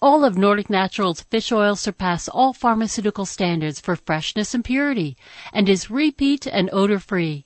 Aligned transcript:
All 0.00 0.24
of 0.24 0.36
Nordic 0.36 0.68
Naturals 0.70 1.22
fish 1.22 1.50
oil 1.52 1.76
surpass 1.76 2.28
all 2.28 2.52
pharmaceutical 2.52 3.26
standards 3.26 3.80
for 3.80 3.96
freshness 3.96 4.54
and 4.54 4.64
purity 4.64 5.16
and 5.52 5.68
is 5.68 5.90
repeat 5.90 6.46
and 6.46 6.68
odor 6.72 6.98
free. 6.98 7.45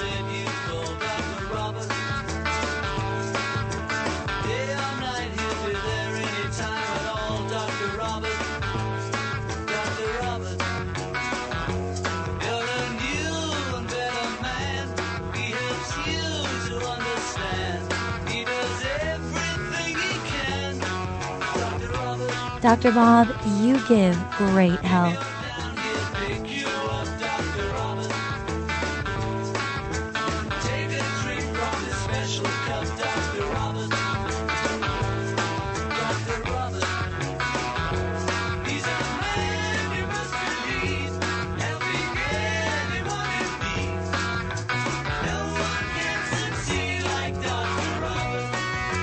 Dr. 22.61 22.91
Bob, 22.91 23.27
you 23.57 23.73
give 23.87 24.15
great 24.37 24.79
help. 24.81 25.17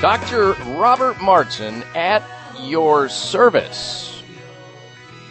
Dr. 0.01 0.53
Robert 0.79 1.21
Martin 1.21 1.83
at 1.97 2.23
your 2.63 3.09
service. 3.09 4.23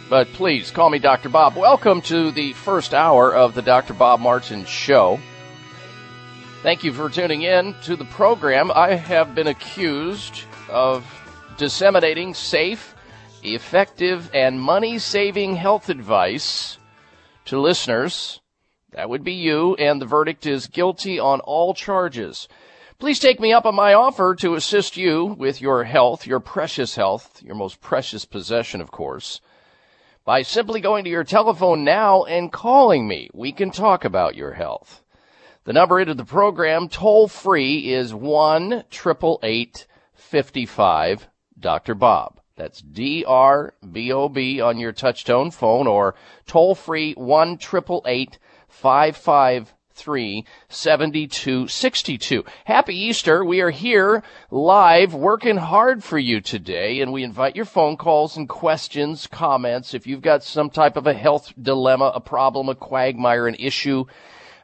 But 0.08 0.28
please 0.28 0.70
call 0.70 0.88
me 0.88 0.98
Dr. 0.98 1.28
Bob. 1.28 1.56
Welcome 1.56 2.00
to 2.02 2.30
the 2.30 2.54
first 2.54 2.94
hour 2.94 3.34
of 3.34 3.54
the 3.54 3.62
Dr. 3.62 3.92
Bob 3.92 4.20
Martin 4.20 4.64
Show. 4.64 5.20
Thank 6.62 6.82
you 6.82 6.92
for 6.92 7.10
tuning 7.10 7.42
in 7.42 7.74
to 7.82 7.94
the 7.94 8.06
program. 8.06 8.70
I 8.74 8.94
have 8.94 9.34
been 9.34 9.46
accused 9.46 10.42
of 10.68 11.04
disseminating 11.58 12.34
safe, 12.34 12.94
effective, 13.42 14.30
and 14.32 14.60
money 14.60 14.98
saving 14.98 15.56
health 15.56 15.88
advice 15.88 16.78
to 17.44 17.60
listeners. 17.60 18.40
That 18.92 19.10
would 19.10 19.22
be 19.22 19.34
you, 19.34 19.74
and 19.74 20.00
the 20.00 20.06
verdict 20.06 20.46
is 20.46 20.66
guilty 20.66 21.18
on 21.20 21.40
all 21.40 21.74
charges. 21.74 22.48
Please 23.00 23.20
take 23.20 23.38
me 23.38 23.52
up 23.52 23.64
on 23.64 23.76
my 23.76 23.94
offer 23.94 24.34
to 24.34 24.56
assist 24.56 24.96
you 24.96 25.24
with 25.24 25.60
your 25.60 25.84
health, 25.84 26.26
your 26.26 26.40
precious 26.40 26.96
health, 26.96 27.40
your 27.44 27.54
most 27.54 27.80
precious 27.80 28.24
possession, 28.24 28.80
of 28.80 28.90
course, 28.90 29.40
by 30.24 30.42
simply 30.42 30.80
going 30.80 31.04
to 31.04 31.10
your 31.10 31.22
telephone 31.22 31.84
now 31.84 32.24
and 32.24 32.50
calling 32.50 33.06
me. 33.06 33.30
We 33.32 33.52
can 33.52 33.70
talk 33.70 34.04
about 34.04 34.34
your 34.34 34.54
health. 34.54 35.04
The 35.62 35.72
number 35.72 36.00
into 36.00 36.14
the 36.14 36.24
program 36.24 36.88
toll 36.88 37.28
free 37.28 37.92
is 37.92 38.12
1 38.12 38.82
55 38.90 41.28
Dr. 41.60 41.94
Bob. 41.94 42.40
That's 42.56 42.82
D 42.82 43.24
R 43.24 43.74
B 43.92 44.10
O 44.10 44.28
B 44.28 44.60
on 44.60 44.76
your 44.76 44.92
touchtone 44.92 45.54
phone 45.54 45.86
or 45.86 46.16
toll 46.46 46.74
free 46.74 47.12
1 47.12 47.58
55 47.58 49.74
Three 49.98 50.44
seventy-two 50.68 51.66
sixty-two. 51.66 52.44
Happy 52.64 52.96
Easter. 52.96 53.44
We 53.44 53.60
are 53.62 53.70
here 53.70 54.22
live 54.48 55.12
working 55.12 55.56
hard 55.56 56.04
for 56.04 56.20
you 56.20 56.40
today 56.40 57.00
and 57.00 57.12
we 57.12 57.24
invite 57.24 57.56
your 57.56 57.64
phone 57.64 57.96
calls 57.96 58.36
and 58.36 58.48
questions, 58.48 59.26
comments. 59.26 59.94
If 59.94 60.06
you've 60.06 60.22
got 60.22 60.44
some 60.44 60.70
type 60.70 60.96
of 60.96 61.08
a 61.08 61.14
health 61.14 61.52
dilemma, 61.60 62.12
a 62.14 62.20
problem, 62.20 62.68
a 62.68 62.76
quagmire, 62.76 63.48
an 63.48 63.56
issue, 63.56 64.04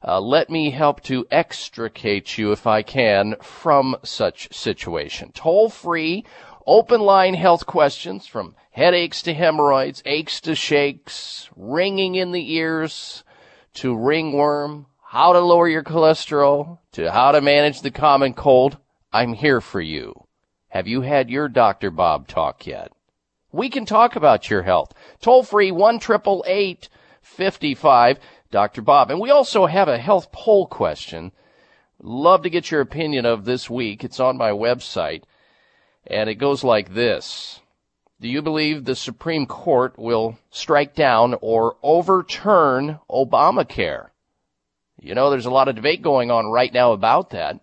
uh, 0.07 0.21
let 0.21 0.51
me 0.51 0.71
help 0.71 1.01
to 1.03 1.27
extricate 1.33 2.39
you 2.39 2.53
if 2.53 2.65
I 2.65 2.83
can 2.83 3.35
from 3.43 3.97
such 4.05 4.55
situation. 4.55 5.33
Toll 5.35 5.69
free, 5.69 6.25
open 6.65 7.01
line 7.01 7.35
health 7.35 7.67
questions 7.67 8.25
from 8.25 8.55
headaches 8.71 9.21
to 9.23 9.35
hemorrhoids, 9.35 10.01
aches 10.07 10.41
to 10.43 10.55
shakes, 10.55 11.51
ringing 11.57 12.15
in 12.15 12.31
the 12.31 12.55
ears 12.55 13.25
to 13.75 13.97
ringworm, 13.97 14.87
how 15.15 15.33
to 15.33 15.39
lower 15.39 15.69
your 15.69 15.85
cholesterol 15.85 16.77
to 16.91 17.09
how 17.09 17.31
to 17.31 17.41
manage 17.41 17.83
the 17.83 17.91
common 17.93 18.35
cold, 18.35 18.77
I'm 19.13 19.33
here 19.33 19.61
for 19.61 19.81
you. 19.81 20.27
Have 20.71 20.89
you 20.89 21.03
had 21.03 21.31
your 21.31 21.49
Dr. 21.49 21.93
Bob 21.93 22.27
talk 22.27 22.67
yet? 22.67 22.91
We 23.53 23.69
can 23.71 23.87
talk 23.87 24.17
about 24.17 24.51
your 24.51 24.63
health. 24.63 24.93
Toll 25.21 25.45
free 25.45 25.71
1 25.71 26.01
55 27.23 28.19
Dr. 28.51 28.83
Bob. 28.83 29.13
And 29.13 29.21
we 29.21 29.31
also 29.31 29.67
have 29.67 29.87
a 29.87 29.99
health 29.99 30.33
poll 30.33 30.67
question. 30.67 31.31
Love 32.03 32.43
to 32.43 32.51
get 32.51 32.73
your 32.73 32.81
opinion 32.81 33.25
of 33.25 33.45
this 33.45 33.71
week. 33.71 34.03
It's 34.03 34.19
on 34.19 34.37
my 34.37 34.51
website. 34.51 35.23
And 36.09 36.29
it 36.29 36.35
goes 36.35 36.65
like 36.65 36.93
this. 36.93 37.61
Do 38.21 38.27
you 38.27 38.43
believe 38.43 38.85
the 38.85 38.97
Supreme 38.97 39.47
Court 39.47 39.97
will 39.97 40.41
strike 40.51 40.97
down 40.97 41.37
or 41.41 41.77
overturn 41.85 42.99
Obamacare? 43.09 44.09
You 45.05 45.15
know, 45.15 45.29
there's 45.29 45.45
a 45.45 45.51
lot 45.51 45.69
of 45.69 45.77
debate 45.77 46.01
going 46.01 46.31
on 46.31 46.47
right 46.47 46.73
now 46.73 46.93
about 46.93 47.31
that. 47.31 47.61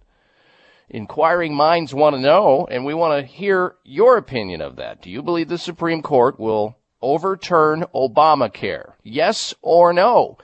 inquiring 0.93 1.55
minds 1.55 1.93
want 1.93 2.15
to 2.15 2.21
know, 2.21 2.67
and 2.69 2.85
we 2.85 2.93
want 2.93 3.19
to 3.19 3.25
hear 3.25 3.75
your 3.83 4.17
opinion 4.17 4.61
of 4.61 4.75
that. 4.75 5.01
Do 5.01 5.09
you 5.09 5.23
believe 5.23 5.47
the 5.47 5.57
Supreme 5.57 6.01
Court 6.01 6.39
will 6.39 6.77
overturn 7.01 7.85
Obamacare? 7.95 8.93
Yes 9.01 9.55
or 9.61 9.93
no? 9.93 10.37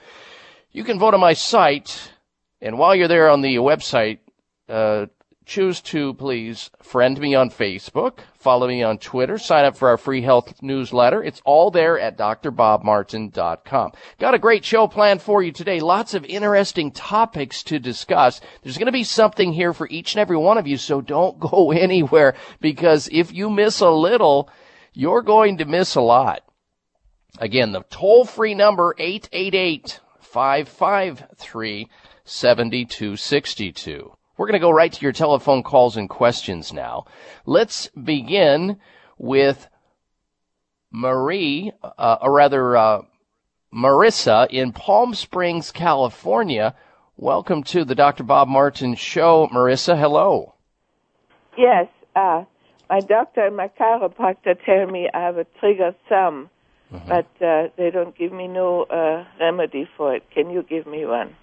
You 0.72 0.84
can 0.84 0.98
vote 0.98 1.14
on 1.14 1.20
my 1.20 1.34
site, 1.34 2.12
and 2.60 2.78
while 2.78 2.94
you're 2.94 3.08
there 3.08 3.28
on 3.28 3.42
the 3.42 3.56
website, 3.56 4.18
uh, 4.68 5.06
choose 5.48 5.80
to 5.80 6.12
please 6.14 6.70
friend 6.82 7.18
me 7.18 7.34
on 7.34 7.48
Facebook, 7.48 8.18
follow 8.38 8.68
me 8.68 8.82
on 8.82 8.98
Twitter, 8.98 9.38
sign 9.38 9.64
up 9.64 9.76
for 9.76 9.88
our 9.88 9.96
free 9.96 10.20
health 10.20 10.62
newsletter. 10.62 11.24
It's 11.24 11.40
all 11.44 11.70
there 11.70 11.98
at 11.98 12.18
drbobmartin.com. 12.18 13.92
Got 14.20 14.34
a 14.34 14.38
great 14.38 14.64
show 14.64 14.86
planned 14.86 15.22
for 15.22 15.42
you 15.42 15.50
today. 15.50 15.80
Lots 15.80 16.12
of 16.12 16.26
interesting 16.26 16.92
topics 16.92 17.62
to 17.64 17.78
discuss. 17.78 18.42
There's 18.62 18.76
going 18.76 18.86
to 18.86 18.92
be 18.92 19.04
something 19.04 19.52
here 19.54 19.72
for 19.72 19.88
each 19.88 20.14
and 20.14 20.20
every 20.20 20.36
one 20.36 20.58
of 20.58 20.66
you, 20.66 20.76
so 20.76 21.00
don't 21.00 21.40
go 21.50 21.72
anywhere 21.72 22.34
because 22.60 23.08
if 23.10 23.32
you 23.32 23.48
miss 23.48 23.80
a 23.80 23.90
little, 23.90 24.50
you're 24.92 25.22
going 25.22 25.58
to 25.58 25.64
miss 25.64 25.94
a 25.94 26.02
lot. 26.02 26.42
Again, 27.38 27.72
the 27.72 27.84
toll 27.88 28.26
free 28.26 28.54
number 28.54 28.94
888 28.98 30.00
553 30.20 31.88
7262. 32.24 34.17
We're 34.38 34.46
going 34.46 34.52
to 34.52 34.60
go 34.60 34.70
right 34.70 34.92
to 34.92 35.02
your 35.02 35.10
telephone 35.10 35.64
calls 35.64 35.96
and 35.96 36.08
questions 36.08 36.72
now. 36.72 37.06
Let's 37.44 37.88
begin 37.88 38.78
with 39.18 39.68
Marie, 40.92 41.72
uh, 41.82 42.18
or 42.22 42.32
rather, 42.32 42.76
uh, 42.76 43.02
Marissa 43.74 44.46
in 44.48 44.70
Palm 44.70 45.14
Springs, 45.14 45.72
California. 45.72 46.76
Welcome 47.16 47.64
to 47.64 47.84
the 47.84 47.96
Dr. 47.96 48.22
Bob 48.22 48.46
Martin 48.46 48.94
Show. 48.94 49.48
Marissa, 49.52 49.98
hello. 49.98 50.54
Yes, 51.56 51.88
uh, 52.14 52.44
my 52.88 53.00
doctor 53.00 53.44
and 53.44 53.56
my 53.56 53.66
chiropractor 53.68 54.56
tell 54.64 54.86
me 54.86 55.08
I 55.12 55.18
have 55.18 55.38
a 55.38 55.46
trigger 55.58 55.96
thumb, 56.08 56.48
mm-hmm. 56.92 57.08
but 57.08 57.26
uh, 57.44 57.70
they 57.76 57.90
don't 57.90 58.16
give 58.16 58.30
me 58.30 58.46
no 58.46 58.84
uh, 58.84 59.24
remedy 59.40 59.88
for 59.96 60.14
it. 60.14 60.22
Can 60.32 60.48
you 60.48 60.62
give 60.62 60.86
me 60.86 61.04
one? 61.04 61.34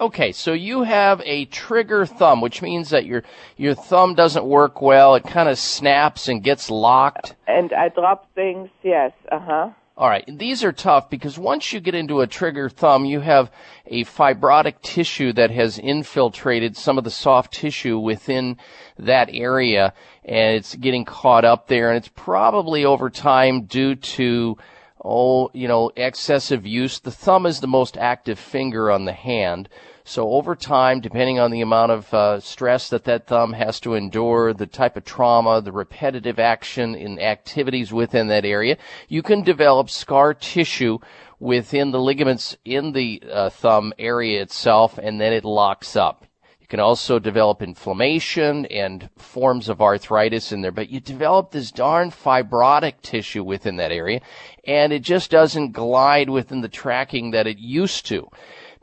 Okay, 0.00 0.32
so 0.32 0.52
you 0.52 0.82
have 0.82 1.22
a 1.24 1.44
trigger 1.46 2.04
thumb, 2.04 2.40
which 2.40 2.62
means 2.62 2.90
that 2.90 3.06
your 3.06 3.22
your 3.56 3.74
thumb 3.74 4.14
doesn't 4.14 4.44
work 4.44 4.82
well. 4.82 5.14
It 5.14 5.24
kind 5.24 5.48
of 5.48 5.58
snaps 5.58 6.26
and 6.28 6.42
gets 6.42 6.68
locked. 6.70 7.36
And 7.46 7.72
I 7.72 7.90
drop 7.90 8.32
things. 8.34 8.70
Yes. 8.82 9.12
Uh 9.30 9.38
huh. 9.38 9.70
All 9.96 10.08
right, 10.08 10.24
these 10.26 10.64
are 10.64 10.72
tough 10.72 11.08
because 11.08 11.38
once 11.38 11.72
you 11.72 11.78
get 11.78 11.94
into 11.94 12.20
a 12.20 12.26
trigger 12.26 12.68
thumb, 12.68 13.04
you 13.04 13.20
have 13.20 13.52
a 13.86 14.04
fibrotic 14.04 14.82
tissue 14.82 15.32
that 15.34 15.52
has 15.52 15.78
infiltrated 15.78 16.76
some 16.76 16.98
of 16.98 17.04
the 17.04 17.12
soft 17.12 17.52
tissue 17.54 17.96
within 18.00 18.56
that 18.98 19.30
area, 19.32 19.94
and 20.24 20.56
it's 20.56 20.74
getting 20.74 21.04
caught 21.04 21.44
up 21.44 21.68
there, 21.68 21.90
and 21.90 21.96
it's 21.96 22.10
probably 22.12 22.84
over 22.84 23.08
time 23.08 23.66
due 23.66 23.94
to 23.94 24.58
oh, 25.04 25.50
you 25.52 25.68
know, 25.68 25.90
excessive 25.96 26.66
use. 26.66 26.98
The 26.98 27.10
thumb 27.10 27.46
is 27.46 27.60
the 27.60 27.66
most 27.66 27.96
active 27.96 28.38
finger 28.38 28.90
on 28.90 29.04
the 29.04 29.12
hand. 29.12 29.68
So 30.04 30.30
over 30.30 30.54
time, 30.54 31.00
depending 31.00 31.38
on 31.38 31.50
the 31.50 31.62
amount 31.62 31.92
of 31.92 32.12
uh, 32.12 32.40
stress 32.40 32.90
that 32.90 33.04
that 33.04 33.26
thumb 33.26 33.54
has 33.54 33.80
to 33.80 33.94
endure, 33.94 34.52
the 34.52 34.66
type 34.66 34.96
of 34.96 35.04
trauma, 35.04 35.62
the 35.62 35.72
repetitive 35.72 36.38
action 36.38 36.94
in 36.94 37.18
activities 37.18 37.92
within 37.92 38.28
that 38.28 38.44
area, 38.44 38.76
you 39.08 39.22
can 39.22 39.42
develop 39.42 39.88
scar 39.88 40.34
tissue 40.34 40.98
within 41.40 41.90
the 41.90 42.00
ligaments 42.00 42.56
in 42.64 42.92
the 42.92 43.22
uh, 43.30 43.50
thumb 43.50 43.92
area 43.98 44.42
itself, 44.42 44.98
and 44.98 45.20
then 45.20 45.32
it 45.32 45.44
locks 45.44 45.96
up. 45.96 46.26
Can 46.74 46.80
also 46.80 47.20
develop 47.20 47.62
inflammation 47.62 48.66
and 48.66 49.08
forms 49.16 49.68
of 49.68 49.80
arthritis 49.80 50.50
in 50.50 50.60
there, 50.60 50.72
but 50.72 50.90
you 50.90 50.98
develop 50.98 51.52
this 51.52 51.70
darn 51.70 52.10
fibrotic 52.10 53.00
tissue 53.00 53.44
within 53.44 53.76
that 53.76 53.92
area, 53.92 54.20
and 54.64 54.92
it 54.92 55.02
just 55.02 55.30
doesn't 55.30 55.70
glide 55.70 56.28
within 56.28 56.62
the 56.62 56.68
tracking 56.68 57.30
that 57.30 57.46
it 57.46 57.58
used 57.58 58.06
to. 58.06 58.28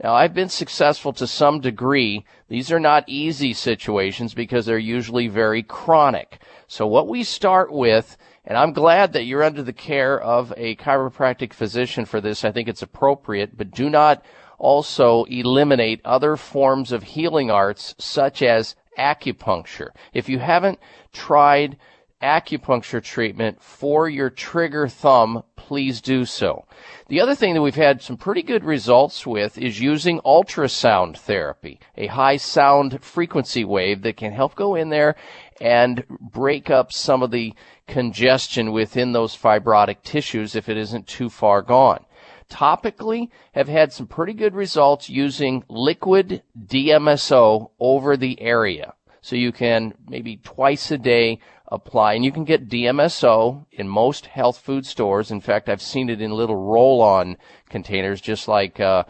Now, 0.02 0.14
I've 0.14 0.34
been 0.34 0.48
successful 0.48 1.12
to 1.12 1.28
some 1.28 1.60
degree. 1.60 2.24
These 2.48 2.72
are 2.72 2.80
not 2.80 3.04
easy 3.08 3.52
situations 3.54 4.34
because 4.34 4.66
they're 4.66 4.78
usually 4.78 5.28
very 5.28 5.62
chronic. 5.62 6.42
So 6.68 6.88
what 6.88 7.10
we 7.10 7.26
start 7.26 7.74
with, 7.74 8.16
and 8.46 8.58
I'm 8.58 8.72
glad 8.72 9.12
that 9.12 9.26
you're 9.26 9.44
under 9.44 9.64
the 9.64 9.74
care 9.74 10.18
of 10.18 10.54
a 10.56 10.78
chiropractic 10.78 11.52
physician 11.52 12.06
for 12.06 12.22
this. 12.22 12.46
I 12.46 12.54
think 12.54 12.70
it's 12.70 12.82
appropriate, 12.82 13.58
but 13.58 13.72
do 13.72 13.90
not 13.90 14.24
also 14.62 15.24
eliminate 15.24 16.00
other 16.06 16.38
forms 16.38 16.92
of 16.92 17.02
healing 17.02 17.50
arts 17.50 17.96
such 17.98 18.44
as 18.44 18.76
acupuncture. 18.98 19.90
If 20.14 20.30
you 20.30 20.38
haven't 20.38 20.80
tried 21.12 21.78
acupuncture 22.22 23.04
treatment 23.04 23.60
for 23.60 24.08
your 24.08 24.30
trigger 24.30 24.88
thumb, 24.88 25.44
please 25.56 26.00
do 26.00 26.26
so. 26.26 26.66
The 27.08 27.20
other 27.20 27.34
thing 27.34 27.56
that 27.56 27.64
we've 27.64 27.74
had 27.74 28.04
some 28.04 28.18
pretty 28.18 28.44
good 28.44 28.64
results 28.64 29.26
with 29.26 29.58
is 29.58 29.80
using 29.80 30.20
ultrasound 30.20 31.18
therapy, 31.18 31.80
a 31.98 32.06
high 32.06 32.38
sound 32.38 33.04
frequency 33.04 33.66
wave 33.66 34.04
that 34.04 34.18
can 34.18 34.32
help 34.32 34.54
go 34.54 34.76
in 34.76 34.90
there 34.90 35.16
and 35.60 36.06
break 36.20 36.70
up 36.70 36.94
some 36.94 37.24
of 37.24 37.32
the 37.32 37.56
congestion 37.88 38.72
within 38.72 39.12
those 39.12 39.36
fibrotic 39.36 40.04
tissues 40.04 40.56
if 40.56 40.70
it 40.70 40.78
isn't 40.78 41.08
too 41.08 41.30
far 41.30 41.64
gone 41.64 42.06
topically 42.52 43.30
have 43.54 43.68
had 43.68 43.92
some 43.92 44.06
pretty 44.06 44.34
good 44.34 44.54
results 44.54 45.10
using 45.10 45.64
liquid 45.68 46.44
DMSO 46.68 47.72
over 47.80 48.18
the 48.18 48.40
area. 48.42 48.94
So 49.22 49.36
you 49.36 49.52
can 49.52 49.94
maybe 50.08 50.38
twice 50.38 50.92
a 50.92 50.98
day 50.98 51.40
apply, 51.68 52.14
and 52.14 52.26
you 52.26 52.32
can 52.32 52.44
get 52.44 52.68
DMSO 52.68 53.66
in 53.72 53.88
most 53.88 54.26
health 54.26 54.58
food 54.58 54.86
stores. 54.86 55.32
In 55.32 55.40
fact, 55.40 55.70
I've 55.70 55.82
seen 55.82 56.10
it 56.10 56.22
in 56.22 56.32
little 56.32 56.58
roll-on 56.58 57.38
containers, 57.70 58.20
just 58.20 58.48
like 58.48 58.80
uh, 58.80 59.06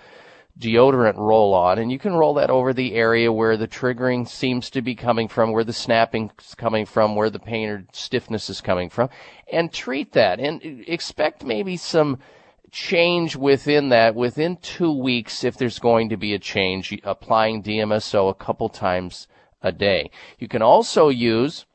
deodorant 0.59 1.17
roll-on, 1.17 1.79
and 1.79 1.91
you 1.91 1.97
can 1.97 2.13
roll 2.13 2.35
that 2.35 2.51
over 2.51 2.71
the 2.73 2.93
area 2.93 3.31
where 3.33 3.57
the 3.57 3.67
triggering 3.67 4.27
seems 4.27 4.69
to 4.69 4.81
be 4.81 4.93
coming 4.93 5.27
from, 5.27 5.51
where 5.51 5.63
the 5.63 5.73
snapping 5.73 6.29
is 6.39 6.53
coming 6.53 6.85
from, 6.85 7.15
where 7.15 7.31
the 7.31 7.39
pain 7.39 7.69
or 7.69 7.85
stiffness 7.93 8.49
is 8.49 8.61
coming 8.61 8.89
from, 8.89 9.09
and 9.51 9.73
treat 9.73 10.11
that, 10.11 10.39
and 10.39 10.61
expect 10.87 11.43
maybe 11.43 11.77
some 11.77 12.19
change 12.71 13.35
within 13.35 13.89
that 13.89 14.15
within 14.15 14.55
two 14.57 14.91
weeks 14.91 15.43
if 15.43 15.57
there's 15.57 15.79
going 15.79 16.09
to 16.09 16.17
be 16.17 16.33
a 16.33 16.39
change, 16.39 16.97
applying 17.03 17.61
DMSO 17.61 18.29
a 18.29 18.33
couple 18.33 18.69
times 18.69 19.27
a 19.61 19.71
day. 19.71 20.09
You 20.39 20.47
can 20.47 20.61
also 20.61 21.09
use 21.09 21.65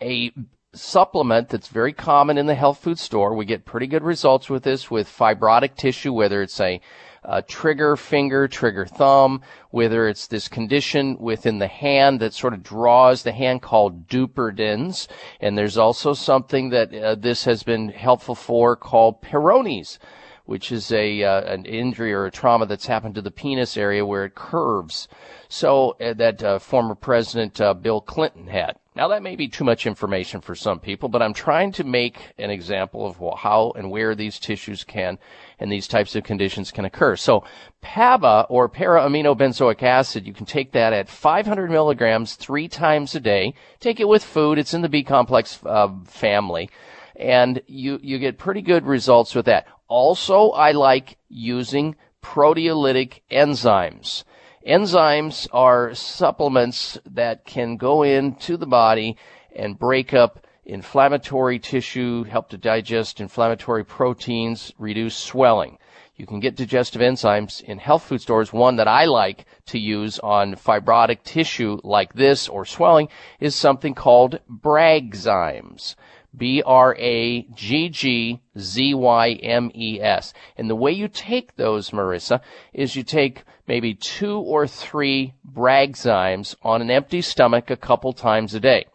a 0.00 0.32
supplement 0.72 1.48
that's 1.48 1.68
very 1.68 1.92
common 1.92 2.38
in 2.38 2.46
the 2.46 2.54
health 2.54 2.78
food 2.78 2.98
store. 2.98 3.34
We 3.34 3.44
get 3.44 3.64
pretty 3.64 3.86
good 3.86 4.02
results 4.02 4.48
with 4.48 4.62
this 4.62 4.90
with 4.90 5.08
fibrotic 5.08 5.76
tissue, 5.76 6.12
whether 6.12 6.42
it's 6.42 6.60
a 6.60 6.80
uh, 7.24 7.42
trigger 7.46 7.96
finger, 7.96 8.46
trigger 8.48 8.86
thumb, 8.86 9.42
whether 9.70 10.08
it's 10.08 10.26
this 10.26 10.48
condition 10.48 11.16
within 11.18 11.58
the 11.58 11.68
hand 11.68 12.20
that 12.20 12.34
sort 12.34 12.54
of 12.54 12.62
draws 12.62 13.22
the 13.22 13.32
hand 13.32 13.62
called 13.62 14.08
Dupuytren's. 14.08 15.08
And 15.40 15.56
there's 15.56 15.78
also 15.78 16.12
something 16.12 16.70
that 16.70 16.94
uh, 16.94 17.14
this 17.14 17.44
has 17.44 17.62
been 17.62 17.88
helpful 17.88 18.34
for 18.34 18.76
called 18.76 19.22
Peyronie's 19.22 19.98
which 20.46 20.70
is 20.70 20.92
a 20.92 21.22
uh, 21.22 21.40
an 21.42 21.64
injury 21.64 22.12
or 22.12 22.26
a 22.26 22.30
trauma 22.30 22.66
that's 22.66 22.86
happened 22.86 23.14
to 23.14 23.22
the 23.22 23.30
penis 23.30 23.76
area 23.76 24.04
where 24.04 24.24
it 24.24 24.34
curves. 24.34 25.08
So 25.48 25.96
uh, 26.00 26.12
that 26.14 26.42
uh, 26.42 26.58
former 26.58 26.94
President 26.94 27.60
uh, 27.60 27.74
Bill 27.74 28.00
Clinton 28.00 28.46
had. 28.46 28.76
Now 28.94 29.08
that 29.08 29.22
may 29.22 29.36
be 29.36 29.48
too 29.48 29.64
much 29.64 29.86
information 29.86 30.40
for 30.40 30.54
some 30.54 30.80
people, 30.80 31.08
but 31.08 31.22
I'm 31.22 31.34
trying 31.34 31.72
to 31.72 31.84
make 31.84 32.34
an 32.38 32.50
example 32.50 33.06
of 33.06 33.38
how 33.38 33.72
and 33.74 33.90
where 33.90 34.14
these 34.14 34.38
tissues 34.38 34.84
can 34.84 35.18
and 35.58 35.70
these 35.70 35.88
types 35.88 36.14
of 36.16 36.24
conditions 36.24 36.70
can 36.70 36.84
occur. 36.84 37.16
So 37.16 37.44
PABA 37.80 38.46
or 38.48 38.68
para-aminobenzoic 38.68 39.82
acid, 39.82 40.26
you 40.26 40.32
can 40.32 40.46
take 40.46 40.72
that 40.72 40.92
at 40.92 41.08
500 41.08 41.70
milligrams 41.70 42.34
three 42.34 42.68
times 42.68 43.14
a 43.14 43.20
day. 43.20 43.54
Take 43.80 44.00
it 44.00 44.08
with 44.08 44.24
food. 44.24 44.58
It's 44.58 44.74
in 44.74 44.82
the 44.82 44.88
B 44.88 45.02
complex 45.02 45.60
uh, 45.64 45.88
family 46.06 46.70
and 47.16 47.62
you, 47.66 47.98
you 48.02 48.18
get 48.18 48.38
pretty 48.38 48.62
good 48.62 48.86
results 48.86 49.34
with 49.34 49.46
that. 49.46 49.66
Also, 49.88 50.50
I 50.50 50.72
like 50.72 51.18
using 51.28 51.96
proteolytic 52.22 53.20
enzymes. 53.30 54.24
Enzymes 54.66 55.46
are 55.52 55.94
supplements 55.94 56.98
that 57.04 57.44
can 57.44 57.76
go 57.76 58.02
into 58.02 58.56
the 58.56 58.66
body 58.66 59.16
and 59.54 59.78
break 59.78 60.14
up 60.14 60.43
inflammatory 60.66 61.58
tissue, 61.58 62.24
help 62.24 62.48
to 62.50 62.56
digest 62.56 63.20
inflammatory 63.20 63.84
proteins, 63.84 64.72
reduce 64.78 65.16
swelling. 65.16 65.78
You 66.16 66.26
can 66.26 66.38
get 66.38 66.56
digestive 66.56 67.02
enzymes 67.02 67.60
in 67.60 67.78
health 67.78 68.04
food 68.04 68.20
stores. 68.20 68.52
One 68.52 68.76
that 68.76 68.86
I 68.86 69.06
like 69.06 69.46
to 69.66 69.78
use 69.78 70.20
on 70.20 70.54
fibrotic 70.54 71.24
tissue 71.24 71.80
like 71.82 72.12
this 72.12 72.48
or 72.48 72.64
swelling 72.64 73.08
is 73.40 73.56
something 73.56 73.94
called 73.94 74.38
Braggzymes. 74.48 75.96
B 76.36 76.62
R 76.64 76.96
A 76.98 77.42
G 77.54 77.88
G 77.88 78.40
Z 78.58 78.94
Y 78.94 79.32
M 79.32 79.70
E 79.74 80.00
S. 80.00 80.32
And 80.56 80.68
the 80.68 80.76
way 80.76 80.90
you 80.92 81.08
take 81.08 81.56
those, 81.56 81.90
Marissa, 81.90 82.40
is 82.72 82.96
you 82.96 83.02
take 83.02 83.44
maybe 83.68 83.94
two 83.94 84.38
or 84.38 84.66
three 84.66 85.34
Braggzymes 85.48 86.56
on 86.62 86.80
an 86.80 86.90
empty 86.90 87.22
stomach 87.22 87.70
a 87.70 87.76
couple 87.76 88.12
times 88.12 88.54
a 88.54 88.60
day. 88.60 88.86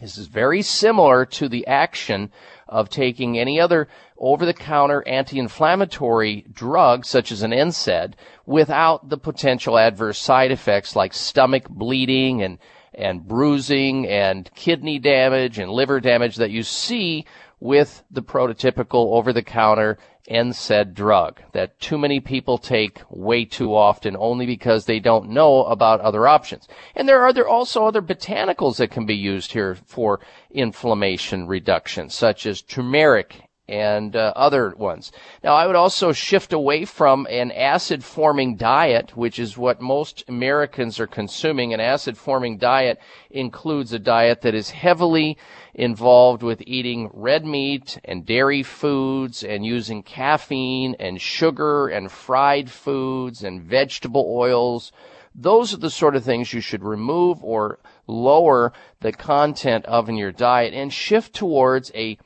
This 0.00 0.18
is 0.18 0.26
very 0.26 0.60
similar 0.60 1.24
to 1.24 1.48
the 1.48 1.66
action 1.66 2.30
of 2.68 2.90
taking 2.90 3.38
any 3.38 3.58
other 3.58 3.88
over-the-counter 4.18 5.02
anti-inflammatory 5.06 6.44
drug 6.52 7.06
such 7.06 7.32
as 7.32 7.42
an 7.42 7.50
NSAID 7.50 8.12
without 8.44 9.08
the 9.08 9.16
potential 9.16 9.78
adverse 9.78 10.18
side 10.18 10.50
effects 10.50 10.96
like 10.96 11.14
stomach 11.14 11.66
bleeding 11.70 12.42
and 12.42 12.58
and 12.92 13.26
bruising 13.26 14.06
and 14.06 14.50
kidney 14.54 14.98
damage 14.98 15.58
and 15.58 15.70
liver 15.70 16.00
damage 16.00 16.36
that 16.36 16.50
you 16.50 16.62
see 16.62 17.24
with 17.60 18.04
the 18.10 18.22
prototypical 18.22 19.12
over-the-counter 19.16 19.98
NSAID 20.28 20.92
drug 20.92 21.40
that 21.52 21.78
too 21.78 21.96
many 21.96 22.20
people 22.20 22.58
take 22.58 23.00
way 23.08 23.44
too 23.44 23.74
often 23.74 24.16
only 24.18 24.44
because 24.44 24.84
they 24.84 24.98
don't 24.98 25.30
know 25.30 25.64
about 25.64 26.00
other 26.00 26.26
options. 26.26 26.68
And 26.94 27.08
there 27.08 27.22
are 27.22 27.32
there 27.32 27.48
also 27.48 27.86
other 27.86 28.02
botanicals 28.02 28.76
that 28.76 28.90
can 28.90 29.06
be 29.06 29.16
used 29.16 29.52
here 29.52 29.76
for 29.86 30.20
inflammation 30.50 31.46
reduction, 31.46 32.10
such 32.10 32.44
as 32.46 32.60
turmeric 32.60 33.45
and 33.68 34.14
uh, 34.14 34.32
other 34.36 34.74
ones. 34.76 35.10
Now, 35.42 35.54
I 35.54 35.66
would 35.66 35.76
also 35.76 36.12
shift 36.12 36.52
away 36.52 36.84
from 36.84 37.26
an 37.28 37.50
acid 37.50 38.04
forming 38.04 38.56
diet, 38.56 39.16
which 39.16 39.38
is 39.38 39.58
what 39.58 39.80
most 39.80 40.24
Americans 40.28 41.00
are 41.00 41.06
consuming. 41.06 41.74
An 41.74 41.80
acid 41.80 42.16
forming 42.16 42.58
diet 42.58 43.00
includes 43.30 43.92
a 43.92 43.98
diet 43.98 44.42
that 44.42 44.54
is 44.54 44.70
heavily 44.70 45.36
involved 45.74 46.42
with 46.42 46.62
eating 46.66 47.10
red 47.12 47.44
meat 47.44 47.98
and 48.04 48.24
dairy 48.24 48.62
foods 48.62 49.42
and 49.42 49.66
using 49.66 50.02
caffeine 50.02 50.94
and 51.00 51.20
sugar 51.20 51.88
and 51.88 52.10
fried 52.10 52.70
foods 52.70 53.42
and 53.42 53.62
vegetable 53.62 54.26
oils. 54.28 54.92
Those 55.34 55.74
are 55.74 55.78
the 55.78 55.90
sort 55.90 56.16
of 56.16 56.24
things 56.24 56.54
you 56.54 56.62
should 56.62 56.82
remove 56.82 57.44
or 57.44 57.78
lower 58.06 58.72
the 59.00 59.12
content 59.12 59.84
of 59.84 60.08
in 60.08 60.16
your 60.16 60.32
diet 60.32 60.72
and 60.72 60.90
shift 60.90 61.34
towards 61.34 61.90
a 61.94 62.16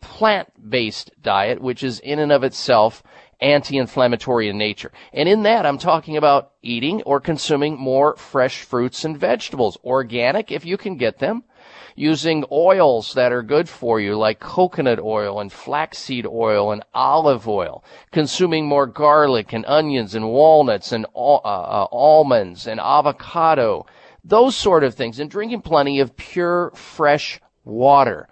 plant-based 0.00 1.10
diet, 1.22 1.60
which 1.60 1.82
is 1.82 2.00
in 2.00 2.18
and 2.18 2.32
of 2.32 2.44
itself 2.44 3.02
anti-inflammatory 3.40 4.48
in 4.48 4.58
nature. 4.58 4.92
And 5.12 5.28
in 5.28 5.42
that, 5.44 5.66
I'm 5.66 5.78
talking 5.78 6.16
about 6.16 6.52
eating 6.62 7.02
or 7.02 7.20
consuming 7.20 7.78
more 7.78 8.16
fresh 8.16 8.62
fruits 8.62 9.04
and 9.04 9.16
vegetables, 9.18 9.78
organic 9.84 10.52
if 10.52 10.64
you 10.64 10.76
can 10.76 10.96
get 10.96 11.18
them, 11.18 11.44
using 11.94 12.44
oils 12.50 13.14
that 13.14 13.32
are 13.32 13.42
good 13.42 13.68
for 13.68 14.00
you, 14.00 14.16
like 14.16 14.40
coconut 14.40 14.98
oil 14.98 15.40
and 15.40 15.52
flaxseed 15.52 16.26
oil 16.26 16.72
and 16.72 16.82
olive 16.94 17.48
oil, 17.48 17.84
consuming 18.10 18.66
more 18.66 18.86
garlic 18.86 19.52
and 19.52 19.64
onions 19.66 20.14
and 20.14 20.28
walnuts 20.28 20.92
and 20.92 21.06
uh, 21.14 21.34
uh, 21.36 21.86
almonds 21.90 22.66
and 22.66 22.80
avocado, 22.80 23.86
those 24.24 24.54
sort 24.54 24.84
of 24.84 24.94
things, 24.94 25.18
and 25.18 25.30
drinking 25.30 25.62
plenty 25.62 26.00
of 26.00 26.16
pure, 26.16 26.70
fresh 26.74 27.40
water. 27.64 28.28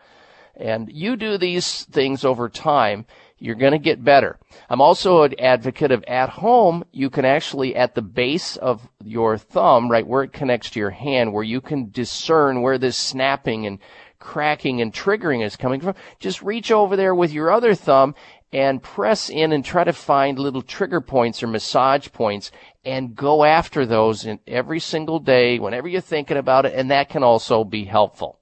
And 0.59 0.91
you 0.93 1.17
do 1.17 1.39
these 1.39 1.85
things 1.85 2.25
over 2.25 2.49
time, 2.49 3.07
you're 3.39 3.55
going 3.55 3.73
to 3.73 3.79
get 3.79 4.03
better. 4.03 4.39
I'm 4.69 4.81
also 4.81 5.23
an 5.23 5.39
advocate 5.39 5.93
of 5.93 6.03
at 6.09 6.29
home, 6.29 6.85
you 6.91 7.09
can 7.09 7.25
actually 7.25 7.77
at 7.77 7.95
the 7.95 8.03
base 8.03 8.57
of 8.57 8.89
your 9.05 9.39
thumb, 9.39 9.89
right 9.89 10.07
where 10.07 10.25
it 10.25 10.33
connects 10.33 10.71
to 10.71 10.81
your 10.81 10.91
hand, 10.91 11.33
where 11.33 11.45
you 11.45 11.61
can 11.61 11.91
discern 11.91 12.63
where 12.63 12.79
this 12.79 12.97
snapping 12.97 13.67
and 13.67 13.79
cracking 14.19 14.81
and 14.81 14.93
triggering 14.93 15.45
is 15.45 15.57
coming 15.57 15.81
from, 15.81 15.95
just 16.19 16.43
reach 16.43 16.73
over 16.73 16.97
there 16.97 17.15
with 17.15 17.33
your 17.33 17.53
other 17.53 17.75
thumb 17.75 18.17
and 18.53 18.83
press 18.83 19.29
in 19.29 19.53
and 19.53 19.65
try 19.65 19.85
to 19.85 19.93
find 19.93 20.39
little 20.39 20.63
trigger 20.63 21.01
points 21.01 21.43
or 21.43 21.47
massage 21.47 22.09
points 22.11 22.51
and 22.85 23.15
go 23.15 23.45
after 23.45 23.87
those 23.87 24.25
in 24.25 24.41
every 24.47 24.81
single 24.81 25.21
day 25.21 25.59
whenever 25.59 25.87
you're 25.87 26.01
thinking 26.01 26.37
about 26.37 26.67
it 26.67 26.75
and 26.75 26.91
that 26.91 27.09
can 27.09 27.23
also 27.23 27.63
be 27.63 27.85
helpful. 27.85 28.38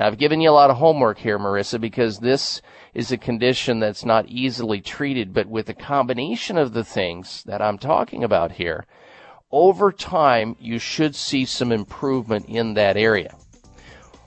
Now, 0.00 0.06
I've 0.06 0.16
given 0.16 0.40
you 0.40 0.48
a 0.48 0.52
lot 0.52 0.70
of 0.70 0.78
homework 0.78 1.18
here, 1.18 1.38
Marissa, 1.38 1.78
because 1.78 2.20
this 2.20 2.62
is 2.94 3.12
a 3.12 3.18
condition 3.18 3.80
that's 3.80 4.02
not 4.02 4.26
easily 4.28 4.80
treated, 4.80 5.34
but 5.34 5.46
with 5.46 5.68
a 5.68 5.74
combination 5.74 6.56
of 6.56 6.72
the 6.72 6.84
things 6.84 7.44
that 7.44 7.60
I'm 7.60 7.76
talking 7.76 8.24
about 8.24 8.52
here, 8.52 8.86
over 9.52 9.92
time, 9.92 10.56
you 10.58 10.78
should 10.78 11.14
see 11.14 11.44
some 11.44 11.70
improvement 11.70 12.46
in 12.48 12.72
that 12.74 12.96
area. 12.96 13.36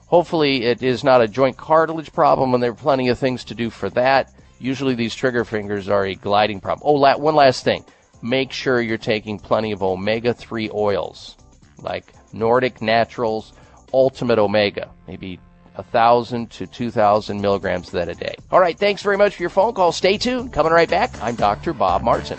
Hopefully, 0.06 0.62
it 0.62 0.80
is 0.84 1.02
not 1.02 1.22
a 1.22 1.26
joint 1.26 1.56
cartilage 1.56 2.12
problem, 2.12 2.54
and 2.54 2.62
there 2.62 2.70
are 2.70 2.74
plenty 2.74 3.08
of 3.08 3.18
things 3.18 3.42
to 3.42 3.54
do 3.56 3.68
for 3.68 3.90
that. 3.90 4.32
Usually, 4.60 4.94
these 4.94 5.16
trigger 5.16 5.44
fingers 5.44 5.88
are 5.88 6.06
a 6.06 6.14
gliding 6.14 6.60
problem. 6.60 6.82
Oh, 6.86 7.18
one 7.18 7.34
last 7.34 7.64
thing. 7.64 7.84
Make 8.22 8.52
sure 8.52 8.80
you're 8.80 8.96
taking 8.96 9.40
plenty 9.40 9.72
of 9.72 9.82
omega 9.82 10.34
3 10.34 10.70
oils, 10.72 11.36
like 11.78 12.14
Nordic 12.32 12.80
Naturals 12.80 13.54
Ultimate 13.92 14.38
Omega, 14.38 14.90
maybe 15.08 15.40
1,000 15.74 16.50
to 16.52 16.66
2,000 16.66 17.40
milligrams 17.40 17.88
of 17.88 17.92
that 17.94 18.08
a 18.08 18.14
day. 18.14 18.34
All 18.50 18.60
right, 18.60 18.78
thanks 18.78 19.02
very 19.02 19.16
much 19.16 19.36
for 19.36 19.42
your 19.42 19.50
phone 19.50 19.74
call. 19.74 19.92
Stay 19.92 20.18
tuned. 20.18 20.52
Coming 20.52 20.72
right 20.72 20.88
back, 20.88 21.10
I'm 21.22 21.34
Dr. 21.34 21.72
Bob 21.72 22.02
Martin. 22.02 22.38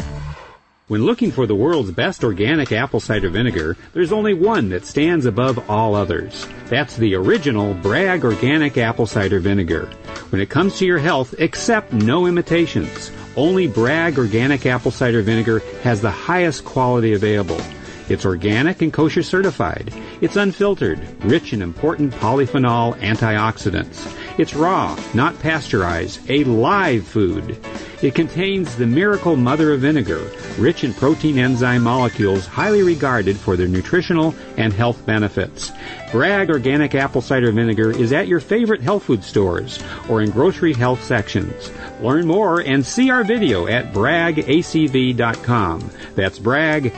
When 0.88 1.04
looking 1.04 1.32
for 1.32 1.48
the 1.48 1.56
world's 1.56 1.90
best 1.90 2.24
organic 2.24 2.72
apple 2.72 3.00
cider 3.00 3.30
vinegar, 3.30 3.76
there's 3.94 4.12
only 4.12 4.36
one 4.36 4.70
that 4.70 4.86
stands 4.86 5.26
above 5.26 5.68
all 5.68 5.96
others. 5.96 6.48
That's 6.68 6.96
the 6.96 7.16
original 7.16 7.74
Bragg 7.74 8.24
Organic 8.24 8.78
Apple 8.78 9.08
Cider 9.08 9.40
Vinegar. 9.40 9.88
When 10.30 10.40
it 10.40 10.52
comes 10.52 10.78
to 10.78 10.86
your 10.86 11.00
health, 11.00 11.34
accept 11.40 11.92
no 11.92 12.28
imitations. 12.28 13.12
Only 13.36 13.66
Bragg 13.66 14.20
Organic 14.20 14.68
Apple 14.68 14.92
Cider 14.92 15.24
Vinegar 15.24 15.64
has 15.82 16.02
the 16.02 16.12
highest 16.12 16.66
quality 16.66 17.14
available. 17.14 17.60
It's 18.08 18.26
organic 18.26 18.82
and 18.82 18.94
kosher 18.94 19.24
certified. 19.24 19.92
It's 20.22 20.36
unfiltered, 20.36 21.00
rich 21.24 21.54
in 21.54 21.62
important 21.62 22.14
polyphenol 22.14 22.96
antioxidants. 23.00 24.16
It's 24.38 24.54
raw, 24.54 24.98
not 25.14 25.40
pasteurized, 25.40 26.20
a 26.30 26.44
live 26.44 27.08
food. 27.08 27.58
It 28.06 28.14
contains 28.14 28.76
the 28.76 28.86
miracle 28.86 29.36
mother 29.36 29.74
of 29.74 29.80
vinegar, 29.80 30.30
rich 30.60 30.84
in 30.84 30.94
protein 30.94 31.40
enzyme 31.40 31.82
molecules 31.82 32.46
highly 32.46 32.84
regarded 32.84 33.36
for 33.36 33.58
their 33.58 33.68
nutritional 33.68 34.36
and 34.58 34.72
health 34.72 35.04
benefits. 35.08 35.72
Bragg 36.12 36.52
Organic 36.52 36.94
Apple 36.94 37.22
Cider 37.22 37.52
Vinegar 37.52 37.90
is 37.90 38.14
at 38.14 38.28
your 38.28 38.40
favorite 38.40 38.82
health 38.82 39.06
food 39.06 39.24
stores 39.24 39.84
or 40.08 40.22
in 40.22 40.30
grocery 40.30 40.74
health 40.74 41.04
sections. 41.04 41.72
Learn 42.00 42.28
more 42.28 42.60
and 42.60 42.86
see 42.86 43.10
our 43.10 43.24
video 43.24 43.66
at 43.66 43.92
braggacv.com. 43.92 45.90
That's 46.14 46.38
braggacv.com. 46.38 46.94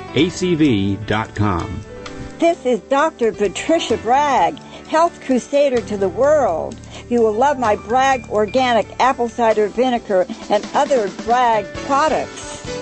This 2.39 2.65
is 2.65 2.81
Dr. 2.81 3.31
Patricia 3.31 3.95
Bragg, 3.95 4.59
health 4.89 5.21
crusader 5.21 5.79
to 5.83 5.95
the 5.95 6.09
world. 6.09 6.75
You 7.09 7.21
will 7.21 7.33
love 7.33 7.57
my 7.57 7.77
Bragg 7.77 8.29
organic 8.29 8.87
apple 8.99 9.29
cider 9.29 9.67
vinegar 9.67 10.25
and 10.49 10.65
other 10.73 11.09
Bragg 11.23 11.65
products. 11.85 12.76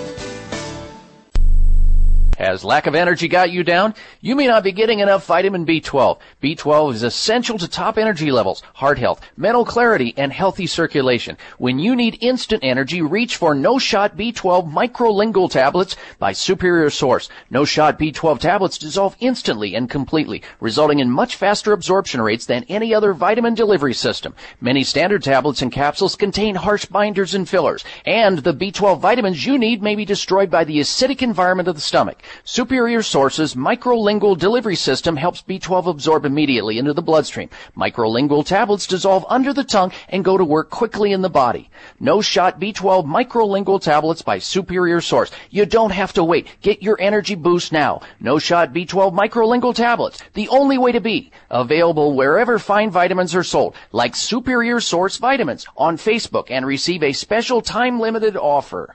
Has 2.36 2.64
lack 2.64 2.86
of 2.86 2.94
energy 2.94 3.28
got 3.28 3.50
you 3.50 3.64
down? 3.64 3.94
You 4.20 4.36
may 4.36 4.46
not 4.46 4.62
be 4.62 4.70
getting 4.70 5.00
enough 5.00 5.24
vitamin 5.24 5.64
B12. 5.64 6.18
B12 6.42 6.92
is 6.92 7.02
essential 7.02 7.56
to 7.56 7.66
top 7.66 7.96
energy 7.96 8.30
levels, 8.30 8.62
heart 8.74 8.98
health, 8.98 9.22
mental 9.38 9.64
clarity, 9.64 10.12
and 10.18 10.30
healthy 10.30 10.66
circulation. 10.66 11.38
When 11.56 11.78
you 11.78 11.96
need 11.96 12.18
instant 12.20 12.62
energy, 12.62 13.00
reach 13.00 13.36
for 13.36 13.54
No 13.54 13.78
Shot 13.78 14.18
B12 14.18 14.70
microlingual 14.70 15.50
tablets 15.50 15.96
by 16.18 16.32
Superior 16.32 16.90
Source. 16.90 17.30
No 17.48 17.64
Shot 17.64 17.98
B12 17.98 18.38
tablets 18.38 18.76
dissolve 18.76 19.16
instantly 19.18 19.74
and 19.74 19.88
completely, 19.88 20.42
resulting 20.60 20.98
in 20.98 21.10
much 21.10 21.36
faster 21.36 21.72
absorption 21.72 22.20
rates 22.20 22.44
than 22.44 22.64
any 22.64 22.94
other 22.94 23.14
vitamin 23.14 23.54
delivery 23.54 23.94
system. 23.94 24.34
Many 24.60 24.84
standard 24.84 25.22
tablets 25.22 25.62
and 25.62 25.72
capsules 25.72 26.16
contain 26.16 26.54
harsh 26.56 26.84
binders 26.84 27.34
and 27.34 27.48
fillers, 27.48 27.82
and 28.04 28.40
the 28.40 28.52
B12 28.52 29.00
vitamins 29.00 29.46
you 29.46 29.56
need 29.56 29.82
may 29.82 29.94
be 29.94 30.04
destroyed 30.04 30.50
by 30.50 30.64
the 30.64 30.80
acidic 30.80 31.22
environment 31.22 31.68
of 31.68 31.76
the 31.76 31.80
stomach. 31.80 32.22
Superior 32.44 33.02
Sources 33.02 33.54
microlingual 33.54 34.38
delivery 34.38 34.76
system 34.76 35.16
helps 35.16 35.42
B12 35.42 35.86
absorb 35.86 36.24
immediately 36.24 36.78
into 36.78 36.92
the 36.92 37.02
bloodstream. 37.02 37.50
Microlingual 37.76 38.44
tablets 38.44 38.86
dissolve 38.86 39.24
under 39.28 39.52
the 39.52 39.64
tongue 39.64 39.92
and 40.08 40.24
go 40.24 40.36
to 40.36 40.44
work 40.44 40.70
quickly 40.70 41.12
in 41.12 41.22
the 41.22 41.28
body. 41.28 41.70
No 42.00 42.20
shot 42.20 42.60
B12 42.60 43.04
microlingual 43.04 43.80
tablets 43.80 44.22
by 44.22 44.38
Superior 44.38 45.00
Source. 45.00 45.30
You 45.50 45.66
don't 45.66 45.90
have 45.90 46.12
to 46.14 46.24
wait. 46.24 46.48
Get 46.62 46.82
your 46.82 47.00
energy 47.00 47.34
boost 47.34 47.72
now. 47.72 48.02
No 48.20 48.38
shot 48.38 48.72
B12 48.72 49.14
microlingual 49.14 49.74
tablets. 49.74 50.22
The 50.34 50.48
only 50.48 50.78
way 50.78 50.92
to 50.92 51.00
be. 51.00 51.30
Available 51.50 52.14
wherever 52.14 52.58
fine 52.58 52.90
vitamins 52.90 53.34
are 53.34 53.44
sold, 53.44 53.74
like 53.92 54.16
Superior 54.16 54.80
Source 54.80 55.16
vitamins 55.16 55.66
on 55.76 55.96
Facebook 55.96 56.50
and 56.50 56.66
receive 56.66 57.02
a 57.02 57.12
special 57.12 57.60
time 57.60 58.00
limited 58.00 58.36
offer. 58.36 58.94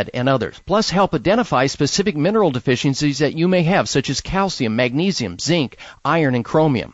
and 0.13 0.27
others. 0.27 0.59
Plus 0.65 0.89
help 0.89 1.13
identify 1.13 1.67
specific 1.67 2.15
mineral 2.15 2.51
deficiencies 2.51 3.19
that 3.19 3.37
you 3.37 3.47
may 3.47 3.63
have, 3.63 3.87
such 3.87 4.09
as 4.09 4.21
calcium, 4.21 4.75
magnesium, 4.75 5.37
zinc, 5.39 5.77
iron, 6.03 6.35
and 6.35 6.45
chromium. 6.45 6.93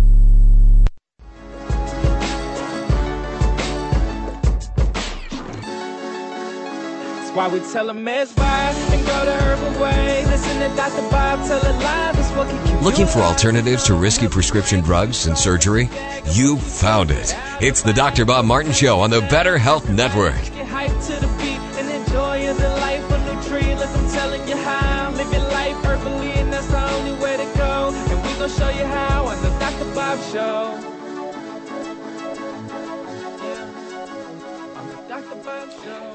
Why 7.33 7.47
we 7.47 7.59
tell 7.71 7.87
them 7.87 8.07
it's 8.07 8.31
fine 8.31 8.75
and 8.75 9.05
go 9.05 9.25
the 9.25 9.33
herbal 9.33 9.81
way. 9.81 10.25
Listen 10.25 10.59
to 10.59 10.75
Dr. 10.75 11.01
Bob 11.09 11.45
tell 11.47 11.61
live. 11.79 12.17
It's 12.17 12.29
what 12.31 12.49
can 12.49 12.83
Looking 12.83 13.07
for 13.07 13.19
alternatives 13.19 13.83
to 13.85 13.95
risky 13.95 14.27
prescription 14.27 14.81
drugs 14.81 15.27
and 15.27 15.37
surgery? 15.37 15.89
You 16.31 16.57
found 16.57 17.11
it. 17.11 17.35
It's 17.61 17.81
the 17.81 17.93
Dr. 17.93 18.25
Bob 18.25 18.45
Martin 18.45 18.73
Show 18.73 18.99
on 18.99 19.09
the 19.09 19.21
Better 19.21 19.57
Health 19.57 19.89
Network. 19.89 20.35
Get 20.35 20.61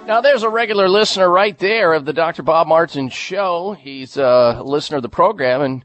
Now, 0.07 0.21
there's 0.21 0.45
a 0.45 0.49
regular 0.49 0.89
listener 0.89 1.29
right 1.29 1.59
there 1.59 1.93
of 1.93 2.05
the 2.05 2.13
Dr. 2.13 2.43
Bob 2.43 2.69
Martin 2.69 3.09
show. 3.09 3.73
He's 3.73 4.17
a 4.17 4.63
listener 4.65 4.99
of 4.99 5.03
the 5.03 5.09
program 5.09 5.63
and 5.63 5.85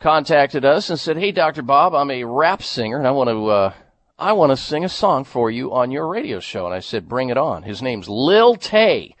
contacted 0.00 0.64
us 0.64 0.90
and 0.90 0.98
said, 0.98 1.16
Hey, 1.16 1.30
Dr. 1.30 1.62
Bob, 1.62 1.94
I'm 1.94 2.10
a 2.10 2.24
rap 2.24 2.62
singer 2.62 2.98
and 2.98 3.06
I 3.06 3.12
want 3.12 3.30
to, 3.30 3.46
uh, 3.46 3.72
I 4.18 4.32
want 4.32 4.50
to 4.50 4.56
sing 4.56 4.84
a 4.84 4.88
song 4.88 5.24
for 5.24 5.50
you 5.50 5.72
on 5.72 5.90
your 5.90 6.08
radio 6.08 6.40
show. 6.40 6.66
And 6.66 6.74
I 6.74 6.80
said, 6.80 7.08
bring 7.08 7.30
it 7.30 7.38
on. 7.38 7.62
His 7.62 7.80
name's 7.80 8.08
Lil 8.08 8.56
Tay. 8.56 9.14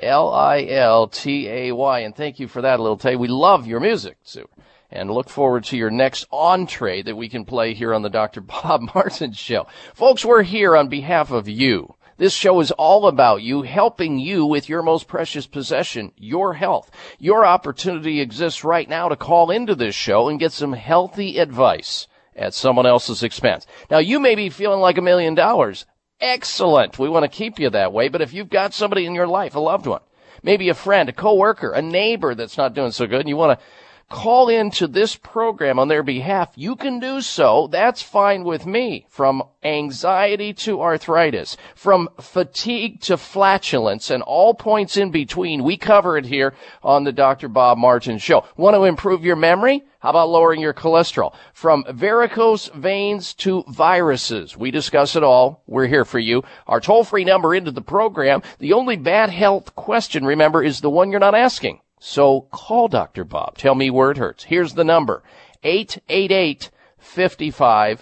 L-I-L-T-A-Y. 0.00 1.98
And 2.00 2.16
thank 2.16 2.40
you 2.40 2.48
for 2.48 2.62
that, 2.62 2.80
Lil 2.80 2.96
Tay. 2.96 3.16
We 3.16 3.28
love 3.28 3.66
your 3.66 3.80
music, 3.80 4.18
Sue. 4.22 4.48
And 4.90 5.10
look 5.10 5.28
forward 5.28 5.64
to 5.64 5.76
your 5.76 5.90
next 5.90 6.26
entree 6.30 7.02
that 7.02 7.16
we 7.16 7.28
can 7.28 7.44
play 7.44 7.74
here 7.74 7.94
on 7.94 8.02
the 8.02 8.10
Dr. 8.10 8.40
Bob 8.42 8.82
Martin 8.94 9.32
show. 9.32 9.66
Folks, 9.94 10.24
we're 10.24 10.42
here 10.42 10.76
on 10.76 10.88
behalf 10.88 11.30
of 11.30 11.48
you. 11.48 11.94
This 12.16 12.32
show 12.32 12.60
is 12.60 12.70
all 12.70 13.08
about 13.08 13.42
you, 13.42 13.62
helping 13.62 14.20
you 14.20 14.46
with 14.46 14.68
your 14.68 14.82
most 14.82 15.08
precious 15.08 15.46
possession, 15.46 16.12
your 16.16 16.54
health. 16.54 16.90
Your 17.18 17.44
opportunity 17.44 18.20
exists 18.20 18.62
right 18.62 18.88
now 18.88 19.08
to 19.08 19.16
call 19.16 19.50
into 19.50 19.74
this 19.74 19.96
show 19.96 20.28
and 20.28 20.38
get 20.38 20.52
some 20.52 20.74
healthy 20.74 21.38
advice 21.38 22.06
at 22.36 22.54
someone 22.54 22.86
else's 22.86 23.24
expense. 23.24 23.66
Now 23.90 23.98
you 23.98 24.20
may 24.20 24.36
be 24.36 24.48
feeling 24.48 24.80
like 24.80 24.96
a 24.96 25.02
million 25.02 25.34
dollars. 25.34 25.86
Excellent. 26.20 27.00
We 27.00 27.08
want 27.08 27.24
to 27.24 27.36
keep 27.36 27.58
you 27.58 27.68
that 27.70 27.92
way, 27.92 28.08
but 28.08 28.22
if 28.22 28.32
you've 28.32 28.48
got 28.48 28.74
somebody 28.74 29.06
in 29.06 29.14
your 29.16 29.26
life, 29.26 29.56
a 29.56 29.60
loved 29.60 29.86
one, 29.86 30.00
maybe 30.42 30.68
a 30.68 30.74
friend, 30.74 31.08
a 31.08 31.12
coworker, 31.12 31.72
a 31.72 31.82
neighbor 31.82 32.36
that's 32.36 32.56
not 32.56 32.74
doing 32.74 32.92
so 32.92 33.06
good, 33.06 33.20
and 33.20 33.28
you 33.28 33.36
want 33.36 33.58
to 33.58 33.66
call 34.08 34.48
into 34.48 34.86
this 34.86 35.16
program 35.16 35.78
on 35.78 35.88
their 35.88 36.02
behalf, 36.02 36.52
you 36.54 36.76
can 36.76 37.00
do 37.00 37.20
so. 37.20 37.68
That's 37.70 38.02
fine 38.02 38.44
with 38.44 38.66
me. 38.66 39.06
From 39.08 39.42
anxiety 39.62 40.52
to 40.52 40.82
arthritis, 40.82 41.56
from 41.74 42.08
fatigue 42.20 43.00
to 43.02 43.16
flatulence, 43.16 44.10
and 44.10 44.22
all 44.22 44.54
points 44.54 44.96
in 44.96 45.10
between, 45.10 45.64
we 45.64 45.76
cover 45.76 46.18
it 46.18 46.26
here 46.26 46.54
on 46.82 47.04
the 47.04 47.12
Dr. 47.12 47.48
Bob 47.48 47.78
Martin 47.78 48.18
Show. 48.18 48.44
Want 48.56 48.74
to 48.74 48.84
improve 48.84 49.24
your 49.24 49.36
memory? 49.36 49.84
How 50.00 50.10
about 50.10 50.28
lowering 50.28 50.60
your 50.60 50.74
cholesterol? 50.74 51.34
From 51.54 51.82
varicose 51.88 52.68
veins 52.74 53.32
to 53.34 53.64
viruses, 53.68 54.54
we 54.54 54.70
discuss 54.70 55.16
it 55.16 55.22
all. 55.22 55.62
We're 55.66 55.86
here 55.86 56.04
for 56.04 56.18
you. 56.18 56.44
Our 56.66 56.80
toll 56.80 57.04
free 57.04 57.24
number 57.24 57.54
into 57.54 57.70
the 57.70 57.80
program. 57.80 58.42
The 58.58 58.74
only 58.74 58.96
bad 58.96 59.30
health 59.30 59.74
question, 59.74 60.26
remember, 60.26 60.62
is 60.62 60.82
the 60.82 60.90
one 60.90 61.10
you're 61.10 61.20
not 61.20 61.34
asking. 61.34 61.80
So 62.06 62.42
call 62.50 62.88
Dr. 62.88 63.24
Bob. 63.24 63.56
Tell 63.56 63.74
me 63.74 63.88
where 63.88 64.10
it 64.10 64.18
hurts. 64.18 64.44
Here's 64.44 64.74
the 64.74 64.84
number. 64.84 65.22
888-55 65.64 68.00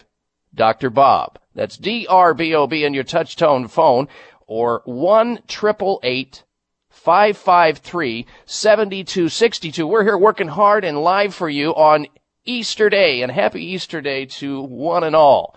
Dr. 0.53 0.91
Bob. 0.91 1.39
That's 1.55 1.77
D-R-B-O-B 1.77 2.85
in 2.85 2.95
your 2.95 3.05
touch 3.05 3.37
tone 3.37 3.69
phone 3.69 4.09
or 4.49 4.83
1 4.87 5.43
553 5.47 8.27
7262. 8.45 9.87
We're 9.87 10.03
here 10.03 10.19
working 10.19 10.49
hard 10.49 10.85
and 10.85 11.01
live 11.01 11.33
for 11.33 11.49
you 11.49 11.71
on 11.71 12.09
Easter 12.45 12.91
Day 12.91 13.23
and 13.23 13.31
happy 13.31 13.65
Easter 13.65 14.01
Day 14.01 14.27
to 14.27 14.63
one 14.63 15.05
and 15.05 15.15
all. 15.15 15.55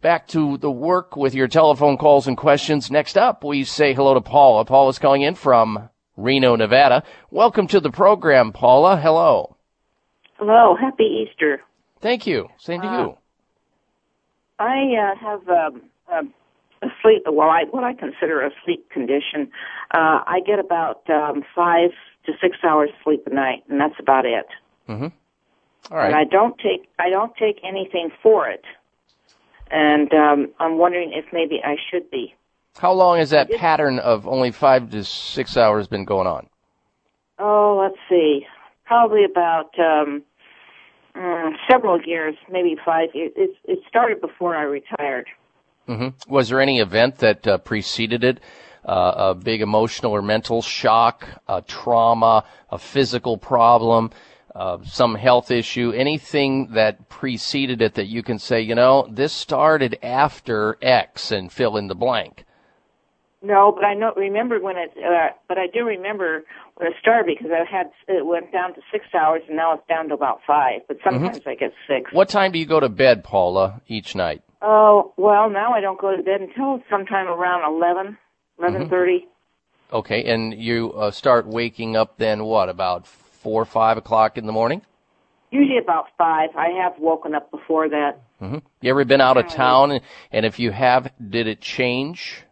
Back 0.00 0.28
to 0.28 0.56
the 0.56 0.70
work 0.70 1.16
with 1.16 1.34
your 1.34 1.48
telephone 1.48 1.98
calls 1.98 2.28
and 2.28 2.36
questions. 2.36 2.92
Next 2.92 3.18
up, 3.18 3.42
we 3.42 3.64
say 3.64 3.92
hello 3.92 4.14
to 4.14 4.20
Paula. 4.20 4.64
Paula's 4.64 5.00
calling 5.00 5.22
in 5.22 5.34
from 5.34 5.88
Reno, 6.18 6.56
Nevada. 6.56 7.04
Welcome 7.30 7.68
to 7.68 7.78
the 7.78 7.92
program, 7.92 8.52
Paula. 8.52 8.96
Hello. 9.00 9.56
Hello. 10.34 10.76
Happy 10.78 11.04
Easter. 11.04 11.62
Thank 12.00 12.26
you. 12.26 12.48
Same 12.58 12.80
to 12.80 12.88
uh, 12.88 13.00
you. 13.00 13.18
I 14.58 14.94
uh, 14.96 15.14
have 15.16 15.48
um, 15.48 15.82
um, 16.12 16.34
a 16.82 16.88
sleep, 17.00 17.22
well, 17.26 17.48
I, 17.48 17.64
what 17.70 17.84
I 17.84 17.94
consider 17.94 18.44
a 18.44 18.50
sleep 18.64 18.90
condition. 18.90 19.48
Uh, 19.92 20.26
I 20.26 20.40
get 20.44 20.58
about 20.58 21.08
um, 21.08 21.44
five 21.54 21.90
to 22.26 22.32
six 22.40 22.56
hours 22.64 22.90
sleep 23.04 23.22
a 23.28 23.34
night, 23.34 23.62
and 23.68 23.80
that's 23.80 23.98
about 24.00 24.26
it. 24.26 24.46
Mm-hmm. 24.88 25.06
All 25.92 25.96
right. 25.96 26.06
And 26.06 26.16
I 26.16 26.24
don't 26.24 26.58
take 26.58 26.88
I 26.98 27.10
don't 27.10 27.34
take 27.36 27.60
anything 27.62 28.10
for 28.22 28.48
it, 28.48 28.64
and 29.70 30.12
um, 30.12 30.50
I'm 30.58 30.78
wondering 30.78 31.12
if 31.12 31.26
maybe 31.32 31.60
I 31.64 31.76
should 31.90 32.10
be. 32.10 32.34
How 32.78 32.92
long 32.92 33.18
has 33.18 33.30
that 33.30 33.50
pattern 33.50 33.98
of 33.98 34.26
only 34.28 34.52
five 34.52 34.90
to 34.90 35.02
six 35.04 35.56
hours 35.56 35.88
been 35.88 36.04
going 36.04 36.28
on? 36.28 36.48
Oh, 37.38 37.78
let's 37.80 37.98
see. 38.08 38.46
Probably 38.84 39.24
about 39.24 39.70
um, 39.78 40.22
mm, 41.16 41.52
several 41.68 42.00
years, 42.00 42.36
maybe 42.50 42.76
five 42.84 43.08
years. 43.14 43.32
It, 43.36 43.50
it 43.64 43.80
started 43.88 44.20
before 44.20 44.54
I 44.56 44.62
retired. 44.62 45.26
Mm-hmm. 45.88 46.32
Was 46.32 46.50
there 46.50 46.60
any 46.60 46.78
event 46.78 47.16
that 47.18 47.46
uh, 47.46 47.58
preceded 47.58 48.22
it? 48.22 48.40
Uh, 48.84 49.12
a 49.16 49.34
big 49.34 49.60
emotional 49.60 50.12
or 50.12 50.22
mental 50.22 50.62
shock, 50.62 51.26
a 51.46 51.60
trauma, 51.60 52.44
a 52.70 52.78
physical 52.78 53.36
problem, 53.36 54.10
uh, 54.54 54.78
some 54.84 55.14
health 55.14 55.50
issue, 55.50 55.92
anything 55.94 56.68
that 56.72 57.08
preceded 57.08 57.82
it 57.82 57.94
that 57.94 58.06
you 58.06 58.22
can 58.22 58.38
say, 58.38 58.62
you 58.62 58.74
know, 58.74 59.06
this 59.10 59.32
started 59.32 59.98
after 60.02 60.78
X 60.80 61.32
and 61.32 61.52
fill 61.52 61.76
in 61.76 61.88
the 61.88 61.94
blank? 61.94 62.46
No, 63.40 63.72
but 63.72 63.84
I 63.84 63.94
know 63.94 64.12
remember 64.16 64.60
when 64.60 64.76
it. 64.76 64.92
Uh, 64.96 65.28
but 65.46 65.58
I 65.58 65.66
do 65.72 65.84
remember 65.84 66.44
when 66.74 66.88
it 66.88 66.94
started 67.00 67.36
because 67.38 67.52
I 67.52 67.64
had 67.70 67.90
it 68.08 68.26
went 68.26 68.50
down 68.52 68.74
to 68.74 68.80
six 68.90 69.06
hours 69.14 69.42
and 69.46 69.56
now 69.56 69.74
it's 69.74 69.86
down 69.88 70.08
to 70.08 70.14
about 70.14 70.40
five. 70.44 70.80
But 70.88 70.98
mm-hmm. 70.98 71.14
sometimes 71.14 71.38
mm-hmm. 71.38 71.48
I 71.48 71.54
get 71.54 71.72
six. 71.86 72.12
What 72.12 72.28
time 72.28 72.50
do 72.50 72.58
you 72.58 72.66
go 72.66 72.80
to 72.80 72.88
bed, 72.88 73.22
Paula, 73.22 73.80
each 73.86 74.16
night? 74.16 74.42
Oh 74.60 75.12
well, 75.16 75.50
now 75.50 75.72
I 75.72 75.80
don't 75.80 76.00
go 76.00 76.16
to 76.16 76.22
bed 76.22 76.40
until 76.40 76.82
sometime 76.90 77.28
around 77.28 77.72
eleven, 77.72 78.18
eleven 78.58 78.88
thirty. 78.88 79.20
Mm-hmm. 79.20 79.96
Okay, 79.96 80.24
and 80.24 80.52
you 80.52 80.92
uh, 80.92 81.12
start 81.12 81.46
waking 81.46 81.96
up 81.96 82.18
then 82.18 82.44
what 82.44 82.68
about 82.68 83.06
four, 83.06 83.62
or 83.62 83.66
five 83.66 83.96
o'clock 83.96 84.36
in 84.36 84.46
the 84.46 84.52
morning? 84.52 84.82
Usually 85.50 85.78
about 85.78 86.06
five. 86.18 86.50
I 86.56 86.70
have 86.82 86.98
woken 86.98 87.34
up 87.34 87.50
before 87.50 87.88
that. 87.88 88.20
Mm-hmm. 88.42 88.58
You 88.82 88.90
ever 88.90 89.04
been 89.04 89.20
out 89.20 89.38
of 89.38 89.48
town? 89.48 90.00
And 90.30 90.44
if 90.44 90.58
you 90.58 90.72
have, 90.72 91.10
did 91.30 91.46
it 91.46 91.62
change? 91.62 92.42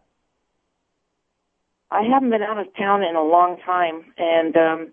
I 1.91 2.03
haven't 2.03 2.29
been 2.29 2.41
out 2.41 2.57
of 2.57 2.67
town 2.75 3.03
in 3.03 3.15
a 3.15 3.23
long 3.23 3.57
time, 3.65 4.03
and 4.17 4.55
um, 4.57 4.91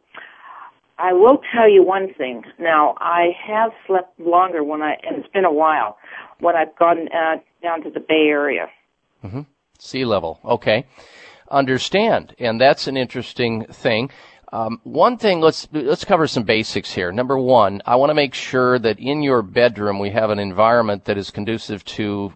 I 0.98 1.12
will 1.12 1.40
tell 1.54 1.68
you 1.68 1.83
one 1.85 2.14
thing. 2.14 2.44
Now, 2.59 2.94
I 2.98 3.30
have 3.46 3.72
slept 3.87 4.18
longer 4.20 4.62
when 4.62 4.80
I, 4.80 4.94
and 5.02 5.18
it's 5.18 5.33
been 5.33 5.44
a 5.44 5.52
while, 5.52 5.98
when 6.40 6.54
I've 6.54 6.76
gone 6.78 7.09
uh, 7.09 7.37
down 7.62 7.83
to 7.83 7.90
the 7.90 8.00
Bay 8.00 8.28
Area. 8.28 8.68
Mm-hmm. 9.24 9.40
Sea 9.78 10.04
level. 10.04 10.38
Okay. 10.44 10.87
Understand. 11.50 12.35
And 12.38 12.61
that's 12.61 12.87
an 12.87 12.96
interesting 12.96 13.64
thing. 13.66 14.11
Um, 14.52 14.80
one 14.85 15.16
thing, 15.18 15.40
let's 15.40 15.66
let's 15.72 16.04
cover 16.04 16.28
some 16.28 16.44
basics 16.44 16.92
here. 16.92 17.11
Number 17.11 17.37
one, 17.37 17.83
I 17.87 17.96
want 17.96 18.11
to 18.11 18.14
make 18.14 18.35
sure 18.35 18.78
that 18.78 19.00
in 19.00 19.20
your 19.20 19.42
bedroom 19.42 19.98
we 19.98 20.11
have 20.11 20.30
an 20.30 20.38
environment 20.38 21.07
that 21.07 21.18
is 21.18 21.33
conducive 21.33 21.85
to 21.87 22.33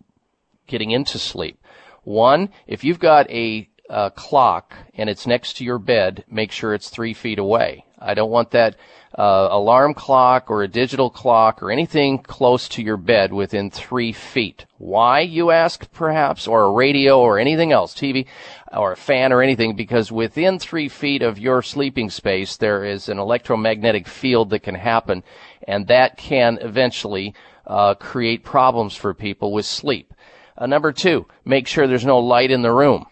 getting 0.66 0.90
into 0.90 1.16
sleep. 1.16 1.62
One, 2.02 2.48
if 2.66 2.82
you've 2.82 2.98
got 2.98 3.30
a, 3.30 3.68
a 3.88 4.10
clock 4.10 4.74
and 4.94 5.08
it's 5.08 5.26
next 5.26 5.56
to 5.56 5.64
your 5.64 5.78
bed, 5.78 6.24
make 6.30 6.52
sure 6.52 6.74
it's 6.74 6.88
three 6.88 7.14
feet 7.14 7.38
away. 7.38 7.84
I 7.98 8.14
don't 8.14 8.30
want 8.30 8.52
that 8.52 8.76
uh, 9.16 9.48
alarm 9.50 9.94
clock 9.94 10.50
or 10.50 10.62
a 10.62 10.68
digital 10.68 11.10
clock 11.10 11.62
or 11.62 11.70
anything 11.70 12.18
close 12.18 12.68
to 12.68 12.82
your 12.82 12.96
bed 12.96 13.32
within 13.32 13.70
three 13.70 14.12
feet. 14.12 14.66
Why, 14.76 15.20
you 15.20 15.50
ask, 15.50 15.90
perhaps, 15.92 16.46
or 16.46 16.64
a 16.64 16.72
radio 16.72 17.20
or 17.20 17.38
anything 17.38 17.72
else, 17.72 17.94
TV 17.94 18.26
or 18.72 18.92
a 18.92 18.96
fan 18.96 19.32
or 19.32 19.42
anything, 19.42 19.74
because 19.74 20.12
within 20.12 20.58
three 20.58 20.88
feet 20.88 21.22
of 21.22 21.38
your 21.38 21.62
sleeping 21.62 22.10
space, 22.10 22.56
there 22.56 22.84
is 22.84 23.08
an 23.08 23.18
electromagnetic 23.18 24.06
field 24.06 24.50
that 24.50 24.62
can 24.62 24.74
happen, 24.74 25.24
and 25.66 25.86
that 25.88 26.16
can 26.16 26.58
eventually 26.60 27.34
uh, 27.66 27.94
create 27.94 28.44
problems 28.44 28.94
for 28.94 29.14
people 29.14 29.52
with 29.52 29.66
sleep. 29.66 30.12
Uh, 30.56 30.66
number 30.66 30.92
two, 30.92 31.26
make 31.44 31.66
sure 31.66 31.86
there's 31.86 32.04
no 32.04 32.18
light 32.18 32.50
in 32.50 32.62
the 32.62 32.72
room. 32.72 33.06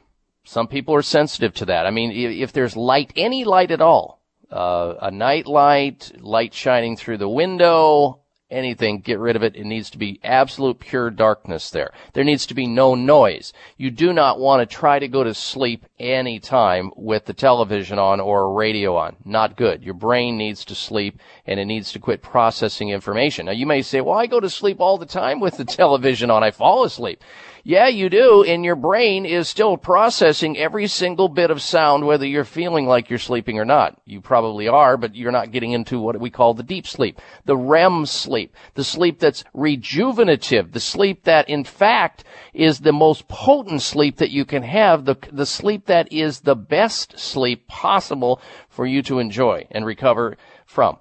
Some 0.47 0.69
people 0.69 0.95
are 0.95 1.03
sensitive 1.03 1.55
to 1.55 1.65
that. 1.67 1.87
I 1.87 1.91
mean, 1.91 2.13
if 2.13 2.53
there's 2.53 2.77
light, 2.77 3.13
any 3.17 3.43
light 3.45 3.73
at 3.73 3.81
all, 3.81 4.23
uh, 4.51 4.95
a 5.03 5.11
night 5.11 5.47
light, 5.47 6.13
light 6.21 6.55
shining 6.55 6.97
through 6.97 7.19
the 7.19 7.29
window, 7.29 8.21
anything, 8.49 9.01
get 9.01 9.19
rid 9.19 9.35
of 9.35 9.43
it. 9.43 9.57
It 9.57 9.65
needs 9.65 9.91
to 9.91 9.99
be 9.99 10.21
absolute 10.23 10.79
pure 10.79 11.11
darkness 11.11 11.69
there. 11.71 11.93
There 12.13 12.23
needs 12.23 12.47
to 12.47 12.55
be 12.55 12.69
no 12.69 12.95
noise. 12.95 13.53
You 13.77 13.91
do 13.91 14.13
not 14.13 14.39
want 14.39 14.61
to 14.61 14.73
try 14.73 15.01
to 15.01 15.09
go 15.09 15.25
to 15.25 15.35
sleep 15.35 15.85
anytime 15.99 16.91
with 16.97 17.25
the 17.25 17.33
television 17.33 17.99
on 17.99 18.21
or 18.21 18.53
radio 18.53 18.97
on. 18.97 19.17
Not 19.25 19.57
good. 19.57 19.83
Your 19.83 19.95
brain 19.95 20.37
needs 20.37 20.65
to 20.67 20.75
sleep 20.75 21.19
and 21.47 21.59
it 21.59 21.65
needs 21.65 21.93
to 21.93 21.99
quit 21.99 22.23
processing 22.23 22.91
information. 22.91 23.47
Now 23.47 23.53
you 23.53 23.67
may 23.67 23.83
say, 23.83 24.01
well, 24.01 24.19
I 24.19 24.27
go 24.27 24.41
to 24.41 24.51
sleep 24.51 24.81
all 24.81 24.99
the 24.99 25.07
time 25.07 25.41
with 25.41 25.57
the 25.57 25.65
television 25.65 26.31
on. 26.31 26.43
I 26.43 26.51
fall 26.51 26.85
asleep. 26.85 27.23
Yeah, 27.69 27.89
you 27.89 28.09
do, 28.09 28.45
and 28.45 28.65
your 28.65 28.77
brain 28.77 29.27
is 29.27 29.49
still 29.49 29.77
processing 29.77 30.57
every 30.57 30.87
single 30.87 31.29
bit 31.29 31.51
of 31.51 31.61
sound, 31.61 32.07
whether 32.07 32.25
you're 32.25 32.45
feeling 32.45 32.87
like 32.87 33.11
you're 33.11 33.19
sleeping 33.19 33.59
or 33.59 33.65
not. 33.65 34.01
You 34.05 34.21
probably 34.21 34.69
are, 34.69 34.97
but 34.97 35.17
you're 35.17 35.33
not 35.33 35.51
getting 35.51 35.73
into 35.73 35.99
what 35.99 36.21
we 36.21 36.31
call 36.31 36.55
the 36.55 36.63
deep 36.63 36.87
sleep, 36.87 37.21
the 37.45 37.57
REM 37.57 38.07
sleep, 38.07 38.55
the 38.75 38.85
sleep 38.85 39.19
that's 39.19 39.43
rejuvenative, 39.53 40.75
the 40.75 40.79
sleep 40.79 41.25
that 41.25 41.49
in 41.49 41.65
fact 41.65 42.23
is 42.55 42.79
the 42.79 42.93
most 42.93 43.27
potent 43.27 43.83
sleep 43.83 44.19
that 44.19 44.31
you 44.31 44.45
can 44.45 44.63
have, 44.63 45.05
the, 45.05 45.17
the 45.33 45.45
sleep 45.45 45.86
that 45.87 46.13
is 46.13 46.41
the 46.41 46.57
best 46.57 47.19
sleep 47.19 47.67
possible 47.69 48.41
for 48.69 48.87
you 48.87 49.03
to 49.03 49.19
enjoy 49.19 49.67
and 49.71 49.85
recover 49.85 50.37
from. 50.65 50.99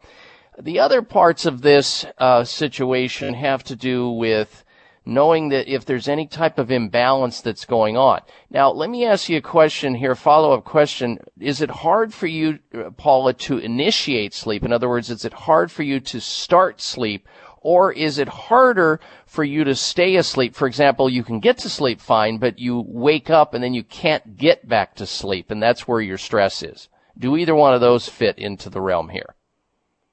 The 0.60 0.80
other 0.80 1.02
parts 1.02 1.46
of 1.46 1.62
this 1.62 2.06
uh, 2.18 2.44
situation 2.46 3.34
have 3.34 3.64
to 3.66 3.76
do 3.76 4.10
with 4.10 4.64
knowing 5.06 5.50
that 5.50 5.68
if 5.68 5.86
there's 5.86 6.08
any 6.08 6.26
type 6.26 6.58
of 6.58 6.72
imbalance 6.72 7.42
that's 7.42 7.66
going 7.66 7.96
on. 7.96 8.22
Now, 8.50 8.72
let 8.72 8.90
me 8.90 9.06
ask 9.06 9.30
you 9.30 9.38
a 9.38 9.42
question 9.42 9.96
here, 9.96 10.16
follow 10.16 10.54
up 10.54 10.64
question. 10.64 11.20
Is 11.40 11.62
it 11.62 11.70
hard 11.70 12.14
for 12.14 12.28
you, 12.28 12.60
Paula, 12.98 13.34
to 13.34 13.60
initiate 13.60 14.34
sleep? 14.34 14.64
In 14.64 14.74
other 14.74 14.90
words, 14.90 15.12
is 15.12 15.24
it 15.24 15.34
hard 15.34 15.72
for 15.72 15.84
you 15.84 16.00
to 16.00 16.20
start 16.20 16.82
sleep? 16.82 17.28
Or 17.66 17.92
is 17.92 18.20
it 18.20 18.28
harder 18.28 19.00
for 19.26 19.44
you 19.44 19.64
to 19.64 19.74
stay 19.74 20.18
asleep? 20.18 20.54
For 20.54 20.68
example, 20.68 21.10
you 21.10 21.24
can 21.24 21.40
get 21.40 21.58
to 21.60 21.70
sleep 21.70 22.00
fine, 22.00 22.38
but 22.38 22.60
you 22.60 22.86
wake 22.88 23.32
up 23.32 23.56
and 23.56 23.64
then 23.64 23.74
you 23.74 23.84
can't 23.84 24.38
get 24.38 24.70
back 24.70 24.94
to 24.98 25.08
sleep, 25.08 25.50
and 25.50 25.64
that's 25.64 25.88
where 25.88 26.00
your 26.00 26.20
stress 26.20 26.62
is. 26.62 26.90
Do 27.18 27.36
either 27.36 27.56
one 27.56 27.74
of 27.74 27.82
those 27.82 28.08
fit 28.08 28.38
into 28.38 28.70
the 28.70 28.82
realm 28.82 29.10
here? 29.10 29.34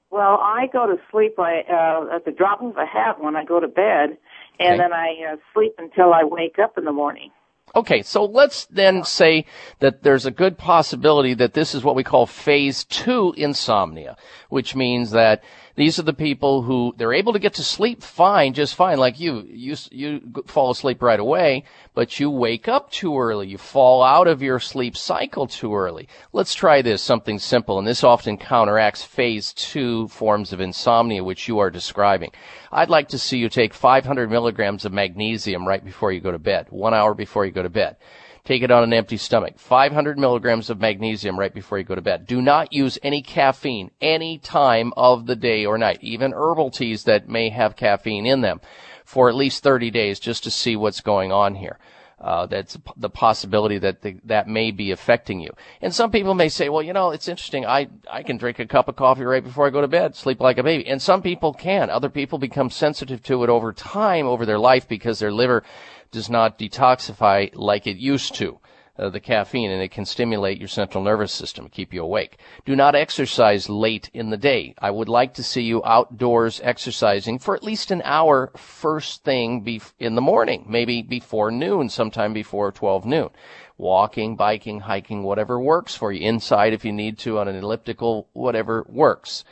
Well, 0.08 0.38
I 0.40 0.66
go 0.72 0.86
to 0.86 0.96
sleep 1.10 1.38
I, 1.38 1.60
uh, 1.68 2.16
at 2.16 2.24
the 2.24 2.30
drop 2.30 2.62
of 2.62 2.74
a 2.78 2.86
hat 2.86 3.22
when 3.22 3.36
I 3.36 3.44
go 3.44 3.60
to 3.60 3.68
bed, 3.68 4.16
and 4.58 4.68
okay. 4.68 4.76
then 4.78 4.94
I 4.94 5.32
uh, 5.32 5.36
sleep 5.52 5.74
until 5.76 6.14
I 6.14 6.24
wake 6.24 6.58
up 6.58 6.78
in 6.78 6.86
the 6.86 6.92
morning. 6.92 7.32
Okay, 7.74 8.02
so 8.02 8.24
let's 8.24 8.66
then 8.66 9.02
say 9.04 9.46
that 9.78 10.02
there's 10.02 10.26
a 10.26 10.30
good 10.30 10.58
possibility 10.58 11.32
that 11.34 11.54
this 11.54 11.74
is 11.74 11.82
what 11.82 11.96
we 11.96 12.04
call 12.04 12.26
phase 12.26 12.84
two 12.84 13.34
insomnia, 13.36 14.16
which 14.50 14.74
means 14.74 15.10
that 15.12 15.42
these 15.74 15.98
are 15.98 16.02
the 16.02 16.12
people 16.12 16.62
who 16.62 16.94
they're 16.96 17.14
able 17.14 17.32
to 17.32 17.38
get 17.38 17.54
to 17.54 17.64
sleep 17.64 18.02
fine, 18.02 18.52
just 18.52 18.74
fine, 18.74 18.98
like 18.98 19.18
you. 19.18 19.40
You 19.48 19.76
you 19.90 20.20
fall 20.46 20.70
asleep 20.70 21.02
right 21.02 21.18
away, 21.18 21.64
but 21.94 22.20
you 22.20 22.30
wake 22.30 22.68
up 22.68 22.90
too 22.90 23.18
early. 23.18 23.48
You 23.48 23.58
fall 23.58 24.02
out 24.02 24.28
of 24.28 24.42
your 24.42 24.60
sleep 24.60 24.96
cycle 24.96 25.46
too 25.46 25.74
early. 25.74 26.08
Let's 26.32 26.54
try 26.54 26.82
this 26.82 27.02
something 27.02 27.38
simple, 27.38 27.78
and 27.78 27.86
this 27.86 28.04
often 28.04 28.36
counteracts 28.36 29.02
phase 29.02 29.52
two 29.54 30.08
forms 30.08 30.52
of 30.52 30.60
insomnia, 30.60 31.24
which 31.24 31.48
you 31.48 31.58
are 31.58 31.70
describing. 31.70 32.32
I'd 32.70 32.90
like 32.90 33.08
to 33.08 33.18
see 33.18 33.38
you 33.38 33.48
take 33.48 33.72
500 33.74 34.30
milligrams 34.30 34.84
of 34.84 34.92
magnesium 34.92 35.66
right 35.66 35.84
before 35.84 36.12
you 36.12 36.20
go 36.20 36.32
to 36.32 36.38
bed, 36.38 36.66
one 36.70 36.94
hour 36.94 37.14
before 37.14 37.46
you 37.46 37.52
go 37.52 37.62
to 37.62 37.70
bed. 37.70 37.96
Take 38.44 38.62
it 38.62 38.72
on 38.72 38.82
an 38.82 38.92
empty 38.92 39.16
stomach. 39.16 39.58
500 39.58 40.18
milligrams 40.18 40.68
of 40.68 40.80
magnesium 40.80 41.38
right 41.38 41.54
before 41.54 41.78
you 41.78 41.84
go 41.84 41.94
to 41.94 42.00
bed. 42.00 42.26
Do 42.26 42.42
not 42.42 42.72
use 42.72 42.98
any 43.02 43.22
caffeine 43.22 43.92
any 44.00 44.38
time 44.38 44.92
of 44.96 45.26
the 45.26 45.36
day 45.36 45.64
or 45.64 45.78
night, 45.78 45.98
even 46.00 46.32
herbal 46.32 46.72
teas 46.72 47.04
that 47.04 47.28
may 47.28 47.50
have 47.50 47.76
caffeine 47.76 48.26
in 48.26 48.40
them 48.40 48.60
for 49.04 49.28
at 49.28 49.36
least 49.36 49.62
30 49.62 49.92
days 49.92 50.18
just 50.18 50.42
to 50.44 50.50
see 50.50 50.74
what's 50.74 51.00
going 51.00 51.30
on 51.30 51.54
here. 51.54 51.78
Uh, 52.22 52.46
that's 52.46 52.78
the 52.96 53.10
possibility 53.10 53.78
that 53.78 54.02
the, 54.02 54.16
that 54.24 54.46
may 54.46 54.70
be 54.70 54.92
affecting 54.92 55.40
you. 55.40 55.50
And 55.80 55.92
some 55.92 56.12
people 56.12 56.34
may 56.34 56.48
say, 56.48 56.68
well, 56.68 56.82
you 56.82 56.92
know, 56.92 57.10
it's 57.10 57.26
interesting. 57.26 57.66
I, 57.66 57.88
I 58.08 58.22
can 58.22 58.36
drink 58.36 58.60
a 58.60 58.66
cup 58.66 58.86
of 58.86 58.94
coffee 58.94 59.24
right 59.24 59.42
before 59.42 59.66
I 59.66 59.70
go 59.70 59.80
to 59.80 59.88
bed, 59.88 60.14
sleep 60.14 60.40
like 60.40 60.56
a 60.56 60.62
baby. 60.62 60.86
And 60.86 61.02
some 61.02 61.20
people 61.20 61.52
can. 61.52 61.90
Other 61.90 62.08
people 62.08 62.38
become 62.38 62.70
sensitive 62.70 63.24
to 63.24 63.42
it 63.42 63.50
over 63.50 63.72
time, 63.72 64.26
over 64.26 64.46
their 64.46 64.58
life 64.58 64.86
because 64.86 65.18
their 65.18 65.32
liver 65.32 65.64
does 66.12 66.30
not 66.30 66.58
detoxify 66.58 67.50
like 67.54 67.86
it 67.86 67.96
used 67.96 68.34
to. 68.36 68.58
Uh, 68.98 69.08
the 69.08 69.20
caffeine 69.20 69.70
and 69.70 69.82
it 69.82 69.90
can 69.90 70.04
stimulate 70.04 70.58
your 70.58 70.68
central 70.68 71.02
nervous 71.02 71.32
system, 71.32 71.66
keep 71.70 71.94
you 71.94 72.02
awake. 72.02 72.38
Do 72.66 72.76
not 72.76 72.94
exercise 72.94 73.70
late 73.70 74.10
in 74.12 74.28
the 74.28 74.36
day. 74.36 74.74
I 74.78 74.90
would 74.90 75.08
like 75.08 75.32
to 75.34 75.42
see 75.42 75.62
you 75.62 75.82
outdoors 75.82 76.60
exercising 76.62 77.38
for 77.38 77.56
at 77.56 77.62
least 77.62 77.90
an 77.90 78.02
hour 78.04 78.52
first 78.54 79.24
thing 79.24 79.80
in 79.98 80.14
the 80.14 80.20
morning, 80.20 80.66
maybe 80.68 81.00
before 81.00 81.50
noon, 81.50 81.88
sometime 81.88 82.34
before 82.34 82.70
12 82.70 83.06
noon. 83.06 83.30
Walking, 83.78 84.36
biking, 84.36 84.80
hiking, 84.80 85.22
whatever 85.22 85.58
works 85.58 85.96
for 85.96 86.12
you. 86.12 86.28
Inside 86.28 86.74
if 86.74 86.84
you 86.84 86.92
need 86.92 87.16
to 87.20 87.38
on 87.38 87.48
an 87.48 87.56
elliptical, 87.56 88.28
whatever 88.34 88.84
works. 88.90 89.42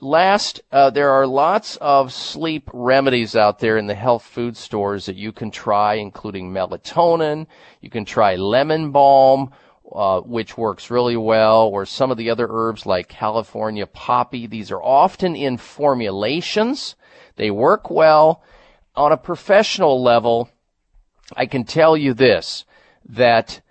Last, 0.00 0.60
uh, 0.70 0.90
there 0.90 1.10
are 1.10 1.26
lots 1.26 1.76
of 1.80 2.12
sleep 2.12 2.70
remedies 2.72 3.34
out 3.34 3.58
there 3.58 3.76
in 3.76 3.88
the 3.88 3.96
health 3.96 4.22
food 4.22 4.56
stores 4.56 5.06
that 5.06 5.16
you 5.16 5.32
can 5.32 5.50
try, 5.50 5.94
including 5.94 6.52
melatonin. 6.52 7.48
You 7.80 7.90
can 7.90 8.04
try 8.04 8.36
lemon 8.36 8.92
balm, 8.92 9.50
uh, 9.92 10.20
which 10.20 10.56
works 10.56 10.88
really 10.88 11.16
well, 11.16 11.66
or 11.66 11.84
some 11.84 12.12
of 12.12 12.16
the 12.16 12.30
other 12.30 12.46
herbs 12.48 12.86
like 12.86 13.08
California 13.08 13.88
poppy. 13.88 14.46
These 14.46 14.70
are 14.70 14.80
often 14.80 15.34
in 15.34 15.56
formulations. 15.56 16.94
They 17.34 17.50
work 17.50 17.90
well. 17.90 18.44
On 18.94 19.10
a 19.10 19.16
professional 19.16 20.00
level, 20.00 20.48
I 21.36 21.46
can 21.46 21.64
tell 21.64 21.96
you 21.96 22.14
this, 22.14 22.64
that 23.08 23.62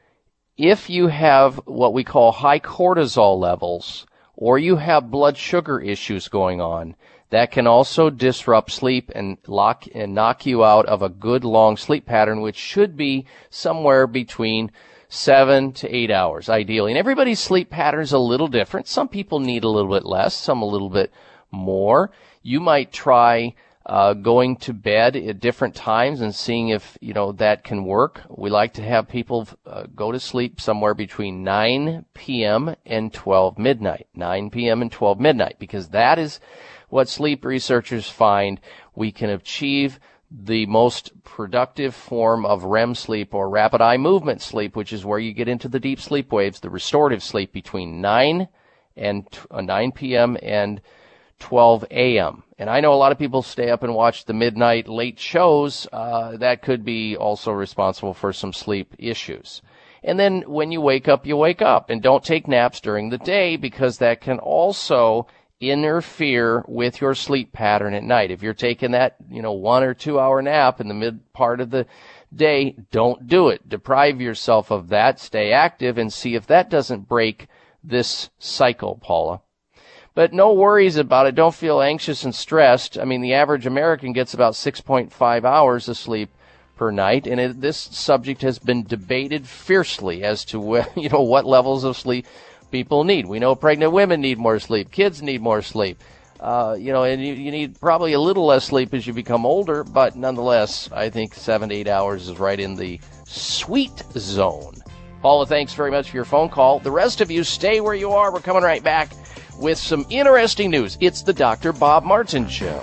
if 0.58 0.90
you 0.90 1.08
have 1.08 1.56
what 1.66 1.94
we 1.94 2.04
call 2.04 2.34
high 2.34 2.60
cortisol 2.60 3.40
levels, 3.40 4.06
or 4.38 4.58
you 4.60 4.78
have 4.78 5.12
blood 5.12 5.36
sugar 5.36 5.82
issues 5.82 6.30
going 6.30 6.62
on, 6.62 6.96
that 7.32 7.52
can 7.52 7.68
also 7.68 8.10
disrupt 8.10 8.72
sleep 8.72 9.12
and 9.14 9.38
lock 9.48 9.84
and 9.94 10.14
knock 10.16 10.46
you 10.46 10.64
out 10.64 10.86
of 10.86 11.02
a 11.02 11.10
good 11.10 11.44
long 11.44 11.76
sleep 11.76 12.06
pattern, 12.06 12.40
which 12.40 12.56
should 12.56 12.96
be 12.96 13.26
somewhere 13.50 14.08
between 14.08 14.72
seven 15.10 15.74
to 15.74 15.94
eight 15.94 16.12
hours, 16.12 16.48
ideally. 16.48 16.92
And 16.92 16.98
everybody's 16.98 17.40
sleep 17.40 17.70
pattern 17.70 18.02
is 18.02 18.14
a 18.14 18.20
little 18.20 18.48
different. 18.48 18.88
Some 18.88 19.10
people 19.10 19.40
need 19.40 19.64
a 19.64 19.70
little 19.70 19.92
bit 19.92 20.06
less, 20.06 20.36
some 20.36 20.62
a 20.62 20.68
little 20.68 20.90
bit 20.90 21.12
more. 21.52 22.12
You 22.44 22.60
might 22.60 22.94
try 22.94 23.56
uh, 23.88 24.14
going 24.14 24.58
to 24.58 24.74
bed 24.74 25.16
at 25.16 25.40
different 25.40 25.74
times 25.74 26.20
and 26.20 26.36
seeing 26.36 26.70
if 26.70 26.98
you 27.00 27.14
know 27.14 27.32
that 27.32 27.64
can 27.64 27.86
work. 27.86 28.22
We 28.30 28.50
like 28.50 28.74
to 28.74 28.84
have 28.84 29.08
people 29.08 29.48
uh, 29.66 29.84
go 29.96 30.12
to 30.12 30.20
sleep 30.20 30.60
somewhere 30.60 30.94
between 30.94 31.44
9 31.44 32.06
p.m. 32.14 32.76
and 32.86 33.14
12 33.14 33.58
midnight. 33.58 34.08
9 34.14 34.50
p.m. 34.50 34.82
and 34.82 34.92
12 34.92 35.22
midnight 35.22 35.56
because 35.58 35.90
that 35.90 36.20
is 36.20 36.42
what 36.90 37.08
sleep 37.08 37.46
researchers 37.46 38.10
find 38.10 38.60
we 38.94 39.12
can 39.12 39.30
achieve 39.30 40.00
the 40.30 40.66
most 40.66 41.24
productive 41.24 41.96
form 41.96 42.46
of 42.46 42.66
REM 42.66 42.94
sleep 42.94 43.34
or 43.34 43.50
rapid 43.50 43.80
eye 43.80 43.96
movement 43.96 44.42
sleep, 44.42 44.76
which 44.76 44.92
is 44.92 45.06
where 45.06 45.20
you 45.20 45.32
get 45.32 45.48
into 45.48 45.70
the 45.70 45.80
deep 45.80 46.02
sleep 46.02 46.34
waves, 46.34 46.60
the 46.60 46.70
restorative 46.70 47.24
sleep 47.24 47.54
between 47.54 48.02
9 48.02 48.50
and 48.98 49.26
uh, 49.50 49.62
9 49.62 49.92
p.m. 49.94 50.38
and 50.42 50.82
12 51.40 51.86
a.m. 51.92 52.44
And 52.60 52.70
I 52.70 52.80
know 52.80 52.94
a 52.94 52.96
lot 52.96 53.12
of 53.12 53.20
people 53.20 53.44
stay 53.44 53.70
up 53.70 53.84
and 53.84 53.94
watch 53.94 54.26
the 54.26 54.34
midnight 54.34 54.88
late 54.88 55.20
shows. 55.20 55.88
Uh, 55.94 56.38
that 56.38 56.64
could 56.64 56.84
be 56.84 57.16
also 57.16 57.52
responsible 57.52 58.16
for 58.16 58.34
some 58.34 58.52
sleep 58.52 58.96
issues. 58.98 59.62
And 60.04 60.20
then 60.20 60.42
when 60.48 60.72
you 60.72 60.82
wake 60.82 61.08
up, 61.08 61.26
you 61.26 61.38
wake 61.38 61.62
up 61.62 61.90
and 61.90 62.02
don't 62.02 62.24
take 62.24 62.48
naps 62.48 62.80
during 62.80 63.10
the 63.10 63.18
day 63.18 63.58
because 63.58 64.00
that 64.00 64.22
can 64.22 64.40
also 64.40 65.28
interfere 65.60 66.64
with 66.68 67.02
your 67.02 67.16
sleep 67.16 67.52
pattern 67.52 67.94
at 67.94 68.04
night. 68.04 68.32
If 68.32 68.42
you're 68.42 68.54
taking 68.54 68.92
that, 68.92 69.16
you 69.30 69.42
know, 69.42 69.54
one 69.54 69.84
or 69.84 69.94
two 69.94 70.20
hour 70.20 70.42
nap 70.42 70.80
in 70.80 70.88
the 70.88 70.94
mid 70.94 71.34
part 71.34 71.62
of 71.62 71.72
the 71.72 71.86
day, 72.34 72.76
don't 72.92 73.28
do 73.28 73.50
it. 73.50 73.68
Deprive 73.68 74.22
yourself 74.22 74.72
of 74.72 74.90
that. 74.90 75.20
Stay 75.20 75.52
active 75.52 75.98
and 75.98 76.12
see 76.12 76.36
if 76.36 76.48
that 76.48 76.70
doesn't 76.70 77.08
break 77.08 77.48
this 77.84 78.30
cycle, 78.38 79.00
Paula. 79.02 79.42
But 80.18 80.34
no 80.34 80.52
worries 80.52 80.98
about 80.98 81.28
it. 81.28 81.36
Don't 81.36 81.54
feel 81.54 81.80
anxious 81.80 82.24
and 82.24 82.34
stressed. 82.34 82.98
I 82.98 83.06
mean, 83.06 83.22
the 83.22 83.36
average 83.36 83.68
American 83.68 84.14
gets 84.14 84.34
about 84.34 84.54
6.5 84.54 85.44
hours 85.44 85.88
of 85.88 85.96
sleep 85.96 86.32
per 86.76 86.90
night, 86.90 87.28
and 87.28 87.40
it, 87.40 87.62
this 87.62 87.78
subject 87.78 88.42
has 88.42 88.58
been 88.58 88.84
debated 88.84 89.48
fiercely 89.48 90.24
as 90.24 90.44
to 90.46 90.84
you 90.96 91.10
know 91.10 91.22
what 91.22 91.46
levels 91.46 91.84
of 91.84 91.96
sleep 91.96 92.26
people 92.72 93.04
need. 93.04 93.28
We 93.28 93.38
know 93.38 93.54
pregnant 93.54 93.92
women 93.92 94.20
need 94.20 94.40
more 94.40 94.58
sleep, 94.58 94.90
kids 94.90 95.22
need 95.22 95.44
more 95.44 95.62
sleep. 95.62 96.02
Uh, 96.40 96.76
you 96.80 96.92
know, 96.92 97.04
and 97.04 97.24
you, 97.24 97.34
you 97.34 97.52
need 97.52 97.80
probably 97.80 98.14
a 98.14 98.20
little 98.20 98.48
less 98.48 98.66
sleep 98.66 98.96
as 98.96 99.06
you 99.06 99.14
become 99.14 99.46
older, 99.46 99.84
but 99.84 100.16
nonetheless, 100.16 100.90
I 100.92 101.12
think 101.12 101.36
seven 101.36 101.70
to 101.70 101.76
eight 101.76 101.88
hours 101.88 102.28
is 102.28 102.40
right 102.40 102.60
in 102.60 102.74
the 102.74 103.00
sweet 103.26 104.02
zone. 104.18 104.78
Paula, 105.22 105.46
thanks 105.46 105.76
very 105.76 105.92
much 105.92 106.10
for 106.10 106.18
your 106.18 106.26
phone 106.26 106.50
call. 106.50 106.80
The 106.80 106.90
rest 106.90 107.22
of 107.22 107.30
you, 107.30 107.44
stay 107.44 107.82
where 107.82 107.94
you 107.94 108.14
are. 108.14 108.34
We're 108.34 108.40
coming 108.40 108.64
right 108.64 108.84
back 108.84 109.12
with 109.58 109.78
some 109.78 110.06
interesting 110.10 110.72
news. 110.72 110.98
It's 111.00 111.24
the 111.24 111.34
Dr. 111.34 111.74
Bob 111.74 112.04
Martin 112.04 112.48
Show. 112.48 112.82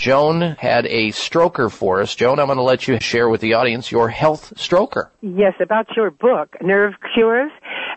Joan 0.00 0.56
had 0.58 0.86
a 0.86 1.10
stroker 1.10 1.70
for 1.70 2.00
us. 2.00 2.14
Joan, 2.14 2.38
I'm 2.38 2.46
going 2.46 2.56
to 2.56 2.62
let 2.62 2.88
you 2.88 2.98
share 3.00 3.28
with 3.28 3.42
the 3.42 3.52
audience 3.52 3.92
your 3.92 4.08
health 4.08 4.54
stroker. 4.56 5.10
Yes, 5.20 5.52
about 5.60 5.94
your 5.94 6.10
book, 6.10 6.56
Nerve 6.62 6.94
Cures. 7.12 7.52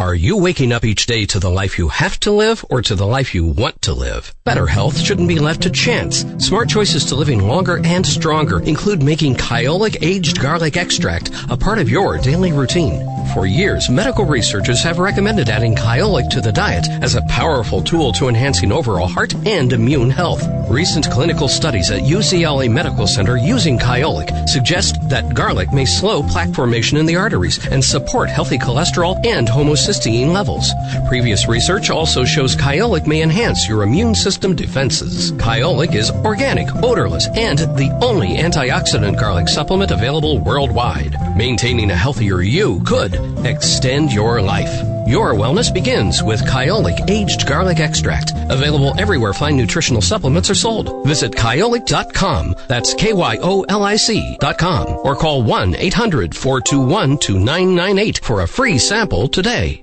Are 0.00 0.14
you 0.14 0.38
waking 0.38 0.72
up 0.72 0.82
each 0.82 1.04
day 1.04 1.26
to 1.26 1.38
the 1.38 1.50
life 1.50 1.76
you 1.76 1.88
have 1.88 2.18
to 2.20 2.30
live 2.30 2.64
or 2.70 2.80
to 2.80 2.94
the 2.94 3.06
life 3.06 3.34
you 3.34 3.44
want 3.44 3.82
to 3.82 3.92
live? 3.92 4.34
Better 4.44 4.66
health 4.66 4.98
shouldn't 4.98 5.28
be 5.28 5.38
left 5.38 5.60
to 5.64 5.70
chance. 5.70 6.24
Smart 6.38 6.70
choices 6.70 7.04
to 7.04 7.14
living 7.14 7.46
longer 7.46 7.82
and 7.84 8.06
stronger 8.06 8.62
include 8.62 9.02
making 9.02 9.34
Kyolic 9.34 9.98
aged 10.00 10.40
garlic 10.40 10.78
extract 10.78 11.30
a 11.50 11.56
part 11.56 11.78
of 11.78 11.90
your 11.90 12.16
daily 12.16 12.50
routine. 12.50 13.06
For 13.34 13.44
years, 13.44 13.90
medical 13.90 14.24
researchers 14.24 14.82
have 14.82 14.98
recommended 14.98 15.50
adding 15.50 15.76
Kyolic 15.76 16.30
to 16.30 16.40
the 16.40 16.50
diet 16.50 16.88
as 17.02 17.14
a 17.14 17.22
powerful 17.28 17.82
tool 17.82 18.10
to 18.14 18.28
enhancing 18.28 18.72
overall 18.72 19.06
heart 19.06 19.34
and 19.46 19.70
immune 19.70 20.08
health. 20.08 20.42
Recent 20.70 21.10
clinical 21.10 21.46
studies 21.46 21.90
at 21.90 22.02
UCLA 22.02 22.70
Medical 22.72 23.06
Center 23.06 23.36
using 23.36 23.78
Kyolic 23.78 24.48
suggest 24.48 24.96
that 25.10 25.34
garlic 25.34 25.74
may 25.74 25.84
slow 25.84 26.22
plaque 26.22 26.54
formation 26.54 26.96
in 26.96 27.04
the 27.04 27.16
arteries 27.16 27.64
and 27.66 27.84
support 27.84 28.30
healthy 28.30 28.56
cholesterol 28.56 29.14
and 29.26 29.46
homocysteine 29.46 29.89
homocysteine 29.90 30.32
levels. 30.32 30.72
Previous 31.08 31.48
research 31.48 31.90
also 31.90 32.24
shows 32.24 32.56
Kyolic 32.56 33.06
may 33.06 33.22
enhance 33.22 33.68
your 33.68 33.82
immune 33.82 34.14
system 34.14 34.54
defenses. 34.54 35.32
Kyolic 35.32 35.94
is 35.94 36.10
organic, 36.10 36.68
odorless, 36.82 37.28
and 37.34 37.58
the 37.58 37.90
only 38.02 38.36
antioxidant 38.36 39.18
garlic 39.18 39.48
supplement 39.48 39.90
available 39.90 40.38
worldwide. 40.38 41.16
Maintaining 41.36 41.90
a 41.90 41.96
healthier 41.96 42.40
you 42.40 42.80
could 42.84 43.14
extend 43.44 44.12
your 44.12 44.40
life. 44.40 44.99
Your 45.10 45.34
wellness 45.34 45.74
begins 45.74 46.22
with 46.22 46.46
Kyolic 46.46 47.10
Aged 47.10 47.44
Garlic 47.44 47.80
Extract. 47.80 48.30
Available 48.48 48.94
everywhere 48.96 49.32
fine 49.32 49.56
nutritional 49.56 50.00
supplements 50.00 50.48
are 50.50 50.54
sold. 50.54 51.04
Visit 51.04 51.32
kyolic.com. 51.32 52.54
That's 52.68 52.94
K-Y-O-L-I-C.com. 52.94 54.86
Or 55.02 55.16
call 55.16 55.42
1-800-421-2998 55.42 58.22
for 58.22 58.42
a 58.42 58.46
free 58.46 58.78
sample 58.78 59.26
today. 59.26 59.82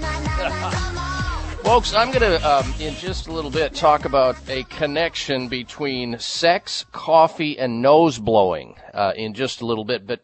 Folks, 1.71 1.93
I'm 1.93 2.11
going 2.11 2.19
to, 2.19 2.45
um, 2.45 2.73
in 2.81 2.95
just 2.95 3.27
a 3.27 3.31
little 3.31 3.49
bit, 3.49 3.73
talk 3.73 4.03
about 4.03 4.35
a 4.49 4.63
connection 4.63 5.47
between 5.47 6.19
sex, 6.19 6.85
coffee, 6.91 7.57
and 7.57 7.81
nose 7.81 8.19
blowing 8.19 8.75
uh, 8.93 9.13
in 9.15 9.33
just 9.33 9.61
a 9.61 9.65
little 9.65 9.85
bit. 9.85 10.05
But 10.05 10.19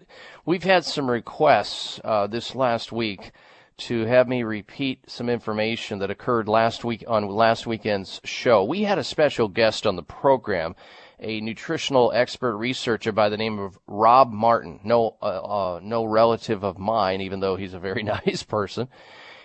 we've 0.45 0.65
had 0.65 0.83
some 0.83 1.09
requests 1.09 2.01
uh, 2.03 2.27
this 2.27 2.53
last 2.53 2.91
week 2.91 3.31
to 3.77 4.03
have 4.03 4.27
me 4.27 4.43
repeat 4.43 5.09
some 5.09 5.29
information 5.29 5.99
that 5.99 6.11
occurred 6.11 6.49
last 6.49 6.83
week 6.83 7.05
on 7.07 7.29
last 7.29 7.65
weekend's 7.65 8.19
show. 8.25 8.65
We 8.65 8.81
had 8.81 8.99
a 8.99 9.03
special 9.05 9.47
guest 9.47 9.87
on 9.87 9.95
the 9.95 10.03
program, 10.03 10.75
a 11.17 11.39
nutritional 11.39 12.11
expert 12.11 12.57
researcher 12.57 13.13
by 13.13 13.29
the 13.29 13.37
name 13.37 13.57
of 13.57 13.79
Rob 13.87 14.33
Martin. 14.33 14.81
No, 14.83 15.15
uh, 15.21 15.25
uh, 15.25 15.79
no 15.81 16.03
relative 16.03 16.65
of 16.65 16.77
mine, 16.77 17.21
even 17.21 17.39
though 17.39 17.55
he's 17.55 17.73
a 17.73 17.79
very 17.79 18.03
nice 18.25 18.43
person. 18.43 18.89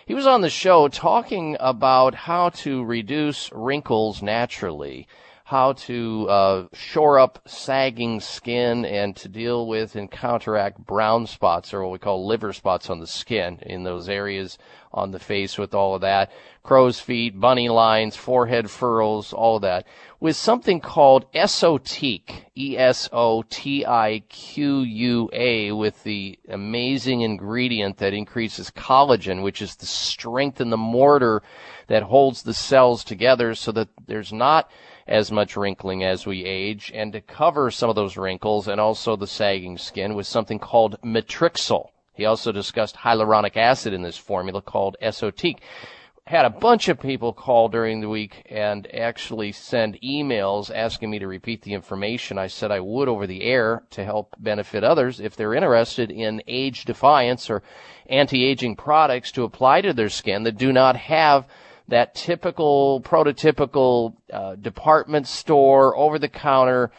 He 0.05 0.13
was 0.13 0.27
on 0.27 0.41
the 0.41 0.49
show 0.49 0.89
talking 0.89 1.55
about 1.59 2.13
how 2.13 2.49
to 2.49 2.83
reduce 2.83 3.49
wrinkles 3.53 4.21
naturally 4.21 5.07
how 5.45 5.73
to 5.73 6.27
uh, 6.29 6.67
shore 6.73 7.19
up 7.19 7.37
sagging 7.45 8.19
skin 8.19 8.85
and 8.85 9.15
to 9.15 9.27
deal 9.27 9.67
with 9.67 9.95
and 9.95 10.09
counteract 10.09 10.83
brown 10.85 11.27
spots 11.27 11.73
or 11.73 11.83
what 11.83 11.91
we 11.91 11.99
call 11.99 12.25
liver 12.25 12.53
spots 12.53 12.89
on 12.89 12.99
the 12.99 13.07
skin 13.07 13.59
in 13.61 13.83
those 13.83 14.07
areas 14.07 14.57
on 14.93 15.11
the 15.11 15.19
face 15.19 15.57
with 15.57 15.73
all 15.73 15.95
of 15.95 16.01
that. 16.01 16.31
Crow's 16.63 16.99
feet, 16.99 17.39
bunny 17.39 17.67
lines, 17.67 18.15
forehead 18.15 18.71
furrows, 18.71 19.33
all 19.33 19.57
of 19.57 19.63
that. 19.63 19.85
With 20.23 20.37
something 20.37 20.79
called 20.79 21.29
Esotique, 21.33 22.45
E-S-O-T-I-Q-U-A, 22.55 23.11
with 25.73 26.03
the 26.03 26.39
amazing 26.47 27.19
ingredient 27.19 27.97
that 27.97 28.13
increases 28.13 28.71
collagen, 28.71 29.43
which 29.43 29.61
is 29.61 29.75
the 29.75 29.85
strength 29.85 30.61
in 30.61 30.69
the 30.69 30.77
mortar 30.77 31.43
that 31.87 32.03
holds 32.03 32.43
the 32.43 32.53
cells 32.53 33.03
together 33.03 33.53
so 33.53 33.73
that 33.73 33.89
there's 34.07 34.31
not 34.31 34.71
as 35.09 35.29
much 35.29 35.57
wrinkling 35.57 36.05
as 36.05 36.25
we 36.25 36.45
age, 36.45 36.89
and 36.95 37.11
to 37.11 37.19
cover 37.19 37.69
some 37.69 37.89
of 37.89 37.97
those 37.97 38.15
wrinkles 38.15 38.69
and 38.69 38.79
also 38.79 39.17
the 39.17 39.27
sagging 39.27 39.77
skin 39.77 40.15
with 40.15 40.25
something 40.25 40.57
called 40.57 40.95
Matrixyl. 41.03 41.89
He 42.13 42.23
also 42.23 42.53
discussed 42.53 42.95
hyaluronic 42.95 43.57
acid 43.57 43.91
in 43.91 44.03
this 44.03 44.17
formula 44.17 44.61
called 44.61 44.95
Esotique. 45.01 45.59
Had 46.25 46.45
a 46.45 46.49
bunch 46.49 46.87
of 46.87 47.01
people 47.01 47.33
call 47.33 47.67
during 47.67 47.99
the 47.99 48.07
week 48.07 48.47
and 48.49 48.87
actually 48.95 49.51
send 49.51 49.99
emails 50.01 50.71
asking 50.73 51.09
me 51.09 51.19
to 51.19 51.27
repeat 51.27 51.63
the 51.63 51.73
information. 51.73 52.37
I 52.37 52.47
said 52.47 52.71
I 52.71 52.79
would 52.79 53.09
over 53.09 53.27
the 53.27 53.43
air 53.43 53.83
to 53.89 54.05
help 54.05 54.33
benefit 54.39 54.85
others 54.85 55.19
if 55.19 55.35
they're 55.35 55.53
interested 55.53 56.09
in 56.09 56.41
age 56.47 56.85
defiance 56.85 57.49
or 57.49 57.61
anti-aging 58.07 58.77
products 58.77 59.33
to 59.33 59.43
apply 59.43 59.81
to 59.81 59.91
their 59.91 60.07
skin 60.07 60.43
that 60.43 60.57
do 60.57 60.71
not 60.71 60.95
have 60.95 61.45
that 61.89 62.15
typical, 62.15 63.01
prototypical 63.01 64.15
uh, 64.31 64.55
department 64.55 65.27
store, 65.27 65.93
over 65.97 66.17
the 66.17 66.29
counter 66.29 66.89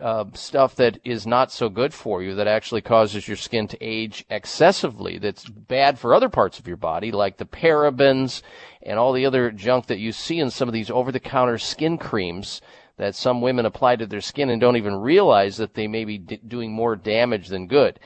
uh, 0.00 0.24
stuff 0.34 0.76
that 0.76 1.00
is 1.04 1.26
not 1.26 1.50
so 1.50 1.68
good 1.68 1.92
for 1.92 2.22
you, 2.22 2.34
that 2.36 2.46
actually 2.46 2.80
causes 2.80 3.26
your 3.26 3.36
skin 3.36 3.66
to 3.68 3.78
age 3.80 4.24
excessively, 4.30 5.18
that's 5.18 5.44
bad 5.48 5.98
for 5.98 6.14
other 6.14 6.28
parts 6.28 6.58
of 6.58 6.68
your 6.68 6.76
body, 6.76 7.10
like 7.10 7.36
the 7.36 7.44
parabens 7.44 8.42
and 8.82 8.98
all 8.98 9.12
the 9.12 9.26
other 9.26 9.50
junk 9.50 9.86
that 9.86 9.98
you 9.98 10.12
see 10.12 10.38
in 10.38 10.50
some 10.50 10.68
of 10.68 10.72
these 10.72 10.90
over 10.90 11.10
the 11.10 11.20
counter 11.20 11.58
skin 11.58 11.98
creams 11.98 12.60
that 12.96 13.14
some 13.14 13.40
women 13.40 13.66
apply 13.66 13.96
to 13.96 14.06
their 14.06 14.20
skin 14.20 14.50
and 14.50 14.60
don't 14.60 14.76
even 14.76 14.94
realize 14.94 15.56
that 15.56 15.74
they 15.74 15.88
may 15.88 16.04
be 16.04 16.18
d- 16.18 16.40
doing 16.46 16.72
more 16.72 16.94
damage 16.94 17.48
than 17.48 17.66
good. 17.66 17.98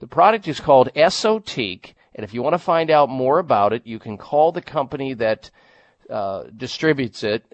The 0.00 0.06
product 0.06 0.46
is 0.46 0.60
called 0.60 0.90
Esotique, 0.94 1.94
and 2.14 2.24
if 2.24 2.34
you 2.34 2.42
want 2.42 2.54
to 2.54 2.58
find 2.58 2.90
out 2.90 3.08
more 3.08 3.38
about 3.38 3.72
it, 3.72 3.86
you 3.86 3.98
can 3.98 4.18
call 4.18 4.52
the 4.52 4.62
company 4.62 5.14
that 5.14 5.50
uh, 6.10 6.44
distributes 6.56 7.24
it, 7.24 7.44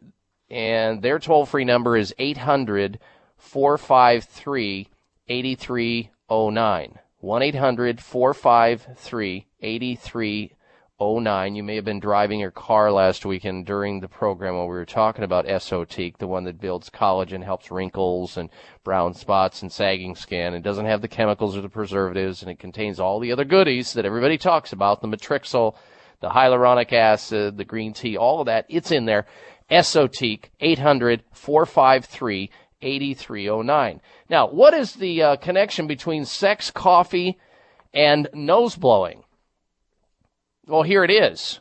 and 0.50 1.00
their 1.00 1.18
toll 1.18 1.46
free 1.46 1.64
number 1.64 1.96
is 1.96 2.14
800 2.18 2.98
453 3.40 4.88
8309. 5.28 6.98
1 7.18 7.42
800 7.42 8.00
453 8.00 9.46
8309. 9.60 11.54
You 11.54 11.62
may 11.62 11.74
have 11.74 11.84
been 11.84 12.00
driving 12.00 12.40
your 12.40 12.50
car 12.50 12.92
last 12.92 13.26
weekend 13.26 13.66
during 13.66 14.00
the 14.00 14.08
program 14.08 14.56
when 14.56 14.64
we 14.64 14.70
were 14.70 14.86
talking 14.86 15.24
about 15.24 15.46
Esotique, 15.46 16.18
the 16.18 16.26
one 16.26 16.44
that 16.44 16.60
builds 16.60 16.88
collagen, 16.90 17.42
helps 17.42 17.70
wrinkles 17.70 18.36
and 18.36 18.50
brown 18.84 19.14
spots 19.14 19.62
and 19.62 19.72
sagging 19.72 20.14
skin. 20.14 20.54
It 20.54 20.62
doesn't 20.62 20.86
have 20.86 21.02
the 21.02 21.08
chemicals 21.08 21.56
or 21.56 21.62
the 21.62 21.68
preservatives, 21.68 22.42
and 22.42 22.50
it 22.50 22.58
contains 22.58 23.00
all 23.00 23.20
the 23.20 23.32
other 23.32 23.44
goodies 23.44 23.94
that 23.94 24.06
everybody 24.06 24.38
talks 24.38 24.72
about 24.72 25.02
the 25.02 25.08
matrixyl 25.08 25.76
the 26.20 26.28
hyaluronic 26.28 26.92
acid, 26.92 27.56
the 27.56 27.64
green 27.64 27.92
tea, 27.92 28.16
all 28.16 28.40
of 28.40 28.46
that, 28.46 28.66
it's 28.68 28.92
in 28.92 29.06
there. 29.06 29.26
Esotique, 29.70 30.50
800 30.60 31.22
453 31.32 32.50
8309. 32.82 34.00
Now, 34.28 34.48
what 34.48 34.74
is 34.74 34.94
the 34.94 35.22
uh, 35.22 35.36
connection 35.36 35.86
between 35.86 36.24
sex, 36.24 36.70
coffee, 36.70 37.38
and 37.92 38.28
nose 38.32 38.76
blowing? 38.76 39.24
Well, 40.66 40.82
here 40.82 41.04
it 41.04 41.10
is. 41.10 41.60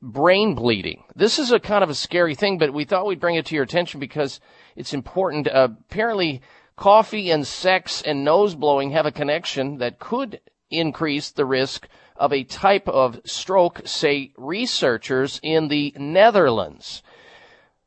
Brain 0.00 0.54
bleeding. 0.54 1.04
This 1.16 1.38
is 1.38 1.50
a 1.50 1.58
kind 1.58 1.82
of 1.82 1.90
a 1.90 1.94
scary 1.94 2.34
thing, 2.34 2.58
but 2.58 2.72
we 2.72 2.84
thought 2.84 3.06
we'd 3.06 3.20
bring 3.20 3.36
it 3.36 3.46
to 3.46 3.54
your 3.54 3.64
attention 3.64 4.00
because 4.00 4.40
it's 4.76 4.94
important. 4.94 5.48
Uh, 5.48 5.68
apparently, 5.90 6.42
coffee 6.76 7.30
and 7.30 7.46
sex 7.46 8.02
and 8.02 8.24
nose 8.24 8.54
blowing 8.54 8.90
have 8.90 9.06
a 9.06 9.12
connection 9.12 9.78
that 9.78 9.98
could 9.98 10.40
increase 10.70 11.30
the 11.30 11.44
risk 11.44 11.88
of 12.16 12.32
a 12.32 12.44
type 12.44 12.88
of 12.88 13.20
stroke, 13.24 13.80
say 13.84 14.32
researchers 14.36 15.40
in 15.42 15.68
the 15.68 15.94
Netherlands. 15.96 17.02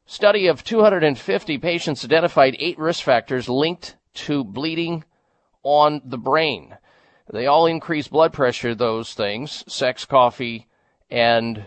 Study 0.09 0.47
of 0.47 0.63
250 0.63 1.57
patients 1.57 2.05
identified 2.05 2.55
eight 2.59 2.79
risk 2.79 3.03
factors 3.03 3.49
linked 3.49 3.97
to 4.13 4.45
bleeding 4.45 5.03
on 5.63 6.01
the 6.05 6.17
brain. 6.17 6.77
They 7.29 7.45
all 7.45 7.65
increase 7.65 8.07
blood 8.07 8.31
pressure, 8.31 8.73
those 8.73 9.13
things, 9.13 9.65
sex, 9.67 10.05
coffee, 10.05 10.67
and 11.09 11.65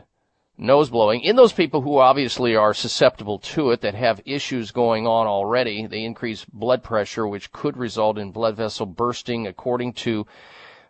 nose 0.57 0.89
blowing. 0.89 1.21
In 1.21 1.37
those 1.37 1.53
people 1.53 1.83
who 1.83 1.99
obviously 1.99 2.57
are 2.57 2.73
susceptible 2.73 3.39
to 3.41 3.73
it, 3.73 3.83
that 3.83 3.95
have 3.95 4.23
issues 4.25 4.71
going 4.71 5.07
on 5.07 5.27
already, 5.27 5.87
they 5.87 6.03
increase 6.03 6.47
blood 6.47 6.83
pressure, 6.83 7.29
which 7.29 7.53
could 7.53 7.77
result 7.77 8.17
in 8.17 8.33
blood 8.33 8.57
vessel 8.57 8.87
bursting, 8.87 9.47
according 9.47 9.93
to 9.93 10.27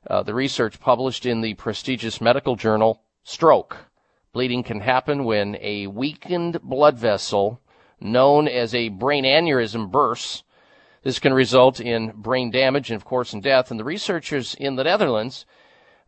uh, 0.08 0.22
the 0.22 0.34
research 0.34 0.78
published 0.78 1.26
in 1.26 1.40
the 1.40 1.54
prestigious 1.54 2.20
medical 2.20 2.54
journal 2.54 3.02
Stroke. 3.24 3.89
Bleeding 4.32 4.62
can 4.62 4.78
happen 4.78 5.24
when 5.24 5.56
a 5.60 5.88
weakened 5.88 6.62
blood 6.62 6.96
vessel, 6.96 7.60
known 8.00 8.46
as 8.46 8.72
a 8.72 8.88
brain 8.88 9.24
aneurysm, 9.24 9.90
bursts. 9.90 10.44
This 11.02 11.18
can 11.18 11.32
result 11.32 11.80
in 11.80 12.12
brain 12.12 12.52
damage 12.52 12.90
and, 12.90 12.96
of 12.96 13.04
course, 13.04 13.32
in 13.32 13.40
death. 13.40 13.72
And 13.72 13.80
the 13.80 13.84
researchers 13.84 14.54
in 14.54 14.76
the 14.76 14.84
Netherlands 14.84 15.46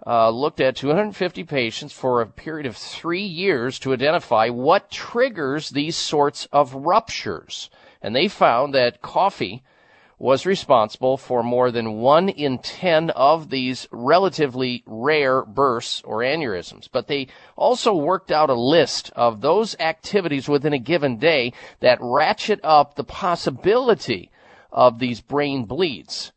uh, 0.06 0.30
looked 0.30 0.60
at 0.60 0.76
250 0.76 1.42
patients 1.42 1.92
for 1.92 2.20
a 2.20 2.26
period 2.28 2.66
of 2.66 2.76
three 2.76 3.24
years 3.24 3.80
to 3.80 3.92
identify 3.92 4.48
what 4.50 4.88
triggers 4.88 5.70
these 5.70 5.96
sorts 5.96 6.46
of 6.52 6.74
ruptures. 6.74 7.70
And 8.00 8.14
they 8.14 8.28
found 8.28 8.72
that 8.72 9.02
coffee 9.02 9.64
was 10.22 10.46
responsible 10.46 11.16
for 11.16 11.42
more 11.42 11.72
than 11.72 11.94
one 11.94 12.28
in 12.28 12.56
ten 12.56 13.10
of 13.10 13.50
these 13.50 13.88
relatively 13.90 14.84
rare 14.86 15.44
bursts 15.44 16.00
or 16.02 16.18
aneurysms. 16.18 16.88
But 16.90 17.08
they 17.08 17.26
also 17.56 17.92
worked 17.92 18.30
out 18.30 18.48
a 18.48 18.54
list 18.54 19.10
of 19.16 19.40
those 19.40 19.74
activities 19.80 20.48
within 20.48 20.72
a 20.72 20.78
given 20.78 21.18
day 21.18 21.52
that 21.80 21.98
ratchet 22.00 22.60
up 22.62 22.94
the 22.94 23.02
possibility 23.02 24.30
of 24.70 25.00
these 25.00 25.20
brain 25.20 25.64
bleeds. 25.64 26.30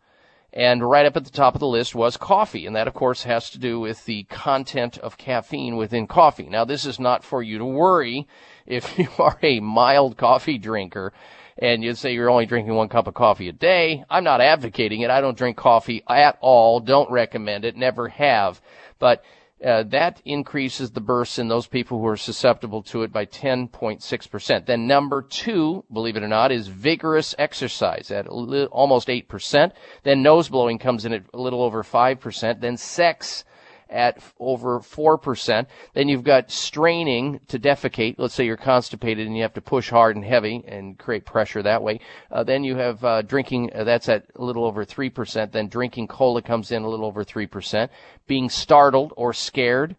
And 0.52 0.89
right 0.89 1.06
up 1.06 1.15
at 1.15 1.26
the 1.26 1.30
top 1.30 1.54
of 1.54 1.60
the 1.60 1.67
list 1.67 1.93
was 1.93 2.17
coffee. 2.17 2.65
And 2.65 2.76
that, 2.76 2.88
of 2.88 2.95
course, 2.95 3.21
has 3.24 3.52
to 3.52 3.60
do 3.60 3.80
with 3.80 4.06
the 4.06 4.24
content 4.24 4.98
of 4.98 5.19
caffeine 5.19 5.76
within 5.76 6.08
coffee. 6.08 6.48
Now, 6.50 6.65
this 6.65 6.88
is 6.88 7.00
not 7.00 7.24
for 7.24 7.43
you 7.43 7.60
to 7.60 7.65
worry 7.65 8.28
if 8.65 8.98
you 8.98 9.10
are 9.19 9.38
a 9.43 9.60
mild 9.60 10.17
coffee 10.17 10.58
drinker 10.58 11.13
and 11.57 11.83
you'd 11.83 11.97
say 11.97 12.13
you're 12.13 12.29
only 12.29 12.45
drinking 12.45 12.75
one 12.75 12.89
cup 12.89 13.07
of 13.07 13.13
coffee 13.13 13.47
a 13.47 13.53
day. 13.53 14.03
I'm 14.09 14.23
not 14.23 14.41
advocating 14.41 15.01
it. 15.01 15.09
I 15.09 15.21
don't 15.21 15.37
drink 15.37 15.55
coffee 15.55 16.03
at 16.07 16.37
all. 16.41 16.79
Don't 16.79 17.09
recommend 17.09 17.63
it. 17.63 17.77
Never 17.77 18.09
have. 18.09 18.61
But 18.99 19.23
uh, 19.63 19.83
that 19.83 20.21
increases 20.25 20.91
the 20.91 20.99
bursts 20.99 21.39
in 21.39 21.47
those 21.47 21.65
people 21.65 21.99
who 21.99 22.07
are 22.07 22.17
susceptible 22.17 22.83
to 22.83 23.03
it 23.03 23.13
by 23.13 23.25
10.6%. 23.25 24.65
Then 24.65 24.85
number 24.85 25.21
two, 25.21 25.85
believe 25.91 26.17
it 26.17 26.23
or 26.23 26.27
not, 26.27 26.51
is 26.51 26.67
vigorous 26.67 27.33
exercise 27.39 28.11
at 28.11 28.31
li- 28.31 28.65
almost 28.65 29.07
8%. 29.07 29.71
Then 30.03 30.21
nose 30.21 30.49
blowing 30.49 30.77
comes 30.77 31.05
in 31.05 31.13
at 31.13 31.23
a 31.33 31.39
little 31.39 31.63
over 31.63 31.83
5%. 31.83 32.59
Then 32.59 32.75
sex 32.75 33.45
at 33.89 34.19
over 34.39 34.80
4%. 34.80 35.65
Then 35.93 36.10
you've 36.10 36.24
got 36.24 36.52
straining 36.52 37.39
to 37.48 37.60
defecate. 37.60 38.15
Let's 38.17 38.34
say 38.34 38.45
you're 38.45 38.58
constipated 38.58 39.28
and 39.28 39.36
you 39.36 39.43
have 39.43 39.54
to 39.54 39.62
push 39.62 39.89
hard 39.89 40.15
and 40.15 40.26
heavy 40.26 40.63
and 40.67 40.98
create 40.98 41.26
pressure 41.26 41.62
that 41.63 41.84
way. 41.84 42.00
Uh, 42.32 42.43
then 42.43 42.63
you 42.63 42.76
have 42.76 43.04
uh, 43.04 43.21
drinking, 43.21 43.71
uh, 43.74 43.84
that's 43.84 44.10
at 44.10 44.26
a 44.36 44.43
little 44.43 44.65
over 44.65 44.86
3%. 44.86 45.52
Then 45.52 45.67
drinking 45.67 46.08
cola 46.08 46.42
comes 46.42 46.71
in 46.71 46.83
a 46.83 46.90
little 46.90 47.06
over 47.06 47.23
3%. 47.23 47.90
Being 48.27 48.50
startled 48.50 49.13
or 49.15 49.33
scared, 49.33 49.96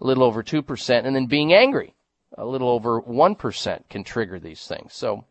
a 0.00 0.04
little 0.04 0.24
over 0.24 0.42
2%. 0.42 1.04
And 1.04 1.14
then 1.14 1.26
being 1.26 1.52
angry, 1.52 1.94
a 2.36 2.44
little 2.44 2.68
over 2.68 3.00
1% 3.00 3.88
can 3.88 4.04
trigger 4.04 4.38
these 4.38 4.66
things. 4.66 4.94
So 4.94 5.24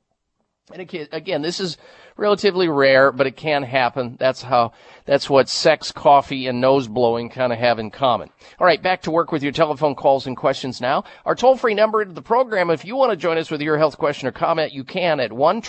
And 0.71 1.07
again, 1.11 1.41
this 1.41 1.59
is 1.59 1.77
relatively 2.15 2.69
rare, 2.69 3.11
but 3.11 3.27
it 3.27 3.35
can 3.35 3.63
happen. 3.63 4.15
That's 4.17 4.41
how, 4.41 4.71
that's 5.03 5.29
what 5.29 5.49
sex, 5.49 5.91
coffee, 5.91 6.47
and 6.47 6.61
nose 6.61 6.87
blowing 6.87 7.29
kind 7.29 7.51
of 7.51 7.59
have 7.59 7.79
in 7.79 7.91
common. 7.91 8.29
All 8.59 8.65
right, 8.65 8.81
back 8.81 9.01
to 9.01 9.11
work 9.11 9.33
with 9.33 9.43
your 9.43 9.51
telephone 9.51 9.93
calls 9.93 10.25
and 10.25 10.37
questions 10.37 10.79
now. 10.79 11.03
Our 11.25 11.35
toll 11.35 11.57
free 11.57 11.73
number 11.73 12.05
to 12.05 12.13
the 12.13 12.21
program, 12.21 12.69
if 12.69 12.85
you 12.85 12.95
want 12.95 13.11
to 13.11 13.17
join 13.17 13.37
us 13.37 13.51
with 13.51 13.61
your 13.61 13.77
health 13.77 13.97
question 13.97 14.29
or 14.29 14.31
comment, 14.31 14.71
you 14.71 14.85
can 14.85 15.19
at 15.19 15.33
1 15.33 15.61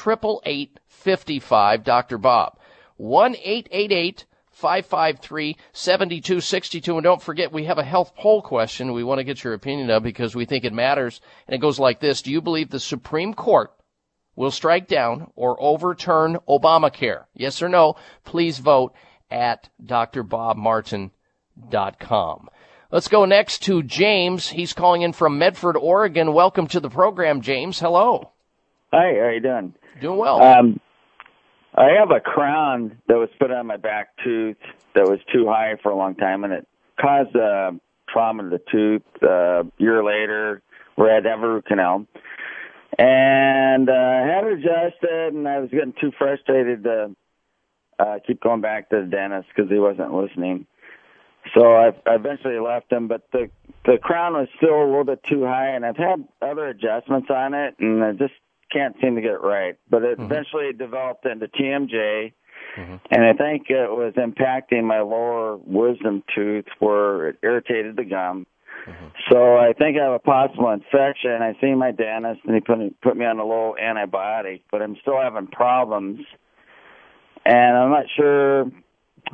55 0.87 1.85
Dr. 1.85 2.19
Bob. 2.19 2.59
1 2.97 3.35
553 4.55 5.57
7262. 5.73 6.97
And 6.97 7.03
don't 7.03 7.21
forget, 7.21 7.53
we 7.53 7.65
have 7.65 7.79
a 7.79 7.85
health 7.85 8.15
poll 8.15 8.41
question 8.41 8.93
we 8.93 9.03
want 9.03 9.19
to 9.19 9.25
get 9.25 9.43
your 9.43 9.55
opinion 9.55 9.91
of 9.91 10.05
because 10.05 10.37
we 10.37 10.45
think 10.45 10.65
it 10.65 10.73
matters. 10.73 11.21
And 11.49 11.55
it 11.55 11.59
goes 11.59 11.81
like 11.81 11.99
this 11.99 12.23
Do 12.23 12.31
you 12.31 12.41
believe 12.41 12.71
the 12.71 12.79
Supreme 12.79 13.35
Court 13.35 13.73
will 14.37 14.51
strike 14.51 14.89
down 14.89 15.31
or 15.37 15.57
overturn 15.61 16.39
Obamacare? 16.49 17.25
Yes 17.35 17.63
or 17.63 17.69
no? 17.69 17.97
Please 18.25 18.59
vote 18.59 18.95
at 19.31 19.69
drbobmartin.com. 19.85 22.49
Let's 22.91 23.09
go 23.09 23.25
next 23.25 23.63
to 23.65 23.83
James. 23.83 24.49
He's 24.49 24.73
calling 24.73 25.03
in 25.03 25.13
from 25.13 25.39
Medford, 25.39 25.77
Oregon. 25.77 26.33
Welcome 26.33 26.69
to 26.69 26.81
the 26.81 26.91
program, 26.91 27.41
James. 27.41 27.81
Hello. 27.81 28.31
Hi, 28.93 29.15
how 29.21 29.31
you 29.31 29.41
doing? 29.41 29.75
Doing 30.01 30.19
well. 30.19 30.41
Um, 30.41 30.79
I 31.75 31.89
have 31.99 32.13
a 32.13 32.21
crown 32.21 32.99
that 33.09 33.17
was 33.17 33.29
put 33.41 33.51
on 33.51 33.67
my 33.67 33.77
back 33.77 34.11
tooth 34.23 34.57
that 34.95 35.09
was 35.09 35.19
too 35.33 35.47
high 35.49 35.75
for 35.83 35.91
a 35.91 35.97
long 35.97 36.15
time, 36.15 36.45
and 36.45 36.53
it 36.53 36.69
caused 37.01 37.35
a 37.35 37.73
trauma 38.09 38.45
to 38.45 38.51
the 38.51 38.61
tooth. 38.71 39.03
Uh, 39.21 39.65
a 39.65 39.67
year 39.79 40.05
later, 40.05 40.63
I 40.97 41.15
had 41.15 41.25
to 41.25 41.31
have 41.31 41.43
a 41.43 41.49
root 41.49 41.67
canal, 41.67 42.07
and 42.99 43.89
uh, 43.89 43.93
I 43.93 44.27
had 44.27 44.45
it 44.45 44.53
adjusted, 44.61 45.35
and 45.35 45.49
I 45.49 45.61
was 45.61 45.71
getting 45.71 45.95
too 46.01 46.13
frustrated 46.19 46.85
to 46.85 47.17
uh, 47.99 48.19
keep 48.27 48.41
going 48.41 48.61
back 48.61 48.91
to 48.91 49.01
the 49.01 49.07
dentist 49.07 49.49
because 49.55 49.71
he 49.71 49.79
wasn't 49.79 50.13
listening. 50.15 50.67
So 51.55 51.75
I, 51.75 51.89
I 52.07 52.15
eventually 52.15 52.59
left 52.59 52.91
him, 52.91 53.07
but 53.09 53.23
the 53.33 53.51
the 53.85 53.99
crown 54.03 54.33
was 54.33 54.49
still 54.57 54.83
a 54.83 54.87
little 54.87 55.05
bit 55.05 55.23
too 55.25 55.45
high, 55.45 55.69
and 55.71 55.85
I've 55.85 55.97
had 55.97 56.27
other 56.41 56.69
adjustments 56.69 57.29
on 57.31 57.53
it, 57.55 57.75
and 57.79 58.03
I 58.03 58.13
just 58.13 58.33
can't 58.73 58.97
seem 59.01 59.15
to 59.17 59.21
get 59.21 59.33
it 59.33 59.43
right. 59.43 59.77
But 59.91 60.03
it 60.05 60.19
Mm-hmm. 60.19 60.25
eventually 60.25 60.73
developed 60.73 61.27
into 61.27 61.47
TMJ, 61.49 62.33
and 63.11 63.25
I 63.25 63.35
think 63.35 63.69
it 63.69 63.91
was 63.91 64.15
impacting 64.15 64.85
my 64.85 65.01
lower 65.01 65.57
wisdom 65.57 66.23
tooth 66.35 66.65
where 66.79 67.29
it 67.29 67.39
irritated 67.43 67.97
the 67.97 68.05
gum. 68.05 68.47
Mm-hmm. 68.87 69.07
So 69.31 69.57
I 69.57 69.73
think 69.73 69.97
I 69.99 70.05
have 70.05 70.13
a 70.13 70.19
possible 70.19 70.71
infection. 70.71 71.31
I 71.41 71.57
seen 71.61 71.79
my 71.79 71.91
dentist, 71.93 72.41
and 72.45 72.55
he 72.55 72.61
put 72.61 72.79
me, 72.79 72.93
put 73.03 73.17
me 73.17 73.25
on 73.25 73.39
a 73.39 73.45
low 73.45 73.75
antibiotic, 73.81 74.61
but 74.71 74.83
I'm 74.83 74.97
still 75.01 75.21
having 75.21 75.47
problems, 75.47 76.21
and 77.45 77.77
I'm 77.77 77.91
not 77.91 78.05
sure. 78.17 78.63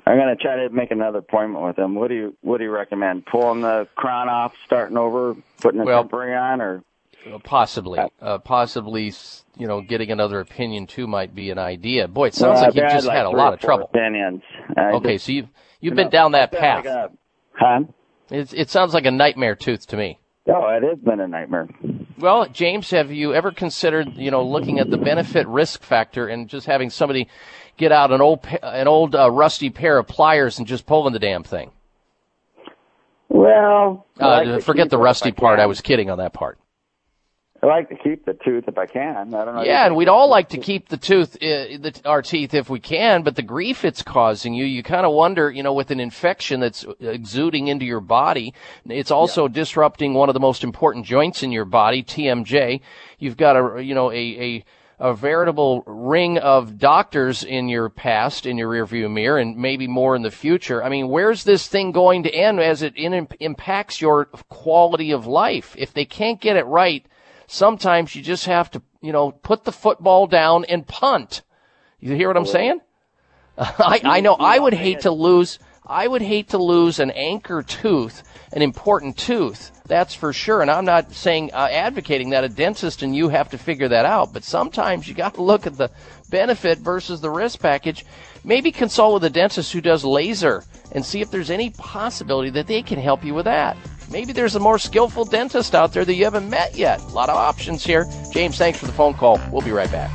I'm 0.06 0.16
gonna 0.16 0.36
try 0.36 0.54
to 0.56 0.68
make 0.70 0.92
another 0.92 1.18
appointment 1.18 1.64
with 1.64 1.76
him. 1.78 1.96
What 1.96 2.08
do 2.08 2.14
you 2.14 2.36
What 2.42 2.58
do 2.58 2.64
you 2.64 2.70
recommend? 2.70 3.26
Pulling 3.26 3.62
the 3.62 3.88
crown 3.96 4.28
off, 4.28 4.52
starting 4.64 4.96
over, 4.96 5.34
putting 5.60 5.80
a 5.80 5.84
Well- 5.84 6.02
temporary 6.02 6.36
on, 6.36 6.60
or 6.60 6.82
Uh, 7.30 7.38
Possibly, 7.44 7.98
uh, 8.22 8.38
possibly, 8.38 9.12
you 9.58 9.66
know, 9.66 9.82
getting 9.82 10.10
another 10.10 10.40
opinion 10.40 10.86
too 10.86 11.06
might 11.06 11.34
be 11.34 11.50
an 11.50 11.58
idea. 11.58 12.08
Boy, 12.08 12.28
it 12.28 12.34
sounds 12.34 12.54
Well, 12.54 12.62
like 12.68 12.74
you've 12.74 12.88
just 12.90 13.06
like, 13.06 13.14
had 13.16 13.26
a 13.26 13.30
lot 13.30 13.52
of 13.52 13.60
trouble. 13.60 13.90
Opinions. 13.92 14.42
I 14.76 14.92
Okay, 14.92 15.14
just- 15.14 15.26
so 15.26 15.32
you've 15.32 15.48
you've 15.80 15.92
you 15.92 15.96
been 15.96 16.06
know, 16.06 16.10
down 16.10 16.32
that 16.32 16.50
path. 16.52 16.84
like 16.86 16.94
a- 16.94 17.10
huh? 17.52 17.80
It, 18.30 18.52
it 18.54 18.70
sounds 18.70 18.94
like 18.94 19.06
a 19.06 19.10
nightmare 19.10 19.56
tooth 19.56 19.86
to 19.88 19.96
me. 19.96 20.18
Oh, 20.48 20.68
it 20.68 20.82
has 20.82 20.98
been 20.98 21.20
a 21.20 21.28
nightmare. 21.28 21.68
Well, 22.18 22.46
James, 22.48 22.90
have 22.90 23.12
you 23.12 23.34
ever 23.34 23.52
considered, 23.52 24.14
you 24.14 24.30
know, 24.30 24.42
looking 24.44 24.78
at 24.78 24.90
the 24.90 24.98
benefit 24.98 25.46
risk 25.46 25.82
factor 25.82 26.28
and 26.28 26.48
just 26.48 26.66
having 26.66 26.90
somebody 26.90 27.28
get 27.76 27.92
out 27.92 28.10
an 28.10 28.20
old 28.20 28.46
an 28.62 28.88
old 28.88 29.14
uh, 29.14 29.30
rusty 29.30 29.70
pair 29.70 29.98
of 29.98 30.06
pliers 30.06 30.58
and 30.58 30.66
just 30.66 30.86
pulling 30.86 31.12
the 31.12 31.18
damn 31.18 31.42
thing? 31.44 31.70
Well, 33.28 34.06
I 34.18 34.26
like 34.26 34.48
Uh, 34.48 34.58
forget 34.60 34.90
the 34.90 34.98
rusty 34.98 35.30
part. 35.30 35.60
I 35.60 35.66
was 35.66 35.80
kidding 35.80 36.10
on 36.10 36.18
that 36.18 36.32
part. 36.32 36.58
I 37.62 37.66
like 37.66 37.90
to 37.90 37.94
keep 37.94 38.24
the 38.24 38.32
tooth 38.32 38.64
if 38.68 38.78
I 38.78 38.86
can. 38.86 39.34
I 39.34 39.44
don't 39.44 39.54
know. 39.54 39.62
Yeah, 39.62 39.84
and 39.84 39.94
we'd 39.94 40.08
all 40.08 40.30
like 40.30 40.48
to 40.50 40.58
keep 40.58 40.88
the 40.88 40.96
tooth, 40.96 41.36
uh, 41.36 41.76
the, 41.78 42.00
our 42.06 42.22
teeth 42.22 42.54
if 42.54 42.70
we 42.70 42.80
can, 42.80 43.22
but 43.22 43.36
the 43.36 43.42
grief 43.42 43.84
it's 43.84 44.02
causing 44.02 44.54
you, 44.54 44.64
you 44.64 44.82
kind 44.82 45.04
of 45.04 45.12
wonder, 45.12 45.50
you 45.50 45.62
know, 45.62 45.74
with 45.74 45.90
an 45.90 46.00
infection 46.00 46.60
that's 46.60 46.86
exuding 47.00 47.68
into 47.68 47.84
your 47.84 48.00
body, 48.00 48.54
it's 48.86 49.10
also 49.10 49.46
disrupting 49.46 50.14
one 50.14 50.30
of 50.30 50.34
the 50.34 50.40
most 50.40 50.64
important 50.64 51.04
joints 51.04 51.42
in 51.42 51.52
your 51.52 51.66
body, 51.66 52.02
TMJ. 52.02 52.80
You've 53.18 53.36
got 53.36 53.56
a, 53.56 53.82
you 53.84 53.94
know, 53.94 54.10
a, 54.10 54.14
a, 54.16 54.64
a 54.98 55.14
veritable 55.14 55.82
ring 55.86 56.38
of 56.38 56.78
doctors 56.78 57.44
in 57.44 57.68
your 57.68 57.90
past, 57.90 58.46
in 58.46 58.56
your 58.56 58.70
rearview 58.70 59.10
mirror, 59.10 59.38
and 59.38 59.58
maybe 59.58 59.86
more 59.86 60.16
in 60.16 60.22
the 60.22 60.30
future. 60.30 60.82
I 60.82 60.88
mean, 60.88 61.08
where's 61.08 61.44
this 61.44 61.68
thing 61.68 61.92
going 61.92 62.22
to 62.22 62.34
end 62.34 62.58
as 62.58 62.80
it 62.80 62.96
in, 62.96 63.28
impacts 63.38 64.00
your 64.00 64.26
quality 64.48 65.10
of 65.10 65.26
life? 65.26 65.74
If 65.76 65.92
they 65.92 66.06
can't 66.06 66.40
get 66.40 66.56
it 66.56 66.64
right, 66.64 67.04
sometimes 67.50 68.14
you 68.14 68.22
just 68.22 68.46
have 68.46 68.70
to, 68.70 68.82
you 69.00 69.12
know, 69.12 69.32
put 69.32 69.64
the 69.64 69.72
football 69.72 70.26
down 70.26 70.64
and 70.66 70.86
punt. 70.86 71.42
You 71.98 72.14
hear 72.14 72.28
what 72.28 72.36
I'm 72.36 72.46
saying? 72.46 72.80
I, 73.58 74.00
I 74.04 74.20
know 74.20 74.34
I 74.34 74.58
would 74.58 74.72
hate 74.72 75.00
to 75.00 75.10
lose, 75.10 75.58
I 75.84 76.06
would 76.06 76.22
hate 76.22 76.50
to 76.50 76.58
lose 76.58 77.00
an 77.00 77.10
anchor 77.10 77.62
tooth, 77.62 78.22
an 78.52 78.62
important 78.62 79.18
tooth. 79.18 79.72
That's 79.86 80.14
for 80.14 80.32
sure. 80.32 80.62
And 80.62 80.70
I'm 80.70 80.84
not 80.84 81.12
saying, 81.12 81.50
uh, 81.52 81.68
advocating 81.70 82.30
that 82.30 82.44
a 82.44 82.48
dentist 82.48 83.02
and 83.02 83.14
you 83.14 83.28
have 83.28 83.50
to 83.50 83.58
figure 83.58 83.88
that 83.88 84.04
out, 84.04 84.32
but 84.32 84.44
sometimes 84.44 85.08
you 85.08 85.14
got 85.14 85.34
to 85.34 85.42
look 85.42 85.66
at 85.66 85.76
the 85.76 85.90
benefit 86.30 86.78
versus 86.78 87.20
the 87.20 87.30
risk 87.30 87.58
package. 87.58 88.06
Maybe 88.44 88.70
consult 88.70 89.14
with 89.14 89.24
a 89.24 89.30
dentist 89.30 89.72
who 89.72 89.80
does 89.80 90.04
laser 90.04 90.62
and 90.92 91.04
see 91.04 91.20
if 91.20 91.30
there's 91.30 91.50
any 91.50 91.70
possibility 91.70 92.50
that 92.50 92.68
they 92.68 92.82
can 92.82 93.00
help 93.00 93.24
you 93.24 93.34
with 93.34 93.46
that. 93.46 93.76
Maybe 94.10 94.32
there's 94.32 94.56
a 94.56 94.60
more 94.60 94.78
skillful 94.78 95.24
dentist 95.24 95.74
out 95.74 95.92
there 95.92 96.04
that 96.04 96.14
you 96.14 96.24
haven't 96.24 96.50
met 96.50 96.76
yet. 96.76 97.00
A 97.00 97.08
lot 97.08 97.28
of 97.28 97.36
options 97.36 97.84
here. 97.84 98.10
James, 98.32 98.58
thanks 98.58 98.78
for 98.78 98.86
the 98.86 98.92
phone 98.92 99.14
call. 99.14 99.40
We'll 99.52 99.62
be 99.62 99.70
right 99.70 99.90
back. 99.90 100.10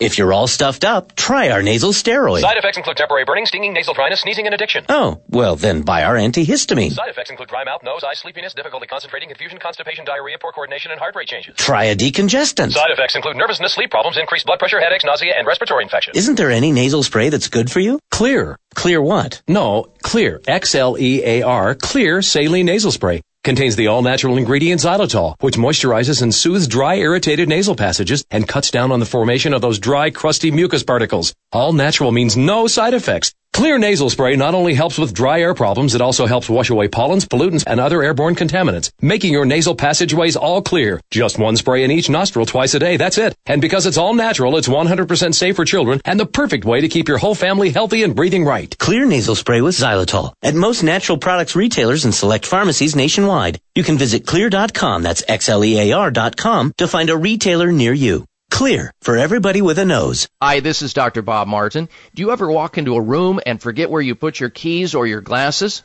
If 0.00 0.16
you're 0.16 0.32
all 0.32 0.46
stuffed 0.46 0.84
up, 0.84 1.16
try 1.16 1.50
our 1.50 1.60
nasal 1.60 1.90
steroid. 1.90 2.42
Side 2.42 2.56
effects 2.56 2.76
include 2.76 2.96
temporary 2.96 3.24
burning, 3.24 3.46
stinging, 3.46 3.72
nasal 3.72 3.94
dryness, 3.94 4.20
sneezing, 4.20 4.46
and 4.46 4.54
addiction. 4.54 4.84
Oh, 4.88 5.20
well 5.28 5.56
then 5.56 5.82
buy 5.82 6.04
our 6.04 6.14
antihistamine. 6.14 6.92
Side 6.92 7.08
effects 7.08 7.30
include 7.30 7.48
dry 7.48 7.64
mouth, 7.64 7.82
nose, 7.82 8.04
eyes, 8.04 8.20
sleepiness, 8.20 8.54
difficulty 8.54 8.86
concentrating, 8.86 9.28
confusion, 9.28 9.58
constipation, 9.58 10.04
diarrhea, 10.04 10.36
poor 10.40 10.52
coordination, 10.52 10.92
and 10.92 11.00
heart 11.00 11.16
rate 11.16 11.26
changes. 11.26 11.56
Try 11.56 11.84
a 11.86 11.96
decongestant. 11.96 12.72
Side 12.74 12.90
effects 12.92 13.16
include 13.16 13.36
nervousness, 13.36 13.74
sleep 13.74 13.90
problems, 13.90 14.16
increased 14.18 14.46
blood 14.46 14.60
pressure, 14.60 14.78
headaches, 14.78 15.04
nausea, 15.04 15.34
and 15.36 15.48
respiratory 15.48 15.82
infections. 15.82 16.16
Isn't 16.16 16.36
there 16.36 16.52
any 16.52 16.70
nasal 16.70 17.02
spray 17.02 17.30
that's 17.30 17.48
good 17.48 17.68
for 17.68 17.80
you? 17.80 17.98
Xlear. 18.12 18.54
Clear 18.76 19.02
what? 19.02 19.42
No, 19.48 19.86
Xlear. 20.04 20.46
X-L-E-A-R. 20.46 21.74
Xlear 21.74 22.24
Saline 22.24 22.66
Nasal 22.66 22.92
Spray. 22.92 23.20
Contains 23.44 23.76
the 23.76 23.86
all-natural 23.86 24.36
ingredient 24.36 24.80
xylitol, 24.80 25.34
which 25.40 25.56
moisturizes 25.56 26.22
and 26.22 26.34
soothes 26.34 26.66
dry, 26.66 26.96
irritated 26.96 27.48
nasal 27.48 27.76
passages 27.76 28.24
and 28.30 28.48
cuts 28.48 28.70
down 28.70 28.90
on 28.90 29.00
the 29.00 29.06
formation 29.06 29.54
of 29.54 29.60
those 29.60 29.78
dry, 29.78 30.10
crusty 30.10 30.50
mucus 30.50 30.82
particles. 30.82 31.34
All 31.52 31.72
natural 31.72 32.12
means 32.12 32.36
no 32.36 32.66
side 32.66 32.94
effects. 32.94 33.32
Xlear 33.58 33.80
nasal 33.80 34.08
spray 34.08 34.36
not 34.36 34.54
only 34.54 34.72
helps 34.72 34.98
with 34.98 35.12
dry 35.12 35.40
air 35.40 35.52
problems, 35.52 35.96
it 35.96 36.00
also 36.00 36.26
helps 36.26 36.48
wash 36.48 36.70
away 36.70 36.86
pollens, 36.86 37.26
pollutants, 37.26 37.64
and 37.66 37.80
other 37.80 38.04
airborne 38.04 38.36
contaminants, 38.36 38.92
making 39.00 39.32
your 39.32 39.44
nasal 39.44 39.74
passageways 39.74 40.36
all 40.36 40.62
clear. 40.62 41.00
Just 41.10 41.40
one 41.40 41.56
spray 41.56 41.82
in 41.82 41.90
each 41.90 42.08
nostril 42.08 42.46
twice 42.46 42.74
a 42.74 42.78
day, 42.78 42.96
that's 42.96 43.18
it. 43.18 43.34
And 43.46 43.60
because 43.60 43.84
it's 43.84 43.98
all 43.98 44.14
natural, 44.14 44.56
it's 44.56 44.68
100% 44.68 45.34
safe 45.34 45.56
for 45.56 45.64
children 45.64 46.00
and 46.04 46.20
the 46.20 46.24
perfect 46.24 46.64
way 46.64 46.82
to 46.82 46.88
keep 46.88 47.08
your 47.08 47.18
whole 47.18 47.34
family 47.34 47.70
healthy 47.70 48.04
and 48.04 48.14
breathing 48.14 48.44
right. 48.44 48.70
Xlear 48.78 49.08
nasal 49.08 49.34
spray 49.34 49.60
with 49.60 49.74
xylitol 49.74 50.34
at 50.40 50.54
most 50.54 50.84
natural 50.84 51.18
products 51.18 51.56
retailers 51.56 52.04
and 52.04 52.14
select 52.14 52.46
pharmacies 52.46 52.94
nationwide. 52.94 53.58
You 53.74 53.82
can 53.82 53.98
visit 53.98 54.24
xlear.com, 54.24 55.02
that's 55.02 55.24
X-L-E-A-R.com, 55.26 56.74
to 56.76 56.86
find 56.86 57.10
a 57.10 57.16
retailer 57.16 57.72
near 57.72 57.92
you. 57.92 58.24
Xlear 58.50 58.90
for 59.00 59.16
everybody 59.16 59.62
with 59.62 59.78
a 59.78 59.84
nose. 59.84 60.26
Hi, 60.42 60.60
this 60.60 60.82
is 60.82 60.94
Dr. 60.94 61.22
Bob 61.22 61.48
Martin. 61.48 61.88
Do 62.14 62.22
you 62.22 62.32
ever 62.32 62.50
walk 62.50 62.78
into 62.78 62.96
a 62.96 63.00
room 63.00 63.40
and 63.44 63.60
forget 63.60 63.90
where 63.90 64.02
you 64.02 64.14
put 64.14 64.40
your 64.40 64.50
keys 64.50 64.94
or 64.94 65.06
your 65.06 65.20
glasses? 65.20 65.84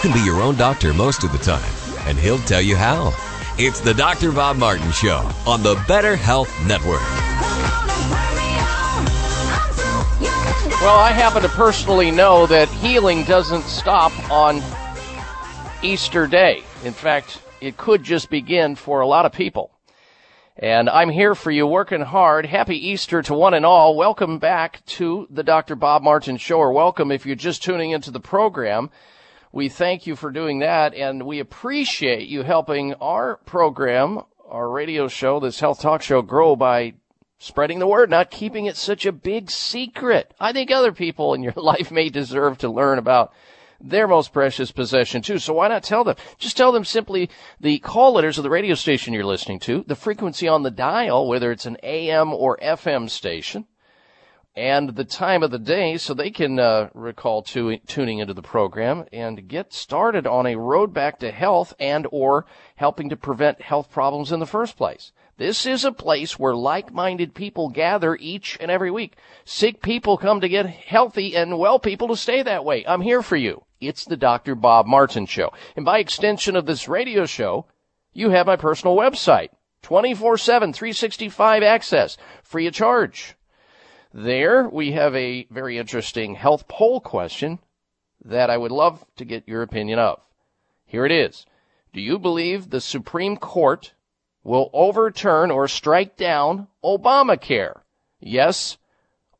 Can 0.00 0.12
be 0.14 0.20
your 0.20 0.40
own 0.40 0.56
doctor 0.56 0.94
most 0.94 1.24
of 1.24 1.32
the 1.32 1.38
time, 1.38 1.72
and 2.06 2.16
he'll 2.18 2.38
tell 2.38 2.62
you 2.62 2.74
how. 2.74 3.12
It's 3.58 3.80
the 3.80 3.92
Dr. 3.92 4.32
Bob 4.32 4.56
Martin 4.56 4.90
Show 4.92 5.30
on 5.46 5.62
the 5.62 5.82
Better 5.86 6.16
Health 6.16 6.50
Network. 6.66 7.02
Well, 10.80 10.98
I 10.98 11.10
happen 11.12 11.42
to 11.42 11.48
personally 11.50 12.10
know 12.10 12.46
that 12.46 12.70
healing 12.70 13.24
doesn't 13.24 13.64
stop 13.64 14.12
on 14.30 14.62
Easter 15.82 16.26
Day. 16.26 16.62
In 16.82 16.94
fact, 16.94 17.42
it 17.60 17.76
could 17.76 18.02
just 18.02 18.30
begin 18.30 18.76
for 18.76 19.00
a 19.00 19.06
lot 19.06 19.26
of 19.26 19.32
people. 19.32 19.70
And 20.56 20.88
I'm 20.88 21.10
here 21.10 21.34
for 21.34 21.50
you 21.50 21.66
working 21.66 22.00
hard. 22.00 22.46
Happy 22.46 22.88
Easter 22.88 23.20
to 23.20 23.34
one 23.34 23.52
and 23.52 23.66
all. 23.66 23.94
Welcome 23.94 24.38
back 24.38 24.82
to 24.86 25.26
the 25.28 25.42
Dr. 25.42 25.74
Bob 25.74 26.02
Martin 26.02 26.38
Show, 26.38 26.56
or 26.56 26.72
welcome 26.72 27.12
if 27.12 27.26
you're 27.26 27.36
just 27.36 27.62
tuning 27.62 27.90
into 27.90 28.10
the 28.10 28.18
program. 28.18 28.88
We 29.52 29.68
thank 29.68 30.06
you 30.06 30.14
for 30.14 30.30
doing 30.30 30.60
that, 30.60 30.94
and 30.94 31.26
we 31.26 31.40
appreciate 31.40 32.28
you 32.28 32.44
helping 32.44 32.94
our 32.94 33.38
program, 33.38 34.20
our 34.48 34.70
radio 34.70 35.08
show, 35.08 35.40
this 35.40 35.58
health 35.58 35.80
talk 35.80 36.02
show, 36.02 36.22
grow 36.22 36.54
by 36.54 36.94
spreading 37.38 37.80
the 37.80 37.86
word, 37.88 38.10
not 38.10 38.30
keeping 38.30 38.66
it 38.66 38.76
such 38.76 39.06
a 39.06 39.12
big 39.12 39.50
secret. 39.50 40.32
I 40.38 40.52
think 40.52 40.70
other 40.70 40.92
people 40.92 41.34
in 41.34 41.42
your 41.42 41.52
life 41.56 41.90
may 41.90 42.10
deserve 42.10 42.58
to 42.58 42.68
learn 42.68 42.98
about 42.98 43.32
their 43.80 44.06
most 44.06 44.32
precious 44.32 44.70
possession 44.70 45.20
too. 45.20 45.40
So 45.40 45.54
why 45.54 45.66
not 45.66 45.82
tell 45.82 46.04
them? 46.04 46.14
Just 46.38 46.56
tell 46.56 46.70
them 46.70 46.84
simply 46.84 47.28
the 47.58 47.80
call 47.80 48.12
letters 48.12 48.38
of 48.38 48.44
the 48.44 48.50
radio 48.50 48.76
station 48.76 49.14
you're 49.14 49.24
listening 49.24 49.58
to, 49.60 49.84
the 49.88 49.96
frequency 49.96 50.46
on 50.46 50.62
the 50.62 50.70
dial, 50.70 51.26
whether 51.26 51.50
it's 51.50 51.66
an 51.66 51.78
AM 51.82 52.32
or 52.32 52.56
FM 52.62 53.10
station, 53.10 53.66
and 54.56 54.96
the 54.96 55.04
time 55.04 55.42
of 55.42 55.50
the 55.50 55.58
day 55.58 55.96
so 55.96 56.12
they 56.12 56.30
can 56.30 56.58
uh, 56.58 56.88
recall 56.92 57.42
tu- 57.42 57.78
tuning 57.86 58.18
into 58.18 58.34
the 58.34 58.42
program 58.42 59.04
and 59.12 59.48
get 59.48 59.72
started 59.72 60.26
on 60.26 60.46
a 60.46 60.56
road 60.56 60.92
back 60.92 61.18
to 61.20 61.30
health 61.30 61.72
and 61.78 62.06
or 62.10 62.46
helping 62.76 63.08
to 63.08 63.16
prevent 63.16 63.62
health 63.62 63.90
problems 63.90 64.32
in 64.32 64.40
the 64.40 64.46
first 64.46 64.76
place. 64.76 65.12
This 65.36 65.64
is 65.64 65.84
a 65.84 65.92
place 65.92 66.38
where 66.38 66.54
like-minded 66.54 67.34
people 67.34 67.70
gather 67.70 68.16
each 68.16 68.58
and 68.60 68.70
every 68.70 68.90
week. 68.90 69.16
Sick 69.44 69.80
people 69.80 70.18
come 70.18 70.40
to 70.40 70.48
get 70.48 70.66
healthy 70.66 71.34
and 71.34 71.58
well 71.58 71.78
people 71.78 72.08
to 72.08 72.16
stay 72.16 72.42
that 72.42 72.64
way. 72.64 72.84
I'm 72.86 73.00
here 73.00 73.22
for 73.22 73.36
you. 73.36 73.64
It's 73.80 74.04
the 74.04 74.18
Dr. 74.18 74.54
Bob 74.54 74.86
Martin 74.86 75.24
Show. 75.24 75.52
And 75.76 75.84
by 75.84 75.98
extension 75.98 76.56
of 76.56 76.66
this 76.66 76.88
radio 76.88 77.24
show, 77.24 77.66
you 78.12 78.30
have 78.30 78.46
my 78.46 78.56
personal 78.56 78.96
website. 78.96 79.48
24-7, 79.82 80.74
365 80.74 81.62
access, 81.62 82.18
free 82.42 82.66
of 82.66 82.74
charge. 82.74 83.34
There 84.12 84.68
we 84.68 84.92
have 84.92 85.14
a 85.14 85.46
very 85.50 85.78
interesting 85.78 86.34
health 86.34 86.66
poll 86.66 87.00
question 87.00 87.60
that 88.24 88.50
I 88.50 88.56
would 88.56 88.72
love 88.72 89.04
to 89.16 89.24
get 89.24 89.46
your 89.46 89.62
opinion 89.62 89.98
of. 89.98 90.20
Here 90.84 91.06
it 91.06 91.12
is. 91.12 91.46
Do 91.92 92.00
you 92.00 92.18
believe 92.18 92.70
the 92.70 92.80
Supreme 92.80 93.36
Court 93.36 93.94
will 94.42 94.70
overturn 94.72 95.50
or 95.50 95.68
strike 95.68 96.16
down 96.16 96.66
Obamacare? 96.82 97.82
Yes 98.18 98.78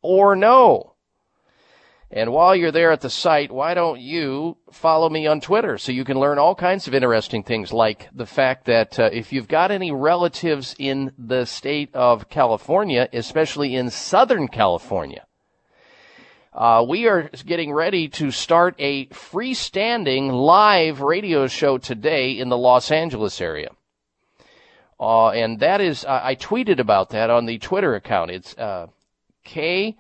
or 0.03 0.37
no? 0.37 0.90
And 2.13 2.33
while 2.33 2.57
you're 2.57 2.73
there 2.73 2.91
at 2.91 3.03
the 3.03 3.11
site, 3.11 3.53
why 3.53 3.75
don't 3.75 4.01
you 4.01 4.57
follow 4.73 5.09
me 5.09 5.29
on 5.29 5.41
Twitter 5.41 5.79
so 5.79 5.93
you 5.93 6.05
can 6.05 6.19
learn 6.19 6.39
all 6.39 6.57
kinds 6.57 6.89
of 6.89 6.95
interesting 6.95 7.45
things 7.45 7.73
like 7.73 8.09
the 8.13 8.27
fact 8.27 8.65
that 8.65 8.99
uh, 8.99 9.11
if 9.13 9.33
you've 9.33 9.47
got 9.47 9.71
any 9.71 9.93
relatives 9.93 10.75
in 10.77 11.13
the 11.17 11.45
state 11.45 11.95
of 11.95 12.29
California, 12.29 13.09
especially 13.13 13.77
in 13.77 13.91
Southern 13.91 14.49
California, 14.49 15.25
uh, 16.53 16.85
we 16.87 17.07
are 17.07 17.31
getting 17.47 17.73
ready 17.73 18.09
to 18.09 18.33
start 18.33 18.75
a 18.81 19.07
freestanding 19.07 20.33
live 20.33 21.01
radio 21.01 21.47
show 21.47 21.79
today 21.79 22.33
in 22.33 22.49
the 22.49 22.59
Los 22.59 22.91
Angeles 22.91 23.41
area. 23.41 23.71
Uh, 24.99 25.29
and 25.29 25.61
that 25.61 25.81
is, 25.81 26.05
I 26.05 26.35
tweeted 26.35 26.81
about 26.81 27.11
that 27.11 27.31
on 27.31 27.47
the 27.47 27.59
Twitter 27.59 27.95
account. 27.95 28.33
It's 28.33 28.59
uh, 28.59 28.89
KFWB 29.47 29.95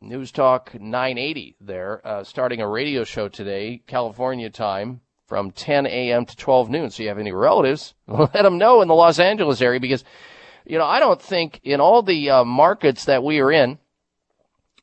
News 0.00 0.30
Talk 0.30 0.80
980 0.80 1.56
there, 1.60 2.00
uh, 2.06 2.22
starting 2.22 2.60
a 2.60 2.68
radio 2.68 3.02
show 3.02 3.26
today, 3.28 3.82
California 3.88 4.48
time, 4.48 5.00
from 5.26 5.50
10 5.50 5.86
a.m. 5.86 6.24
to 6.24 6.36
12 6.36 6.70
noon. 6.70 6.90
So 6.90 7.02
you 7.02 7.08
have 7.08 7.18
any 7.18 7.32
relatives, 7.32 7.94
let 8.06 8.32
them 8.32 8.58
know 8.58 8.80
in 8.80 8.86
the 8.86 8.94
Los 8.94 9.18
Angeles 9.18 9.60
area 9.60 9.80
because, 9.80 10.04
you 10.64 10.78
know, 10.78 10.84
I 10.84 11.00
don't 11.00 11.20
think 11.20 11.60
in 11.64 11.80
all 11.80 12.02
the 12.02 12.30
uh, 12.30 12.44
markets 12.44 13.06
that 13.06 13.24
we 13.24 13.40
are 13.40 13.50
in, 13.50 13.78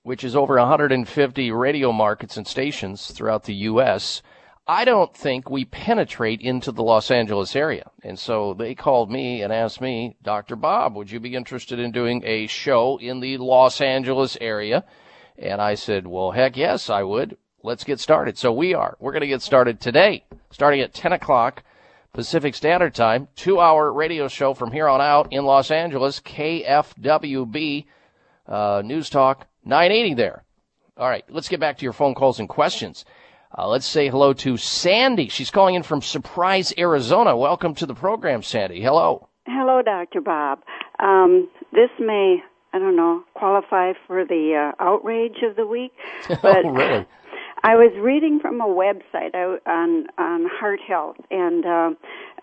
which 0.04 0.26
is 0.26 0.36
over 0.36 0.58
150 0.58 1.52
radio 1.52 1.94
markets 1.94 2.36
and 2.36 2.46
stations 2.46 3.10
throughout 3.10 3.46
the 3.46 3.56
U.S., 3.56 4.22
I 4.68 4.84
don't 4.84 5.16
think 5.16 5.50
we 5.50 5.64
penetrate 5.64 6.42
into 6.42 6.74
the 6.74 6.84
Los 6.84 7.10
Angeles 7.10 7.56
area. 7.56 7.90
And 8.04 8.20
so 8.20 8.54
they 8.54 8.76
called 8.76 9.10
me 9.10 9.44
and 9.44 9.54
asked 9.54 9.80
me, 9.80 10.18
Dr. 10.22 10.58
Bob, 10.58 10.94
would 10.96 11.10
you 11.10 11.22
be 11.22 11.36
interested 11.36 11.80
in 11.80 11.92
doing 11.92 12.22
a 12.26 12.48
show 12.48 12.98
in 12.98 13.22
the 13.22 13.38
Los 13.38 13.80
Angeles 13.80 14.38
area? 14.42 14.84
And 15.38 15.62
I 15.62 15.76
said, 15.76 16.08
well, 16.08 16.32
heck 16.32 16.58
yes, 16.58 16.90
I 16.90 17.04
would. 17.04 17.38
Let's 17.64 17.84
get 17.84 18.00
started. 18.00 18.38
So 18.38 18.54
we 18.54 18.74
are. 18.74 18.96
We're 19.00 19.12
going 19.12 19.22
to 19.22 19.28
get 19.28 19.42
started 19.42 19.80
today, 19.80 20.24
starting 20.52 20.82
at 20.82 20.94
10 20.94 21.14
o'clock 21.14 21.64
Pacific 22.14 22.56
Standard 22.56 22.96
Time, 22.96 23.28
two 23.36 23.60
hour 23.60 23.92
radio 23.92 24.30
show 24.30 24.54
from 24.54 24.72
here 24.72 24.88
on 24.88 25.02
out 25.02 25.34
in 25.34 25.44
Los 25.44 25.70
Angeles, 25.70 26.22
KFWB, 26.22 27.86
uh, 28.48 28.82
News 28.86 29.10
Talk 29.10 29.48
980 29.66 30.14
there. 30.14 30.44
All 30.96 31.10
right, 31.10 31.26
let's 31.28 31.50
get 31.50 31.60
back 31.60 31.78
to 31.78 31.84
your 31.84 31.92
phone 31.92 32.16
calls 32.16 32.40
and 32.40 32.48
questions. 32.48 33.04
Uh, 33.58 33.68
let's 33.68 33.86
say 33.86 34.10
hello 34.10 34.32
to 34.32 34.56
Sandy. 34.56 35.28
She's 35.28 35.52
calling 35.52 35.76
in 35.76 35.84
from 35.84 36.02
Surprise, 36.02 36.74
Arizona. 36.78 37.36
Welcome 37.36 37.76
to 37.76 37.86
the 37.86 37.94
program, 37.94 38.44
Sandy. 38.44 38.82
Hello. 38.82 39.28
Hello, 39.46 39.82
Dr. 39.82 40.22
Bob. 40.22 40.60
Um, 41.00 41.50
this 41.74 41.90
may 42.00 42.38
I 42.76 42.78
don't 42.78 42.98
know, 42.98 43.24
qualify 43.36 43.94
for 44.06 44.26
the 44.26 44.74
uh, 44.78 44.84
outrage 44.84 45.38
of 45.50 45.56
the 45.56 45.66
week. 45.66 45.94
But 46.28 46.66
oh, 46.66 46.72
really? 46.72 47.06
I 47.64 47.76
was 47.76 47.94
reading 47.98 48.40
from 48.42 48.60
a 48.60 48.68
website 48.68 49.34
on 49.34 50.08
on 50.18 50.46
heart 50.52 50.82
health, 50.86 51.16
and 51.32 51.66
uh, 51.66 51.92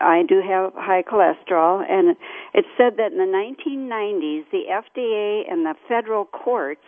I 0.01 0.22
do 0.26 0.41
have 0.41 0.72
high 0.74 1.03
cholesterol, 1.03 1.85
and 1.89 2.16
it 2.55 2.64
said 2.78 2.97
that 2.97 3.12
in 3.12 3.18
the 3.18 3.30
1990s, 3.30 4.45
the 4.51 4.64
FDA 4.72 5.53
and 5.53 5.66
the 5.66 5.74
federal 5.87 6.24
courts 6.24 6.87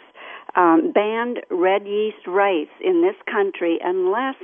um, 0.57 0.91
banned 0.93 1.41
red 1.51 1.87
yeast 1.87 2.27
rice 2.27 2.75
in 2.81 3.03
this 3.03 3.17
country 3.31 3.79
unless 3.85 4.37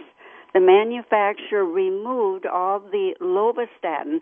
the 0.53 0.61
manufacturer 0.61 1.65
removed 1.65 2.45
all 2.45 2.81
the 2.81 3.15
lovastatin, 3.21 4.21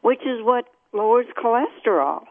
which 0.00 0.22
is 0.22 0.42
what 0.42 0.64
lowers 0.94 1.26
cholesterol. 1.36 2.24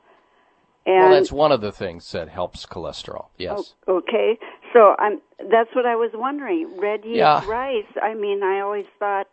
And 0.85 0.97
well, 0.97 1.11
that's 1.11 1.31
one 1.31 1.51
of 1.51 1.61
the 1.61 1.71
things 1.71 2.11
that 2.11 2.27
helps 2.27 2.65
cholesterol. 2.65 3.27
Yes. 3.37 3.75
Okay. 3.87 4.37
So 4.73 4.95
I'm. 4.99 5.21
That's 5.39 5.73
what 5.73 5.85
I 5.85 5.95
was 5.95 6.11
wondering. 6.13 6.77
Red 6.77 7.05
yeast 7.05 7.17
yeah. 7.17 7.45
rice. 7.47 7.85
I 8.01 8.13
mean, 8.13 8.43
I 8.43 8.59
always 8.59 8.85
thought. 8.99 9.27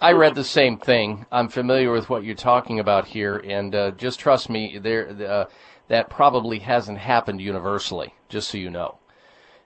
I 0.00 0.12
read 0.12 0.34
the 0.34 0.44
same 0.44 0.78
thing. 0.78 1.26
I'm 1.32 1.48
familiar 1.48 1.90
with 1.90 2.10
what 2.10 2.22
you're 2.22 2.34
talking 2.34 2.78
about 2.78 3.06
here, 3.06 3.38
and 3.38 3.74
uh, 3.74 3.90
just 3.92 4.20
trust 4.20 4.50
me, 4.50 4.78
there 4.78 5.08
uh, 5.08 5.44
that 5.88 6.10
probably 6.10 6.58
hasn't 6.60 6.98
happened 6.98 7.40
universally. 7.40 8.14
Just 8.28 8.50
so 8.50 8.58
you 8.58 8.70
know. 8.70 8.98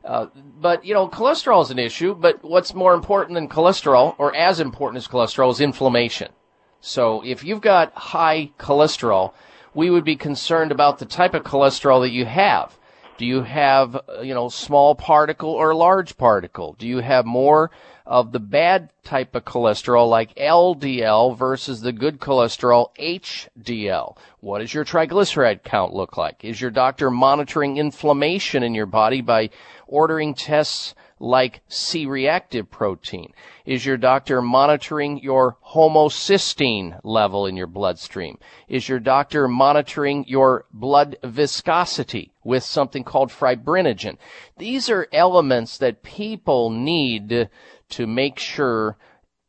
Uh, 0.02 0.26
but 0.34 0.82
you 0.84 0.94
know, 0.94 1.08
cholesterol 1.08 1.62
is 1.62 1.70
an 1.70 1.78
issue. 1.78 2.14
But 2.14 2.42
what's 2.42 2.72
more 2.72 2.94
important 2.94 3.34
than 3.34 3.48
cholesterol, 3.48 4.14
or 4.16 4.34
as 4.34 4.60
important 4.60 4.98
as 5.02 5.08
cholesterol, 5.08 5.50
is 5.50 5.60
inflammation. 5.60 6.32
So 6.80 7.22
if 7.22 7.44
you've 7.44 7.60
got 7.60 7.92
high 7.92 8.52
cholesterol, 8.58 9.32
we 9.74 9.90
would 9.90 10.04
be 10.04 10.16
concerned 10.16 10.72
about 10.72 10.98
the 10.98 11.06
type 11.06 11.34
of 11.34 11.44
cholesterol 11.44 12.02
that 12.02 12.10
you 12.10 12.24
have. 12.26 12.76
Do 13.18 13.26
you 13.26 13.42
have, 13.42 13.96
uh, 13.96 14.20
you 14.22 14.32
know, 14.32 14.48
small 14.48 14.94
particle 14.94 15.50
or 15.50 15.74
large 15.74 16.16
particle? 16.16 16.74
Do 16.78 16.86
you 16.88 17.00
have 17.00 17.26
more 17.26 17.70
of 18.06 18.32
the 18.32 18.40
bad 18.40 18.88
type 19.04 19.34
of 19.34 19.44
cholesterol 19.44 20.08
like 20.08 20.34
LDL 20.36 21.36
versus 21.36 21.82
the 21.82 21.92
good 21.92 22.18
cholesterol 22.18 22.88
HDL? 22.98 24.16
What 24.40 24.60
does 24.60 24.72
your 24.72 24.86
triglyceride 24.86 25.62
count 25.62 25.92
look 25.92 26.16
like? 26.16 26.44
Is 26.44 26.60
your 26.60 26.70
doctor 26.70 27.10
monitoring 27.10 27.76
inflammation 27.76 28.62
in 28.62 28.74
your 28.74 28.86
body 28.86 29.20
by 29.20 29.50
ordering 29.86 30.34
tests 30.34 30.94
like 31.20 31.60
C-reactive 31.68 32.70
protein? 32.70 33.32
Is 33.66 33.84
your 33.84 33.98
doctor 33.98 34.40
monitoring 34.40 35.18
your 35.18 35.58
homocysteine 35.74 36.98
level 37.04 37.46
in 37.46 37.56
your 37.56 37.66
bloodstream? 37.66 38.38
Is 38.66 38.88
your 38.88 38.98
doctor 38.98 39.46
monitoring 39.46 40.24
your 40.26 40.64
blood 40.72 41.16
viscosity 41.22 42.32
with 42.42 42.64
something 42.64 43.04
called 43.04 43.30
fibrinogen? 43.30 44.16
These 44.56 44.88
are 44.88 45.08
elements 45.12 45.76
that 45.78 46.02
people 46.02 46.70
need 46.70 47.50
to 47.90 48.06
make 48.06 48.38
sure 48.38 48.96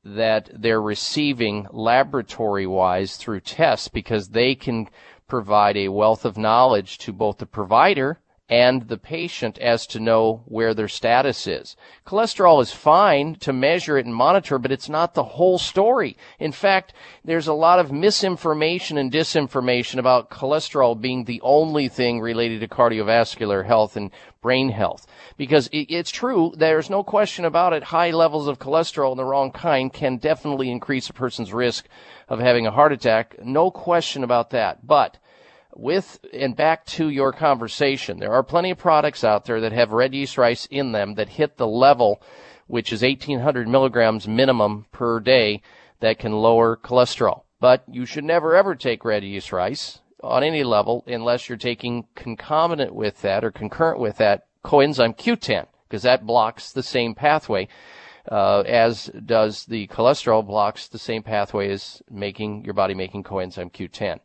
that 0.03 0.49
they're 0.53 0.81
receiving 0.81 1.67
laboratory 1.71 2.67
wise 2.67 3.15
through 3.15 3.39
tests 3.39 3.87
because 3.87 4.29
they 4.29 4.55
can 4.55 4.89
provide 5.27 5.77
a 5.77 5.87
wealth 5.87 6.25
of 6.25 6.37
knowledge 6.37 6.97
to 6.97 7.13
both 7.13 7.37
the 7.37 7.45
provider 7.45 8.19
and 8.51 8.89
the 8.89 8.97
patient 8.97 9.57
as 9.59 9.87
to 9.87 9.97
know 9.97 10.43
where 10.45 10.73
their 10.73 10.89
status 10.89 11.47
is. 11.47 11.77
Cholesterol 12.05 12.61
is 12.61 12.73
fine 12.73 13.33
to 13.35 13.53
measure 13.53 13.97
it 13.97 14.05
and 14.05 14.13
monitor, 14.13 14.59
but 14.59 14.73
it's 14.73 14.89
not 14.89 15.13
the 15.13 15.23
whole 15.23 15.57
story. 15.57 16.17
In 16.37 16.51
fact, 16.51 16.93
there's 17.23 17.47
a 17.47 17.53
lot 17.53 17.79
of 17.79 17.93
misinformation 17.93 18.97
and 18.97 19.09
disinformation 19.09 19.99
about 19.99 20.29
cholesterol 20.29 20.99
being 20.99 21.23
the 21.23 21.39
only 21.41 21.87
thing 21.87 22.19
related 22.19 22.59
to 22.59 22.67
cardiovascular 22.67 23.65
health 23.65 23.95
and 23.95 24.11
brain 24.41 24.69
health. 24.69 25.07
Because 25.37 25.69
it's 25.71 26.11
true, 26.11 26.51
there's 26.57 26.89
no 26.89 27.03
question 27.03 27.45
about 27.45 27.71
it, 27.71 27.83
high 27.83 28.11
levels 28.11 28.49
of 28.49 28.59
cholesterol 28.59 29.11
in 29.11 29.17
the 29.17 29.23
wrong 29.23 29.51
kind 29.51 29.93
can 29.93 30.17
definitely 30.17 30.69
increase 30.69 31.09
a 31.09 31.13
person's 31.13 31.53
risk 31.53 31.87
of 32.27 32.39
having 32.39 32.67
a 32.67 32.71
heart 32.71 32.91
attack. 32.91 33.37
No 33.45 33.71
question 33.71 34.25
about 34.25 34.49
that. 34.49 34.85
But 34.85 35.17
with 35.75 36.19
and 36.33 36.55
back 36.55 36.85
to 36.85 37.09
your 37.09 37.31
conversation, 37.31 38.19
there 38.19 38.33
are 38.33 38.43
plenty 38.43 38.71
of 38.71 38.77
products 38.77 39.23
out 39.23 39.45
there 39.45 39.61
that 39.61 39.71
have 39.71 39.91
red 39.91 40.13
yeast 40.13 40.37
rice 40.37 40.65
in 40.67 40.91
them 40.91 41.15
that 41.15 41.29
hit 41.29 41.57
the 41.57 41.67
level, 41.67 42.21
which 42.67 42.91
is 42.91 43.01
1800 43.01 43.67
milligrams 43.67 44.27
minimum 44.27 44.85
per 44.91 45.19
day, 45.19 45.61
that 45.99 46.19
can 46.19 46.31
lower 46.31 46.75
cholesterol. 46.75 47.43
But 47.59 47.83
you 47.87 48.05
should 48.05 48.23
never 48.23 48.55
ever 48.55 48.75
take 48.75 49.05
red 49.05 49.23
yeast 49.23 49.51
rice 49.51 49.99
on 50.23 50.43
any 50.43 50.63
level 50.63 51.03
unless 51.07 51.47
you're 51.47 51.57
taking 51.57 52.07
concomitant 52.15 52.93
with 52.93 53.21
that 53.21 53.43
or 53.43 53.51
concurrent 53.51 53.99
with 53.99 54.17
that 54.17 54.45
coenzyme 54.63 55.17
Q10, 55.17 55.67
because 55.87 56.03
that 56.03 56.25
blocks 56.25 56.71
the 56.71 56.83
same 56.83 57.15
pathway. 57.15 57.67
Uh, 58.31 58.61
as 58.67 59.09
does 59.25 59.65
the 59.65 59.87
cholesterol 59.87 60.45
blocks 60.45 60.87
the 60.87 60.99
same 60.99 61.23
pathway 61.23 61.71
as 61.71 62.03
making 62.09 62.63
your 62.63 62.73
body 62.75 62.93
making 62.93 63.23
coenzyme 63.23 63.71
Q10. 63.71 64.19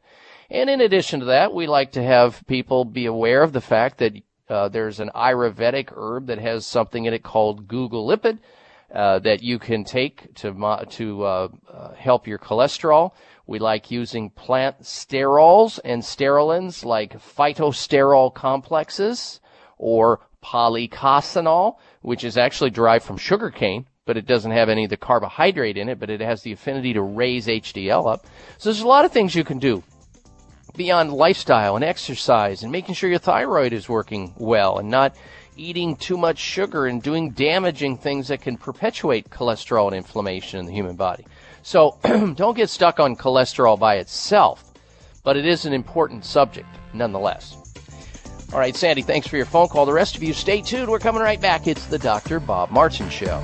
And 0.51 0.71
in 0.71 0.81
addition 0.81 1.21
to 1.21 1.27
that, 1.27 1.53
we 1.53 1.67
like 1.67 1.93
to 1.93 2.03
have 2.03 2.47
people 2.47 2.85
be 2.85 3.07
aware 3.07 3.43
of 3.43 3.53
the 3.53 3.61
fact 3.61 3.99
that 3.99 4.15
uh, 4.49 4.69
there's 4.69 5.01
an 5.01 5.11
Ayurvedic 5.15 5.93
herb 5.97 6.27
that 6.27 6.39
has 6.39 6.67
something 6.67 7.05
in 7.05 7.15
it 7.15 7.23
called 7.23 7.67
guggulipid 7.67 8.39
uh, 8.95 9.19
that 9.21 9.43
you 9.43 9.59
can 9.59 9.85
take 9.85 10.33
to 10.37 10.87
to 10.91 11.25
uh, 11.25 11.49
uh, 11.69 11.95
help 11.95 12.27
your 12.27 12.39
cholesterol. 12.39 13.13
We 13.47 13.59
like 13.59 13.91
using 13.91 14.31
plant 14.31 14.83
sterols 14.83 15.81
and 15.85 16.03
sterolins 16.03 16.85
like 16.85 17.19
phytosterol 17.19 18.33
complexes 18.35 19.41
or 19.79 20.21
policosanol, 20.43 21.77
which 22.03 22.23
is 22.23 22.39
actually 22.39 22.71
derived 22.71 23.05
from 23.05 23.19
sugarcane, 23.19 23.87
but 24.05 24.17
it 24.17 24.27
doesn't 24.27 24.53
have 24.53 24.69
any 24.69 24.85
of 24.85 24.91
the 24.91 24.97
carbohydrate 24.97 25.77
in 25.77 25.89
it, 25.89 25.99
but 25.99 26.11
it 26.11 26.21
has 26.21 26.43
the 26.43 26.53
affinity 26.53 26.93
to 26.93 27.03
raise 27.03 27.49
HDL 27.49 28.13
up. 28.13 28.27
So 28.59 28.71
there's 28.71 28.81
a 28.81 28.87
lot 28.87 29.05
of 29.05 29.13
things 29.13 29.35
you 29.35 29.45
can 29.45 29.59
do 29.59 29.83
beyond 30.77 31.13
lifestyle 31.13 31.77
and 31.77 31.85
exercise 31.85 32.63
and 32.63 32.71
making 32.71 32.95
sure 32.95 33.11
your 33.11 33.19
thyroid 33.19 33.73
is 33.73 33.89
working 33.89 34.33
well 34.37 34.79
and 34.79 34.91
not 34.91 35.15
eating 35.57 35.97
too 35.97 36.17
much 36.17 36.39
sugar 36.39 36.87
and 36.87 37.03
doing 37.03 37.31
damaging 37.31 37.97
things 37.97 38.29
that 38.29 38.43
can 38.43 38.57
perpetuate 38.57 39.31
cholesterol 39.31 39.87
and 39.87 39.97
inflammation 39.97 40.61
in 40.61 40.67
the 40.67 40.73
human 40.73 40.97
body. 40.97 41.27
So 41.63 41.99
don't 42.03 42.57
get 42.57 42.71
stuck 42.71 43.01
on 43.01 43.17
cholesterol 43.17 43.79
by 43.79 43.97
itself, 43.97 44.73
but 45.25 45.37
it 45.37 45.47
is 45.47 45.67
an 45.67 45.73
important 45.73 46.25
subject 46.25 46.69
nonetheless. 46.93 47.57
All 48.53 48.61
right, 48.61 48.77
Sandy, 48.77 49.03
thanks 49.03 49.27
for 49.27 49.37
your 49.37 49.47
phone 49.47 49.69
call. 49.69 49.87
The 49.87 49.93
rest 49.93 50.17
of 50.17 50.23
you, 50.23 50.33
stay 50.33 50.63
tuned. 50.63 50.89
We're 50.89 51.01
coming 51.01 51.21
right 51.21 51.41
back. 51.41 51.67
It's 51.67 51.87
the 51.87 51.99
Dr. 51.99 52.39
Bob 52.39 52.71
Martin 52.71 53.11
Show. 53.11 53.43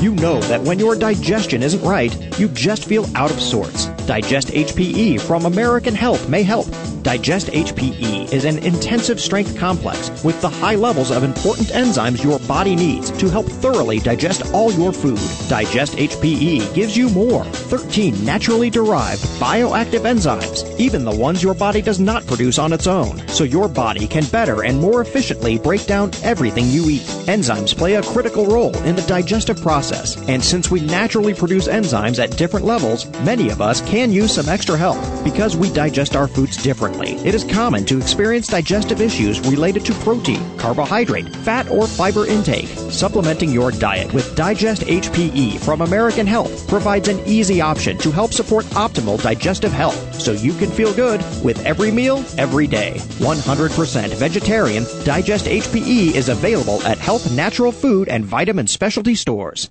You 0.00 0.14
know 0.14 0.40
that 0.42 0.60
when 0.60 0.78
your 0.78 0.94
digestion 0.94 1.62
isn't 1.62 1.82
right, 1.82 2.14
you 2.38 2.48
just 2.48 2.84
feel 2.84 3.06
out 3.16 3.30
of 3.30 3.40
sorts. 3.40 3.86
Digest 4.06 4.48
HPE 4.48 5.20
from 5.20 5.46
American 5.46 5.94
Health 5.94 6.28
may 6.28 6.42
help. 6.42 6.66
Digest 7.02 7.46
HPE 7.48 8.32
is 8.32 8.44
an 8.44 8.58
intensive 8.58 9.20
strength 9.20 9.56
complex 9.56 10.10
with 10.24 10.40
the 10.40 10.48
high 10.48 10.74
levels 10.74 11.10
of 11.12 11.22
important 11.22 11.68
enzymes 11.68 12.22
your 12.22 12.40
body 12.40 12.74
needs 12.74 13.12
to 13.12 13.28
help 13.28 13.46
thoroughly 13.46 14.00
digest 14.00 14.42
all 14.52 14.72
your 14.72 14.92
food. 14.92 15.20
Digest 15.48 15.94
HPE 15.94 16.74
gives 16.74 16.96
you 16.96 17.08
more 17.08 17.44
13 17.44 18.24
naturally 18.24 18.70
derived 18.70 19.22
bioactive 19.40 20.00
enzymes, 20.00 20.78
even 20.80 21.04
the 21.04 21.14
ones 21.14 21.44
your 21.44 21.54
body 21.54 21.80
does 21.80 22.00
not 22.00 22.26
produce 22.26 22.58
on 22.58 22.72
its 22.72 22.88
own, 22.88 23.26
so 23.28 23.44
your 23.44 23.68
body 23.68 24.08
can 24.08 24.24
better 24.26 24.64
and 24.64 24.80
more 24.80 25.00
efficiently 25.00 25.58
break 25.58 25.86
down 25.86 26.10
everything 26.24 26.66
you 26.66 26.90
eat. 26.90 27.02
Enzymes 27.28 27.76
play 27.76 27.94
a 27.94 28.02
critical 28.02 28.46
role 28.46 28.76
in 28.78 28.96
the 28.96 29.02
digestive 29.02 29.62
process, 29.62 29.85
and 30.28 30.42
since 30.42 30.70
we 30.70 30.80
naturally 30.80 31.34
produce 31.34 31.68
enzymes 31.68 32.18
at 32.18 32.36
different 32.36 32.66
levels, 32.66 33.06
many 33.20 33.50
of 33.50 33.60
us 33.60 33.80
can 33.82 34.12
use 34.12 34.34
some 34.34 34.48
extra 34.48 34.76
help 34.76 34.98
because 35.24 35.56
we 35.56 35.72
digest 35.72 36.16
our 36.16 36.28
foods 36.28 36.56
differently 36.62 37.16
it 37.26 37.34
is 37.34 37.44
common 37.44 37.84
to 37.86 37.98
experience 37.98 38.46
digestive 38.46 39.00
issues 39.00 39.40
related 39.40 39.84
to 39.84 39.92
protein, 39.94 40.40
carbohydrate, 40.58 41.34
fat, 41.36 41.68
or 41.70 41.86
fiber 41.86 42.26
intake. 42.26 42.68
Supplementing 42.90 43.50
your 43.50 43.70
diet 43.72 44.12
with 44.12 44.34
Digest 44.36 44.82
HPE 44.82 45.58
from 45.60 45.80
American 45.80 46.26
Health 46.26 46.68
provides 46.68 47.08
an 47.08 47.18
easy 47.26 47.60
option 47.60 47.98
to 47.98 48.10
help 48.10 48.32
support 48.32 48.64
optimal 48.66 49.20
digestive 49.22 49.72
health 49.72 50.20
so 50.20 50.32
you 50.32 50.52
can 50.54 50.70
feel 50.70 50.94
good 50.94 51.20
with 51.42 51.64
every 51.66 51.90
meal, 51.90 52.24
every 52.38 52.66
day. 52.66 52.94
100% 53.18 54.14
vegetarian, 54.14 54.84
Digest 55.04 55.46
HPE 55.46 56.14
is 56.14 56.28
available 56.28 56.82
at 56.82 56.98
Health 56.98 57.32
Natural 57.32 57.72
Food 57.72 58.08
and 58.08 58.24
Vitamin 58.24 58.66
Specialty 58.66 59.14
stores. 59.14 59.70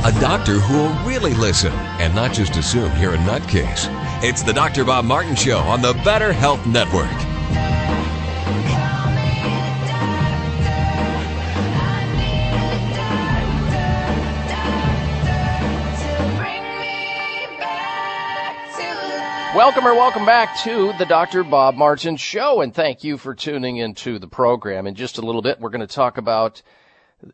A 0.04 0.10
doctor 0.20 0.54
who 0.54 0.78
will 0.78 1.06
really 1.06 1.32
listen 1.34 1.70
and 1.72 2.12
not 2.12 2.32
just 2.32 2.56
assume 2.56 2.90
you're 3.00 3.14
a 3.14 3.18
nutcase. 3.18 3.86
It's 4.24 4.44
the 4.44 4.52
Dr. 4.52 4.84
Bob 4.84 5.04
Martin 5.04 5.34
Show 5.34 5.58
on 5.58 5.82
the 5.82 5.94
Better 6.04 6.32
Health 6.32 6.64
Network. 6.64 7.10
Welcome 19.56 19.88
or 19.88 19.94
welcome 19.96 20.24
back 20.24 20.56
to 20.62 20.92
the 20.98 21.04
Dr. 21.04 21.42
Bob 21.42 21.74
Martin 21.74 22.16
Show, 22.16 22.60
and 22.60 22.72
thank 22.72 23.02
you 23.02 23.18
for 23.18 23.34
tuning 23.34 23.78
into 23.78 24.20
the 24.20 24.28
program. 24.28 24.86
In 24.86 24.94
just 24.94 25.18
a 25.18 25.22
little 25.22 25.42
bit, 25.42 25.58
we're 25.58 25.70
going 25.70 25.80
to 25.80 25.92
talk 25.92 26.16
about 26.16 26.62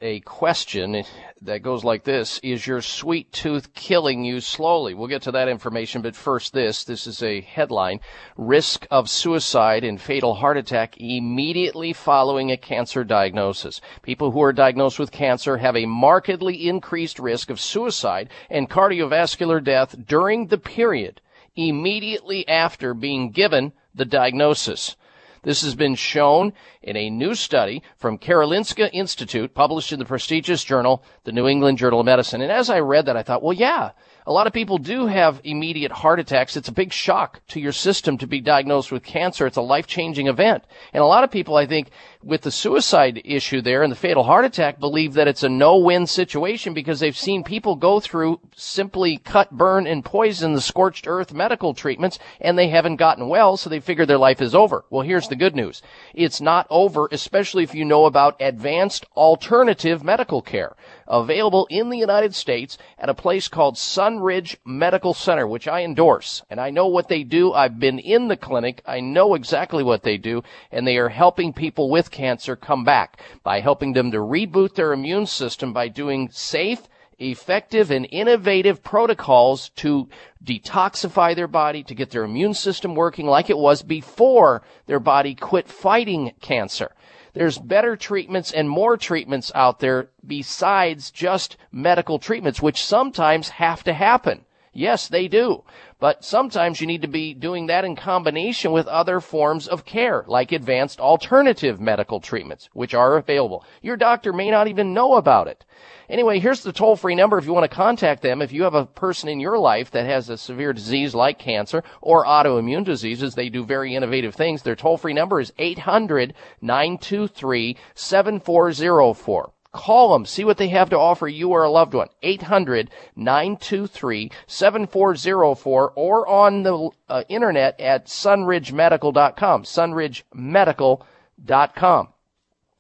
a 0.01 0.21
question 0.21 1.05
that 1.43 1.63
goes 1.63 1.85
like 1.85 2.05
this 2.05 2.39
Is 2.43 2.67
your 2.67 2.83
sweet 2.83 3.33
tooth 3.33 3.75
killing 3.75 4.25
you 4.25 4.41
slowly? 4.41 4.95
We'll 4.95 5.09
get 5.09 5.23
to 5.23 5.33
that 5.33 5.49
information, 5.49 6.03
but 6.03 6.17
first, 6.17 6.53
this. 6.53 6.85
This 6.85 7.07
is 7.07 7.23
a 7.23 7.41
headline 7.41 8.01
Risk 8.37 8.87
of 8.91 9.09
suicide 9.09 9.85
and 9.85 10.01
fatal 10.01 10.35
heart 10.35 10.57
attack 10.57 10.97
immediately 10.99 11.93
following 11.93 12.51
a 12.51 12.57
cancer 12.57 13.05
diagnosis. 13.05 13.81
People 14.03 14.31
who 14.31 14.43
are 14.43 14.53
diagnosed 14.53 14.99
with 14.99 15.11
cancer 15.11 15.57
have 15.57 15.77
a 15.77 15.87
markedly 15.87 16.69
increased 16.69 17.19
risk 17.19 17.51
of 17.51 17.61
suicide 17.61 18.31
and 18.51 18.71
cardiovascular 18.71 19.63
death 19.63 19.97
during 20.07 20.47
the 20.47 20.59
period 20.59 21.21
immediately 21.57 22.47
after 22.49 22.95
being 22.95 23.31
given 23.31 23.73
the 23.95 24.05
diagnosis. 24.05 24.97
This 25.43 25.63
has 25.63 25.75
been 25.75 25.95
shown 25.95 26.53
in 26.83 26.97
a 26.97 27.11
new 27.11 27.35
study 27.35 27.83
from 27.97 28.19
Karolinska 28.19 28.91
Institute 28.93 29.55
published 29.55 29.93
in 29.93 29.99
the 29.99 30.05
prestigious 30.05 30.65
journal, 30.65 31.03
the 31.25 31.33
New 31.33 31.47
England 31.47 31.79
Journal 31.79 32.01
of 32.01 32.07
Medicine. 32.07 32.41
And 32.41 32.53
as 32.53 32.71
I 32.71 32.81
read 32.81 33.07
that, 33.07 33.17
I 33.17 33.23
thought, 33.23 33.43
well, 33.43 33.53
yeah, 33.53 33.91
a 34.27 34.33
lot 34.33 34.47
of 34.47 34.53
people 34.53 34.79
do 34.79 35.07
have 35.07 35.41
immediate 35.45 35.91
heart 35.91 36.21
attacks. 36.21 36.57
It's 36.57 36.69
a 36.69 36.73
big 36.73 36.93
shock 36.93 37.41
to 37.49 37.61
your 37.61 37.73
system 37.73 38.19
to 38.19 38.27
be 38.27 38.41
diagnosed 38.41 38.93
with 38.93 39.03
cancer. 39.03 39.47
It's 39.47 39.57
a 39.57 39.63
life-changing 39.63 40.27
event. 40.27 40.65
And 40.93 41.03
a 41.03 41.07
lot 41.07 41.25
of 41.25 41.31
people, 41.31 41.57
I 41.57 41.67
think, 41.67 41.91
with 42.23 42.43
the 42.43 42.51
suicide 42.51 43.23
issue 43.25 43.61
there 43.61 43.83
and 43.83 43.93
the 43.93 43.97
fatal 43.97 44.25
heart 44.25 44.45
attack 44.45 44.81
believe 44.81 45.15
that 45.15 45.29
it's 45.29 45.43
a 45.43 45.49
no-win 45.49 46.07
situation 46.07 46.75
because 46.75 46.99
they've 46.99 47.17
seen 47.17 47.45
people 47.45 47.77
go 47.77 48.01
through 48.01 48.41
simply 48.57 49.19
cut, 49.19 49.51
burn, 49.51 49.87
and 49.87 50.05
poison 50.05 50.53
the 50.53 50.61
scorched 50.61 51.07
earth 51.07 51.33
medical 51.33 51.75
treatments 51.75 52.19
and 52.41 52.59
they 52.59 52.69
haven't 52.69 52.97
gotten 52.97 53.29
well, 53.29 53.57
so 53.57 53.71
they 53.71 53.81
figure 53.81 54.05
their 54.05 54.19
life 54.19 54.43
is 54.43 54.55
over. 54.55 54.85
Well, 54.91 55.03
here's 55.03 55.29
the 55.29 55.37
good 55.37 55.55
news. 55.55 55.81
It's 56.13 56.41
not 56.41 56.67
over, 56.71 57.09
especially 57.13 57.63
if 57.63 57.75
you 57.75 57.85
know 57.85 58.07
about 58.07 58.37
advanced 58.41 59.07
alternative 59.17 60.03
medical 60.03 60.43
care 60.43 60.75
available 61.09 61.67
in 61.71 61.89
the 61.89 61.99
United 61.99 62.35
States 62.35 62.79
at 62.99 63.09
a 63.09 63.15
place 63.15 63.49
called 63.49 63.77
Sunridge 63.77 64.57
Medical 64.65 65.15
Center, 65.15 65.47
which 65.47 65.67
I 65.67 65.83
endorse. 65.83 66.43
And 66.51 66.61
I 66.61 66.71
know 66.71 66.87
what 66.87 67.09
they 67.09 67.25
do. 67.25 67.53
I've 67.53 67.79
been 67.79 67.99
in 67.99 68.29
the 68.29 68.37
clinic. 68.37 68.83
I 68.87 69.01
know 69.01 69.35
exactly 69.35 69.83
what 69.83 70.03
they 70.03 70.19
do. 70.19 70.43
And 70.71 70.87
they 70.87 70.99
are 70.99 71.09
helping 71.09 71.53
people 71.53 71.91
with 71.91 72.08
cancer 72.09 72.57
come 72.57 72.85
back 72.85 73.21
by 73.43 73.61
helping 73.61 73.93
them 73.93 74.11
to 74.11 74.19
reboot 74.19 74.75
their 74.75 74.93
immune 74.93 75.27
system 75.27 75.73
by 75.73 75.89
doing 75.89 76.29
safe, 76.31 76.89
effective 77.19 77.91
and 77.91 78.07
innovative 78.11 78.83
protocols 78.83 79.71
to 79.71 80.09
detoxify 80.43 81.35
their 81.35 81.49
body, 81.49 81.83
to 81.83 81.95
get 81.95 82.11
their 82.11 82.25
immune 82.25 82.55
system 82.55 82.95
working 82.95 83.27
like 83.27 83.51
it 83.51 83.59
was 83.59 83.83
before 83.83 84.63
their 84.87 85.01
body 85.01 85.35
quit 85.35 85.69
fighting 85.69 86.33
cancer. 86.41 86.93
There's 87.35 87.59
better 87.59 87.97
treatments 87.97 88.53
and 88.53 88.69
more 88.69 88.97
treatments 88.97 89.53
out 89.55 89.81
there 89.81 90.11
besides 90.27 91.11
just 91.11 91.57
medical 91.71 92.19
treatments, 92.19 92.63
which 92.63 92.85
sometimes 92.85 93.49
have 93.51 93.85
to 93.85 93.93
happen. 93.93 94.45
Yes, 94.79 95.09
they 95.09 95.27
do. 95.27 95.65
But 95.99 96.25
sometimes 96.25 96.81
you 96.81 96.87
need 96.87 97.03
to 97.03 97.09
be 97.09 97.35
doing 97.35 97.67
that 97.67 97.85
in 97.85 97.97
combination 97.97 98.71
with 98.71 98.87
other 98.87 99.19
forms 99.19 99.67
of 99.67 99.85
care, 99.85 100.25
like 100.29 100.53
advanced 100.53 101.01
alternative 101.01 101.81
medical 101.81 102.21
treatments, 102.21 102.69
which 102.75 102.95
are 102.95 103.17
available. 103.17 103.65
Your 103.83 103.97
doctor 103.97 104.33
may 104.33 104.53
not 104.53 104.69
even 104.69 104.95
know 104.95 105.15
about 105.15 105.49
it. 105.49 105.65
Anyway, 106.09 106.39
here's 106.39 106.63
the 106.63 106.73
toll 106.73 106.95
free 106.95 107.17
number 107.17 107.37
if 107.39 107.45
you 107.45 107.53
want 107.53 107.69
to 107.69 107.77
contact 107.77 108.23
them. 108.23 108.41
If 108.41 108.53
you 108.53 108.63
have 108.63 108.75
a 108.75 108.87
person 108.87 109.29
in 109.29 109.41
your 109.41 109.59
life 109.59 109.91
that 109.91 110.07
has 110.07 110.31
a 110.31 110.39
severe 110.39 110.73
disease 110.73 111.13
like 111.13 111.41
cancer 111.41 111.83
or 112.01 112.25
autoimmune 112.25 112.85
diseases, 112.85 113.35
they 113.35 113.49
do 113.49 113.65
very 113.65 113.97
innovative 113.97 114.37
things. 114.37 114.63
Their 114.63 114.77
toll 114.77 114.97
free 114.97 115.13
number 115.13 115.41
is 115.41 115.53
800 115.59 116.35
923 116.61 117.77
7404. 117.97 119.53
Call 119.73 120.13
them, 120.13 120.25
see 120.25 120.45
what 120.45 120.57
they 120.57 120.69
have 120.69 120.89
to 120.91 120.99
offer 120.99 121.27
you 121.29 121.51
or 121.51 121.63
a 121.63 121.71
loved 121.71 121.93
one. 121.93 122.09
800 122.23 122.89
923 123.17 124.31
7404 124.47 125.93
or 125.95 126.27
on 126.27 126.63
the 126.63 126.91
uh, 127.09 127.25
internet 127.29 127.79
at 127.79 128.07
sunridgemedical.com. 128.07 129.65
Sunridgemedical.com. 129.65 132.09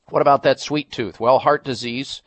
What 0.08 0.22
about 0.22 0.42
that 0.44 0.60
sweet 0.60 0.90
tooth? 0.90 1.20
Well, 1.20 1.40
heart 1.40 1.64
disease 1.64 2.22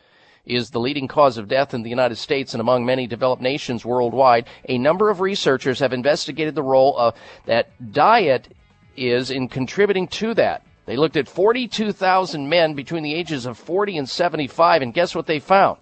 is 0.46 0.70
the 0.70 0.80
leading 0.80 1.08
cause 1.08 1.38
of 1.38 1.48
death 1.48 1.74
in 1.74 1.82
the 1.82 1.90
United 1.90 2.18
States 2.18 2.54
and 2.54 2.62
among 2.62 2.86
many 2.86 3.08
developed 3.08 3.42
nations 3.42 3.84
worldwide. 3.84 4.48
A 4.70 4.78
number 4.78 5.10
of 5.10 5.22
researchers 5.22 5.80
have 5.80 5.94
investigated 5.94 6.54
the 6.54 6.64
role 6.64 6.96
of 6.98 7.16
that 7.46 7.92
diet 7.92 8.54
is 8.96 9.32
in 9.32 9.48
contributing 9.48 10.08
to 10.08 10.36
that. 10.36 10.64
They 10.92 10.98
looked 10.98 11.16
at 11.16 11.30
42,000 11.30 12.50
men 12.50 12.74
between 12.74 13.02
the 13.02 13.14
ages 13.14 13.46
of 13.46 13.58
40 13.58 13.98
and 13.98 14.10
75, 14.10 14.82
and 14.82 14.94
guess 14.94 15.16
what 15.16 15.26
they 15.26 15.40
found? 15.40 15.78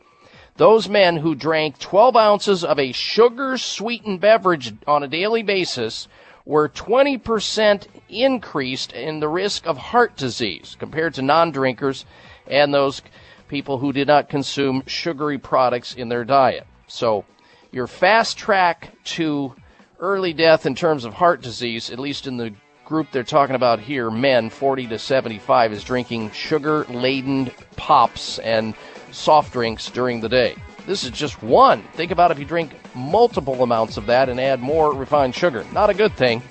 Those 0.58 0.88
men 0.88 1.18
who 1.18 1.34
drank 1.34 1.80
12 1.80 2.16
ounces 2.16 2.64
of 2.64 2.78
a 2.78 2.92
sugar 2.92 3.58
sweetened 3.58 4.20
beverage 4.20 4.72
on 4.86 5.02
a 5.02 5.08
daily 5.08 5.42
basis 5.42 6.08
were 6.46 6.70
20% 6.70 7.88
increased 8.08 8.92
in 8.92 9.20
the 9.20 9.28
risk 9.28 9.66
of 9.66 9.80
heart 9.80 10.16
disease 10.16 10.78
compared 10.78 11.16
to 11.16 11.24
non 11.24 11.50
drinkers 11.50 12.06
and 12.46 12.72
those 12.72 13.02
people 13.48 13.80
who 13.80 13.92
did 13.92 14.08
not 14.08 14.30
consume 14.30 14.84
sugary 14.86 15.40
products 15.40 15.96
in 15.96 16.10
their 16.10 16.24
diet. 16.24 16.68
So, 16.86 17.26
your 17.72 17.88
fast 17.88 18.38
track 18.38 18.94
to 19.16 19.56
early 20.00 20.34
death 20.34 20.68
in 20.68 20.76
terms 20.76 21.04
of 21.04 21.16
heart 21.16 21.42
disease, 21.42 21.90
at 21.90 21.98
least 21.98 22.28
in 22.28 22.38
the 22.38 22.54
group 22.90 23.08
they're 23.12 23.24
talking 23.24 23.56
about 23.56 23.80
here, 23.80 24.10
men 24.10 24.50
40 24.50 24.88
to 24.88 25.00
75, 25.00 25.72
is 25.72 25.84
drinking 25.84 26.32
sugar 26.32 26.84
laden 26.86 27.52
pops 27.78 28.40
and 28.40 28.74
soft 29.12 29.54
drinks 29.54 29.90
during 29.92 30.20
the 30.20 30.28
day. 30.28 30.56
This 30.88 31.04
is 31.04 31.12
just 31.12 31.42
one. 31.44 31.84
Think 31.94 32.12
about 32.12 32.32
if 32.32 32.40
you 32.40 32.46
drink 32.46 32.74
multiple 32.96 33.62
amounts 33.62 33.98
of 33.98 34.08
that 34.08 34.28
and 34.28 34.40
add 34.42 34.60
more 34.60 34.94
refined 34.94 35.36
sugar. 35.36 35.64
Not 35.72 35.92
a 35.92 35.94
good 35.94 36.18
thing. 36.18 36.42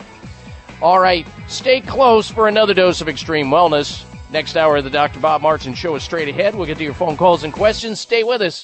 All 0.81 1.01
right, 1.01 1.27
stay 1.49 1.81
close 1.81 2.31
for 2.31 2.47
another 2.47 2.73
dose 2.73 3.01
of 3.01 3.09
extreme 3.09 3.47
wellness. 3.47 4.05
Next 4.31 4.57
hour 4.57 4.77
of 4.77 4.85
the 4.85 4.91
Dr. 4.91 5.19
Bob 5.19 5.43
Martin 5.43 5.75
Show 5.75 5.97
is 5.97 6.05
straight 6.05 6.29
ahead. 6.29 6.55
We'll 6.55 6.67
get 6.67 6.79
to 6.79 6.85
your 6.85 6.95
phone 6.95 7.17
calls 7.17 7.43
and 7.43 7.53
questions. 7.53 7.99
Stay 7.99 8.23
with 8.23 8.43
us. 8.43 8.63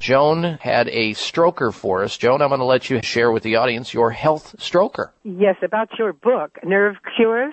Joan 0.00 0.58
had 0.62 0.88
a 0.88 1.12
stroker 1.12 1.72
for 1.72 2.02
us. 2.02 2.16
Joan, 2.16 2.40
I'm 2.40 2.48
going 2.48 2.60
to 2.60 2.64
let 2.64 2.88
you 2.88 3.02
share 3.02 3.30
with 3.30 3.42
the 3.42 3.56
audience 3.56 3.92
your 3.92 4.10
health 4.10 4.56
stroker. 4.58 5.10
Yes, 5.24 5.56
about 5.62 5.90
your 5.98 6.14
book, 6.14 6.58
Nerve 6.64 6.96
Cures. 7.16 7.52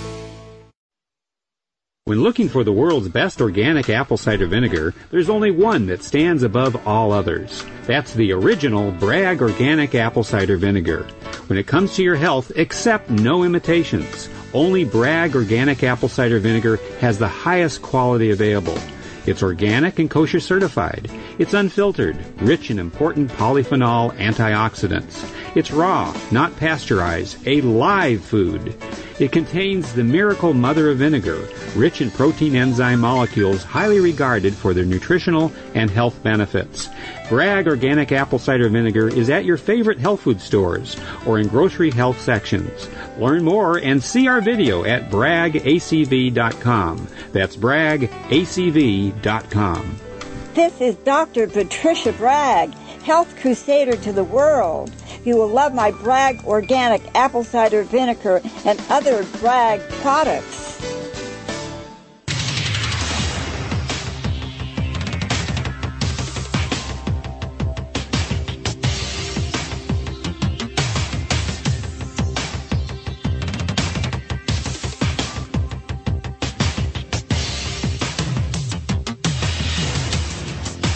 When 2.05 2.23
looking 2.23 2.49
for 2.49 2.63
the 2.63 2.71
world's 2.71 3.09
best 3.09 3.41
organic 3.41 3.87
apple 3.87 4.17
cider 4.17 4.47
vinegar, 4.47 4.95
there's 5.11 5.29
only 5.29 5.51
one 5.51 5.85
that 5.85 6.01
stands 6.01 6.41
above 6.41 6.87
all 6.87 7.11
others. 7.11 7.63
That's 7.85 8.15
the 8.15 8.31
original 8.31 8.91
Bragg 8.91 9.39
Organic 9.39 9.93
Apple 9.93 10.23
Cider 10.23 10.57
Vinegar. 10.57 11.03
When 11.45 11.59
it 11.59 11.67
comes 11.67 11.93
to 11.95 12.03
your 12.03 12.15
health, 12.15 12.51
accept 12.57 13.11
no 13.11 13.43
imitations. 13.43 14.29
Only 14.51 14.83
Bragg 14.83 15.35
Organic 15.35 15.83
Apple 15.83 16.09
Cider 16.09 16.39
Vinegar 16.39 16.77
has 17.01 17.19
the 17.19 17.27
highest 17.27 17.83
quality 17.83 18.31
available. 18.31 18.79
It's 19.27 19.43
organic 19.43 19.99
and 19.99 20.09
kosher 20.09 20.39
certified. 20.39 21.07
It's 21.37 21.53
unfiltered, 21.53 22.17
rich 22.41 22.71
in 22.71 22.79
important 22.79 23.29
polyphenol 23.29 24.17
antioxidants. 24.17 25.31
It's 25.55 25.69
raw, 25.69 26.17
not 26.31 26.57
pasteurized, 26.57 27.45
a 27.45 27.61
live 27.61 28.23
food. 28.23 28.75
It 29.21 29.31
contains 29.31 29.93
the 29.93 30.03
miracle 30.03 30.51
mother 30.51 30.89
of 30.89 30.97
vinegar, 30.97 31.47
rich 31.75 32.01
in 32.01 32.09
protein 32.09 32.55
enzyme 32.55 33.01
molecules 33.01 33.63
highly 33.63 33.99
regarded 33.99 34.55
for 34.55 34.73
their 34.73 34.83
nutritional 34.83 35.51
and 35.75 35.91
health 35.91 36.23
benefits. 36.23 36.89
Bragg 37.29 37.67
Organic 37.67 38.11
Apple 38.11 38.39
Cider 38.39 38.67
Vinegar 38.67 39.09
is 39.09 39.29
at 39.29 39.45
your 39.45 39.57
favorite 39.57 39.99
health 39.99 40.21
food 40.21 40.41
stores 40.41 40.99
or 41.27 41.37
in 41.37 41.47
grocery 41.49 41.91
health 41.91 42.19
sections. 42.19 42.89
Learn 43.19 43.43
more 43.43 43.77
and 43.77 44.03
see 44.03 44.27
our 44.27 44.41
video 44.41 44.85
at 44.85 45.11
braggacv.com. 45.11 47.07
That's 47.31 47.55
braggacv.com. 47.55 48.09
This 50.55 50.81
is 50.81 50.95
Dr. 50.95 51.47
Patricia 51.47 52.11
Bragg, 52.13 52.73
health 53.01 53.35
crusader 53.39 53.95
to 53.97 54.11
the 54.11 54.23
world. 54.23 54.91
You 55.25 55.35
will 55.37 55.47
love 55.47 55.73
my 55.73 55.91
Bragg 55.91 56.43
organic 56.45 57.01
apple 57.15 57.43
cider 57.43 57.83
vinegar 57.83 58.41
and 58.65 58.81
other 58.89 59.23
Bragg 59.39 59.81
products. 60.01 61.00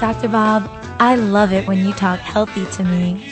Dr. 0.00 0.28
Bob, 0.28 0.66
I 0.98 1.14
love 1.14 1.52
it 1.52 1.68
when 1.68 1.76
you 1.76 1.92
talk 1.92 2.20
healthy 2.20 2.64
to 2.64 2.84
me. 2.84 3.22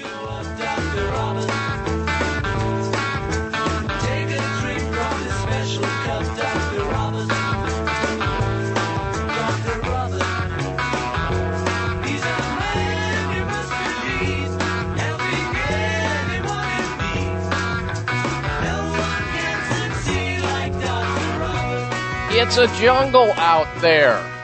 It's 22.31 22.59
a 22.59 22.67
jungle 22.79 23.33
out 23.33 23.67
there. 23.81 24.38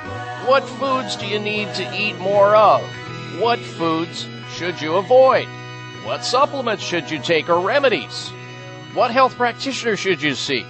What 0.46 0.68
foods 0.68 1.16
do 1.16 1.26
you 1.26 1.38
need 1.38 1.72
to 1.76 1.96
eat 1.96 2.18
more 2.18 2.54
of? 2.54 2.82
What 3.40 3.58
foods 3.58 4.28
should 4.50 4.78
you 4.78 4.96
avoid? 4.96 5.48
What 6.04 6.22
supplements 6.22 6.82
should 6.82 7.10
you 7.10 7.18
take 7.18 7.48
or 7.48 7.58
remedies? 7.60 8.28
What 8.92 9.10
health 9.10 9.36
practitioner 9.36 9.96
should 9.96 10.20
you 10.20 10.34
see? 10.34 10.66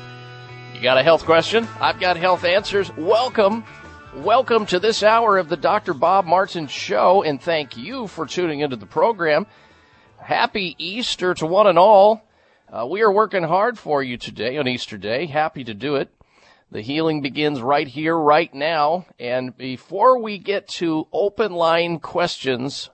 You 0.75 0.81
got 0.81 0.97
a 0.97 1.03
health 1.03 1.25
question? 1.25 1.67
I've 1.81 1.99
got 1.99 2.17
health 2.17 2.45
answers. 2.45 2.97
Welcome. 2.97 3.65
Welcome 4.15 4.65
to 4.67 4.79
this 4.79 5.03
hour 5.03 5.39
of 5.39 5.49
the 5.49 5.57
Dr. 5.57 5.93
Bob 5.93 6.25
Martin 6.25 6.69
Show, 6.69 7.25
and 7.25 7.43
thank 7.43 7.77
you 7.77 8.07
for 8.07 8.27
tuning 8.27 8.61
into 8.61 8.77
the 8.77 8.87
program. 8.87 9.45
Happy 10.19 10.77
Easter 10.79 11.35
to 11.35 11.47
one 11.47 11.67
and 11.67 11.81
all. 11.81 12.23
Uh, 12.73 12.87
we 12.87 13.03
are 13.03 13.11
working 13.11 13.43
hard 13.43 13.77
for 13.77 14.05
you 14.05 14.19
today 14.19 14.57
on 14.57 14.69
Easter 14.69 14.97
Day. 14.97 15.27
Happy 15.27 15.65
to 15.65 15.75
do 15.75 15.97
it. 15.97 16.15
The 16.75 16.81
healing 16.81 17.23
begins 17.23 17.63
right 17.63 17.87
here, 17.87 18.19
right 18.19 18.53
now. 18.53 19.07
And 19.21 19.57
before 19.57 20.21
we 20.21 20.39
get 20.39 20.67
to 20.71 21.07
open 21.13 21.53
line 21.53 22.01
questions 22.01 22.91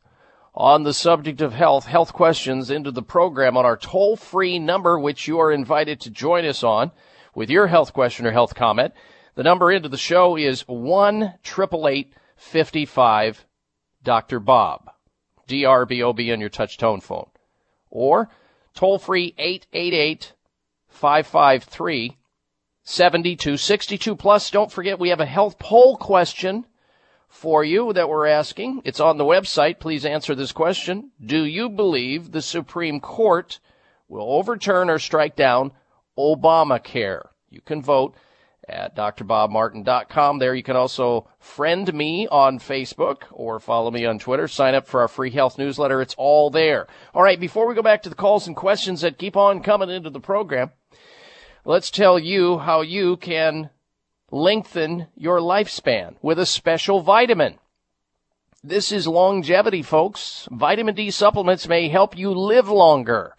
on 0.55 0.83
the 0.83 0.93
subject 0.93 1.41
of 1.41 1.55
health, 1.55 1.87
health 1.87 2.13
questions 2.13 2.71
into 2.71 2.91
the 2.91 3.03
program 3.03 3.57
on 3.57 3.65
our 3.65 3.79
toll 3.79 4.17
free 4.17 4.59
number, 4.59 4.99
which 4.99 5.27
you 5.27 5.39
are 5.41 5.51
invited 5.51 5.99
to 6.03 6.11
join 6.11 6.45
us 6.45 6.63
on 6.63 6.91
with 7.35 7.49
your 7.49 7.69
health 7.69 7.95
question 7.95 8.27
or 8.27 8.33
health 8.33 8.55
comment. 8.55 8.93
The 9.35 9.45
number 9.45 9.73
into 9.73 9.89
the 9.89 9.97
show 9.97 10.37
is 10.37 10.61
1 10.69 11.39
55 12.37 13.47
Dr. 14.03 14.41
Bob. 14.41 14.91
D-R-B-O-B 15.47 16.31
on 16.31 16.41
your 16.41 16.51
touch 16.51 16.77
tone 16.77 17.01
phone. 17.01 17.31
Or 17.89 18.29
Toll 18.75 18.99
free 18.99 19.35
888 19.39 20.35
553 20.89 22.19
7262. 22.91 24.17
Plus, 24.17 24.51
don't 24.51 24.73
forget 24.73 24.99
we 24.99 25.11
have 25.11 25.21
a 25.21 25.27
health 25.27 25.61
poll 25.61 25.97
question 25.97 26.67
for 27.29 27.63
you 27.63 27.93
that 27.93 28.09
we're 28.09 28.27
asking. 28.27 28.83
It's 28.85 28.99
on 28.99 29.17
the 29.17 29.25
website. 29.25 29.79
Please 29.79 30.05
answer 30.05 30.35
this 30.35 30.51
question. 30.51 31.13
Do 31.25 31.45
you 31.45 31.69
believe 31.69 32.33
the 32.33 32.43
Supreme 32.43 32.99
Court 32.99 33.61
will 34.09 34.33
overturn 34.33 34.91
or 34.91 34.99
strike 34.99 35.37
down 35.37 35.71
Obamacare? 36.19 37.29
You 37.49 37.61
can 37.61 37.81
vote 37.81 38.17
at 38.69 38.97
drbobmartin.com. 38.97 40.41
There 40.41 40.55
you 40.57 40.65
can 40.65 40.77
also 40.77 41.29
friend 41.39 41.95
me 41.95 42.27
on 42.27 42.59
Facebook 42.59 43.23
or 43.31 43.61
follow 43.61 43.93
me 43.93 44.05
on 44.05 44.19
Twitter. 44.19 44.49
Sign 44.49 44.75
up 44.75 44.89
for 44.89 45.03
our 45.03 45.09
free 45.09 45.31
health 45.31 45.59
newsletter. 45.59 46.03
It's 46.03 46.17
all 46.19 46.51
there. 46.51 46.89
All 47.15 47.23
right, 47.23 47.39
before 47.39 47.69
we 47.69 47.77
go 47.77 47.83
back 47.83 48.03
to 48.03 48.09
the 48.09 48.17
calls 48.17 48.49
and 48.49 48.57
questions 48.57 49.03
that 49.03 49.17
keep 49.17 49.37
on 49.37 49.63
coming 49.63 49.91
into 49.91 50.11
the 50.11 50.19
program, 50.19 50.73
let's 51.65 51.91
tell 51.91 52.19
you 52.19 52.59
how 52.59 52.81
you 52.81 53.17
can 53.17 53.71
lengthen 54.31 55.07
your 55.17 55.41
lifespan 55.41 56.17
with 56.23 56.39
a 56.39 56.47
special 56.47 57.01
vitamin. 57.01 57.59
This 58.63 58.93
is 58.93 59.07
longevity, 59.07 59.83
folks. 59.83 60.47
Vitamin 60.51 60.95
D 60.95 61.11
supplements 61.11 61.67
may 61.67 61.89
help 61.89 62.17
you 62.17 62.33
live 62.33 62.69
longer. 62.69 63.35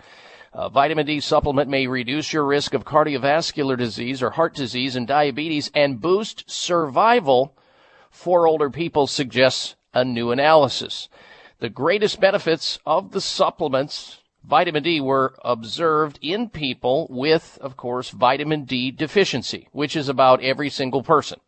A 0.53 0.69
vitamin 0.69 1.05
D 1.05 1.19
supplement 1.19 1.69
may 1.69 1.87
reduce 1.87 2.33
your 2.33 2.45
risk 2.45 2.73
of 2.73 2.83
cardiovascular 2.83 3.77
disease 3.77 4.21
or 4.21 4.31
heart 4.31 4.53
disease 4.53 4.95
and 4.95 5.07
diabetes 5.07 5.71
and 5.73 6.01
boost 6.01 6.49
survival 6.49 7.55
for 8.09 8.45
older 8.45 8.69
people, 8.69 9.07
suggests 9.07 9.75
a 9.93 10.03
new 10.03 10.31
analysis. 10.31 11.07
The 11.59 11.69
greatest 11.69 12.19
benefits 12.19 12.79
of 12.85 13.11
the 13.11 13.21
supplements, 13.21 14.20
vitamin 14.43 14.83
D, 14.83 15.01
were 15.01 15.35
observed 15.43 16.19
in 16.21 16.49
people 16.49 17.07
with, 17.09 17.57
of 17.61 17.77
course, 17.77 18.09
vitamin 18.09 18.65
D 18.65 18.91
deficiency, 18.91 19.67
which 19.71 19.95
is 19.95 20.09
about 20.09 20.43
every 20.43 20.69
single 20.69 21.03
person. 21.03 21.39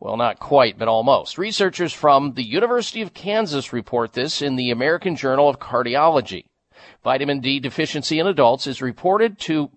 Well, 0.00 0.16
not 0.16 0.38
quite, 0.38 0.78
but 0.78 0.86
almost. 0.86 1.38
Researchers 1.38 1.92
from 1.92 2.34
the 2.34 2.44
University 2.44 3.02
of 3.02 3.14
Kansas 3.14 3.72
report 3.72 4.12
this 4.12 4.40
in 4.40 4.56
the 4.56 4.70
American 4.70 5.16
Journal 5.16 5.48
of 5.48 5.58
Cardiology. 5.58 6.44
Vitamin 7.02 7.40
D 7.40 7.58
deficiency 7.58 8.20
in 8.20 8.26
adults 8.26 8.66
is 8.66 8.80
reported 8.80 9.38
to 9.40 9.70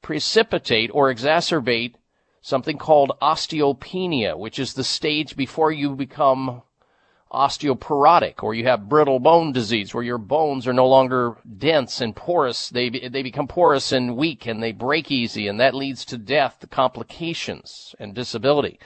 precipitate 0.00 0.90
or 0.92 1.12
exacerbate 1.12 1.94
something 2.40 2.76
called 2.76 3.12
osteopenia, 3.22 4.36
which 4.36 4.58
is 4.58 4.74
the 4.74 4.82
stage 4.82 5.36
before 5.36 5.70
you 5.70 5.94
become 5.94 6.62
osteoporotic 7.32 8.42
or 8.42 8.54
you 8.54 8.64
have 8.64 8.88
brittle 8.88 9.18
bone 9.18 9.52
disease 9.52 9.94
where 9.94 10.04
your 10.04 10.18
bones 10.18 10.66
are 10.66 10.72
no 10.72 10.86
longer 10.86 11.36
dense 11.58 12.00
and 12.00 12.14
porous. 12.14 12.68
They, 12.68 12.90
they 12.90 13.22
become 13.22 13.48
porous 13.48 13.90
and 13.92 14.16
weak 14.16 14.46
and 14.46 14.62
they 14.62 14.72
break 14.72 15.10
easy 15.10 15.48
and 15.48 15.58
that 15.58 15.74
leads 15.74 16.04
to 16.06 16.18
death, 16.18 16.64
complications 16.70 17.94
and 17.98 18.14
disability. 18.14 18.78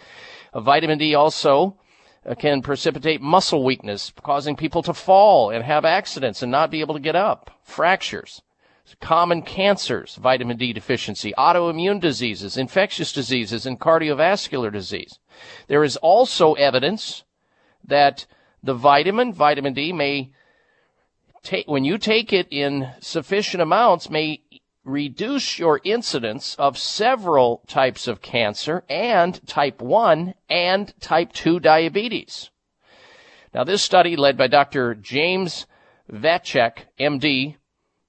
Uh, 0.53 0.61
vitamin 0.61 0.99
D 0.99 1.14
also 1.14 1.76
uh, 2.24 2.34
can 2.34 2.62
precipitate 2.62 3.20
muscle 3.20 3.64
weakness, 3.64 4.12
causing 4.22 4.57
people 4.57 4.82
to 4.82 4.94
fall 4.94 5.51
and 5.51 5.64
have 5.64 5.84
accidents 5.84 6.42
and 6.42 6.53
not 6.53 6.70
be 6.70 6.80
able 6.80 6.94
to 6.94 7.01
get 7.01 7.16
up, 7.16 7.51
fractures, 7.64 8.42
common 9.01 9.42
cancers, 9.42 10.14
vitamin 10.14 10.57
D 10.57 10.72
deficiency, 10.72 11.34
autoimmune 11.36 12.01
diseases, 12.01 12.57
infectious 12.57 13.12
diseases, 13.12 13.66
and 13.66 13.80
cardiovascular 13.80 14.72
disease. 14.72 15.18
There 15.66 15.82
is 15.82 15.97
also 15.97 16.55
evidence 16.55 17.24
that 17.84 18.26
the 18.67 18.75
vitamin, 18.75 19.33
vitamin 19.33 19.73
D, 19.73 19.93
may 19.93 20.31
take, 21.43 21.67
when 21.67 21.85
you 21.85 21.99
take 21.99 22.33
it 22.33 22.49
in 22.51 22.91
sufficient 23.01 23.62
amounts, 23.62 24.11
may 24.11 24.43
reduce 24.85 25.59
your 25.59 25.81
incidence 25.85 26.55
of 26.57 26.79
several 26.79 27.62
types 27.67 28.07
of 28.07 28.23
cancer 28.23 28.85
and 28.89 29.45
type 29.47 29.81
1 29.81 30.35
and 30.49 30.95
type 31.01 31.33
2 31.33 31.61
diabetes. 31.61 32.51
Now, 33.55 33.64
this 33.64 33.83
study 33.83 34.17
led 34.17 34.37
by 34.37 34.49
Dr. 34.49 34.95
James 34.95 35.67
Vacek, 36.12 36.87
MD, 37.01 37.57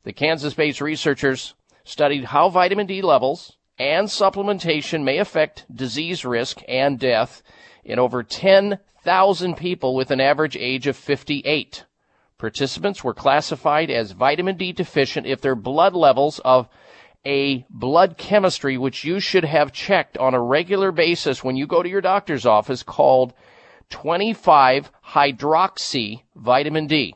the 0.03 0.13
Kansas 0.13 0.53
based 0.53 0.81
researchers 0.81 1.55
studied 1.83 2.25
how 2.25 2.49
vitamin 2.49 2.85
D 2.85 3.01
levels 3.01 3.57
and 3.79 4.07
supplementation 4.07 5.03
may 5.03 5.17
affect 5.17 5.65
disease 5.73 6.25
risk 6.25 6.61
and 6.67 6.99
death 6.99 7.41
in 7.83 7.99
over 7.99 8.23
10,000 9.07 9.55
people 9.55 9.95
with 9.95 10.11
an 10.11 10.19
average 10.19 10.57
age 10.57 10.85
of 10.85 10.97
58. 10.97 11.85
Participants 12.37 13.05
were 13.05 13.13
classified 13.13 13.89
as 13.89 14.11
vitamin 14.11 14.57
D 14.57 14.73
deficient 14.73 15.25
if 15.25 15.39
their 15.39 15.55
blood 15.55 15.93
levels 15.93 16.39
of 16.39 16.67
a 17.25 17.65
blood 17.69 18.17
chemistry, 18.17 18.77
which 18.77 19.05
you 19.05 19.21
should 19.21 19.45
have 19.45 19.71
checked 19.71 20.17
on 20.17 20.33
a 20.33 20.41
regular 20.41 20.91
basis 20.91 21.41
when 21.41 21.55
you 21.55 21.65
go 21.65 21.81
to 21.81 21.87
your 21.87 22.01
doctor's 22.01 22.45
office, 22.45 22.83
called 22.83 23.33
25 23.91 24.91
hydroxy 25.13 26.23
vitamin 26.35 26.85
D. 26.87 27.15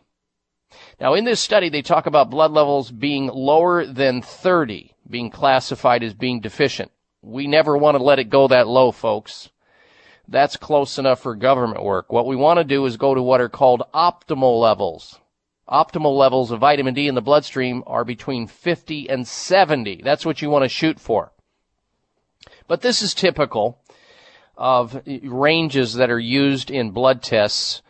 Now, 0.97 1.13
in 1.15 1.25
this 1.25 1.41
study, 1.41 1.67
they 1.67 1.81
talk 1.81 2.05
about 2.05 2.29
blood 2.29 2.51
levels 2.51 2.89
being 2.89 3.27
lower 3.27 3.85
than 3.85 4.21
30, 4.21 4.95
being 5.09 5.29
classified 5.29 6.03
as 6.03 6.13
being 6.13 6.39
deficient. 6.39 6.89
We 7.21 7.47
never 7.47 7.75
want 7.75 7.97
to 7.97 8.03
let 8.03 8.19
it 8.19 8.29
go 8.29 8.47
that 8.47 8.69
low, 8.69 8.93
folks. 8.93 9.49
That's 10.27 10.57
close 10.57 10.97
enough 10.97 11.21
for 11.21 11.35
government 11.35 11.83
work. 11.83 12.11
What 12.11 12.25
we 12.25 12.35
want 12.35 12.57
to 12.59 12.63
do 12.63 12.85
is 12.85 12.97
go 12.97 13.13
to 13.13 13.21
what 13.21 13.41
are 13.41 13.49
called 13.49 13.83
optimal 13.93 14.59
levels. 14.59 15.19
Optimal 15.67 16.17
levels 16.17 16.51
of 16.51 16.59
vitamin 16.59 16.93
D 16.93 17.07
in 17.07 17.15
the 17.15 17.21
bloodstream 17.21 17.83
are 17.87 18.03
between 18.03 18.47
50 18.47 19.09
and 19.09 19.27
70. 19.27 20.01
That's 20.03 20.25
what 20.25 20.41
you 20.41 20.49
want 20.49 20.63
to 20.63 20.69
shoot 20.69 20.99
for. 20.99 21.31
But 22.67 22.81
this 22.81 23.01
is 23.01 23.13
typical 23.13 23.79
of 24.57 25.01
ranges 25.05 25.95
that 25.95 26.09
are 26.09 26.19
used 26.19 26.69
in 26.69 26.91
blood 26.91 27.23
tests. 27.23 27.81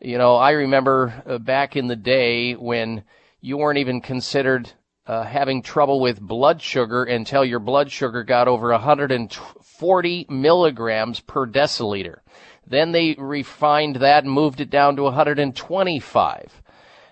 You 0.00 0.18
know, 0.18 0.36
I 0.36 0.52
remember 0.52 1.22
uh, 1.26 1.38
back 1.38 1.76
in 1.76 1.88
the 1.88 1.96
day 1.96 2.54
when 2.54 3.04
you 3.40 3.58
weren't 3.58 3.78
even 3.78 4.00
considered 4.00 4.72
uh, 5.06 5.22
having 5.22 5.62
trouble 5.62 6.00
with 6.00 6.20
blood 6.20 6.62
sugar 6.62 7.04
until 7.04 7.44
your 7.44 7.58
blood 7.58 7.90
sugar 7.90 8.24
got 8.24 8.48
over 8.48 8.70
140 8.70 10.26
milligrams 10.30 11.20
per 11.20 11.46
deciliter. 11.46 12.18
Then 12.66 12.92
they 12.92 13.14
refined 13.18 13.96
that 13.96 14.24
and 14.24 14.32
moved 14.32 14.60
it 14.60 14.70
down 14.70 14.96
to 14.96 15.02
125, 15.02 16.62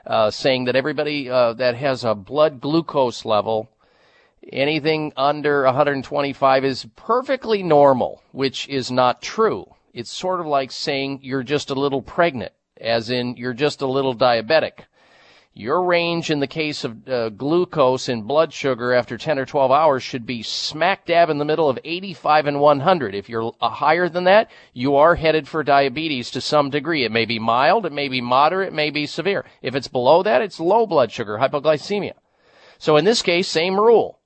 uh, 0.07 0.31
saying 0.31 0.65
that 0.65 0.77
everybody 0.77 1.29
uh, 1.29 1.53
that 1.55 1.75
has 1.77 2.05
a 2.05 2.15
blood 2.15 2.61
glucose 2.61 3.27
level, 3.27 3.69
anything 4.51 5.13
under 5.17 5.65
125 5.65 6.65
is 6.65 6.87
perfectly 6.97 7.63
normal, 7.63 8.23
which 8.33 8.67
is 8.69 8.91
not 8.91 9.21
true. 9.21 9.67
It's 9.93 10.11
sort 10.11 10.41
of 10.41 10.47
like 10.47 10.73
saying 10.73 11.21
you're 11.23 11.43
just 11.43 11.69
a 11.69 11.75
little 11.75 12.01
pregnant, 12.01 12.53
as 12.81 13.11
in 13.11 13.37
you're 13.37 13.53
just 13.53 13.83
a 13.83 13.87
little 13.87 14.17
diabetic. 14.17 14.87
Your 15.55 15.85
range 15.85 16.31
in 16.31 16.41
the 16.41 16.47
case 16.47 16.83
of 16.83 17.07
uh, 17.07 17.29
glucose 17.29 18.09
in 18.09 18.23
blood 18.23 18.55
sugar 18.55 18.95
after 18.95 19.19
10 19.19 19.39
or 19.39 19.45
12 19.45 19.71
hours 19.71 20.03
should 20.03 20.25
be 20.25 20.43
smack 20.43 21.05
dab 21.05 21.29
in 21.29 21.37
the 21.37 21.45
middle 21.45 21.69
of 21.69 21.79
85 21.85 22.47
and 22.47 22.61
100. 22.61 23.15
If 23.15 23.29
you're 23.29 23.53
uh, 23.61 23.69
higher 23.69 24.09
than 24.09 24.25
that, 24.25 24.51
you 24.73 24.97
are 24.97 25.15
headed 25.15 25.47
for 25.47 25.63
diabetes 25.63 26.31
to 26.31 26.41
some 26.41 26.71
degree. 26.71 27.05
It 27.05 27.13
may 27.13 27.27
be 27.27 27.39
mild, 27.39 27.85
it 27.85 27.93
may 27.93 28.09
be 28.09 28.23
moderate, 28.23 28.69
it 28.69 28.75
may 28.75 28.89
be 28.89 29.05
severe. 29.05 29.45
If 29.61 29.75
it's 29.75 29.89
below 29.89 30.23
that, 30.23 30.41
it's 30.41 30.59
low 30.59 30.87
blood 30.87 31.13
sugar, 31.13 31.37
hypoglycemia. 31.37 32.15
So 32.79 32.97
in 32.97 33.05
this 33.05 33.21
case, 33.21 33.47
same 33.47 33.79
rule. 33.79 34.21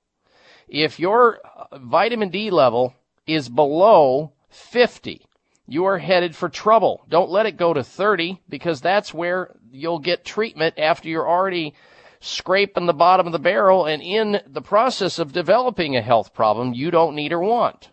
If 0.69 0.97
your 0.97 1.39
uh, 1.43 1.77
vitamin 1.77 2.29
D 2.29 2.51
level 2.51 2.95
is 3.25 3.49
below 3.49 4.31
50, 4.49 5.27
you 5.67 5.83
are 5.83 5.97
headed 5.97 6.37
for 6.37 6.47
trouble. 6.47 7.03
Don't 7.09 7.29
let 7.29 7.45
it 7.45 7.57
go 7.57 7.73
to 7.73 7.83
30 7.83 8.41
because 8.47 8.79
that's 8.79 9.13
where 9.13 9.56
you'll 9.71 9.99
get 9.99 10.25
treatment 10.25 10.75
after 10.77 11.09
you're 11.09 11.27
already 11.27 11.73
scraping 12.19 12.85
the 12.85 12.93
bottom 12.93 13.25
of 13.27 13.33
the 13.33 13.39
barrel 13.39 13.85
and 13.85 14.01
in 14.01 14.41
the 14.47 14.61
process 14.61 15.19
of 15.19 15.33
developing 15.33 15.95
a 15.95 16.01
health 16.01 16.33
problem 16.33 16.73
you 16.73 16.91
don't 16.91 17.15
need 17.15 17.31
or 17.31 17.39
want. 17.39 17.89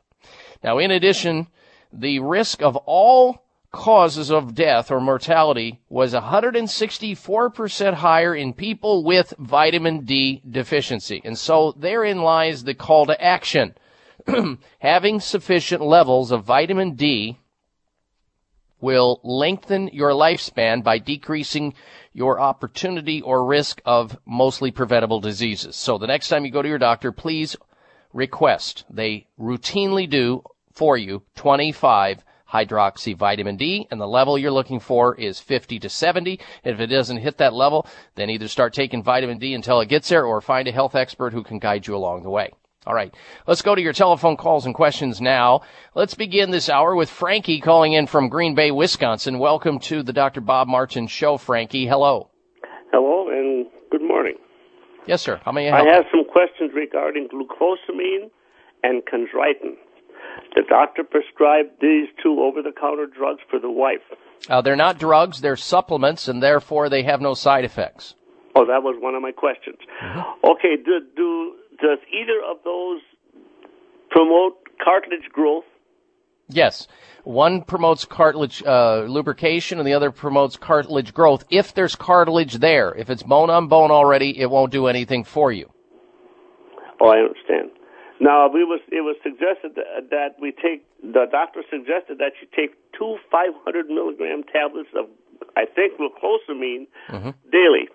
Now, 0.62 0.78
in 0.78 0.90
addition, 0.90 1.48
the 1.92 2.20
risk 2.20 2.62
of 2.62 2.76
all 2.76 3.44
causes 3.70 4.30
of 4.30 4.54
death 4.54 4.90
or 4.90 5.00
mortality 5.00 5.80
was 5.88 6.14
164% 6.14 7.94
higher 7.94 8.34
in 8.34 8.52
people 8.52 9.04
with 9.04 9.34
vitamin 9.38 10.04
D 10.04 10.40
deficiency. 10.48 11.20
And 11.24 11.36
so 11.36 11.72
therein 11.76 12.22
lies 12.22 12.64
the 12.64 12.74
call 12.74 13.06
to 13.06 13.20
action. 13.22 13.74
Having 14.78 15.20
sufficient 15.20 15.82
levels 15.82 16.30
of 16.30 16.44
vitamin 16.44 16.94
D 16.94 17.38
will 18.84 19.18
lengthen 19.24 19.88
your 19.94 20.10
lifespan 20.10 20.84
by 20.84 20.98
decreasing 20.98 21.72
your 22.12 22.38
opportunity 22.38 23.22
or 23.22 23.46
risk 23.46 23.80
of 23.86 24.18
mostly 24.26 24.70
preventable 24.70 25.20
diseases. 25.20 25.74
So 25.74 25.96
the 25.96 26.06
next 26.06 26.28
time 26.28 26.44
you 26.44 26.50
go 26.50 26.60
to 26.60 26.68
your 26.68 26.78
doctor, 26.78 27.10
please 27.10 27.56
request. 28.12 28.84
They 28.90 29.26
routinely 29.40 30.08
do 30.08 30.44
for 30.70 30.98
you 30.98 31.22
25 31.34 32.22
hydroxy 32.52 33.16
vitamin 33.16 33.56
D, 33.56 33.88
and 33.90 33.98
the 33.98 34.06
level 34.06 34.36
you're 34.36 34.50
looking 34.52 34.80
for 34.80 35.14
is 35.16 35.40
50 35.40 35.78
to 35.78 35.88
70. 35.88 36.38
If 36.62 36.78
it 36.78 36.88
doesn't 36.88 37.16
hit 37.16 37.38
that 37.38 37.54
level, 37.54 37.86
then 38.16 38.28
either 38.28 38.48
start 38.48 38.74
taking 38.74 39.02
vitamin 39.02 39.38
D 39.38 39.54
until 39.54 39.80
it 39.80 39.88
gets 39.88 40.10
there 40.10 40.26
or 40.26 40.42
find 40.42 40.68
a 40.68 40.72
health 40.72 40.94
expert 40.94 41.32
who 41.32 41.42
can 41.42 41.58
guide 41.58 41.86
you 41.86 41.96
along 41.96 42.22
the 42.22 42.30
way. 42.30 42.52
All 42.86 42.94
right. 42.94 43.14
Let's 43.46 43.62
go 43.62 43.74
to 43.74 43.80
your 43.80 43.94
telephone 43.94 44.36
calls 44.36 44.66
and 44.66 44.74
questions 44.74 45.20
now. 45.20 45.62
Let's 45.94 46.14
begin 46.14 46.50
this 46.50 46.68
hour 46.68 46.94
with 46.94 47.08
Frankie 47.08 47.60
calling 47.60 47.94
in 47.94 48.06
from 48.06 48.28
Green 48.28 48.54
Bay, 48.54 48.70
Wisconsin. 48.70 49.38
Welcome 49.38 49.78
to 49.80 50.02
the 50.02 50.12
Dr. 50.12 50.42
Bob 50.42 50.68
Martin 50.68 51.06
Show, 51.06 51.38
Frankie. 51.38 51.86
Hello. 51.86 52.28
Hello 52.92 53.30
and 53.30 53.66
good 53.90 54.02
morning. 54.02 54.34
Yes, 55.06 55.22
sir. 55.22 55.40
How 55.44 55.52
may 55.52 55.70
I 55.70 55.76
help? 55.76 55.88
I 55.88 55.94
have 55.94 56.04
some 56.10 56.24
questions 56.24 56.72
regarding 56.74 57.28
glucosamine 57.28 58.30
and 58.82 59.02
chondroitin. 59.06 59.76
The 60.54 60.62
doctor 60.68 61.04
prescribed 61.04 61.80
these 61.80 62.08
two 62.22 62.40
over-the-counter 62.42 63.06
drugs 63.06 63.40
for 63.48 63.58
the 63.58 63.70
wife. 63.70 64.02
Uh, 64.48 64.60
they're 64.60 64.76
not 64.76 64.98
drugs, 64.98 65.40
they're 65.40 65.56
supplements, 65.56 66.28
and 66.28 66.42
therefore 66.42 66.88
they 66.88 67.02
have 67.04 67.20
no 67.20 67.34
side 67.34 67.64
effects. 67.64 68.14
Oh, 68.56 68.64
that 68.66 68.82
was 68.82 68.96
one 69.00 69.14
of 69.14 69.22
my 69.22 69.32
questions. 69.32 69.78
Okay, 70.44 70.76
do, 70.76 71.00
do 71.16 71.54
does 71.80 71.98
either 72.12 72.40
of 72.48 72.58
those 72.64 73.00
promote 74.10 74.54
cartilage 74.82 75.28
growth? 75.32 75.64
Yes. 76.48 76.86
One 77.24 77.62
promotes 77.62 78.04
cartilage 78.04 78.62
uh, 78.62 79.04
lubrication 79.08 79.78
and 79.78 79.88
the 79.88 79.94
other 79.94 80.10
promotes 80.10 80.56
cartilage 80.56 81.14
growth. 81.14 81.44
If 81.48 81.74
there's 81.74 81.96
cartilage 81.96 82.54
there, 82.54 82.94
if 82.94 83.08
it's 83.08 83.22
bone 83.22 83.48
on 83.48 83.68
bone 83.68 83.90
already, 83.90 84.38
it 84.38 84.50
won't 84.50 84.70
do 84.70 84.86
anything 84.86 85.24
for 85.24 85.50
you. 85.50 85.70
Oh, 87.00 87.08
I 87.08 87.18
understand. 87.18 87.70
Now, 88.20 88.48
we 88.48 88.62
was 88.64 88.80
it 88.92 89.00
was 89.00 89.16
suggested 89.22 89.74
that, 89.74 90.10
that 90.10 90.36
we 90.40 90.52
take 90.52 90.86
the 91.02 91.26
doctor 91.30 91.62
suggested 91.70 92.18
that 92.18 92.32
you 92.40 92.48
take 92.54 92.76
two 92.96 93.16
500 93.30 93.88
milligram 93.88 94.44
tablets 94.44 94.90
of 94.94 95.06
I 95.56 95.64
think 95.66 95.98
glucosamine 95.98 96.86
daily. 97.50 97.88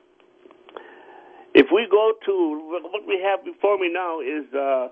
If 1.60 1.68
we 1.76 1.86
go 1.92 2.14
to 2.26 2.80
what 2.90 3.06
we 3.06 3.20
have 3.22 3.44
before 3.44 3.78
me 3.78 3.92
now 3.92 4.22
is 4.22 4.48
uh, 4.56 4.88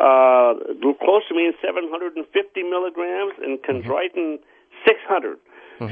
uh, 0.00 0.54
glucosamine 0.80 1.52
750 1.60 2.62
milligrams 2.62 3.34
and 3.42 3.58
chondroitin 3.60 4.38
600. 4.86 5.38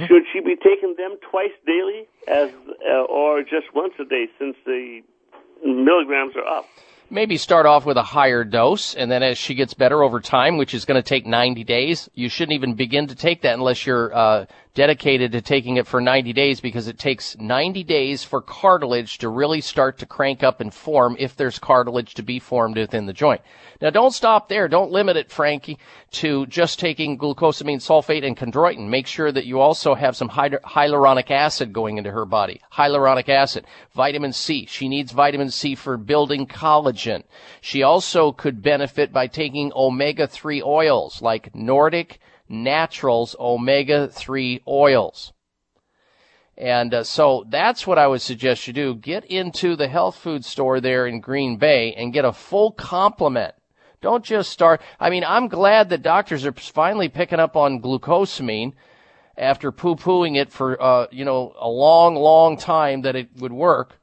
Should 0.09 0.23
she 0.33 0.41
be 0.41 0.57
taking 0.57 0.95
them 0.97 1.17
twice 1.31 1.53
daily, 1.65 2.09
as 2.27 2.51
uh, 2.91 3.03
or 3.03 3.43
just 3.43 3.73
once 3.75 3.93
a 4.01 4.05
day, 4.05 4.27
since 4.39 4.57
the 4.65 5.03
milligrams 5.65 6.35
are 6.35 6.47
up? 6.47 6.65
Maybe 7.09 7.37
start 7.37 7.67
off 7.67 7.87
with 7.87 7.97
a 7.97 8.03
higher 8.03 8.43
dose, 8.43 8.95
and 8.95 9.09
then 9.09 9.23
as 9.23 9.39
she 9.39 9.55
gets 9.55 9.75
better 9.75 10.03
over 10.03 10.19
time, 10.19 10.57
which 10.57 10.75
is 10.75 10.87
going 10.87 11.01
to 11.01 11.09
take 11.09 11.25
90 11.25 11.63
days, 11.63 12.09
you 12.15 12.29
shouldn't 12.29 12.55
even 12.55 12.75
begin 12.75 13.07
to 13.09 13.15
take 13.15 13.43
that 13.43 13.55
unless 13.55 13.87
you're 13.87 14.13
uh, 14.13 14.47
dedicated 14.77 15.33
to 15.33 15.41
taking 15.41 15.79
it 15.79 15.87
for 15.87 16.03
90 16.03 16.35
days 16.35 16.61
because 16.61 16.87
it 16.87 16.99
takes 16.99 17.35
90 17.39 17.83
days 17.83 18.23
for 18.23 18.43
cartilage 18.43 19.17
to 19.17 19.29
really 19.31 19.63
start 19.63 19.99
to 19.99 20.07
crank 20.07 20.43
up 20.43 20.61
and 20.61 20.73
form 20.73 21.17
if 21.19 21.35
there's 21.35 21.59
cartilage 21.59 22.13
to 22.13 22.23
be 22.23 22.39
formed 22.39 22.77
within 22.77 23.07
the 23.07 23.13
joint. 23.15 23.41
Now 23.81 23.89
don't 23.89 24.13
stop 24.13 24.51
there. 24.51 24.69
Don't 24.69 24.93
limit 24.93 25.17
it, 25.17 25.31
Frankie, 25.31 25.79
to 26.13 26.45
just 26.47 26.79
taking 26.79 27.17
glucosamine 27.17 27.81
sulfate 27.81 28.25
and 28.25 28.37
chondroitin. 28.37 28.89
Make 28.89 29.07
sure 29.07 29.33
that 29.33 29.47
you 29.47 29.61
also 29.61 29.95
have 29.95 30.15
some 30.15 30.29
hy- 30.29 30.51
hyaluronic 30.51 31.31
acid 31.31 31.73
going 31.73 31.97
into 31.97 32.11
her 32.11 32.27
body. 32.27 32.61
Hyaluronic 32.71 33.31
acid, 33.31 33.65
vitamin 33.95 34.35
C. 34.35 34.67
She 34.67 34.91
needs 34.91 35.11
vitamin 35.11 35.51
C 35.51 35.75
for 35.75 35.97
building 35.97 36.47
collagen. 36.47 37.23
She 37.63 37.83
also 37.83 38.31
could 38.31 38.61
benefit 38.61 39.11
by 39.11 39.27
taking 39.27 39.73
omega-3 39.75 40.63
oils 40.63 41.23
like 41.23 41.55
Nordic 41.55 42.21
Naturals 42.49 43.35
omega-3 43.39 44.63
oils. 44.67 45.33
And 46.59 46.95
uh, 46.95 47.05
so 47.05 47.45
that's 47.49 47.87
what 47.87 47.99
I 47.99 48.07
would 48.07 48.23
suggest 48.23 48.67
you 48.67 48.73
do. 48.73 48.95
Get 48.95 49.25
into 49.27 49.77
the 49.77 49.89
health 49.89 50.17
food 50.17 50.45
store 50.45 50.81
there 50.81 51.07
in 51.07 51.21
Green 51.21 51.57
Bay 51.57 51.93
and 51.95 52.13
get 52.13 52.25
a 52.25 52.33
full 52.33 52.73
complement. 52.73 53.55
Don't 54.01 54.25
just 54.25 54.51
start. 54.51 54.81
I 54.99 55.11
mean, 55.11 55.25
I'm 55.25 55.49
glad 55.49 55.91
that 55.91 56.03
doctors 56.03 56.47
are 56.47 56.53
finally 56.53 57.09
picking 57.09 57.41
up 57.41 57.57
on 57.57 57.83
glucosamine 57.83 58.73
after 59.37 59.71
poo-pooing 59.71 60.37
it 60.37 60.51
for, 60.51 60.81
uh, 60.83 61.07
you 61.11 61.25
know, 61.25 61.55
a 61.59 61.69
long, 61.69 62.15
long 62.15 62.57
time 62.57 63.03
that 63.03 63.17
it 63.17 63.29
would 63.37 63.53
work. 63.53 63.99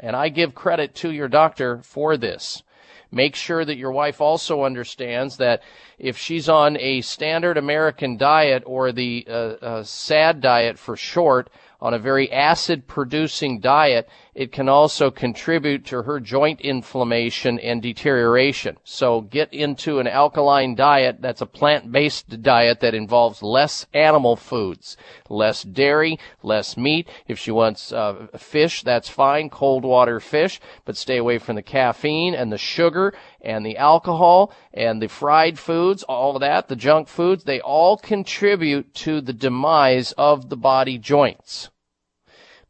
And 0.00 0.14
I 0.14 0.28
give 0.28 0.54
credit 0.54 0.94
to 0.96 1.10
your 1.10 1.28
doctor 1.28 1.82
for 1.82 2.16
this. 2.16 2.62
Make 3.10 3.36
sure 3.36 3.64
that 3.64 3.78
your 3.78 3.92
wife 3.92 4.20
also 4.20 4.64
understands 4.64 5.38
that 5.38 5.62
if 5.98 6.18
she's 6.18 6.48
on 6.48 6.76
a 6.78 7.00
standard 7.00 7.56
American 7.56 8.16
diet 8.16 8.62
or 8.66 8.92
the 8.92 9.26
uh, 9.28 9.32
uh, 9.32 9.82
SAD 9.82 10.40
diet 10.40 10.78
for 10.78 10.96
short, 10.96 11.50
on 11.80 11.94
a 11.94 11.98
very 11.98 12.30
acid 12.32 12.86
producing 12.86 13.60
diet, 13.60 14.08
it 14.38 14.52
can 14.52 14.68
also 14.68 15.10
contribute 15.10 15.84
to 15.84 16.02
her 16.04 16.20
joint 16.20 16.60
inflammation 16.60 17.58
and 17.58 17.82
deterioration. 17.82 18.76
So 18.84 19.22
get 19.22 19.52
into 19.52 19.98
an 19.98 20.06
alkaline 20.06 20.76
diet 20.76 21.20
that's 21.20 21.40
a 21.40 21.46
plant 21.46 21.90
based 21.90 22.40
diet 22.40 22.78
that 22.78 22.94
involves 22.94 23.42
less 23.42 23.86
animal 23.92 24.36
foods, 24.36 24.96
less 25.28 25.64
dairy, 25.64 26.20
less 26.40 26.76
meat. 26.76 27.08
If 27.26 27.40
she 27.40 27.50
wants 27.50 27.90
uh, 27.90 28.28
fish, 28.36 28.84
that's 28.84 29.08
fine, 29.08 29.50
cold 29.50 29.84
water 29.84 30.20
fish, 30.20 30.60
but 30.84 30.96
stay 30.96 31.16
away 31.16 31.38
from 31.38 31.56
the 31.56 31.62
caffeine 31.62 32.36
and 32.36 32.52
the 32.52 32.58
sugar 32.58 33.14
and 33.40 33.66
the 33.66 33.76
alcohol 33.76 34.52
and 34.72 35.02
the 35.02 35.08
fried 35.08 35.58
foods, 35.58 36.04
all 36.04 36.36
of 36.36 36.42
that, 36.42 36.68
the 36.68 36.76
junk 36.76 37.08
foods, 37.08 37.42
they 37.42 37.60
all 37.60 37.96
contribute 37.96 38.94
to 38.94 39.20
the 39.20 39.32
demise 39.32 40.12
of 40.12 40.48
the 40.48 40.56
body 40.56 40.96
joints. 40.96 41.70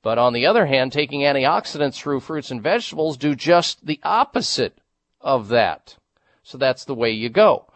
But 0.02 0.18
on 0.18 0.32
the 0.32 0.46
other 0.46 0.66
hand, 0.66 0.92
taking 0.92 1.22
antioxidants 1.22 1.96
through 1.96 2.20
fruits 2.20 2.50
and 2.50 2.62
vegetables 2.62 3.16
do 3.16 3.34
just 3.34 3.86
the 3.86 4.00
opposite 4.02 4.78
of 5.20 5.48
that. 5.48 5.96
So 6.42 6.56
that's 6.56 6.84
the 6.84 6.94
way 6.94 7.10
you 7.10 7.28
go. 7.28 7.66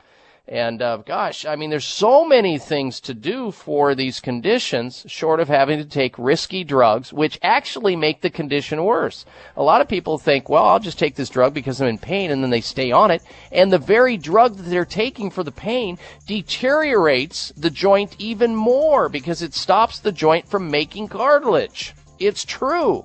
And 0.49 0.83
uh, 0.83 0.97
gosh, 0.99 1.47
I 1.47 1.55
mean, 1.55 1.71
there's 1.71 1.85
so 1.85 2.27
many 2.27 2.59
things 2.59 3.01
to 3.03 3.15
do 3.15 3.53
for 3.53 3.95
these 3.95 4.19
conditions, 4.19 5.05
short 5.07 5.39
of 5.39 5.49
having 5.49 5.79
to 5.79 5.85
take 5.85 6.19
risky 6.19 6.65
drugs, 6.65 7.13
which 7.13 7.39
actually 7.43 7.95
make 7.95 8.21
the 8.21 8.31
condition 8.31 8.85
worse. 8.85 9.25
A 9.57 9.63
lot 9.63 9.81
of 9.81 9.89
people 9.89 10.19
think, 10.19 10.49
well, 10.49 10.65
I'll 10.65 10.81
just 10.81 10.99
take 10.99 11.15
this 11.15 11.29
drug 11.29 11.55
because 11.55 11.81
I'm 11.81 11.87
in 11.87 11.99
pain, 11.99 12.33
and 12.33 12.43
then 12.43 12.51
they 12.51 12.61
stay 12.61 12.91
on 12.91 13.13
it. 13.13 13.23
And 13.53 13.73
the 13.73 13.79
very 13.79 14.17
drug 14.17 14.57
that 14.57 14.65
they're 14.65 14.85
taking 14.85 15.31
for 15.31 15.45
the 15.45 15.53
pain 15.53 15.97
deteriorates 16.27 17.53
the 17.57 17.71
joint 17.71 18.17
even 18.19 18.57
more 18.57 19.09
because 19.09 19.43
it 19.43 19.55
stops 19.55 20.01
the 20.01 20.13
joint 20.13 20.49
from 20.49 20.73
making 20.73 21.07
cartilage. 21.07 21.95
It's 22.27 22.45
true. 22.45 23.05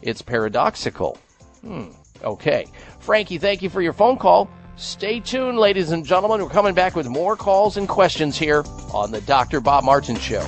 It's 0.00 0.22
paradoxical. 0.22 1.18
Hmm. 1.62 1.88
Okay. 2.22 2.66
Frankie, 3.00 3.38
thank 3.38 3.62
you 3.62 3.68
for 3.68 3.82
your 3.82 3.92
phone 3.92 4.16
call. 4.16 4.48
Stay 4.76 5.20
tuned, 5.20 5.58
ladies 5.58 5.90
and 5.90 6.04
gentlemen. 6.04 6.40
We're 6.40 6.50
coming 6.50 6.74
back 6.74 6.94
with 6.94 7.08
more 7.08 7.34
calls 7.34 7.76
and 7.76 7.88
questions 7.88 8.38
here 8.38 8.62
on 8.92 9.10
the 9.10 9.20
Dr. 9.22 9.60
Bob 9.60 9.84
Martin 9.84 10.16
Show. 10.16 10.46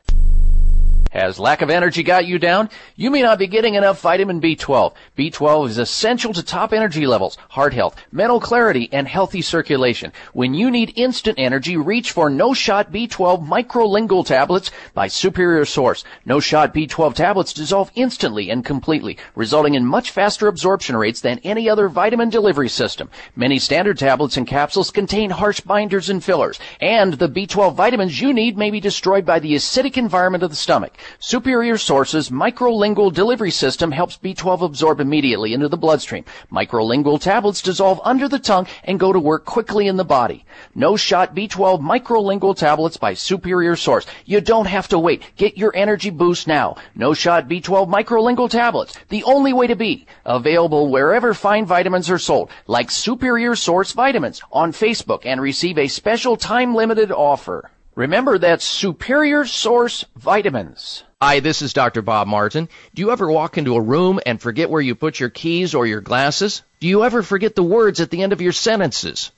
Has 1.12 1.40
lack 1.40 1.62
of 1.62 1.70
energy 1.70 2.04
got 2.04 2.26
you 2.26 2.38
down? 2.38 2.70
You 2.98 3.10
may 3.10 3.22
not 3.22 3.40
be 3.40 3.48
getting 3.48 3.76
enough 3.76 4.02
vitamin 4.02 4.42
B12. 4.42 4.94
B12 5.18 5.68
is 5.70 5.78
essential 5.78 6.34
to 6.34 6.44
top 6.44 6.74
energy 6.74 7.08
levels, 7.08 7.38
heart 7.50 7.74
health, 7.74 7.96
mental 8.12 8.42
clarity, 8.42 8.90
and 8.92 9.08
healthy 9.08 9.42
circulation. 9.42 10.12
When 10.34 10.54
you 10.54 10.70
need 10.70 10.94
instant 10.98 11.40
energy, 11.40 11.78
reach 11.78 12.12
for 12.12 12.30
No 12.30 12.54
Shot 12.54 12.92
B12 12.92 13.48
microlingual 13.48 14.26
tablets 14.26 14.70
by 14.94 15.08
Superior 15.08 15.64
Source. 15.64 16.04
No 16.26 16.42
Shot 16.42 16.74
B12 16.74 17.16
tablets 17.16 17.54
dissolve 17.54 17.90
instantly 17.96 18.50
and 18.50 18.66
completely, 18.66 19.18
resulting 19.34 19.76
in 19.76 19.86
much 19.86 20.12
faster 20.12 20.48
absorption 20.48 20.98
rates 20.98 21.22
than 21.22 21.40
any 21.40 21.70
other 21.70 21.88
vitamin 21.88 22.30
delivery 22.30 22.70
system. 22.70 23.10
Many 23.36 23.60
standard 23.60 23.98
tablets 23.98 24.36
and 24.36 24.46
capsules 24.46 24.92
contain 24.92 25.30
harsh 25.30 25.62
binders 25.62 26.10
and 26.10 26.22
fillers, 26.22 26.60
and 26.82 27.14
the 27.14 27.30
B12 27.30 27.76
vitamins 27.76 28.20
you 28.20 28.34
need 28.34 28.58
may 28.58 28.72
be 28.72 28.82
destroyed 28.82 29.26
by 29.26 29.40
the 29.40 29.56
acidic 29.56 29.96
environment 29.96 30.44
of 30.44 30.50
the 30.50 30.56
stomach. 30.56 30.94
Superior 31.20 31.78
Source's 31.78 32.30
microlingual 32.30 33.14
delivery 33.14 33.52
system 33.52 33.92
helps 33.92 34.18
B12 34.18 34.62
absorb 34.62 35.00
immediately 35.00 35.54
into 35.54 35.68
the 35.68 35.78
bloodstream. 35.78 36.26
Microlingual 36.52 37.20
tablets 37.20 37.62
dissolve 37.62 38.00
under 38.04 38.28
the 38.28 38.40
tongue 38.40 38.68
and 38.84 39.00
go 39.00 39.14
to 39.14 39.20
work 39.20 39.46
quickly 39.46 39.88
in 39.88 39.98
the 39.98 40.04
body. 40.06 40.46
No 40.76 40.96
shot 40.96 41.36
B12 41.36 41.82
microlingual 41.82 42.56
tablets 42.56 42.98
by 42.98 43.14
Superior 43.14 43.76
Source. 43.76 44.06
You 44.26 44.42
don't 44.42 44.68
have 44.68 44.88
to 44.90 45.00
wait. 45.00 45.24
Get 45.36 45.58
your 45.58 45.76
energy 45.76 46.10
boost 46.10 46.48
now. 46.48 46.78
No 46.96 47.14
shot 47.14 47.48
B12 47.48 47.90
microlingual 47.90 48.50
tablets. 48.50 48.98
The 49.10 49.24
only 49.24 49.54
way 49.54 49.68
to 49.68 49.76
be. 49.76 50.08
Available 50.26 50.90
wherever 50.90 51.34
fine 51.34 51.66
vitamins 51.66 52.10
are 52.10 52.20
sold, 52.20 52.50
like 52.68 52.92
Superior 52.92 53.56
Source 53.56 53.92
Vitamins 53.92 54.42
on 54.52 54.72
Facebook 54.72 55.26
and 55.26 55.42
receive 55.42 55.78
a 55.78 55.88
special 55.88 56.38
time 56.38 56.76
limited 56.76 57.12
offer. 57.12 57.70
Remember 57.98 58.38
that's 58.38 58.64
Superior 58.64 59.44
Source 59.44 60.06
Vitamins. 60.16 61.04
Hi, 61.20 61.40
this 61.40 61.64
is 61.64 61.74
Dr. 61.74 62.04
Bob 62.04 62.28
Martin. 62.28 62.70
Do 62.94 63.02
you 63.02 63.10
ever 63.10 63.28
walk 63.28 63.58
into 63.58 63.74
a 63.74 63.82
room 63.82 64.20
and 64.24 64.40
forget 64.40 64.70
where 64.70 64.84
you 64.84 64.94
put 64.94 65.20
your 65.20 65.32
keys 65.32 65.74
or 65.74 65.88
your 65.88 66.02
glasses? 66.02 66.62
Do 66.80 66.88
you 66.88 67.04
ever 67.04 67.24
forget 67.24 67.56
the 67.56 67.64
words 67.64 68.00
at 68.00 68.12
the 68.12 68.22
end 68.22 68.34
of 68.34 68.42
your 68.42 68.52
sentences? 68.52 69.32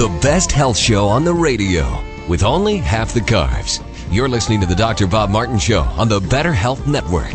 The 0.00 0.08
best 0.22 0.50
health 0.50 0.78
show 0.78 1.08
on 1.08 1.24
the 1.24 1.34
radio 1.34 2.02
with 2.26 2.42
only 2.42 2.78
half 2.78 3.12
the 3.12 3.20
carbs. 3.20 3.84
You're 4.10 4.30
listening 4.30 4.58
to 4.62 4.66
the 4.66 4.74
Dr. 4.74 5.06
Bob 5.06 5.28
Martin 5.28 5.58
Show 5.58 5.82
on 5.82 6.08
the 6.08 6.20
Better 6.20 6.54
Health 6.54 6.86
Network. 6.86 7.34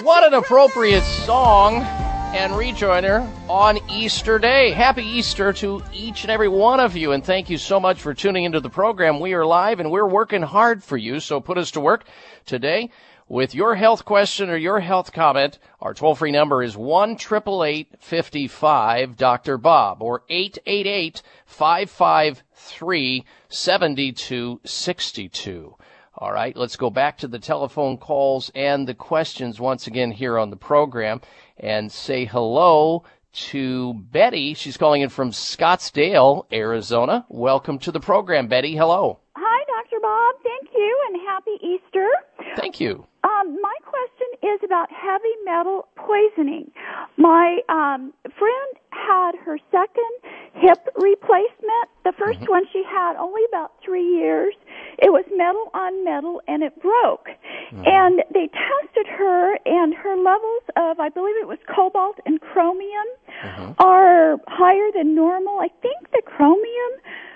What 0.00 0.24
an 0.24 0.32
appropriate 0.32 1.02
song 1.02 2.05
and 2.36 2.52
rejoiner 2.52 3.26
on 3.48 3.78
Easter 3.90 4.38
Day. 4.38 4.70
Happy 4.70 5.02
Easter 5.02 5.54
to 5.54 5.82
each 5.90 6.22
and 6.22 6.30
every 6.30 6.48
one 6.48 6.80
of 6.80 6.94
you, 6.94 7.12
and 7.12 7.24
thank 7.24 7.48
you 7.48 7.56
so 7.56 7.80
much 7.80 7.98
for 7.98 8.12
tuning 8.12 8.44
into 8.44 8.60
the 8.60 8.68
program. 8.68 9.20
We 9.20 9.32
are 9.32 9.46
live 9.46 9.80
and 9.80 9.90
we're 9.90 10.06
working 10.06 10.42
hard 10.42 10.84
for 10.84 10.98
you, 10.98 11.18
so 11.18 11.40
put 11.40 11.56
us 11.56 11.70
to 11.70 11.80
work 11.80 12.04
today 12.44 12.90
with 13.26 13.54
your 13.54 13.74
health 13.74 14.04
question 14.04 14.50
or 14.50 14.58
your 14.58 14.80
health 14.80 15.14
comment. 15.14 15.58
Our 15.80 15.94
toll 15.94 16.14
free 16.14 16.30
number 16.30 16.62
is 16.62 16.76
1 16.76 17.16
55 17.16 19.16
Dr. 19.16 19.56
Bob 19.56 20.02
or 20.02 20.22
888 20.28 21.22
553 21.46 23.24
7262. 23.48 25.74
All 26.18 26.32
right, 26.32 26.56
let's 26.56 26.76
go 26.76 26.88
back 26.88 27.18
to 27.18 27.28
the 27.28 27.38
telephone 27.38 27.98
calls 27.98 28.50
and 28.54 28.88
the 28.88 28.94
questions 28.94 29.60
once 29.60 29.86
again 29.86 30.10
here 30.10 30.38
on 30.38 30.48
the 30.48 30.56
program 30.56 31.20
and 31.58 31.90
say 31.90 32.24
hello 32.24 33.04
to 33.32 33.94
Betty. 33.94 34.54
She's 34.54 34.76
calling 34.76 35.02
in 35.02 35.08
from 35.10 35.30
Scottsdale, 35.30 36.46
Arizona. 36.52 37.26
Welcome 37.28 37.78
to 37.80 37.92
the 37.92 38.00
program, 38.00 38.46
Betty. 38.48 38.74
Hello. 38.76 39.18
Hi, 39.36 39.64
Dr. 39.82 40.00
Bob. 40.00 40.34
Thank 40.42 40.70
you 40.74 40.98
and 41.08 41.20
happy 41.26 41.56
Easter. 41.62 42.08
Thank 42.56 42.80
you. 42.80 43.06
Um, 43.24 43.58
my 43.60 43.74
question 43.84 44.54
is 44.54 44.60
about 44.64 44.88
heavy 44.90 45.34
metal 45.44 45.88
poisoning. 45.96 46.70
My 47.18 47.58
um, 47.68 48.12
friend 48.22 48.72
had 48.90 49.32
her 49.44 49.58
second 49.70 50.32
hip 50.54 50.78
replacement. 50.96 51.88
The 52.04 52.12
1st 52.12 52.36
Mm-hmm. 52.40 52.50
one 52.50 52.64
she 52.72 52.82
had 52.88 53.16
only 53.16 53.42
about 53.48 53.72
three 53.84 54.06
years. 54.16 54.54
It 54.98 55.12
was 55.12 55.24
metal 55.34 55.70
on 55.74 56.04
metal 56.04 56.40
and 56.48 56.62
it 56.62 56.80
broke. 56.80 57.28
Mm-hmm. 57.72 57.82
And 57.84 58.22
they 58.32 58.48
tested 58.48 59.06
her 59.06 59.58
and 59.66 59.94
her 59.94 60.16
levels 60.16 60.62
of, 60.76 61.00
I 61.00 61.08
believe 61.08 61.36
it 61.36 61.48
was 61.48 61.58
cobalt 61.74 62.18
and 62.24 62.40
chromium 62.40 63.06
Mm-hmm. 63.44 63.72
are 63.84 64.38
higher 64.48 64.90
than 64.94 65.14
normal. 65.14 65.58
I 65.60 65.68
think 65.82 66.10
the 66.12 66.22
chromium 66.24 66.92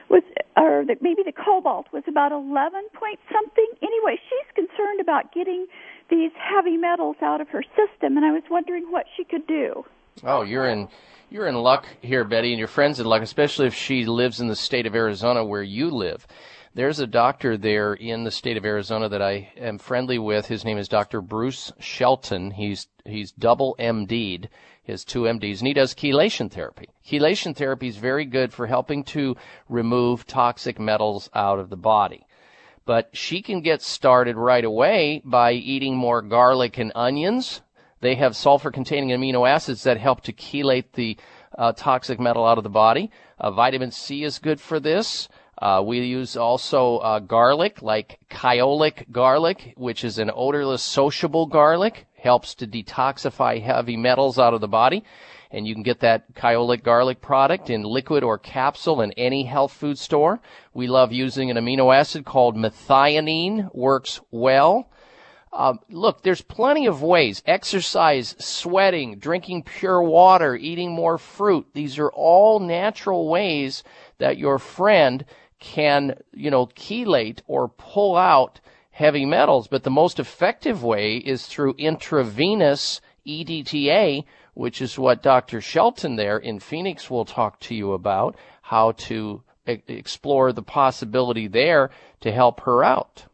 was, 0.09 0.23
or 0.57 0.85
the, 0.87 0.97
maybe 1.03 1.23
the 1.23 1.33
cobalt 1.33 1.87
was 1.93 2.03
about 2.09 2.33
11 2.33 2.85
point 2.95 3.21
something. 3.31 3.67
Anyway, 3.83 4.19
she's 4.29 4.55
concerned 4.55 5.01
about 5.01 5.33
getting 5.33 5.67
these 6.09 6.33
heavy 6.35 6.77
metals 6.79 7.17
out 7.23 7.41
of 7.41 7.49
her 7.51 7.63
system, 7.77 8.17
and 8.17 8.25
I 8.25 8.33
was 8.33 8.43
wondering 8.51 8.91
what 8.91 9.05
she 9.15 9.25
could 9.25 9.47
do. 9.47 9.85
Oh, 10.25 10.43
you're 10.43 10.67
in 10.67 10.89
you're 11.29 11.47
in 11.47 11.55
luck 11.55 11.87
here, 12.01 12.25
Betty, 12.25 12.51
and 12.51 12.59
your 12.59 12.67
friends 12.67 12.99
in 12.99 13.07
luck, 13.07 13.23
especially 13.23 13.67
if 13.67 13.75
she 13.75 14.05
lives 14.07 14.41
in 14.41 14.49
the 14.49 14.57
state 14.57 14.87
of 14.87 14.95
Arizona 14.97 15.45
where 15.45 15.63
you 15.63 15.91
live. 15.91 16.27
There's 16.73 17.01
a 17.01 17.07
doctor 17.09 17.57
there 17.57 17.95
in 17.95 18.23
the 18.23 18.31
state 18.31 18.57
of 18.57 18.65
Arizona 18.65 19.09
that 19.09 19.21
I 19.21 19.53
am 19.57 19.77
friendly 19.77 20.21
with. 20.21 20.47
His 20.47 20.65
name 20.65 20.79
is 20.79 20.87
Dr. 20.87 21.21
Bruce 21.21 21.73
Shelton. 21.81 22.53
He's 22.53 22.87
he's 23.05 23.33
double 23.33 23.75
MD'd, 23.81 24.49
his 24.81 25.05
two 25.05 25.23
MDs, 25.23 25.59
and 25.59 25.67
he 25.67 25.75
does 25.75 25.97
chelation 25.97 26.49
therapy. 26.49 26.89
Chelation 27.05 27.57
therapy 27.57 27.89
is 27.89 27.97
very 27.97 28.25
good 28.25 28.53
for 28.53 28.69
helping 28.69 29.03
to 29.05 29.37
remove 29.69 30.29
toxic 30.29 30.79
metals 30.79 31.29
out 31.35 31.59
of 31.59 31.71
the 31.71 31.77
body. 31.77 32.25
But 32.87 33.11
she 33.13 33.43
can 33.43 33.63
get 33.63 33.83
started 33.83 34.37
right 34.37 34.65
away 34.65 35.23
by 35.25 35.55
eating 35.55 35.97
more 35.97 36.23
garlic 36.23 36.79
and 36.79 36.93
onions. 36.95 37.63
They 38.01 38.15
have 38.15 38.37
sulfur 38.37 38.71
containing 38.71 39.11
amino 39.11 39.49
acids 39.49 39.83
that 39.83 39.99
help 39.99 40.21
to 40.21 40.33
chelate 40.33 40.93
the 40.93 41.17
uh, 41.59 41.73
toxic 41.73 42.21
metal 42.21 42.47
out 42.47 42.59
of 42.59 42.65
the 42.65 42.71
body. 42.71 43.11
Uh, 43.41 43.51
vitamin 43.51 43.91
C 43.91 44.23
is 44.23 44.39
good 44.39 44.61
for 44.61 44.79
this. 44.79 45.29
Uh, 45.61 45.83
we 45.85 46.01
use 46.01 46.37
also 46.37 46.99
uh, 46.99 47.19
garlic, 47.19 47.83
like 47.83 48.19
kyolic 48.31 49.11
garlic, 49.13 49.75
which 49.77 50.05
is 50.05 50.19
an 50.19 50.31
odorless, 50.35 50.83
sociable 50.83 51.47
garlic, 51.47 52.07
helps 52.17 52.55
to 52.55 52.67
detoxify 52.67 53.61
heavy 53.61 53.97
metals 53.97 54.39
out 54.39 54.55
of 54.55 54.63
the 54.63 54.69
body. 54.69 55.05
And 55.51 55.67
you 55.67 55.75
can 55.75 55.83
get 55.83 56.01
that 56.01 56.33
kyolic 56.35 56.83
garlic 56.83 57.21
product 57.21 57.69
in 57.69 57.83
liquid 57.83 58.23
or 58.23 58.39
capsule 58.39 59.03
in 59.03 59.13
any 59.13 59.45
health 59.45 59.73
food 59.73 59.99
store. 59.99 60.41
We 60.73 60.87
love 60.87 61.13
using 61.13 61.51
an 61.51 61.57
amino 61.57 61.95
acid 61.95 62.25
called 62.25 62.57
methionine, 62.57 63.75
works 63.75 64.21
well. 64.31 64.89
Um, 65.53 65.81
look, 65.91 66.23
there's 66.23 66.43
plenty 66.43 66.87
of 66.87 67.03
ways. 67.03 67.43
Exercise, 67.45 68.37
sweating, 68.39 69.19
drinking 69.19 69.65
pure 69.65 70.01
water, 70.01 70.55
eating 70.55 70.93
more 70.93 71.19
fruit. 71.19 71.67
These 71.75 71.99
are 71.99 72.11
all 72.11 72.61
natural 72.61 73.29
ways 73.29 73.83
that 74.19 74.39
your 74.39 74.61
friend 74.61 75.25
can, 75.61 76.19
you 76.33 76.51
know, 76.51 76.67
chelate 76.67 77.41
or 77.47 77.69
pull 77.69 78.17
out 78.17 78.61
heavy 78.91 79.25
metals, 79.25 79.69
but 79.69 79.83
the 79.83 79.91
most 79.91 80.19
effective 80.19 80.83
way 80.83 81.17
is 81.17 81.47
through 81.47 81.75
intravenous 81.79 83.01
EDTA, 83.27 84.25
which 84.55 84.83
is 84.83 84.99
what 84.99 85.23
Dr. 85.23 85.61
Shelton 85.61 86.17
there 86.17 86.39
in 86.39 86.59
Phoenix 86.59 87.09
will 87.09 87.25
talk 87.25 87.61
to 87.61 87.75
you 87.75 87.93
about, 87.93 88.37
how 88.63 88.93
to 88.93 89.43
e- 89.69 89.79
explore 89.87 90.53
the 90.53 90.63
possibility 90.63 91.47
there 91.47 91.91
to 92.21 92.33
help 92.33 92.61
her 92.61 92.83
out. 92.83 93.25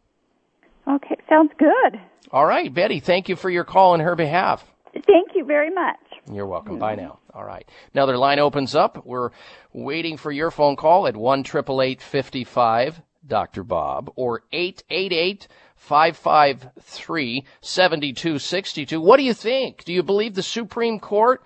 Okay, 0.87 1.17
sounds 1.27 1.51
good. 1.57 1.99
All 2.31 2.45
right, 2.45 2.73
Betty, 2.73 2.99
thank 2.99 3.29
you 3.29 3.35
for 3.35 3.49
your 3.49 3.63
call 3.63 3.93
on 3.93 3.99
her 4.01 4.15
behalf. 4.15 4.65
Thank 4.93 5.35
you 5.35 5.43
very 5.45 5.73
much. 5.73 5.97
You're 6.31 6.47
welcome. 6.47 6.79
Bye 6.79 6.95
mm-hmm. 6.95 7.05
now. 7.05 7.19
All 7.33 7.43
right. 7.43 7.69
Another 7.93 8.17
line 8.17 8.39
opens 8.39 8.75
up. 8.75 9.05
We're 9.05 9.31
waiting 9.73 10.17
for 10.17 10.31
your 10.31 10.51
phone 10.51 10.75
call 10.75 11.07
at 11.07 11.15
1 11.15 11.43
55 11.43 13.01
Dr. 13.25 13.63
Bob 13.63 14.11
or 14.15 14.43
888 14.51 15.47
553 15.75 17.45
7262. 17.61 18.99
What 18.99 19.17
do 19.17 19.23
you 19.23 19.33
think? 19.33 19.83
Do 19.83 19.93
you 19.93 20.03
believe 20.03 20.35
the 20.35 20.43
Supreme 20.43 20.99
Court 20.99 21.41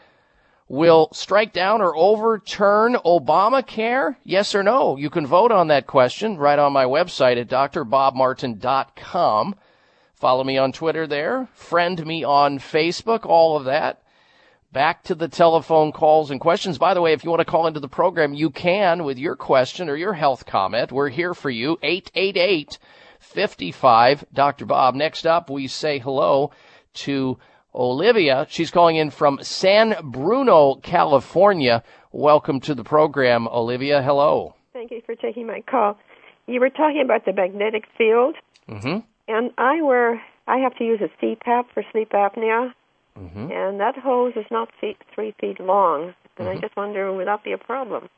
will 0.67 1.09
strike 1.11 1.53
down 1.53 1.81
or 1.81 1.95
overturn 1.95 2.95
Obamacare? 3.05 4.15
Yes 4.23 4.55
or 4.55 4.63
no? 4.63 4.95
You 4.95 5.09
can 5.09 5.27
vote 5.27 5.51
on 5.51 5.67
that 5.67 5.85
question 5.85 6.37
right 6.37 6.57
on 6.57 6.71
my 6.71 6.85
website 6.85 7.39
at 7.39 7.49
drbobmartin.com. 7.49 9.55
Follow 10.13 10.43
me 10.43 10.57
on 10.57 10.71
Twitter 10.71 11.07
there. 11.07 11.47
Friend 11.53 12.05
me 12.05 12.23
on 12.23 12.59
Facebook, 12.59 13.25
all 13.25 13.57
of 13.57 13.65
that. 13.65 14.01
Back 14.72 15.03
to 15.03 15.15
the 15.15 15.27
telephone 15.27 15.91
calls 15.91 16.31
and 16.31 16.39
questions. 16.39 16.77
By 16.77 16.93
the 16.93 17.02
way, 17.02 17.11
if 17.11 17.23
you 17.26 17.30
want 17.30 17.41
to 17.41 17.45
call 17.45 17.68
into 17.68 17.81
the 17.81 17.89
program, 17.89 18.34
you 18.34 18.49
can 18.49 19.03
with 19.03 19.18
your 19.18 19.35
question 19.35 19.89
or 19.89 19.98
your 19.98 20.14
health 20.14 20.45
comment. 20.45 20.91
We're 20.93 21.10
here 21.10 21.34
for 21.34 21.49
you. 21.49 21.77
888 21.84 22.77
55 23.19 24.26
Dr. 24.34 24.65
Bob. 24.65 24.95
Next 24.95 25.27
up, 25.27 25.49
we 25.49 25.68
say 25.68 25.99
hello 25.99 26.52
to 26.93 27.38
Olivia. 27.76 28.48
She's 28.49 28.72
calling 28.72 28.95
in 28.95 29.10
from 29.11 29.39
San 29.43 29.95
Bruno, 30.03 30.76
California. 30.76 31.84
Welcome 32.14 32.61
to 32.61 32.73
the 32.73 32.84
program, 32.85 33.48
Olivia. 33.49 34.02
Hello. 34.02 34.56
Thank 34.73 34.91
you 34.91 35.02
for 35.06 35.15
taking 35.15 35.48
my 35.48 35.61
call. 35.61 35.98
You 36.48 36.60
were 36.61 36.69
talking 36.69 37.02
about 37.03 37.26
the 37.26 37.34
magnetic 37.34 37.85
field, 37.98 38.35
Mm-hmm. 38.69 38.99
and 39.27 39.52
I 39.57 39.81
wear 39.81 40.22
I 40.48 40.57
have 40.60 40.76
to 40.77 40.84
use 40.85 41.02
a 41.02 41.10
CPAP 41.26 41.65
for 41.73 41.84
sleep 41.91 42.11
apnea, 42.11 42.72
Mm-hmm. 43.19 43.51
and 43.51 43.79
that 43.79 43.97
hose 43.97 44.33
is 44.35 44.45
not 44.49 44.69
feet, 44.79 44.97
three 45.13 45.33
feet 45.39 45.59
long, 45.59 46.13
and 46.38 46.47
I 46.47 46.55
Mhm. 46.55 46.61
just 46.61 46.75
wonder 46.77 47.11
would 47.13 47.27
that 47.27 47.43
be 47.43 47.51
a 47.51 47.57
problem? 47.57 48.09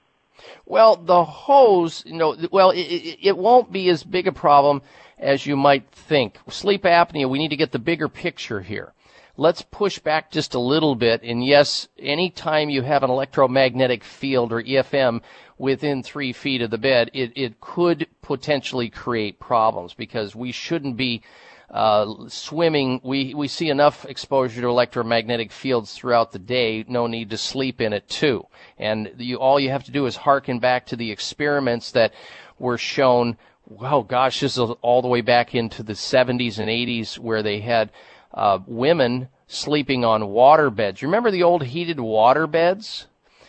Well, 0.66 0.96
the 0.96 1.24
hose, 1.24 2.04
you 2.06 2.14
know, 2.18 2.36
well, 2.52 2.72
it, 2.72 2.80
it, 2.82 3.20
it 3.22 3.38
won't 3.38 3.72
be 3.72 3.90
as 3.90 4.04
big 4.04 4.28
a 4.28 4.32
problem 4.32 4.82
as 5.18 5.46
you 5.46 5.56
might 5.56 5.90
think. 5.92 6.40
Sleep 6.50 6.84
apnea, 6.84 7.30
we 7.30 7.38
need 7.40 7.50
to 7.50 7.56
get 7.56 7.72
the 7.72 7.80
bigger 7.80 8.10
picture 8.10 8.62
here. 8.62 8.94
Let's 9.36 9.64
push 9.64 9.98
back 10.00 10.30
just 10.32 10.54
a 10.54 10.60
little 10.60 10.96
bit. 10.96 11.24
And 11.24 11.44
yes, 11.44 11.88
anytime 11.98 12.70
you 12.70 12.84
have 12.84 13.02
an 13.04 13.10
electromagnetic 13.10 14.04
field 14.04 14.52
or 14.54 14.62
EFM 14.62 15.22
within 15.58 16.04
three 16.04 16.34
feet 16.34 16.62
of 16.62 16.70
the 16.70 16.78
bed, 16.78 17.10
it, 17.14 17.32
it 17.36 17.60
could 17.60 18.08
potentially 18.22 18.90
create 18.90 19.40
problems 19.40 19.94
because 19.96 20.36
we 20.36 20.52
shouldn't 20.52 20.98
be 20.98 21.24
uh, 21.70 22.28
swimming. 22.28 23.02
We, 23.04 23.34
we 23.34 23.48
see 23.48 23.70
enough 23.70 24.06
exposure 24.06 24.62
to 24.62 24.68
electromagnetic 24.68 25.52
fields 25.52 25.94
throughout 25.94 26.32
the 26.32 26.40
day. 26.40 26.86
No 26.88 27.08
need 27.08 27.30
to 27.32 27.38
sleep 27.38 27.82
in 27.82 27.94
it 27.94 28.08
too. 28.08 28.46
And 28.78 29.12
you, 29.18 29.38
all 29.38 29.60
you 29.60 29.70
have 29.70 29.84
to 29.86 29.92
do 29.92 30.06
is 30.06 30.16
hearken 30.16 30.60
back 30.60 30.86
to 30.88 30.96
the 30.96 31.12
experiments 31.12 31.92
that 31.92 32.14
were 32.60 32.78
shown. 32.78 33.38
Oh 33.80 34.04
gosh, 34.04 34.40
this 34.40 34.58
is 34.58 34.72
all 34.82 35.02
the 35.02 35.08
way 35.08 35.22
back 35.22 35.56
into 35.56 35.84
the 35.84 35.94
70s 35.94 36.60
and 36.60 36.70
80s 36.70 37.18
where 37.18 37.44
they 37.44 37.60
had 37.60 37.92
uh, 38.34 38.60
women 38.66 39.30
sleeping 39.48 40.04
on 40.04 40.28
water 40.28 40.70
beds. 40.70 41.04
Remember 41.04 41.32
the 41.32 41.44
old 41.44 41.64
heated 41.64 42.00
water 42.00 42.48
beds? 42.48 43.08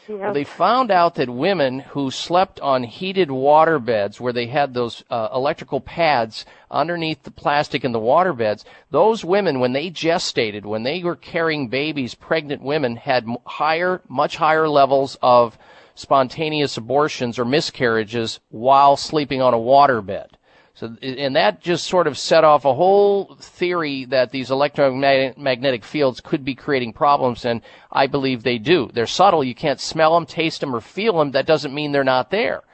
Well, 0.09 0.35
they 0.35 0.45
found 0.45 0.91
out 0.91 1.15
that 1.15 1.31
women 1.31 1.81
who 1.81 2.11
slept 2.11 2.61
on 2.61 2.83
heated 2.83 3.31
water 3.31 3.79
beds 3.79 4.21
where 4.21 4.33
they 4.33 4.47
had 4.47 4.75
those 4.75 5.03
uh, 5.11 5.29
electrical 5.35 5.81
pads 5.81 6.45
underneath 6.71 7.23
the 7.23 7.31
plastic 7.31 7.85
in 7.85 7.93
the 7.93 7.99
water 7.99 8.33
beds, 8.33 8.65
those 8.91 9.25
women, 9.25 9.61
when 9.61 9.73
they 9.73 9.91
gestated, 9.91 10.67
when 10.67 10.83
they 10.83 11.03
were 11.03 11.17
carrying 11.17 11.69
babies, 11.69 12.15
pregnant 12.15 12.63
women 12.63 12.97
had 12.97 13.27
higher, 13.47 14.03
much 14.09 14.37
higher 14.37 14.69
levels 14.69 15.17
of 15.23 15.57
spontaneous 15.95 16.77
abortions 16.77 17.39
or 17.39 17.45
miscarriages 17.45 18.41
while 18.51 18.97
sleeping 18.97 19.41
on 19.41 19.55
a 19.55 19.59
water 19.59 20.03
bed. 20.03 20.34
So, 20.77 20.97
and 21.01 21.37
that 21.37 21.61
just 21.61 21.87
sort 21.87 22.09
of 22.09 22.19
set 22.19 22.43
off 22.43 22.65
a 22.65 22.75
whole 22.75 23.37
theory 23.37 24.07
that 24.07 24.33
these 24.33 24.51
electromagnetic 24.51 25.85
fields 25.85 26.21
could 26.21 26.45
be 26.45 26.57
creating 26.57 26.95
problems, 26.95 27.45
and 27.45 27.63
I 27.93 28.09
believe 28.09 28.43
they 28.43 28.59
do. 28.59 28.91
They're 28.93 29.07
subtle. 29.07 29.45
You 29.45 29.55
can't 29.55 29.81
smell 29.81 30.15
them, 30.15 30.27
taste 30.27 30.61
them, 30.61 30.75
or 30.75 30.81
feel 30.81 31.19
them. 31.19 31.31
That 31.31 31.47
doesn't 31.47 31.73
mean 31.73 31.93
they're 31.93 32.03
not 32.03 32.33
there. 32.33 32.65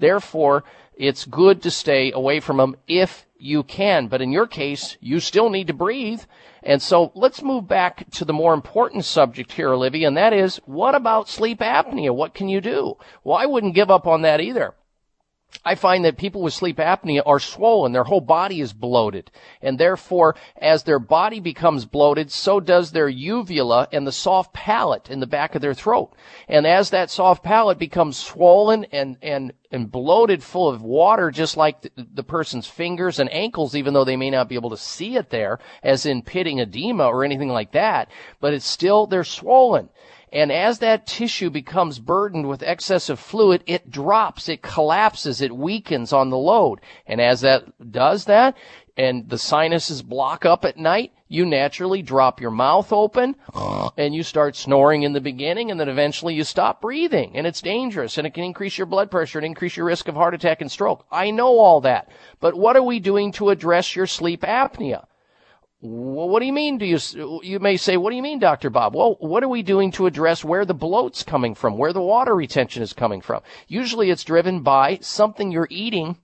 Therefore, 0.00 0.64
it's 0.96 1.24
good 1.24 1.62
to 1.62 1.70
stay 1.70 2.10
away 2.10 2.40
from 2.40 2.56
them 2.56 2.76
if 2.88 3.24
you 3.38 3.62
can. 3.62 4.08
But 4.08 4.20
in 4.20 4.32
your 4.32 4.48
case, 4.48 4.96
you 5.00 5.20
still 5.20 5.48
need 5.48 5.68
to 5.68 5.74
breathe. 5.74 6.22
And 6.62 6.82
so 6.82 7.12
let's 7.14 7.42
move 7.42 7.68
back 7.68 8.10
to 8.12 8.24
the 8.24 8.32
more 8.32 8.54
important 8.54 9.04
subject 9.04 9.52
here, 9.52 9.72
Olivia, 9.72 10.08
and 10.08 10.16
that 10.16 10.32
is, 10.32 10.56
what 10.64 10.94
about 10.94 11.28
sleep 11.28 11.60
apnea? 11.60 12.12
What 12.12 12.34
can 12.34 12.48
you 12.48 12.60
do? 12.60 12.96
Well, 13.22 13.36
I 13.36 13.46
wouldn't 13.46 13.74
give 13.74 13.90
up 13.90 14.08
on 14.08 14.22
that 14.22 14.40
either. 14.40 14.74
I 15.64 15.74
find 15.74 16.04
that 16.04 16.18
people 16.18 16.42
with 16.42 16.52
sleep 16.52 16.76
apnea 16.76 17.22
are 17.24 17.40
swollen. 17.40 17.92
Their 17.92 18.04
whole 18.04 18.20
body 18.20 18.60
is 18.60 18.72
bloated. 18.72 19.30
And 19.62 19.78
therefore, 19.78 20.36
as 20.60 20.82
their 20.82 20.98
body 20.98 21.40
becomes 21.40 21.86
bloated, 21.86 22.30
so 22.30 22.60
does 22.60 22.92
their 22.92 23.08
uvula 23.08 23.88
and 23.92 24.06
the 24.06 24.12
soft 24.12 24.52
palate 24.52 25.10
in 25.10 25.20
the 25.20 25.26
back 25.26 25.54
of 25.54 25.62
their 25.62 25.74
throat. 25.74 26.12
And 26.48 26.66
as 26.66 26.90
that 26.90 27.10
soft 27.10 27.42
palate 27.42 27.78
becomes 27.78 28.18
swollen 28.18 28.84
and, 28.92 29.16
and, 29.22 29.52
and 29.70 29.90
bloated 29.90 30.42
full 30.42 30.68
of 30.68 30.82
water, 30.82 31.30
just 31.30 31.56
like 31.56 31.80
the, 31.80 31.90
the 31.96 32.24
person's 32.24 32.66
fingers 32.66 33.18
and 33.18 33.32
ankles, 33.32 33.74
even 33.74 33.94
though 33.94 34.04
they 34.04 34.16
may 34.16 34.30
not 34.30 34.48
be 34.48 34.56
able 34.56 34.70
to 34.70 34.76
see 34.76 35.16
it 35.16 35.30
there, 35.30 35.58
as 35.82 36.04
in 36.04 36.22
pitting 36.22 36.58
edema 36.60 37.06
or 37.06 37.24
anything 37.24 37.48
like 37.48 37.72
that, 37.72 38.10
but 38.40 38.52
it's 38.52 38.66
still, 38.66 39.06
they're 39.06 39.24
swollen. 39.24 39.88
And 40.34 40.50
as 40.50 40.80
that 40.80 41.06
tissue 41.06 41.48
becomes 41.48 42.00
burdened 42.00 42.48
with 42.48 42.64
excessive 42.64 43.20
fluid, 43.20 43.62
it 43.66 43.88
drops, 43.88 44.48
it 44.48 44.62
collapses, 44.62 45.40
it 45.40 45.56
weakens 45.56 46.12
on 46.12 46.30
the 46.30 46.36
load. 46.36 46.80
And 47.06 47.20
as 47.20 47.42
that 47.42 47.92
does 47.92 48.24
that, 48.24 48.56
and 48.96 49.28
the 49.28 49.38
sinuses 49.38 50.02
block 50.02 50.44
up 50.44 50.64
at 50.64 50.76
night, 50.76 51.12
you 51.28 51.46
naturally 51.46 52.02
drop 52.02 52.40
your 52.40 52.50
mouth 52.50 52.92
open 52.92 53.36
and 53.96 54.12
you 54.12 54.24
start 54.24 54.56
snoring 54.56 55.04
in 55.04 55.12
the 55.12 55.20
beginning 55.20 55.70
and 55.70 55.78
then 55.78 55.88
eventually 55.88 56.34
you 56.34 56.42
stop 56.42 56.80
breathing 56.80 57.32
and 57.36 57.46
it's 57.46 57.62
dangerous 57.62 58.18
and 58.18 58.26
it 58.26 58.34
can 58.34 58.44
increase 58.44 58.76
your 58.76 58.86
blood 58.88 59.12
pressure 59.12 59.38
and 59.38 59.46
increase 59.46 59.76
your 59.76 59.86
risk 59.86 60.08
of 60.08 60.16
heart 60.16 60.34
attack 60.34 60.60
and 60.60 60.70
stroke. 60.70 61.06
I 61.12 61.30
know 61.30 61.60
all 61.60 61.80
that. 61.82 62.08
But 62.40 62.54
what 62.54 62.76
are 62.76 62.82
we 62.82 62.98
doing 62.98 63.30
to 63.32 63.50
address 63.50 63.94
your 63.94 64.08
sleep 64.08 64.42
apnea? 64.42 65.06
Well, 65.80 66.28
what 66.28 66.40
do 66.40 66.46
you 66.46 66.52
mean? 66.52 66.78
Do 66.78 66.86
you 66.86 66.98
you 67.42 67.58
may 67.58 67.76
say, 67.76 67.96
what 67.96 68.10
do 68.10 68.16
you 68.16 68.22
mean, 68.22 68.38
Doctor 68.38 68.70
Bob? 68.70 68.94
Well, 68.94 69.16
what 69.20 69.42
are 69.42 69.48
we 69.48 69.62
doing 69.62 69.90
to 69.92 70.06
address 70.06 70.44
where 70.44 70.64
the 70.64 70.74
bloat's 70.74 71.22
coming 71.22 71.54
from, 71.54 71.76
where 71.76 71.92
the 71.92 72.00
water 72.00 72.34
retention 72.34 72.82
is 72.82 72.92
coming 72.92 73.20
from? 73.20 73.42
Usually, 73.68 74.10
it's 74.10 74.24
driven 74.24 74.60
by 74.60 74.98
something 75.02 75.50
you're 75.52 75.68
eating, 75.70 76.16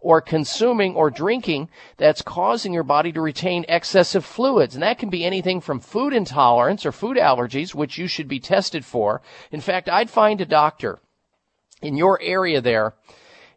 or 0.00 0.20
consuming, 0.20 0.94
or 0.96 1.10
drinking 1.10 1.68
that's 1.96 2.22
causing 2.22 2.72
your 2.72 2.82
body 2.82 3.12
to 3.12 3.20
retain 3.20 3.64
excessive 3.68 4.24
fluids, 4.24 4.74
and 4.74 4.82
that 4.82 4.98
can 4.98 5.10
be 5.10 5.24
anything 5.24 5.60
from 5.60 5.80
food 5.80 6.12
intolerance 6.12 6.84
or 6.84 6.92
food 6.92 7.16
allergies, 7.16 7.74
which 7.74 7.96
you 7.96 8.06
should 8.06 8.28
be 8.28 8.40
tested 8.40 8.84
for. 8.84 9.22
In 9.50 9.60
fact, 9.60 9.88
I'd 9.88 10.10
find 10.10 10.40
a 10.40 10.46
doctor 10.46 11.00
in 11.80 11.96
your 11.96 12.20
area 12.20 12.60
there 12.60 12.94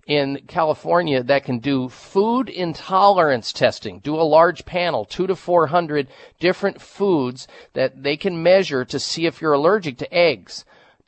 in 0.08 0.42
California 0.48 1.22
that 1.22 1.44
can 1.44 1.60
do 1.60 1.90
food 1.90 2.48
intolerance 2.48 3.52
testing, 3.52 4.00
do 4.00 4.16
a 4.16 4.24
large 4.24 4.66
panel, 4.66 5.04
two 5.04 5.28
to 5.28 5.36
four 5.36 5.68
hundred 5.68 6.08
different 6.40 6.82
foods 6.82 7.48
that 7.74 8.02
they 8.02 8.16
can 8.16 8.42
measure 8.42 8.86
to 8.86 9.00
see 9.00 9.26
if 9.26 9.42
you're 9.42 9.54
allergic 9.54 9.98
to 9.98 10.14
eggs, 10.14 10.64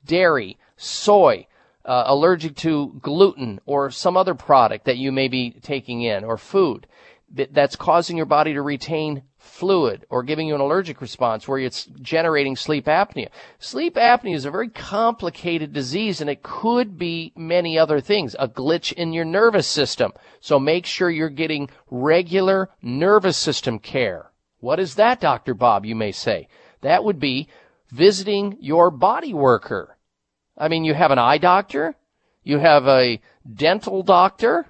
dairy, 0.06 0.58
soy, 0.76 1.48
uh, 1.86 2.04
allergic 2.08 2.56
to 2.58 3.00
gluten 3.02 3.60
or 3.66 3.90
some 3.90 4.18
other 4.18 4.36
product 4.36 4.86
that 4.86 4.98
you 4.98 5.12
may 5.12 5.30
be 5.30 5.52
taking 5.52 6.02
in 6.02 6.26
or 6.26 6.38
food 6.38 6.86
that's 7.32 7.76
causing 7.76 8.18
your 8.18 8.26
body 8.26 8.54
to 8.54 8.62
retain 8.62 9.24
fluid 9.40 10.06
or 10.10 10.22
giving 10.22 10.48
you 10.48 10.54
an 10.54 10.62
allergic 10.62 11.02
response 11.02 11.48
where 11.48 11.60
it's 11.60 11.86
generating 12.02 12.56
sleep 12.56 12.86
apnea. 12.86 13.30
Sleep 13.58 13.96
apnea 13.96 14.36
is 14.36 14.46
a 14.46 14.52
very 14.52 14.70
complicated 14.70 15.74
disease 15.74 16.22
and 16.22 16.30
it 16.30 16.44
could 16.44 16.98
be 16.98 17.34
many 17.36 17.80
other 17.80 18.02
things, 18.02 18.36
a 18.38 18.48
glitch 18.48 18.92
in 18.94 19.14
your 19.14 19.26
nervous 19.26 19.66
system. 19.66 20.12
So 20.42 20.60
make 20.60 20.86
sure 20.86 21.10
you're 21.10 21.30
getting 21.30 21.70
regular 21.90 22.70
nervous 22.82 23.38
system 23.38 23.80
care. 23.80 24.32
What 24.60 24.80
is 24.80 24.96
that, 24.96 25.22
Dr. 25.22 25.54
Bob, 25.54 25.86
you 25.86 25.96
may 25.96 26.12
say? 26.12 26.50
That 26.82 27.04
would 27.04 27.20
be 27.20 27.48
visiting 27.92 28.58
your 28.60 28.92
body 28.92 29.34
worker. 29.34 29.98
I 30.58 30.68
mean, 30.68 30.84
you 30.84 30.94
have 30.94 31.12
an 31.12 31.20
eye 31.20 31.38
doctor, 31.38 31.96
you 32.44 32.60
have 32.60 32.88
a 32.88 33.22
dental 33.52 34.04
doctor, 34.04 34.66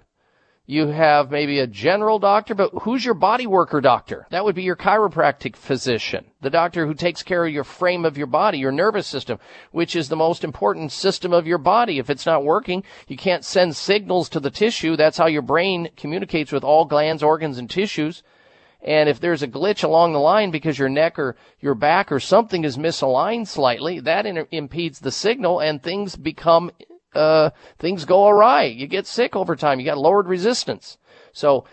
You 0.72 0.86
have 0.86 1.32
maybe 1.32 1.58
a 1.58 1.66
general 1.66 2.20
doctor, 2.20 2.54
but 2.54 2.70
who's 2.84 3.04
your 3.04 3.16
body 3.16 3.48
worker 3.48 3.82
doctor? 3.82 4.28
That 4.30 4.46
would 4.46 4.54
be 4.54 4.62
your 4.62 4.76
chiropractic 4.76 5.56
physician, 5.56 6.26
the 6.42 6.52
doctor 6.52 6.86
who 6.86 6.94
takes 6.94 7.24
care 7.24 7.44
of 7.44 7.52
your 7.52 7.64
frame 7.64 8.06
of 8.06 8.20
your 8.20 8.28
body, 8.28 8.60
your 8.60 8.72
nervous 8.72 9.08
system, 9.08 9.40
which 9.72 9.96
is 9.96 10.10
the 10.10 10.16
most 10.16 10.44
important 10.44 10.92
system 10.92 11.34
of 11.34 11.48
your 11.48 11.58
body. 11.58 11.98
If 11.98 12.12
it's 12.12 12.28
not 12.28 12.44
working, 12.44 12.84
you 13.08 13.18
can't 13.18 13.44
send 13.44 13.76
signals 13.76 14.30
to 14.30 14.40
the 14.40 14.52
tissue. 14.52 14.96
That's 14.96 15.18
how 15.18 15.26
your 15.26 15.42
brain 15.42 15.90
communicates 15.98 16.52
with 16.52 16.64
all 16.64 16.86
glands, 16.86 17.24
organs, 17.24 17.58
and 17.58 17.68
tissues. 17.68 18.22
And 18.84 19.10
if 19.10 19.20
there's 19.20 19.42
a 19.42 19.48
glitch 19.48 19.84
along 19.84 20.14
the 20.14 20.20
line 20.20 20.52
because 20.52 20.78
your 20.78 20.88
neck 20.88 21.18
or 21.18 21.36
your 21.60 21.74
back 21.74 22.12
or 22.12 22.20
something 22.20 22.64
is 22.64 22.78
misaligned 22.78 23.48
slightly, 23.48 24.02
that 24.02 24.28
impedes 24.52 25.00
the 25.00 25.12
signal 25.12 25.62
and 25.62 25.82
things 25.82 26.16
become 26.16 26.70
uh, 27.14 27.50
things 27.78 28.06
go 28.06 28.28
awry. 28.28 28.64
You 28.64 28.88
get 28.88 29.08
sick 29.08 29.36
over 29.36 29.56
time. 29.56 29.80
You 29.80 29.86
got 29.86 29.98
lowered 29.98 30.28
resistance. 30.28 30.98
So 31.32 31.66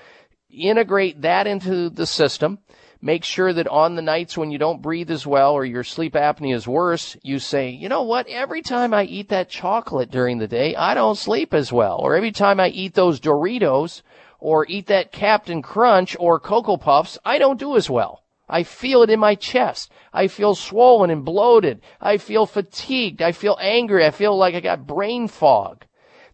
integrate 0.50 1.22
that 1.22 1.46
into 1.46 1.90
the 1.90 2.06
system. 2.06 2.58
Make 3.02 3.24
sure 3.24 3.52
that 3.52 3.68
on 3.68 3.94
the 3.94 4.02
nights 4.02 4.38
when 4.38 4.50
you 4.50 4.58
don't 4.58 4.80
breathe 4.82 5.10
as 5.10 5.26
well 5.26 5.52
or 5.52 5.64
your 5.64 5.84
sleep 5.84 6.14
apnea 6.14 6.54
is 6.54 6.66
worse, 6.66 7.16
you 7.22 7.38
say, 7.38 7.68
you 7.68 7.88
know 7.88 8.02
what? 8.02 8.26
Every 8.26 8.62
time 8.62 8.94
I 8.94 9.04
eat 9.04 9.28
that 9.28 9.50
chocolate 9.50 10.10
during 10.10 10.38
the 10.38 10.48
day, 10.48 10.74
I 10.74 10.94
don't 10.94 11.18
sleep 11.18 11.52
as 11.52 11.72
well. 11.72 11.98
Or 11.98 12.16
every 12.16 12.32
time 12.32 12.58
I 12.58 12.68
eat 12.68 12.94
those 12.94 13.20
Doritos 13.20 14.02
or 14.40 14.66
eat 14.68 14.86
that 14.86 15.12
Captain 15.12 15.60
Crunch 15.62 16.16
or 16.18 16.40
Cocoa 16.40 16.78
Puffs, 16.78 17.18
I 17.24 17.38
don't 17.38 17.60
do 17.60 17.76
as 17.76 17.90
well. 17.90 18.22
I 18.48 18.62
feel 18.62 19.02
it 19.02 19.10
in 19.10 19.18
my 19.18 19.34
chest. 19.34 19.90
I 20.12 20.28
feel 20.28 20.54
swollen 20.54 21.10
and 21.10 21.24
bloated. 21.24 21.80
I 22.00 22.18
feel 22.18 22.46
fatigued. 22.46 23.20
I 23.20 23.32
feel 23.32 23.58
angry. 23.60 24.04
I 24.04 24.10
feel 24.10 24.36
like 24.36 24.54
I 24.54 24.60
got 24.60 24.86
brain 24.86 25.26
fog. 25.26 25.84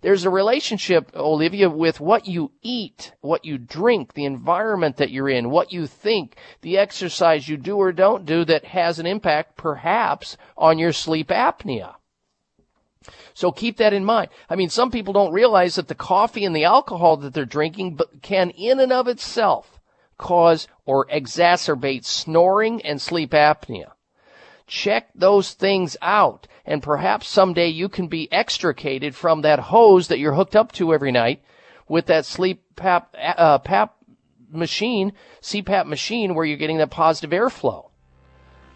There's 0.02 0.24
a 0.24 0.30
relationship, 0.30 1.12
Olivia, 1.14 1.70
with 1.70 2.00
what 2.00 2.26
you 2.26 2.50
eat, 2.60 3.12
what 3.20 3.44
you 3.44 3.56
drink, 3.56 4.14
the 4.14 4.24
environment 4.24 4.96
that 4.96 5.12
you're 5.12 5.28
in, 5.28 5.48
what 5.48 5.72
you 5.72 5.86
think, 5.86 6.36
the 6.60 6.76
exercise 6.76 7.48
you 7.48 7.56
do 7.56 7.76
or 7.76 7.92
don't 7.92 8.26
do 8.26 8.44
that 8.44 8.64
has 8.64 8.98
an 8.98 9.06
impact 9.06 9.56
perhaps 9.56 10.36
on 10.56 10.78
your 10.78 10.92
sleep 10.92 11.28
apnea. 11.28 11.94
So 13.32 13.52
keep 13.52 13.76
that 13.76 13.92
in 13.92 14.04
mind. 14.04 14.30
I 14.50 14.56
mean, 14.56 14.70
some 14.70 14.90
people 14.90 15.12
don't 15.12 15.32
realize 15.32 15.76
that 15.76 15.88
the 15.88 15.94
coffee 15.94 16.44
and 16.44 16.54
the 16.54 16.64
alcohol 16.64 17.16
that 17.18 17.32
they're 17.32 17.44
drinking 17.44 17.98
can 18.22 18.50
in 18.50 18.80
and 18.80 18.92
of 18.92 19.06
itself 19.06 19.71
cause 20.22 20.68
or 20.86 21.06
exacerbate 21.08 22.04
snoring 22.04 22.80
and 22.82 23.02
sleep 23.02 23.32
apnea. 23.32 23.90
Check 24.66 25.10
those 25.14 25.52
things 25.52 25.96
out 26.00 26.46
and 26.64 26.82
perhaps 26.82 27.28
someday 27.28 27.68
you 27.68 27.88
can 27.88 28.06
be 28.06 28.32
extricated 28.32 29.14
from 29.14 29.42
that 29.42 29.58
hose 29.58 30.08
that 30.08 30.18
you're 30.18 30.34
hooked 30.34 30.56
up 30.56 30.72
to 30.72 30.94
every 30.94 31.12
night 31.12 31.42
with 31.88 32.06
that 32.06 32.24
sleep 32.24 32.62
pap, 32.76 33.14
uh, 33.18 33.58
pap 33.58 33.96
machine, 34.50 35.12
CPAP 35.40 35.86
machine 35.86 36.34
where 36.34 36.44
you're 36.44 36.56
getting 36.56 36.78
that 36.78 36.90
positive 36.90 37.30
airflow. 37.30 37.90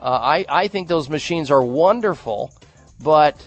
Uh, 0.00 0.04
I, 0.10 0.44
I 0.48 0.68
think 0.68 0.88
those 0.88 1.08
machines 1.08 1.50
are 1.50 1.64
wonderful, 1.64 2.52
but 3.02 3.46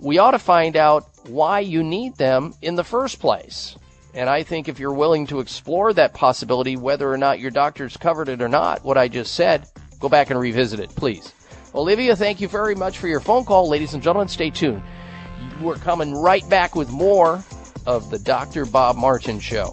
we 0.00 0.18
ought 0.18 0.30
to 0.30 0.38
find 0.38 0.76
out 0.76 1.08
why 1.26 1.60
you 1.60 1.82
need 1.82 2.16
them 2.16 2.54
in 2.62 2.76
the 2.76 2.84
first 2.84 3.20
place. 3.20 3.76
And 4.12 4.28
I 4.28 4.42
think 4.42 4.68
if 4.68 4.78
you're 4.78 4.92
willing 4.92 5.26
to 5.28 5.40
explore 5.40 5.92
that 5.92 6.14
possibility, 6.14 6.76
whether 6.76 7.10
or 7.10 7.16
not 7.16 7.38
your 7.38 7.50
doctor's 7.50 7.96
covered 7.96 8.28
it 8.28 8.42
or 8.42 8.48
not, 8.48 8.84
what 8.84 8.98
I 8.98 9.08
just 9.08 9.34
said, 9.34 9.68
go 10.00 10.08
back 10.08 10.30
and 10.30 10.40
revisit 10.40 10.80
it, 10.80 10.90
please. 10.90 11.32
Olivia, 11.74 12.16
thank 12.16 12.40
you 12.40 12.48
very 12.48 12.74
much 12.74 12.98
for 12.98 13.06
your 13.06 13.20
phone 13.20 13.44
call. 13.44 13.68
Ladies 13.68 13.94
and 13.94 14.02
gentlemen, 14.02 14.28
stay 14.28 14.50
tuned. 14.50 14.82
We're 15.60 15.76
coming 15.76 16.14
right 16.14 16.48
back 16.48 16.74
with 16.74 16.90
more 16.90 17.44
of 17.86 18.10
the 18.10 18.18
Dr. 18.18 18.66
Bob 18.66 18.96
Martin 18.96 19.38
Show. 19.38 19.72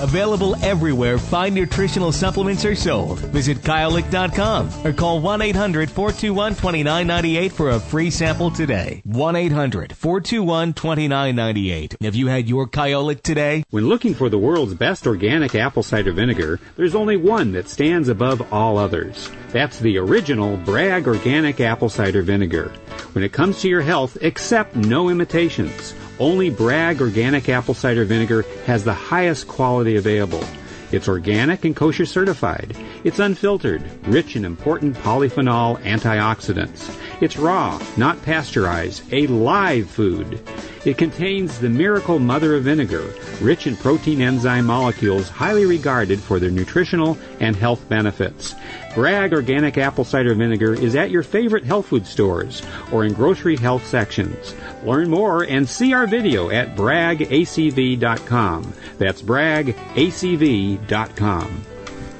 Available 0.00 0.56
everywhere 0.64 1.18
fine 1.18 1.54
nutritional 1.54 2.12
supplements 2.12 2.64
are 2.64 2.74
sold. 2.74 3.20
Visit 3.20 3.58
Kyolic.com 3.58 4.70
or 4.84 4.92
call 4.92 5.20
1 5.20 5.42
800 5.42 5.90
421 5.90 6.52
2998 6.52 7.52
for 7.52 7.70
a 7.70 7.80
free 7.80 8.10
sample 8.10 8.50
today. 8.50 9.02
1 9.04 9.36
800 9.36 9.96
421 9.96 10.72
2998. 10.72 11.96
Have 12.02 12.14
you 12.14 12.26
had 12.26 12.48
your 12.48 12.66
Kyolic 12.66 13.22
today? 13.22 13.64
When 13.70 13.88
looking 13.88 14.14
for 14.14 14.28
the 14.28 14.38
world's 14.38 14.74
best 14.74 15.06
organic 15.06 15.54
apple 15.54 15.82
cider 15.82 16.12
vinegar, 16.12 16.60
there's 16.76 16.94
only 16.94 17.16
one 17.16 17.52
that 17.52 17.68
stands 17.68 18.08
above 18.08 18.52
all 18.52 18.78
others. 18.78 19.30
That's 19.50 19.78
the 19.78 19.98
original 19.98 20.56
Bragg 20.56 21.06
Organic 21.06 21.60
Apple 21.60 21.88
Cider 21.88 22.22
Vinegar. 22.22 22.72
When 23.12 23.22
it 23.22 23.32
comes 23.32 23.60
to 23.60 23.68
your 23.68 23.82
health, 23.82 24.20
accept 24.20 24.74
no 24.74 25.08
imitations. 25.08 25.94
Only 26.20 26.48
Bragg 26.48 27.00
Organic 27.00 27.48
Apple 27.48 27.74
Cider 27.74 28.04
Vinegar 28.04 28.44
has 28.66 28.84
the 28.84 28.94
highest 28.94 29.48
quality 29.48 29.96
available. 29.96 30.44
It's 30.92 31.08
organic 31.08 31.64
and 31.64 31.74
kosher 31.74 32.06
certified. 32.06 32.76
It's 33.02 33.18
unfiltered, 33.18 33.82
rich 34.06 34.36
in 34.36 34.44
important 34.44 34.96
polyphenol 34.96 35.80
antioxidants. 35.82 36.96
It's 37.20 37.36
raw, 37.36 37.82
not 37.96 38.22
pasteurized, 38.22 39.02
a 39.12 39.26
live 39.26 39.90
food. 39.90 40.40
It 40.84 40.98
contains 40.98 41.58
the 41.58 41.70
miracle 41.70 42.18
mother 42.18 42.56
of 42.56 42.64
vinegar, 42.64 43.14
rich 43.40 43.66
in 43.66 43.76
protein 43.76 44.20
enzyme 44.20 44.66
molecules 44.66 45.30
highly 45.30 45.64
regarded 45.64 46.20
for 46.20 46.38
their 46.38 46.50
nutritional 46.50 47.16
and 47.40 47.56
health 47.56 47.88
benefits. 47.88 48.54
Bragg 48.94 49.32
Organic 49.32 49.78
Apple 49.78 50.04
Cider 50.04 50.34
Vinegar 50.34 50.74
is 50.74 50.94
at 50.94 51.10
your 51.10 51.22
favorite 51.22 51.64
health 51.64 51.86
food 51.86 52.06
stores 52.06 52.62
or 52.92 53.04
in 53.04 53.14
grocery 53.14 53.56
health 53.56 53.86
sections. 53.86 54.54
Learn 54.84 55.08
more 55.08 55.42
and 55.44 55.66
see 55.68 55.94
our 55.94 56.06
video 56.06 56.50
at 56.50 56.76
braggacv.com. 56.76 58.72
That's 58.98 59.22
braggacv.com. 59.22 59.74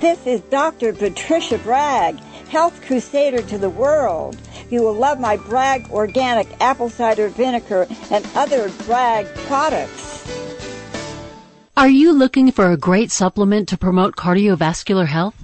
This 0.00 0.26
is 0.26 0.40
Dr. 0.42 0.92
Patricia 0.92 1.58
Bragg, 1.58 2.18
health 2.54 2.80
crusader 2.86 3.42
to 3.42 3.58
the 3.58 3.68
world. 3.68 4.36
You 4.70 4.82
will 4.82 4.94
love 4.94 5.18
my 5.18 5.36
Bragg 5.36 5.90
organic 5.90 6.46
apple 6.60 6.88
cider 6.88 7.28
vinegar 7.28 7.88
and 8.12 8.24
other 8.36 8.70
Bragg 8.86 9.26
products. 9.48 10.24
Are 11.76 11.88
you 11.88 12.12
looking 12.12 12.52
for 12.52 12.70
a 12.70 12.76
great 12.76 13.10
supplement 13.10 13.68
to 13.70 13.76
promote 13.76 14.14
cardiovascular 14.14 15.08
health? 15.08 15.43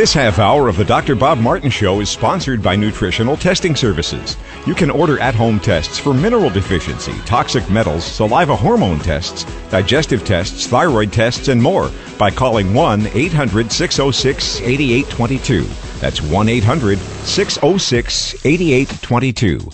This 0.00 0.14
half 0.14 0.38
hour 0.38 0.66
of 0.66 0.78
the 0.78 0.84
Dr. 0.86 1.14
Bob 1.14 1.36
Martin 1.40 1.68
Show 1.68 2.00
is 2.00 2.08
sponsored 2.08 2.62
by 2.62 2.74
Nutritional 2.74 3.36
Testing 3.36 3.76
Services. 3.76 4.34
You 4.66 4.74
can 4.74 4.90
order 4.90 5.20
at 5.20 5.34
home 5.34 5.60
tests 5.60 5.98
for 5.98 6.14
mineral 6.14 6.48
deficiency, 6.48 7.12
toxic 7.26 7.68
metals, 7.68 8.02
saliva 8.02 8.56
hormone 8.56 9.00
tests, 9.00 9.44
digestive 9.70 10.24
tests, 10.24 10.66
thyroid 10.66 11.12
tests, 11.12 11.48
and 11.48 11.62
more 11.62 11.90
by 12.16 12.30
calling 12.30 12.72
1 12.72 13.08
800 13.08 13.70
606 13.70 14.62
8822. 14.62 15.64
That's 16.00 16.22
1 16.22 16.48
800 16.48 16.98
606 16.98 18.46
8822. 18.46 19.70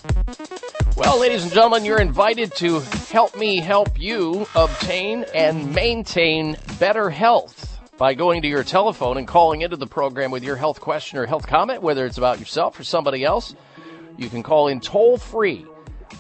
Well, 0.97 1.21
ladies 1.21 1.45
and 1.45 1.53
gentlemen, 1.53 1.85
you're 1.85 2.01
invited 2.01 2.53
to 2.57 2.81
help 3.11 3.37
me 3.37 3.59
help 3.61 3.97
you 3.97 4.49
obtain 4.57 5.25
and 5.33 5.73
maintain 5.73 6.57
better 6.81 7.11
health 7.11 7.76
by 7.99 8.15
going 8.15 8.43
to 8.43 8.49
your 8.49 8.65
telephone 8.65 9.17
and 9.17 9.27
calling 9.27 9.63
into 9.63 9.77
the 9.77 9.87
program 9.87 10.31
with 10.31 10.45
your 10.45 10.57
health 10.57 10.81
question 10.81 11.19
or 11.19 11.27
health 11.27 11.47
comment, 11.47 11.83
whether 11.83 12.05
it's 12.05 12.19
about 12.19 12.39
yourself 12.39 12.79
or 12.79 12.85
somebody 12.85 13.25
else. 13.25 13.55
You 14.17 14.29
can 14.29 14.43
call 14.43 14.69
in 14.69 14.81
toll 14.81 15.19
free 15.19 15.67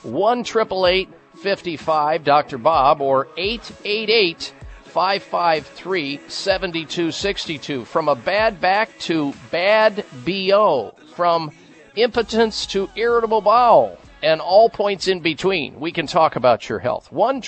1 0.02 0.44
55 0.44 2.24
Dr. 2.24 2.58
Bob 2.58 3.00
or 3.00 3.28
888 3.36 4.52
553 4.84 6.20
7262. 6.28 7.84
From 7.84 8.08
a 8.08 8.14
bad 8.14 8.60
back 8.60 8.96
to 9.00 9.34
bad 9.50 10.04
BO. 10.24 10.94
From 11.14 11.52
impotence 11.96 12.66
to 12.66 12.88
irritable 12.94 13.40
bowel 13.40 13.98
and 14.22 14.40
all 14.40 14.68
points 14.70 15.08
in 15.08 15.20
between. 15.20 15.78
We 15.80 15.92
can 15.92 16.06
talk 16.06 16.36
about 16.36 16.68
your 16.68 16.78
health. 16.78 17.12
1 17.12 17.42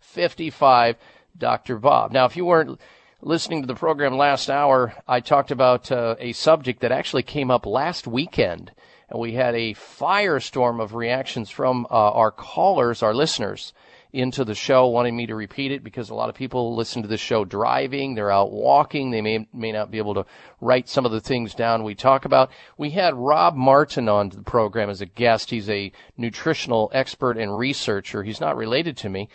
55 0.00 0.96
Dr. 1.38 1.78
Bob. 1.78 2.12
Now, 2.12 2.26
if 2.26 2.36
you 2.36 2.44
weren't 2.44 2.80
listening 3.22 3.62
to 3.62 3.66
the 3.66 3.74
program 3.74 4.16
last 4.16 4.48
hour, 4.48 4.94
I 5.06 5.20
talked 5.20 5.50
about 5.50 5.92
uh, 5.92 6.16
a 6.18 6.32
subject 6.32 6.80
that 6.80 6.92
actually 6.92 7.22
came 7.22 7.50
up 7.50 7.66
last 7.66 8.06
weekend. 8.06 8.72
And 9.08 9.20
we 9.20 9.32
had 9.32 9.54
a 9.54 9.74
firestorm 9.74 10.80
of 10.80 10.94
reactions 10.94 11.50
from 11.50 11.86
uh, 11.90 11.94
our 11.94 12.30
callers, 12.30 13.02
our 13.02 13.14
listeners, 13.14 13.72
into 14.12 14.44
the 14.44 14.54
show, 14.54 14.88
wanting 14.88 15.16
me 15.16 15.26
to 15.26 15.34
repeat 15.34 15.70
it 15.70 15.84
because 15.84 16.10
a 16.10 16.14
lot 16.14 16.28
of 16.28 16.34
people 16.34 16.74
listen 16.74 17.02
to 17.02 17.08
the 17.08 17.16
show 17.16 17.44
driving, 17.44 18.14
they're 18.14 18.30
out 18.30 18.50
walking, 18.50 19.10
they 19.10 19.20
may 19.20 19.46
may 19.52 19.70
not 19.70 19.90
be 19.90 19.98
able 19.98 20.14
to 20.14 20.26
write 20.60 20.88
some 20.88 21.06
of 21.06 21.12
the 21.12 21.20
things 21.20 21.54
down 21.54 21.84
we 21.84 21.94
talk 21.94 22.24
about. 22.24 22.50
We 22.76 22.90
had 22.90 23.14
Rob 23.14 23.54
Martin 23.54 24.08
on 24.08 24.30
the 24.30 24.42
program 24.42 24.90
as 24.90 25.00
a 25.00 25.06
guest. 25.06 25.50
He's 25.50 25.70
a 25.70 25.92
nutritional 26.16 26.90
expert 26.92 27.36
and 27.36 27.56
researcher. 27.56 28.24
He's 28.24 28.40
not 28.40 28.56
related 28.56 28.96
to 28.98 29.08
me, 29.08 29.28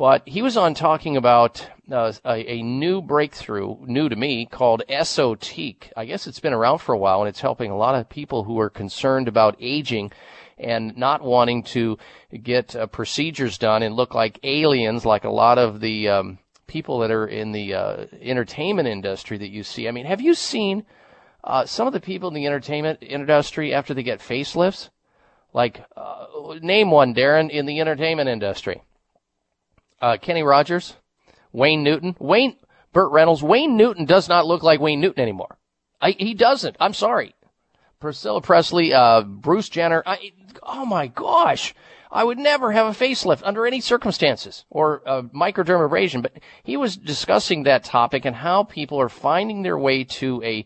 but 0.00 0.26
he 0.26 0.40
was 0.40 0.56
on 0.56 0.72
talking 0.72 1.18
about 1.18 1.68
uh, 1.92 2.10
a, 2.24 2.52
a, 2.52 2.62
new 2.62 3.02
breakthrough, 3.02 3.76
new 3.84 4.08
to 4.08 4.16
me, 4.16 4.46
called 4.46 4.82
Esotique. 4.88 5.92
I 5.94 6.06
guess 6.06 6.26
it's 6.26 6.40
been 6.40 6.54
around 6.54 6.78
for 6.78 6.94
a 6.94 6.98
while, 6.98 7.20
and 7.20 7.28
it's 7.28 7.42
helping 7.42 7.70
a 7.70 7.76
lot 7.76 7.94
of 7.94 8.08
people 8.08 8.44
who 8.44 8.58
are 8.60 8.70
concerned 8.70 9.28
about 9.28 9.58
aging 9.60 10.10
and 10.56 10.96
not 10.96 11.20
wanting 11.20 11.64
to 11.64 11.98
get 12.42 12.74
uh, 12.74 12.86
procedures 12.86 13.58
done 13.58 13.82
and 13.82 13.94
look 13.94 14.14
like 14.14 14.40
aliens, 14.42 15.04
like 15.04 15.24
a 15.24 15.28
lot 15.28 15.58
of 15.58 15.80
the 15.80 16.08
um, 16.08 16.38
people 16.66 17.00
that 17.00 17.10
are 17.10 17.26
in 17.26 17.52
the 17.52 17.74
uh, 17.74 18.06
entertainment 18.22 18.88
industry 18.88 19.36
that 19.36 19.50
you 19.50 19.62
see. 19.62 19.86
I 19.86 19.90
mean, 19.90 20.06
have 20.06 20.22
you 20.22 20.32
seen 20.32 20.86
uh, 21.44 21.66
some 21.66 21.86
of 21.86 21.92
the 21.92 22.00
people 22.00 22.28
in 22.28 22.34
the 22.34 22.46
entertainment 22.46 23.00
industry 23.02 23.74
after 23.74 23.92
they 23.92 24.02
get 24.02 24.20
facelifts? 24.20 24.88
Like, 25.52 25.84
uh, 25.94 26.54
name 26.62 26.90
one, 26.90 27.14
Darren, 27.14 27.50
in 27.50 27.66
the 27.66 27.80
entertainment 27.80 28.30
industry 28.30 28.82
uh, 30.00 30.16
Kenny 30.20 30.42
Rogers, 30.42 30.96
Wayne 31.52 31.82
Newton, 31.82 32.16
Wayne, 32.18 32.56
Burt 32.92 33.10
Reynolds. 33.12 33.42
Wayne 33.42 33.76
Newton 33.76 34.04
does 34.04 34.28
not 34.28 34.46
look 34.46 34.62
like 34.62 34.80
Wayne 34.80 35.00
Newton 35.00 35.22
anymore. 35.22 35.58
I, 36.00 36.12
he 36.12 36.34
doesn't. 36.34 36.76
I'm 36.80 36.94
sorry. 36.94 37.34
Priscilla 38.00 38.40
Presley, 38.40 38.94
uh, 38.94 39.22
Bruce 39.22 39.68
Jenner. 39.68 40.02
I, 40.06 40.32
oh 40.62 40.86
my 40.86 41.08
gosh. 41.08 41.74
I 42.12 42.24
would 42.24 42.38
never 42.38 42.72
have 42.72 42.86
a 42.86 43.04
facelift 43.04 43.42
under 43.44 43.66
any 43.66 43.80
circumstances 43.80 44.64
or 44.68 45.02
a 45.06 45.22
microdermabrasion, 45.22 46.22
but 46.22 46.32
he 46.64 46.76
was 46.76 46.96
discussing 46.96 47.62
that 47.64 47.84
topic 47.84 48.24
and 48.24 48.34
how 48.34 48.64
people 48.64 49.00
are 49.00 49.08
finding 49.08 49.62
their 49.62 49.78
way 49.78 50.04
to 50.04 50.42
a 50.42 50.64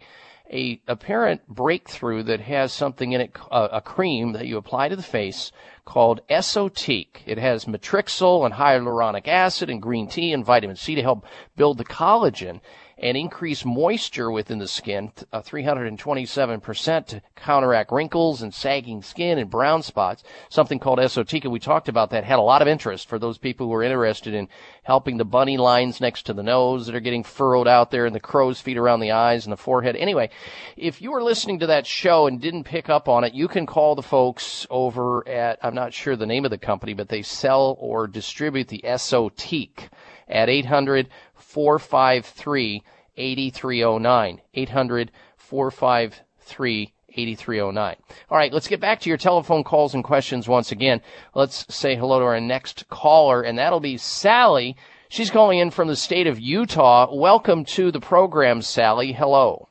a 0.52 0.80
apparent 0.86 1.46
breakthrough 1.48 2.22
that 2.22 2.40
has 2.40 2.72
something 2.72 3.12
in 3.12 3.22
it, 3.22 3.36
uh, 3.50 3.68
a 3.72 3.80
cream 3.80 4.32
that 4.32 4.46
you 4.46 4.58
apply 4.58 4.88
to 4.88 4.96
the 4.96 5.02
face 5.02 5.50
called 5.84 6.20
Esotique. 6.28 7.22
It 7.26 7.38
has 7.38 7.66
matrixyl 7.66 8.44
and 8.44 8.54
hyaluronic 8.54 9.28
acid 9.28 9.68
and 9.68 9.82
green 9.82 10.08
tea 10.08 10.32
and 10.32 10.44
vitamin 10.44 10.76
C 10.76 10.94
to 10.94 11.02
help 11.02 11.26
build 11.56 11.78
the 11.78 11.84
collagen 11.84 12.60
and 12.98 13.16
increase 13.16 13.64
moisture 13.64 14.30
within 14.30 14.58
the 14.58 14.68
skin, 14.68 15.12
uh, 15.32 15.40
327% 15.40 17.06
to 17.06 17.22
counteract 17.34 17.90
wrinkles 17.90 18.42
and 18.42 18.54
sagging 18.54 19.02
skin 19.02 19.38
and 19.38 19.50
brown 19.50 19.82
spots. 19.82 20.22
Something 20.48 20.78
called 20.78 20.98
Esotica, 20.98 21.50
we 21.50 21.58
talked 21.58 21.88
about 21.88 22.10
that, 22.10 22.24
had 22.24 22.38
a 22.38 22.42
lot 22.42 22.62
of 22.62 22.68
interest 22.68 23.08
for 23.08 23.18
those 23.18 23.38
people 23.38 23.66
who 23.66 23.74
are 23.74 23.82
interested 23.82 24.34
in 24.34 24.48
helping 24.84 25.16
the 25.16 25.24
bunny 25.24 25.56
lines 25.56 26.00
next 26.00 26.26
to 26.26 26.32
the 26.32 26.42
nose 26.42 26.86
that 26.86 26.94
are 26.94 27.00
getting 27.00 27.24
furrowed 27.24 27.66
out 27.66 27.90
there 27.90 28.06
and 28.06 28.14
the 28.14 28.20
crow's 28.20 28.60
feet 28.60 28.76
around 28.76 29.00
the 29.00 29.12
eyes 29.12 29.44
and 29.44 29.52
the 29.52 29.56
forehead. 29.56 29.96
Anyway, 29.96 30.30
if 30.76 31.02
you 31.02 31.10
were 31.10 31.22
listening 31.22 31.58
to 31.58 31.66
that 31.66 31.86
show 31.86 32.26
and 32.26 32.40
didn't 32.40 32.64
pick 32.64 32.88
up 32.88 33.08
on 33.08 33.24
it, 33.24 33.34
you 33.34 33.48
can 33.48 33.66
call 33.66 33.94
the 33.94 34.02
folks 34.02 34.66
over 34.70 35.26
at, 35.28 35.58
I'm 35.62 35.74
not 35.74 35.92
sure 35.92 36.16
the 36.16 36.26
name 36.26 36.44
of 36.44 36.50
the 36.50 36.58
company, 36.58 36.94
but 36.94 37.08
they 37.08 37.22
sell 37.22 37.76
or 37.80 38.06
distribute 38.06 38.68
the 38.68 38.82
Esotique 38.84 39.88
at 40.28 40.48
800 40.48 41.08
453 41.54 42.82
8309. 43.16 44.40
800 44.54 45.12
453 45.36 46.92
8309. 47.16 47.96
All 48.28 48.36
right, 48.36 48.52
let's 48.52 48.66
get 48.66 48.80
back 48.80 48.98
to 49.00 49.08
your 49.08 49.16
telephone 49.16 49.62
calls 49.62 49.94
and 49.94 50.02
questions 50.02 50.48
once 50.48 50.72
again. 50.72 51.00
Let's 51.32 51.72
say 51.72 51.94
hello 51.94 52.18
to 52.18 52.24
our 52.24 52.40
next 52.40 52.88
caller, 52.88 53.42
and 53.42 53.56
that'll 53.56 53.78
be 53.78 53.98
Sally. 53.98 54.74
She's 55.08 55.30
calling 55.30 55.60
in 55.60 55.70
from 55.70 55.86
the 55.86 55.94
state 55.94 56.26
of 56.26 56.40
Utah. 56.40 57.14
Welcome 57.14 57.64
to 57.66 57.92
the 57.92 58.00
program, 58.00 58.60
Sally. 58.60 59.12
Hello. 59.12 59.68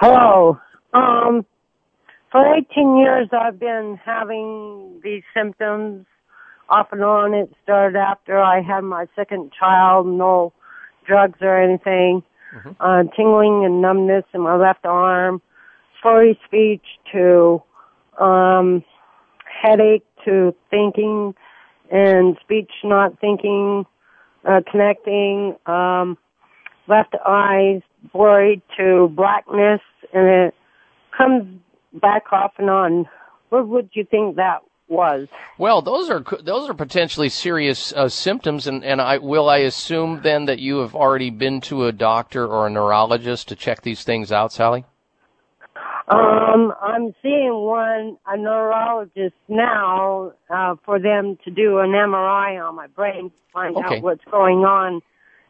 Hello. 0.00 0.58
Um, 0.92 1.46
for 2.32 2.56
18 2.56 2.96
years, 2.96 3.28
I've 3.30 3.60
been 3.60 4.00
having 4.04 5.00
these 5.04 5.22
symptoms 5.32 6.06
off 6.68 6.88
and 6.92 7.02
on. 7.02 7.34
It 7.34 7.52
started 7.62 7.98
after 7.98 8.38
I 8.38 8.60
had 8.60 8.82
my 8.82 9.06
second 9.16 9.52
child, 9.58 10.06
no 10.06 10.52
drugs 11.06 11.38
or 11.40 11.60
anything. 11.60 12.22
Mm-hmm. 12.54 12.70
Uh, 12.80 13.02
tingling 13.16 13.64
and 13.64 13.82
numbness 13.82 14.24
in 14.32 14.40
my 14.40 14.56
left 14.56 14.84
arm, 14.84 15.42
slurry 16.02 16.36
speech 16.46 16.84
to 17.12 17.62
um, 18.18 18.84
headache 19.62 20.06
to 20.24 20.54
thinking 20.70 21.34
and 21.90 22.36
speech 22.40 22.70
not 22.82 23.20
thinking, 23.20 23.84
uh, 24.44 24.60
connecting, 24.70 25.56
um, 25.66 26.16
left 26.88 27.14
eyes 27.26 27.82
blurry 28.12 28.62
to 28.76 29.08
blackness, 29.08 29.80
and 30.12 30.28
it 30.28 30.54
comes 31.16 31.60
back 31.92 32.32
off 32.32 32.52
and 32.58 32.70
on. 32.70 33.08
What 33.48 33.68
would 33.68 33.90
you 33.92 34.04
think 34.04 34.36
that 34.36 34.62
was. 34.88 35.28
Well, 35.58 35.82
those 35.82 36.10
are 36.10 36.22
those 36.42 36.68
are 36.68 36.74
potentially 36.74 37.28
serious 37.28 37.92
uh, 37.92 38.08
symptoms, 38.08 38.66
and 38.66 38.84
and 38.84 39.00
I 39.00 39.18
will 39.18 39.48
I 39.48 39.58
assume 39.58 40.20
then 40.22 40.46
that 40.46 40.58
you 40.58 40.78
have 40.78 40.94
already 40.94 41.30
been 41.30 41.60
to 41.62 41.86
a 41.86 41.92
doctor 41.92 42.46
or 42.46 42.66
a 42.66 42.70
neurologist 42.70 43.48
to 43.48 43.56
check 43.56 43.82
these 43.82 44.04
things 44.04 44.32
out, 44.32 44.52
Sally. 44.52 44.84
Um, 46.08 46.72
I'm 46.80 47.14
seeing 47.20 47.52
one 47.52 48.16
a 48.26 48.36
neurologist 48.36 49.34
now 49.48 50.32
uh, 50.48 50.76
for 50.84 51.00
them 51.00 51.36
to 51.44 51.50
do 51.50 51.78
an 51.78 51.90
MRI 51.90 52.64
on 52.64 52.76
my 52.76 52.86
brain 52.86 53.30
to 53.30 53.36
find 53.52 53.76
okay. 53.76 53.96
out 53.96 54.02
what's 54.02 54.24
going 54.30 54.58
on. 54.58 55.02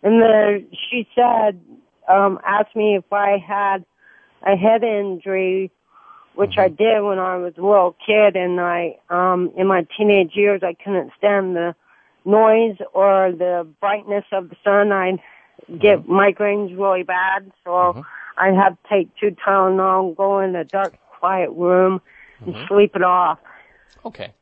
And 0.03 0.21
the, 0.21 0.65
she 0.89 1.07
said 1.15 1.61
um, 2.09 2.39
asked 2.45 2.75
me 2.75 2.97
if 2.97 3.13
I 3.13 3.37
had 3.37 3.85
a 4.43 4.57
head 4.57 4.83
injury, 4.83 5.71
which 6.37 6.53
mm-hmm. 6.53 6.61
I 6.61 6.69
did 6.69 7.03
when 7.03 7.19
I 7.19 7.37
was 7.37 7.55
a 7.59 7.63
little 7.63 7.97
kid, 8.07 8.37
and 8.37 8.61
I, 8.61 8.99
um, 9.11 9.53
in 9.57 9.67
my 9.67 9.87
teenage 9.97 10.35
years, 10.35 10.63
I 10.63 10.75
couldn't 10.75 11.13
stand 11.19 11.57
the 11.57 11.75
noise 12.25 12.77
or 12.93 13.33
the 13.33 13.67
brightness 13.81 14.25
of 14.33 14.51
the 14.51 14.57
sun. 14.63 14.93
I'd 14.93 15.19
get 15.79 16.01
mm-hmm. 16.01 16.13
migraines 16.13 16.79
really 16.79 17.03
bad, 17.03 17.51
so 17.65 17.71
mm-hmm. 17.71 18.01
I'd 18.39 18.55
have 18.55 18.75
to 18.75 18.89
take 18.89 19.09
two 19.17 19.35
Tylenol, 19.45 20.17
go 20.17 20.41
in 20.41 20.55
a 20.55 20.65
dark, 20.65 20.95
quiet 21.19 21.51
room, 21.51 22.01
and 22.45 22.55
sleep 22.69 22.95
it 22.95 23.03
off. 23.03 23.39
Okay. 24.05 24.33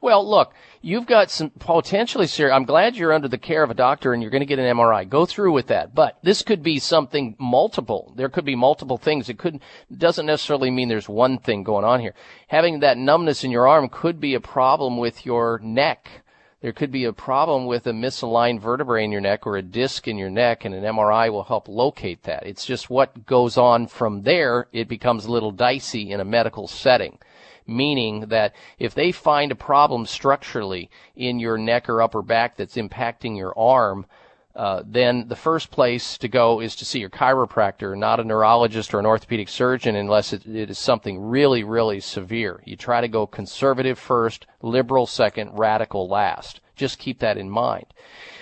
Well, 0.00 0.28
look, 0.28 0.52
you've 0.82 1.06
got 1.06 1.30
some 1.30 1.50
potentially 1.50 2.26
serious. 2.26 2.54
I'm 2.54 2.64
glad 2.64 2.96
you're 2.96 3.12
under 3.12 3.28
the 3.28 3.38
care 3.38 3.62
of 3.62 3.70
a 3.70 3.74
doctor 3.74 4.12
and 4.12 4.22
you're 4.22 4.30
going 4.30 4.40
to 4.40 4.46
get 4.46 4.58
an 4.58 4.76
MRI. 4.76 5.08
Go 5.08 5.26
through 5.26 5.52
with 5.52 5.68
that. 5.68 5.94
But 5.94 6.18
this 6.22 6.42
could 6.42 6.62
be 6.62 6.78
something 6.78 7.34
multiple. 7.38 8.12
There 8.16 8.28
could 8.28 8.44
be 8.44 8.54
multiple 8.54 8.98
things. 8.98 9.28
It 9.28 9.38
could 9.38 9.60
doesn't 9.96 10.26
necessarily 10.26 10.70
mean 10.70 10.88
there's 10.88 11.08
one 11.08 11.38
thing 11.38 11.62
going 11.62 11.84
on 11.84 12.00
here. 12.00 12.14
Having 12.48 12.80
that 12.80 12.98
numbness 12.98 13.42
in 13.42 13.50
your 13.50 13.66
arm 13.66 13.88
could 13.88 14.20
be 14.20 14.34
a 14.34 14.40
problem 14.40 14.98
with 14.98 15.24
your 15.24 15.58
neck. 15.62 16.22
There 16.60 16.72
could 16.72 16.90
be 16.90 17.04
a 17.04 17.12
problem 17.12 17.66
with 17.66 17.86
a 17.86 17.92
misaligned 17.92 18.60
vertebrae 18.60 19.04
in 19.04 19.12
your 19.12 19.20
neck 19.20 19.46
or 19.46 19.56
a 19.56 19.62
disc 19.62 20.08
in 20.08 20.16
your 20.16 20.30
neck, 20.30 20.64
and 20.64 20.74
an 20.74 20.84
MRI 20.84 21.30
will 21.30 21.44
help 21.44 21.68
locate 21.68 22.22
that. 22.24 22.46
It's 22.46 22.64
just 22.64 22.90
what 22.90 23.26
goes 23.26 23.56
on 23.56 23.86
from 23.86 24.22
there. 24.22 24.66
It 24.72 24.88
becomes 24.88 25.26
a 25.26 25.32
little 25.32 25.52
dicey 25.52 26.10
in 26.10 26.20
a 26.20 26.24
medical 26.24 26.66
setting 26.66 27.18
meaning 27.66 28.20
that 28.28 28.54
if 28.78 28.94
they 28.94 29.12
find 29.12 29.52
a 29.52 29.56
problem 29.56 30.06
structurally 30.06 30.90
in 31.14 31.38
your 31.38 31.58
neck 31.58 31.88
or 31.88 32.02
upper 32.02 32.22
back 32.22 32.56
that's 32.56 32.76
impacting 32.76 33.36
your 33.36 33.56
arm, 33.58 34.06
uh, 34.56 34.82
then 34.86 35.28
the 35.28 35.36
first 35.36 35.70
place 35.70 36.16
to 36.16 36.28
go 36.28 36.60
is 36.60 36.74
to 36.76 36.84
see 36.86 36.98
your 36.98 37.10
chiropractor, 37.10 37.96
not 37.96 38.18
a 38.18 38.24
neurologist 38.24 38.94
or 38.94 38.98
an 38.98 39.04
orthopedic 39.04 39.50
surgeon, 39.50 39.94
unless 39.94 40.32
it, 40.32 40.46
it 40.46 40.70
is 40.70 40.78
something 40.78 41.20
really, 41.20 41.62
really 41.62 42.00
severe. 42.00 42.62
You 42.64 42.74
try 42.74 43.02
to 43.02 43.08
go 43.08 43.26
conservative 43.26 43.98
first, 43.98 44.46
liberal 44.62 45.06
second, 45.06 45.58
radical 45.58 46.08
last. 46.08 46.60
Just 46.74 46.98
keep 46.98 47.18
that 47.18 47.36
in 47.36 47.50
mind. 47.50 47.86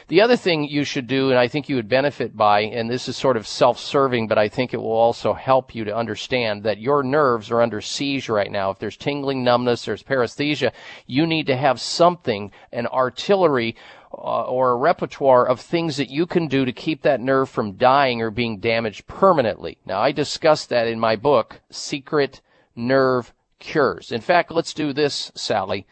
The 0.06 0.20
other 0.20 0.36
thing 0.36 0.64
you 0.64 0.85
should 0.85 1.06
do, 1.06 1.31
and 1.31 1.39
I 1.39 1.48
think 1.48 1.68
you 1.68 1.76
would 1.76 1.89
benefit 1.89 2.36
by, 2.36 2.60
and 2.60 2.90
this 2.90 3.09
is 3.09 3.16
sort 3.16 3.39
of 3.39 3.47
self-serving, 3.47 4.28
but 4.28 4.36
I 4.36 4.48
think 4.48 4.74
it 4.74 4.78
will 4.78 4.93
also 4.93 5.32
help 5.32 5.74
you 5.74 5.85
to 5.85 5.97
understand 5.97 6.62
that 6.64 6.78
your 6.78 7.02
nerves 7.02 7.51
are 7.51 7.62
under 7.62 7.81
siege 7.81 8.28
right 8.28 8.51
now. 8.51 8.70
If 8.70 8.78
there's 8.78 8.98
tingling, 8.98 9.43
numbness, 9.43 9.86
there's 9.86 10.02
paresthesia, 10.02 10.72
you 11.06 11.26
need 11.26 11.47
to 11.47 11.56
have 11.56 11.81
something, 11.81 12.52
an 12.70 12.86
artillery, 12.89 13.76
uh, 14.12 14.43
or 14.44 14.72
a 14.72 14.76
repertoire 14.76 15.47
of 15.47 15.59
things 15.59 15.97
that 15.97 16.10
you 16.10 16.26
can 16.26 16.48
do 16.48 16.64
to 16.64 16.72
keep 16.72 17.02
that 17.02 17.20
nerve 17.20 17.48
from 17.48 17.72
dying 17.72 18.20
or 18.20 18.31
being 18.31 18.59
damaged 18.59 19.06
permanently. 19.06 19.78
Now, 19.86 20.01
I 20.01 20.12
discussed 20.12 20.68
that 20.68 20.86
in 20.86 21.01
my 21.01 21.16
book, 21.16 21.60
Secret 21.70 22.43
Nerve 22.76 23.32
Cures. 23.59 24.12
In 24.12 24.20
fact, 24.20 24.52
let's 24.52 24.74
do 24.74 24.93
this, 24.93 25.32
Sally. 25.35 25.86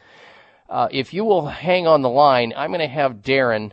Uh, 0.68 0.88
if 0.90 1.12
you 1.12 1.24
will 1.24 1.46
hang 1.46 1.86
on 1.86 2.02
the 2.02 2.08
line, 2.08 2.52
I'm 2.56 2.70
going 2.70 2.80
to 2.80 2.86
have 2.86 3.22
Darren, 3.22 3.72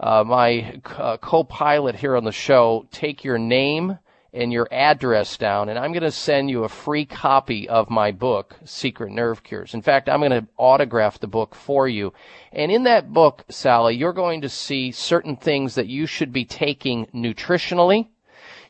uh, 0.00 0.24
my 0.24 0.80
uh, 0.96 1.18
co-pilot 1.18 1.94
here 1.94 2.16
on 2.16 2.24
the 2.24 2.32
show, 2.32 2.86
take 2.90 3.22
your 3.22 3.38
name 3.38 3.98
and 4.32 4.52
your 4.52 4.68
address 4.70 5.36
down, 5.36 5.68
and 5.68 5.78
I'm 5.78 5.92
going 5.92 6.04
to 6.04 6.10
send 6.10 6.50
you 6.50 6.64
a 6.64 6.68
free 6.68 7.04
copy 7.04 7.68
of 7.68 7.90
my 7.90 8.12
book, 8.12 8.56
Secret 8.64 9.10
Nerve 9.10 9.42
Cures. 9.42 9.74
In 9.74 9.82
fact, 9.82 10.08
I'm 10.08 10.20
going 10.20 10.30
to 10.30 10.46
autograph 10.56 11.18
the 11.18 11.26
book 11.26 11.54
for 11.54 11.88
you. 11.88 12.12
And 12.52 12.70
in 12.70 12.84
that 12.84 13.12
book, 13.12 13.44
Sally, 13.50 13.96
you're 13.96 14.12
going 14.12 14.42
to 14.42 14.48
see 14.48 14.92
certain 14.92 15.36
things 15.36 15.74
that 15.74 15.88
you 15.88 16.06
should 16.06 16.32
be 16.32 16.44
taking 16.44 17.06
nutritionally, 17.06 18.08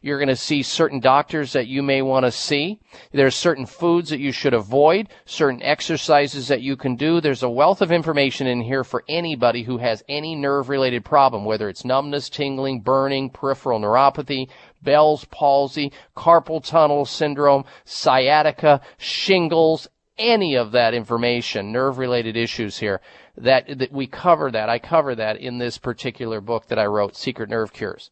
you're 0.03 0.19
going 0.19 0.29
to 0.29 0.37
see 0.37 0.63
certain 0.63 1.01
doctors 1.01 1.53
that 1.53 1.67
you 1.67 1.83
may 1.83 2.03
want 2.03 2.25
to 2.25 2.33
see. 2.33 2.81
There's 3.13 3.37
certain 3.37 3.67
foods 3.67 4.11
that 4.11 4.21
you 4.21 4.33
should 4.33 4.55
avoid, 4.55 5.09
certain 5.27 5.63
exercises 5.63 6.49
that 6.49 6.63
you 6.63 6.77
can 6.77 6.97
do. 6.97 7.21
There's 7.21 7.43
a 7.43 7.51
wealth 7.51 7.83
of 7.83 7.93
information 7.93 8.47
in 8.47 8.63
here 8.63 8.85
for 8.85 9.05
anybody 9.09 9.63
who 9.63 9.79
has 9.79 10.03
any 10.09 10.35
nerve 10.35 10.69
related 10.69 11.05
problem, 11.05 11.45
whether 11.45 11.69
it's 11.69 11.85
numbness, 11.85 12.31
tingling, 12.31 12.81
burning, 12.81 13.31
peripheral 13.31 13.81
neuropathy, 13.81 14.49
Bell's 14.83 15.27
palsy, 15.27 15.93
carpal 16.17 16.65
tunnel 16.65 17.05
syndrome, 17.05 17.65
sciatica, 17.85 18.81
shingles, 18.97 19.89
any 20.21 20.55
of 20.55 20.73
that 20.73 20.95
information, 20.95 21.73
nerve 21.73 21.99
related 21.99 22.37
issues 22.37 22.79
here, 22.79 23.01
that, 23.37 23.79
that 23.79 23.91
we 23.91 24.07
cover 24.07 24.51
that. 24.51 24.69
I 24.69 24.79
cover 24.79 25.15
that 25.15 25.39
in 25.39 25.59
this 25.59 25.79
particular 25.79 26.41
book 26.41 26.67
that 26.69 26.79
I 26.79 26.87
wrote, 26.87 27.17
Secret 27.17 27.49
Nerve 27.49 27.73
Cures. 27.73 28.11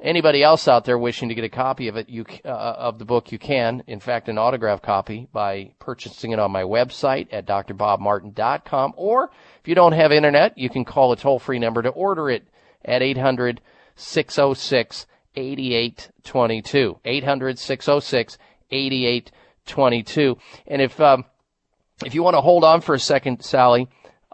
Anybody 0.00 0.44
else 0.44 0.68
out 0.68 0.84
there 0.84 0.96
wishing 0.96 1.28
to 1.28 1.34
get 1.34 1.44
a 1.44 1.48
copy 1.48 1.88
of 1.88 1.96
it, 1.96 2.08
you 2.08 2.24
uh, 2.44 2.48
of 2.48 3.00
the 3.00 3.04
book, 3.04 3.32
you 3.32 3.38
can. 3.38 3.82
In 3.88 3.98
fact, 3.98 4.28
an 4.28 4.38
autograph 4.38 4.80
copy 4.80 5.28
by 5.32 5.72
purchasing 5.80 6.30
it 6.30 6.38
on 6.38 6.52
my 6.52 6.62
website 6.62 7.26
at 7.32 7.46
drbobmartin.com. 7.46 8.94
Or 8.96 9.30
if 9.60 9.66
you 9.66 9.74
don't 9.74 9.92
have 9.92 10.12
internet, 10.12 10.56
you 10.56 10.70
can 10.70 10.84
call 10.84 11.10
a 11.10 11.16
toll 11.16 11.40
free 11.40 11.58
number 11.58 11.82
to 11.82 11.88
order 11.88 12.30
it 12.30 12.46
at 12.84 13.02
800 13.02 13.60
606 13.96 15.06
8822. 15.34 17.00
800 17.04 17.58
606 17.58 18.38
8822. 18.70 20.38
And 20.68 20.82
if 20.82 21.00
um, 21.00 21.24
if 22.04 22.14
you 22.14 22.22
want 22.22 22.34
to 22.34 22.40
hold 22.40 22.62
on 22.62 22.80
for 22.80 22.94
a 22.94 23.00
second, 23.00 23.42
Sally, 23.44 23.88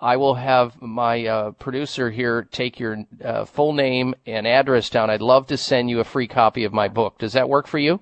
I 0.05 0.19
will 0.19 0.35
have 0.35 0.83
my 0.83 1.25
uh, 1.25 1.51
producer 1.53 2.11
here 2.11 2.47
take 2.53 2.79
your 2.79 3.07
uh, 3.25 3.47
full 3.47 3.73
name 3.73 4.15
and 4.27 4.47
address 4.47 4.91
down. 4.91 5.09
I'd 5.09 5.23
love 5.23 5.47
to 5.47 5.57
send 5.57 5.89
you 5.89 6.01
a 6.01 6.05
free 6.05 6.29
copy 6.29 6.65
of 6.65 6.75
my 6.75 6.89
book. 6.89 7.17
Does 7.17 7.33
that 7.33 7.49
work 7.49 7.67
for 7.67 7.79
you? 7.79 8.01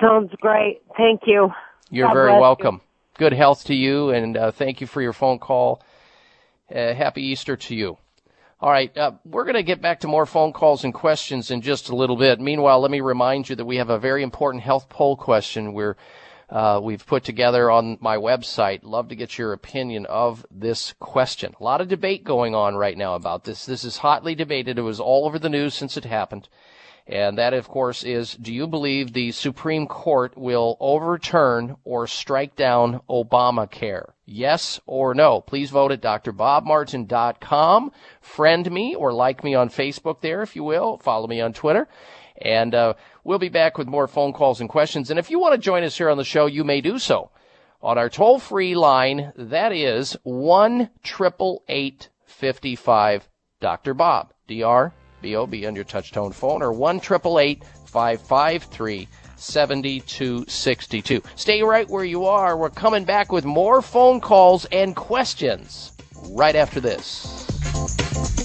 Sounds 0.00 0.32
great. 0.40 0.80
Thank 0.96 1.20
you. 1.26 1.50
You're 1.90 2.06
God 2.08 2.14
very 2.14 2.28
bless 2.30 2.36
you. 2.36 2.40
welcome. 2.40 2.80
Good 3.18 3.34
health 3.34 3.64
to 3.64 3.74
you, 3.74 4.08
and 4.08 4.34
uh, 4.34 4.50
thank 4.52 4.80
you 4.80 4.86
for 4.86 5.02
your 5.02 5.12
phone 5.12 5.38
call. 5.38 5.82
Uh, 6.74 6.94
happy 6.94 7.20
Easter 7.20 7.54
to 7.58 7.74
you. 7.74 7.98
All 8.58 8.70
right, 8.70 8.96
uh, 8.96 9.12
we're 9.26 9.44
going 9.44 9.56
to 9.56 9.62
get 9.62 9.82
back 9.82 10.00
to 10.00 10.08
more 10.08 10.24
phone 10.24 10.54
calls 10.54 10.84
and 10.84 10.94
questions 10.94 11.50
in 11.50 11.60
just 11.60 11.90
a 11.90 11.94
little 11.94 12.16
bit. 12.16 12.40
Meanwhile, 12.40 12.80
let 12.80 12.90
me 12.90 13.02
remind 13.02 13.50
you 13.50 13.56
that 13.56 13.66
we 13.66 13.76
have 13.76 13.90
a 13.90 13.98
very 13.98 14.22
important 14.22 14.62
health 14.62 14.88
poll 14.88 15.16
question 15.18 15.74
we're 15.74 15.96
uh, 16.52 16.78
we've 16.82 17.06
put 17.06 17.24
together 17.24 17.70
on 17.70 17.96
my 18.02 18.18
website. 18.18 18.80
Love 18.82 19.08
to 19.08 19.16
get 19.16 19.38
your 19.38 19.54
opinion 19.54 20.04
of 20.04 20.44
this 20.50 20.92
question. 21.00 21.54
A 21.58 21.64
lot 21.64 21.80
of 21.80 21.88
debate 21.88 22.24
going 22.24 22.54
on 22.54 22.76
right 22.76 22.96
now 22.96 23.14
about 23.14 23.44
this. 23.44 23.64
This 23.64 23.84
is 23.84 23.96
hotly 23.96 24.34
debated. 24.34 24.78
It 24.78 24.82
was 24.82 25.00
all 25.00 25.24
over 25.24 25.38
the 25.38 25.48
news 25.48 25.72
since 25.72 25.96
it 25.96 26.04
happened. 26.04 26.50
And 27.06 27.38
that, 27.38 27.54
of 27.54 27.68
course, 27.68 28.04
is 28.04 28.34
do 28.34 28.52
you 28.52 28.66
believe 28.66 29.12
the 29.12 29.32
Supreme 29.32 29.86
Court 29.86 30.36
will 30.36 30.76
overturn 30.78 31.76
or 31.84 32.06
strike 32.06 32.54
down 32.54 33.00
Obamacare? 33.08 34.12
Yes 34.26 34.78
or 34.86 35.14
no? 35.14 35.40
Please 35.40 35.70
vote 35.70 35.90
at 35.90 36.02
drbobmartin.com. 36.02 37.92
Friend 38.20 38.70
me 38.70 38.94
or 38.94 39.12
like 39.12 39.42
me 39.42 39.54
on 39.54 39.70
Facebook 39.70 40.20
there, 40.20 40.42
if 40.42 40.54
you 40.54 40.64
will. 40.64 40.98
Follow 40.98 41.26
me 41.26 41.40
on 41.40 41.54
Twitter. 41.54 41.88
And 42.36 42.74
uh, 42.74 42.94
we'll 43.24 43.38
be 43.38 43.48
back 43.48 43.78
with 43.78 43.88
more 43.88 44.06
phone 44.06 44.32
calls 44.32 44.60
and 44.60 44.68
questions. 44.68 45.10
And 45.10 45.18
if 45.18 45.30
you 45.30 45.38
want 45.38 45.54
to 45.54 45.58
join 45.58 45.84
us 45.84 45.96
here 45.96 46.10
on 46.10 46.18
the 46.18 46.24
show, 46.24 46.46
you 46.46 46.64
may 46.64 46.80
do 46.80 46.98
so 46.98 47.30
on 47.80 47.98
our 47.98 48.08
toll 48.08 48.38
free 48.38 48.74
line. 48.74 49.32
That 49.36 49.72
is 49.72 50.16
1 50.22 50.90
55 52.26 53.28
Dr. 53.60 53.94
Bob. 53.94 54.32
D 54.48 54.62
R 54.62 54.92
B 55.22 55.36
O 55.36 55.46
B 55.46 55.66
on 55.66 55.74
your 55.74 55.84
touchtone 55.84 56.34
phone 56.34 56.62
or 56.62 56.72
1 56.72 57.00
553 57.00 59.08
7262. 59.36 61.22
Stay 61.36 61.62
right 61.62 61.88
where 61.88 62.04
you 62.04 62.26
are. 62.26 62.56
We're 62.56 62.70
coming 62.70 63.04
back 63.04 63.32
with 63.32 63.44
more 63.44 63.82
phone 63.82 64.20
calls 64.20 64.64
and 64.66 64.94
questions 64.94 65.92
right 66.30 66.56
after 66.56 66.80
this. 66.80 68.41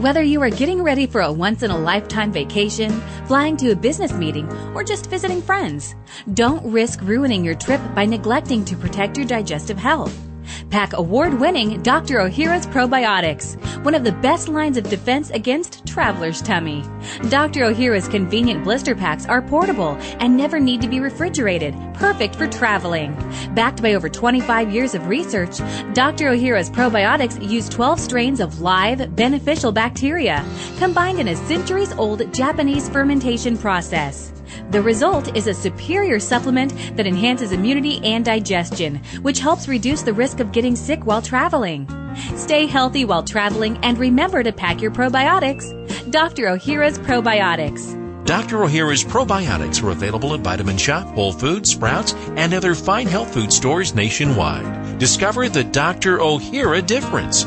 Whether 0.00 0.22
you 0.22 0.40
are 0.40 0.48
getting 0.48 0.82
ready 0.82 1.06
for 1.06 1.20
a 1.20 1.30
once 1.30 1.62
in 1.62 1.70
a 1.70 1.78
lifetime 1.78 2.32
vacation, 2.32 2.90
flying 3.26 3.58
to 3.58 3.72
a 3.72 3.76
business 3.76 4.14
meeting, 4.14 4.50
or 4.74 4.82
just 4.82 5.10
visiting 5.10 5.42
friends, 5.42 5.94
don't 6.32 6.64
risk 6.72 7.02
ruining 7.02 7.44
your 7.44 7.54
trip 7.54 7.82
by 7.94 8.06
neglecting 8.06 8.64
to 8.64 8.76
protect 8.76 9.18
your 9.18 9.26
digestive 9.26 9.76
health. 9.76 10.29
Pack 10.70 10.92
award 10.92 11.40
winning 11.40 11.82
Dr. 11.82 12.18
Ohhira's 12.18 12.66
probiotics 12.66 13.56
one 13.84 13.94
of 13.94 14.04
the 14.04 14.12
best 14.12 14.48
lines 14.48 14.76
of 14.76 14.88
defense 14.88 15.30
against 15.30 15.86
traveler's 15.86 16.42
tummy. 16.42 16.84
Dr. 17.28 17.62
Ohhira's 17.62 18.06
convenient 18.08 18.62
blister 18.62 18.94
packs 18.94 19.26
are 19.26 19.40
portable 19.40 19.96
and 20.20 20.36
never 20.36 20.60
need 20.60 20.82
to 20.82 20.88
be 20.88 21.00
refrigerated, 21.00 21.74
perfect 21.94 22.36
for 22.36 22.46
traveling. 22.46 23.14
Backed 23.54 23.82
by 23.82 23.94
over 23.94 24.08
25 24.08 24.70
years 24.70 24.94
of 24.94 25.08
research, 25.08 25.58
Dr. 25.94 26.28
Ohhira's 26.28 26.70
probiotics 26.70 27.40
use 27.48 27.68
12 27.68 27.98
strains 27.98 28.40
of 28.40 28.60
live, 28.60 29.16
beneficial 29.16 29.72
bacteria, 29.72 30.44
combined 30.78 31.18
in 31.18 31.28
a 31.28 31.36
centuries 31.36 31.92
old 31.94 32.32
Japanese 32.34 32.88
fermentation 32.88 33.56
process. 33.56 34.32
The 34.70 34.82
result 34.82 35.36
is 35.36 35.46
a 35.46 35.54
superior 35.54 36.20
supplement 36.20 36.96
that 36.96 37.06
enhances 37.06 37.52
immunity 37.52 38.00
and 38.04 38.24
digestion, 38.24 38.96
which 39.22 39.40
helps 39.40 39.68
reduce 39.68 40.02
the 40.02 40.12
risk 40.12 40.40
of 40.40 40.52
getting 40.52 40.76
sick 40.76 41.04
while 41.06 41.22
traveling. 41.22 41.88
Stay 42.36 42.66
healthy 42.66 43.04
while 43.04 43.22
traveling 43.22 43.78
and 43.82 43.98
remember 43.98 44.42
to 44.42 44.52
pack 44.52 44.80
your 44.80 44.90
probiotics. 44.90 45.70
Dr. 46.10 46.44
Ohhira's 46.44 46.98
Probiotics. 46.98 47.96
Dr. 48.26 48.58
Ohhira's 48.58 49.02
probiotics 49.04 49.82
are 49.82 49.90
available 49.90 50.34
at 50.34 50.40
Vitamin 50.40 50.76
Shoppe, 50.76 51.14
Whole 51.14 51.32
Foods, 51.32 51.72
Sprouts, 51.72 52.14
and 52.36 52.54
other 52.54 52.74
fine 52.74 53.06
health 53.06 53.32
food 53.34 53.52
stores 53.52 53.94
nationwide. 53.94 54.98
Discover 54.98 55.48
the 55.48 55.64
Dr. 55.64 56.18
Ohhira 56.18 56.86
difference. 56.86 57.46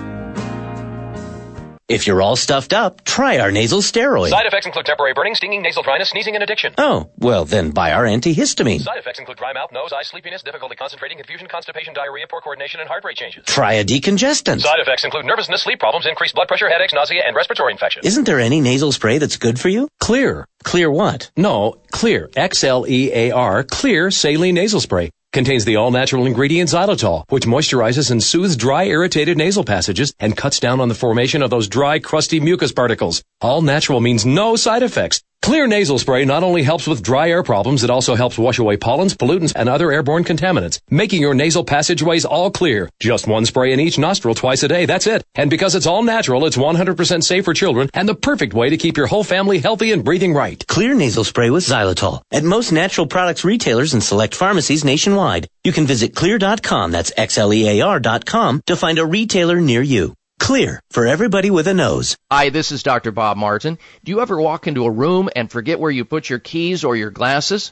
If 1.89 2.07
you're 2.07 2.22
all 2.22 2.38
stuffed 2.38 2.72
up, 2.72 3.03
try 3.03 3.39
our 3.39 3.51
nasal 3.51 3.81
steroid. 3.81 4.30
Side 4.30 4.45
effects 4.45 4.65
include 4.65 4.85
temporary 4.85 5.14
burning, 5.14 5.35
stinging, 5.35 5.61
nasal 5.61 5.84
dryness, 5.84 6.11
sneezing, 6.11 6.34
and 6.34 6.41
addiction. 6.41 6.73
Oh, 6.77 7.10
well 7.18 7.43
then 7.43 7.72
buy 7.72 7.91
our 7.91 8.05
antihistamine. 8.05 8.80
Side 8.80 8.99
effects 8.99 9.19
include 9.19 9.38
dry 9.38 9.51
mouth, 9.51 9.69
nose, 9.73 9.91
eye, 9.91 10.03
sleepiness, 10.03 10.43
difficulty 10.43 10.77
concentrating, 10.77 11.18
confusion, 11.18 11.49
constipation, 11.49 11.93
diarrhea, 11.93 12.26
poor 12.30 12.39
coordination, 12.39 12.80
and 12.80 12.88
heart 12.88 13.03
rate 13.03 13.18
changes. 13.18 13.43
Try 13.45 13.73
a 13.73 13.84
decongestant. 13.84 14.61
Side 14.61 14.80
effects 14.80 15.03
include 15.03 15.26
nervousness, 15.26 15.64
sleep 15.64 15.80
problems, 15.80 16.05
increased 16.05 16.35
blood 16.35 16.47
pressure, 16.47 16.69
headaches, 16.69 16.93
nausea, 16.93 17.22
and 17.27 17.35
respiratory 17.35 17.73
infections. 17.73 18.05
Isn't 18.05 18.23
there 18.23 18.39
any 18.39 18.61
nasal 18.61 18.93
spray 18.93 19.18
that's 19.18 19.35
good 19.35 19.60
for 19.60 19.68
you? 19.68 19.89
Xlear. 20.01 20.45
Clear 20.64 20.89
what? 20.89 21.31
No, 21.35 21.81
Xlear. 21.91 22.30
X-L-E-A-R. 22.38 23.64
Xlear 23.65 24.14
Saline 24.14 24.55
Nasal 24.55 24.80
Spray. 24.80 25.10
Contains 25.34 25.65
the 25.65 25.77
all-natural 25.77 26.27
ingredient 26.27 26.69
xylitol, 26.69 27.23
which 27.30 27.47
moisturizes 27.47 28.11
and 28.11 28.22
soothes 28.22 28.55
dry, 28.55 28.84
irritated 28.84 29.35
nasal 29.35 29.64
passages 29.64 30.14
and 30.19 30.38
cuts 30.38 30.60
down 30.60 30.80
on 30.80 30.89
the 30.89 30.95
formation 30.95 31.41
of 31.41 31.49
those 31.49 31.68
dry, 31.68 31.97
crusty 31.97 32.39
mucus 32.39 32.72
particles. 32.72 33.23
All 33.41 33.64
natural 33.64 33.99
means 33.99 34.27
no 34.27 34.55
side 34.55 34.84
effects. 34.84 35.23
Xlear 35.44 35.68
nasal 35.68 35.99
spray 35.99 36.24
not 36.24 36.41
only 36.41 36.64
helps 36.64 36.88
with 36.88 37.03
dry 37.03 37.30
air 37.30 37.44
problems, 37.44 37.84
it 37.84 37.90
also 37.90 38.15
helps 38.15 38.38
wash 38.38 38.60
away 38.60 38.78
pollens, 38.78 39.14
pollutants, 39.14 39.52
and 39.53 39.68
other 39.68 39.91
airborne 39.91 40.24
contaminants, 40.24 40.80
making 40.90 41.20
your 41.22 41.34
nasal 41.34 41.65
passageways 41.65 42.24
all 42.24 42.49
clear. 42.49 42.90
Just 43.02 43.28
one 43.28 43.45
spray 43.45 43.74
in 43.74 43.80
each 43.82 43.99
nostril 43.99 44.36
twice 44.36 44.64
a 44.64 44.70
day, 44.70 44.86
that's 44.86 45.06
it. 45.06 45.22
And 45.36 45.49
because 45.49 45.76
it's 45.76 45.86
all 45.86 46.02
natural, 46.02 46.45
it's 46.45 46.56
100% 46.56 47.24
safe 47.26 47.44
for 47.44 47.53
children 47.53 47.90
and 47.94 48.07
the 48.07 48.15
perfect 48.15 48.53
way 48.53 48.70
to 48.70 48.78
keep 48.78 48.95
your 48.95 49.07
whole 49.07 49.26
family 49.26 49.60
healthy 49.60 49.91
and 49.91 50.06
breathing 50.06 50.34
right. 50.34 50.64
Xlear 50.65 50.95
nasal 50.95 51.26
spray 51.26 51.49
with 51.49 51.65
xylitol 51.65 52.22
at 52.32 52.45
most 52.45 52.72
natural 52.72 53.06
products 53.06 53.44
retailers 53.44 53.94
and 53.94 54.02
select 54.02 54.36
pharmacies 54.36 54.86
nationwide. 54.86 55.49
You 55.65 55.74
can 55.74 55.86
visit 55.86 56.15
xlear.com, 56.15 56.91
that's 56.91 57.11
X-L-E-A-R.com, 57.18 58.61
to 58.68 58.78
find 58.78 58.98
a 58.98 59.06
retailer 59.06 59.60
near 59.60 59.82
you. 59.82 60.14
Xlear 60.44 60.80
for 60.90 61.07
everybody 61.07 61.49
with 61.49 61.70
a 61.70 61.74
nose. 61.74 62.18
Hi, 62.30 62.49
this 62.49 62.74
is 62.74 62.84
Dr. 62.84 63.11
Bob 63.11 63.38
Martin. 63.38 63.80
Do 64.03 64.11
you 64.11 64.20
ever 64.20 64.41
walk 64.41 64.68
into 64.68 64.84
a 64.84 64.91
room 64.91 65.30
and 65.34 65.49
forget 65.49 65.80
where 65.80 65.90
you 65.90 66.03
put 66.03 66.30
your 66.30 66.40
keys 66.40 66.84
or 66.84 66.98
your 66.98 67.11
glasses? 67.11 67.72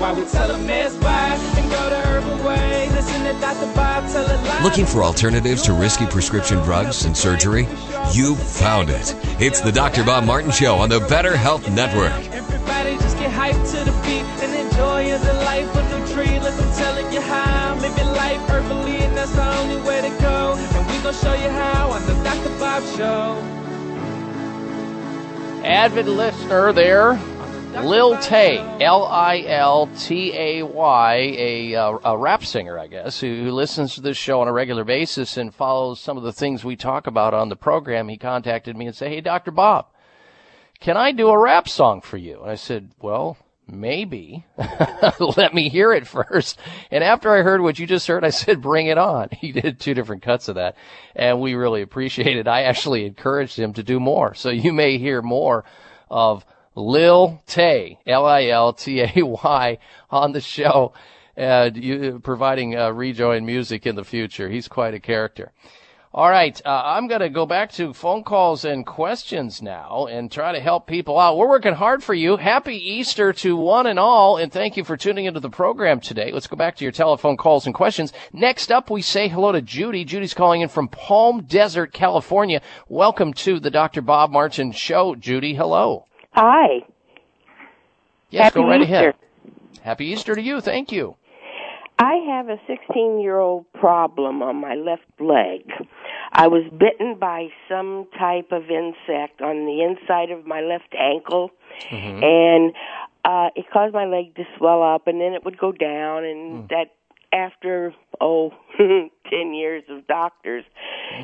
Why 0.00 0.12
we 0.14 0.24
tell 0.24 0.50
'em 0.50 0.66
meds 0.66 0.98
bye 1.02 1.38
and 1.58 1.70
go 1.70 1.90
the 1.90 2.00
herbal 2.08 2.36
way. 2.48 2.88
Listen 2.94 3.22
to 3.24 3.34
Dr. 3.38 3.66
Bob 3.74 4.08
tell 4.10 4.24
a 4.24 4.36
lie. 4.48 4.62
Looking 4.62 4.86
for 4.86 5.04
alternatives 5.04 5.60
to 5.62 5.74
risky 5.74 6.06
prescription 6.06 6.58
drugs 6.62 7.04
and 7.04 7.14
surgery? 7.14 7.68
You 8.12 8.34
found 8.34 8.88
it. 8.88 9.14
It's 9.38 9.60
the 9.60 9.70
Dr. 9.70 10.02
Bob 10.02 10.24
Martin 10.24 10.52
Show 10.52 10.76
on 10.76 10.88
the 10.88 11.00
Better 11.00 11.36
Health 11.36 11.68
Network. 11.70 12.12
Everybody 12.32 12.96
just 12.96 13.18
get 13.18 13.30
hyped 13.30 13.70
to 13.72 13.84
the 13.84 13.92
beat 14.06 14.24
and 14.42 14.54
enjoy 14.54 15.18
the 15.18 15.34
life 15.44 15.68
of 15.76 15.86
the 15.90 16.14
tree. 16.14 16.40
Look, 16.40 16.54
I'm 16.54 16.72
telling 16.72 17.12
you 17.12 17.20
how. 17.20 17.74
Live 17.80 17.96
your 17.98 18.12
life 18.14 18.40
herbally, 18.48 19.02
and 19.02 19.14
that's 19.14 19.32
the 19.32 19.58
only 19.58 19.82
way 19.82 20.00
to 20.00 20.10
go. 20.22 20.56
And 20.56 20.86
we 20.86 20.96
gon' 21.02 21.12
show 21.12 21.34
you 21.34 21.50
how 21.50 21.90
on 21.90 22.06
the 22.06 22.14
Dr. 22.24 22.48
Bob 22.58 22.82
Show. 22.96 23.36
Avid 25.62 26.06
listener 26.06 26.72
there, 26.72 27.18
Lil 27.72 28.18
Tay, 28.18 28.58
L-I-L-T-A-Y, 28.80 29.34
a, 31.16 31.74
uh, 31.76 31.98
a 32.04 32.18
rap 32.18 32.44
singer, 32.44 32.78
I 32.78 32.88
guess, 32.88 33.20
who, 33.20 33.44
who 33.44 33.52
listens 33.52 33.94
to 33.94 34.00
this 34.00 34.16
show 34.16 34.40
on 34.40 34.48
a 34.48 34.52
regular 34.52 34.82
basis 34.84 35.36
and 35.36 35.54
follows 35.54 36.00
some 36.00 36.16
of 36.16 36.24
the 36.24 36.32
things 36.32 36.64
we 36.64 36.74
talk 36.74 37.06
about 37.06 37.32
on 37.32 37.48
the 37.48 37.56
program. 37.56 38.08
He 38.08 38.16
contacted 38.16 38.76
me 38.76 38.86
and 38.86 38.94
said, 38.94 39.10
"Hey, 39.10 39.20
Dr. 39.20 39.52
Bob, 39.52 39.86
can 40.80 40.96
I 40.96 41.12
do 41.12 41.28
a 41.28 41.38
rap 41.38 41.68
song 41.68 42.00
for 42.00 42.16
you?" 42.16 42.40
And 42.42 42.50
I 42.50 42.56
said, 42.56 42.90
"Well." 43.00 43.36
Maybe. 43.72 44.44
Let 45.36 45.54
me 45.54 45.68
hear 45.68 45.92
it 45.92 46.04
first. 46.04 46.58
And 46.90 47.04
after 47.04 47.30
I 47.32 47.42
heard 47.42 47.60
what 47.60 47.78
you 47.78 47.86
just 47.86 48.08
heard, 48.08 48.24
I 48.24 48.30
said, 48.30 48.60
bring 48.60 48.88
it 48.88 48.98
on. 48.98 49.28
He 49.40 49.52
did 49.52 49.78
two 49.78 49.94
different 49.94 50.22
cuts 50.22 50.48
of 50.48 50.56
that 50.56 50.74
and 51.14 51.40
we 51.40 51.54
really 51.54 51.80
appreciate 51.80 52.36
it. 52.36 52.48
I 52.48 52.64
actually 52.64 53.06
encouraged 53.06 53.56
him 53.56 53.72
to 53.74 53.84
do 53.84 54.00
more. 54.00 54.34
So 54.34 54.50
you 54.50 54.72
may 54.72 54.98
hear 54.98 55.22
more 55.22 55.64
of 56.10 56.44
Lil 56.76 57.42
Tay, 57.46 57.98
L-I-L-T-A-Y 58.06 59.78
on 60.10 60.32
the 60.32 60.40
show, 60.40 60.92
uh, 61.36 61.70
you, 61.74 62.20
providing 62.22 62.76
uh, 62.76 62.90
rejoin 62.90 63.44
music 63.44 63.86
in 63.86 63.96
the 63.96 64.04
future. 64.04 64.48
He's 64.48 64.68
quite 64.68 64.94
a 64.94 65.00
character. 65.00 65.52
All 66.12 66.28
right, 66.28 66.60
uh, 66.66 66.82
I'm 66.84 67.06
going 67.06 67.20
to 67.20 67.28
go 67.28 67.46
back 67.46 67.70
to 67.74 67.92
phone 67.92 68.24
calls 68.24 68.64
and 68.64 68.84
questions 68.84 69.62
now 69.62 70.06
and 70.06 70.30
try 70.30 70.50
to 70.50 70.58
help 70.58 70.88
people 70.88 71.16
out. 71.20 71.36
We're 71.36 71.48
working 71.48 71.74
hard 71.74 72.02
for 72.02 72.14
you. 72.14 72.36
Happy 72.36 72.74
Easter 72.74 73.32
to 73.32 73.56
one 73.56 73.86
and 73.86 73.96
all, 73.96 74.36
and 74.36 74.50
thank 74.50 74.76
you 74.76 74.82
for 74.82 74.96
tuning 74.96 75.26
into 75.26 75.38
the 75.38 75.50
program 75.50 76.00
today. 76.00 76.32
Let's 76.32 76.48
go 76.48 76.56
back 76.56 76.74
to 76.76 76.84
your 76.84 76.90
telephone 76.90 77.36
calls 77.36 77.66
and 77.66 77.74
questions. 77.74 78.12
Next 78.32 78.72
up, 78.72 78.90
we 78.90 79.02
say 79.02 79.28
hello 79.28 79.52
to 79.52 79.62
Judy. 79.62 80.04
Judy's 80.04 80.34
calling 80.34 80.62
in 80.62 80.68
from 80.68 80.88
Palm 80.88 81.42
Desert, 81.42 81.92
California. 81.92 82.60
Welcome 82.88 83.32
to 83.34 83.60
the 83.60 83.70
Dr. 83.70 84.02
Bob 84.02 84.32
Martin 84.32 84.72
Show, 84.72 85.14
Judy. 85.14 85.54
Hello. 85.54 86.06
Hi. 86.32 86.84
Yes, 88.30 88.44
Happy 88.44 88.60
go 88.60 88.68
right 88.68 88.80
Easter. 88.80 88.94
ahead. 88.94 89.14
Happy 89.82 90.06
Easter 90.06 90.34
to 90.34 90.40
you. 90.42 90.60
Thank 90.60 90.92
you. 90.92 91.16
I 91.98 92.14
have 92.28 92.48
a 92.48 92.56
16 92.66 93.20
year 93.20 93.38
old 93.38 93.70
problem 93.74 94.42
on 94.42 94.56
my 94.56 94.74
left 94.74 95.02
leg. 95.18 95.62
I 96.32 96.46
was 96.46 96.62
bitten 96.70 97.16
by 97.18 97.48
some 97.68 98.06
type 98.18 98.52
of 98.52 98.62
insect 98.70 99.42
on 99.42 99.66
the 99.66 99.82
inside 99.82 100.30
of 100.30 100.46
my 100.46 100.60
left 100.60 100.94
ankle, 100.98 101.50
Mm-hmm. 101.90 102.22
and 102.22 102.72
uh, 103.24 103.48
it 103.54 103.64
caused 103.72 103.94
my 103.94 104.04
leg 104.04 104.34
to 104.34 104.44
swell 104.58 104.82
up, 104.82 105.06
and 105.06 105.20
then 105.20 105.32
it 105.34 105.44
would 105.44 105.56
go 105.56 105.70
down, 105.72 106.24
and 106.24 106.68
that 106.68 106.86
after 107.32 107.94
oh 108.20 108.52
ten 108.78 109.54
years 109.54 109.84
of 109.88 110.06
doctors 110.06 110.64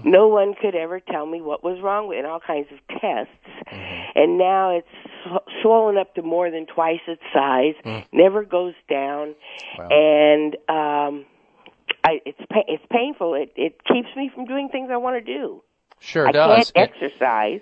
no 0.04 0.28
one 0.28 0.54
could 0.60 0.74
ever 0.74 1.00
tell 1.00 1.26
me 1.26 1.40
what 1.40 1.64
was 1.64 1.80
wrong 1.82 2.08
with 2.08 2.16
it 2.16 2.18
and 2.20 2.26
all 2.28 2.40
kinds 2.40 2.68
of 2.72 3.00
tests 3.00 3.30
and 4.14 4.38
now 4.38 4.70
it's 4.76 4.86
sw- 5.24 5.62
swollen 5.62 5.96
up 5.96 6.14
to 6.14 6.22
more 6.22 6.50
than 6.50 6.66
twice 6.66 7.00
its 7.06 7.20
size. 7.34 7.74
Mm. 7.84 8.04
Never 8.12 8.44
goes 8.44 8.74
down, 8.88 9.34
and 9.78 10.54
um, 10.68 11.26
I, 12.04 12.20
it's 12.24 12.38
pa- 12.50 12.64
it's 12.68 12.84
painful. 12.90 13.34
It 13.34 13.52
it 13.56 13.80
keeps 13.84 14.08
me 14.16 14.30
from 14.34 14.46
doing 14.46 14.68
things 14.70 14.88
I 14.92 14.96
want 14.96 15.22
to 15.24 15.32
do. 15.34 15.62
Sure 15.98 16.28
I 16.28 16.32
does. 16.32 16.70
can't 16.70 16.90
It- 16.90 16.94
exercise. 17.02 17.60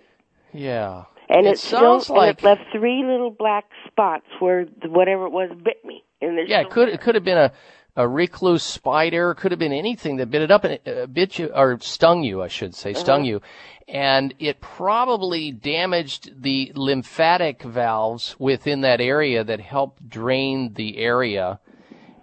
yeah. 0.52 1.04
And 1.28 1.46
it 1.46 1.52
it, 1.54 1.58
sounds 1.58 2.04
still, 2.04 2.16
like 2.16 2.38
it 2.38 2.44
left 2.44 2.62
three 2.70 3.02
little 3.02 3.30
black 3.30 3.64
spots 3.86 4.26
where 4.40 4.64
whatever 4.86 5.24
it 5.24 5.30
was 5.32 5.50
bit 5.64 5.82
me. 5.84 6.04
And 6.20 6.38
Yeah, 6.48 6.60
it 6.60 6.70
could 6.70 6.88
it 6.90 7.00
could 7.00 7.14
have 7.14 7.24
been 7.24 7.38
a 7.38 7.50
a 7.96 8.08
recluse 8.08 8.62
spider, 8.62 9.34
could 9.34 9.52
have 9.52 9.58
been 9.58 9.72
anything 9.72 10.16
that 10.16 10.30
bit 10.30 10.42
it 10.42 10.50
up 10.50 10.64
and 10.64 10.80
uh, 10.86 11.06
bit 11.06 11.38
you 11.38 11.46
or 11.54 11.78
stung 11.80 12.22
you, 12.24 12.42
I 12.42 12.48
should 12.48 12.74
say, 12.74 12.92
stung 12.92 13.20
Uh-huh. 13.20 13.28
you, 13.28 13.42
and 13.86 14.34
it 14.38 14.60
probably 14.60 15.52
damaged 15.52 16.42
the 16.42 16.72
lymphatic 16.74 17.62
valves 17.62 18.34
within 18.38 18.80
that 18.80 19.00
area 19.00 19.44
that 19.44 19.60
help 19.60 19.98
drain 20.08 20.72
the 20.74 20.98
area. 20.98 21.60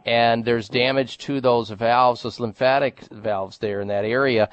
And 0.04 0.44
there's 0.44 0.68
damage 0.68 1.20
to 1.20 1.40
those 1.40 1.70
valves, 1.70 2.24
those 2.24 2.40
lymphatic 2.40 3.02
valves 3.12 3.60
there 3.60 3.82
in 3.82 3.88
that 3.90 4.04
area. 4.04 4.50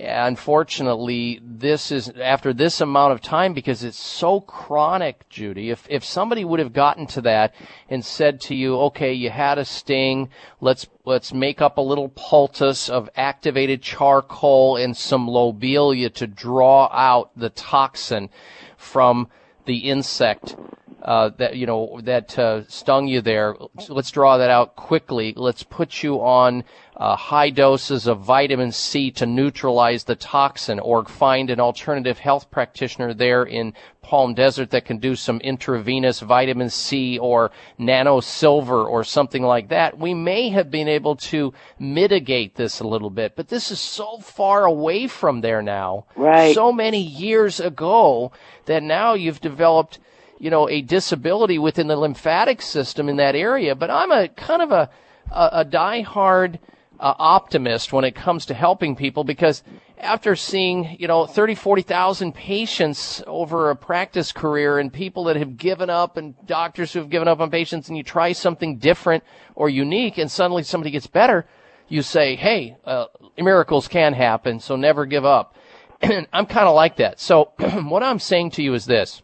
Unfortunately, 0.00 1.40
this 1.42 1.90
is 1.90 2.08
after 2.10 2.52
this 2.52 2.80
amount 2.80 3.12
of 3.12 3.20
time 3.20 3.52
because 3.52 3.82
it's 3.82 3.98
so 3.98 4.40
chronic, 4.40 5.28
Judy. 5.28 5.70
If 5.70 5.86
if 5.90 6.04
somebody 6.04 6.44
would 6.44 6.60
have 6.60 6.72
gotten 6.72 7.06
to 7.08 7.20
that 7.22 7.52
and 7.90 8.04
said 8.04 8.40
to 8.42 8.54
you, 8.54 8.78
"Okay, 8.78 9.12
you 9.12 9.30
had 9.30 9.58
a 9.58 9.64
sting. 9.64 10.30
Let's 10.60 10.86
let's 11.04 11.32
make 11.32 11.60
up 11.60 11.78
a 11.78 11.82
little 11.82 12.10
poultice 12.14 12.88
of 12.88 13.10
activated 13.16 13.82
charcoal 13.82 14.76
and 14.76 14.96
some 14.96 15.28
lobelia 15.28 16.10
to 16.10 16.28
draw 16.28 16.88
out 16.92 17.30
the 17.36 17.50
toxin 17.50 18.30
from 18.76 19.26
the 19.64 19.90
insect 19.90 20.54
uh, 21.02 21.30
that 21.38 21.56
you 21.56 21.66
know 21.66 22.00
that 22.02 22.38
uh, 22.38 22.66
stung 22.68 23.06
you 23.06 23.20
there. 23.20 23.56
Let's 23.88 24.10
draw 24.10 24.38
that 24.38 24.50
out 24.50 24.76
quickly. 24.76 25.32
Let's 25.36 25.62
put 25.62 26.02
you 26.02 26.20
on 26.20 26.64
uh, 26.96 27.14
high 27.14 27.50
doses 27.50 28.08
of 28.08 28.20
vitamin 28.20 28.72
C 28.72 29.10
to 29.12 29.26
neutralize 29.26 30.04
the 30.04 30.16
toxin, 30.16 30.80
or 30.80 31.04
find 31.04 31.50
an 31.50 31.60
alternative 31.60 32.18
health 32.18 32.50
practitioner 32.50 33.14
there 33.14 33.44
in 33.44 33.74
Palm 34.02 34.34
Desert 34.34 34.70
that 34.70 34.86
can 34.86 34.98
do 34.98 35.14
some 35.14 35.38
intravenous 35.40 36.20
vitamin 36.20 36.70
C 36.70 37.18
or 37.18 37.52
nano 37.78 38.20
silver 38.20 38.84
or 38.84 39.04
something 39.04 39.42
like 39.42 39.68
that. 39.68 39.98
We 39.98 40.14
may 40.14 40.48
have 40.48 40.70
been 40.70 40.88
able 40.88 41.14
to 41.16 41.52
mitigate 41.78 42.56
this 42.56 42.80
a 42.80 42.88
little 42.88 43.10
bit, 43.10 43.36
but 43.36 43.48
this 43.48 43.70
is 43.70 43.78
so 43.78 44.18
far 44.18 44.64
away 44.64 45.06
from 45.06 45.42
there 45.42 45.62
now. 45.62 46.06
Right. 46.16 46.54
So 46.54 46.72
many 46.72 47.00
years 47.00 47.60
ago 47.60 48.32
that 48.64 48.82
now 48.82 49.14
you've 49.14 49.40
developed 49.40 50.00
you 50.38 50.50
know, 50.50 50.68
a 50.68 50.80
disability 50.80 51.58
within 51.58 51.88
the 51.88 51.96
lymphatic 51.96 52.62
system 52.62 53.08
in 53.08 53.16
that 53.16 53.34
area. 53.34 53.74
But 53.74 53.90
I'm 53.90 54.10
a 54.10 54.28
kind 54.28 54.62
of 54.62 54.72
a, 54.72 54.90
a, 55.30 55.48
a 55.52 55.64
diehard 55.64 56.58
uh, 57.00 57.14
optimist 57.18 57.92
when 57.92 58.04
it 58.04 58.14
comes 58.14 58.46
to 58.46 58.54
helping 58.54 58.96
people 58.96 59.24
because 59.24 59.62
after 59.98 60.36
seeing, 60.36 60.96
you 60.98 61.08
know, 61.08 61.26
30, 61.26 61.54
40,000 61.54 62.34
patients 62.34 63.22
over 63.26 63.70
a 63.70 63.76
practice 63.76 64.32
career 64.32 64.78
and 64.78 64.92
people 64.92 65.24
that 65.24 65.36
have 65.36 65.56
given 65.56 65.90
up 65.90 66.16
and 66.16 66.34
doctors 66.46 66.92
who 66.92 67.00
have 67.00 67.10
given 67.10 67.28
up 67.28 67.40
on 67.40 67.50
patients 67.50 67.88
and 67.88 67.96
you 67.96 68.02
try 68.02 68.32
something 68.32 68.78
different 68.78 69.24
or 69.54 69.68
unique 69.68 70.18
and 70.18 70.30
suddenly 70.30 70.62
somebody 70.62 70.90
gets 70.90 71.06
better, 71.06 71.46
you 71.88 72.02
say, 72.02 72.36
hey, 72.36 72.76
uh, 72.84 73.06
miracles 73.36 73.88
can 73.88 74.12
happen, 74.12 74.60
so 74.60 74.76
never 74.76 75.06
give 75.06 75.24
up. 75.24 75.56
I'm 76.02 76.46
kind 76.46 76.68
of 76.68 76.74
like 76.74 76.96
that. 76.96 77.18
So 77.18 77.52
what 77.58 78.02
I'm 78.02 78.18
saying 78.18 78.52
to 78.52 78.62
you 78.62 78.74
is 78.74 78.86
this 78.86 79.22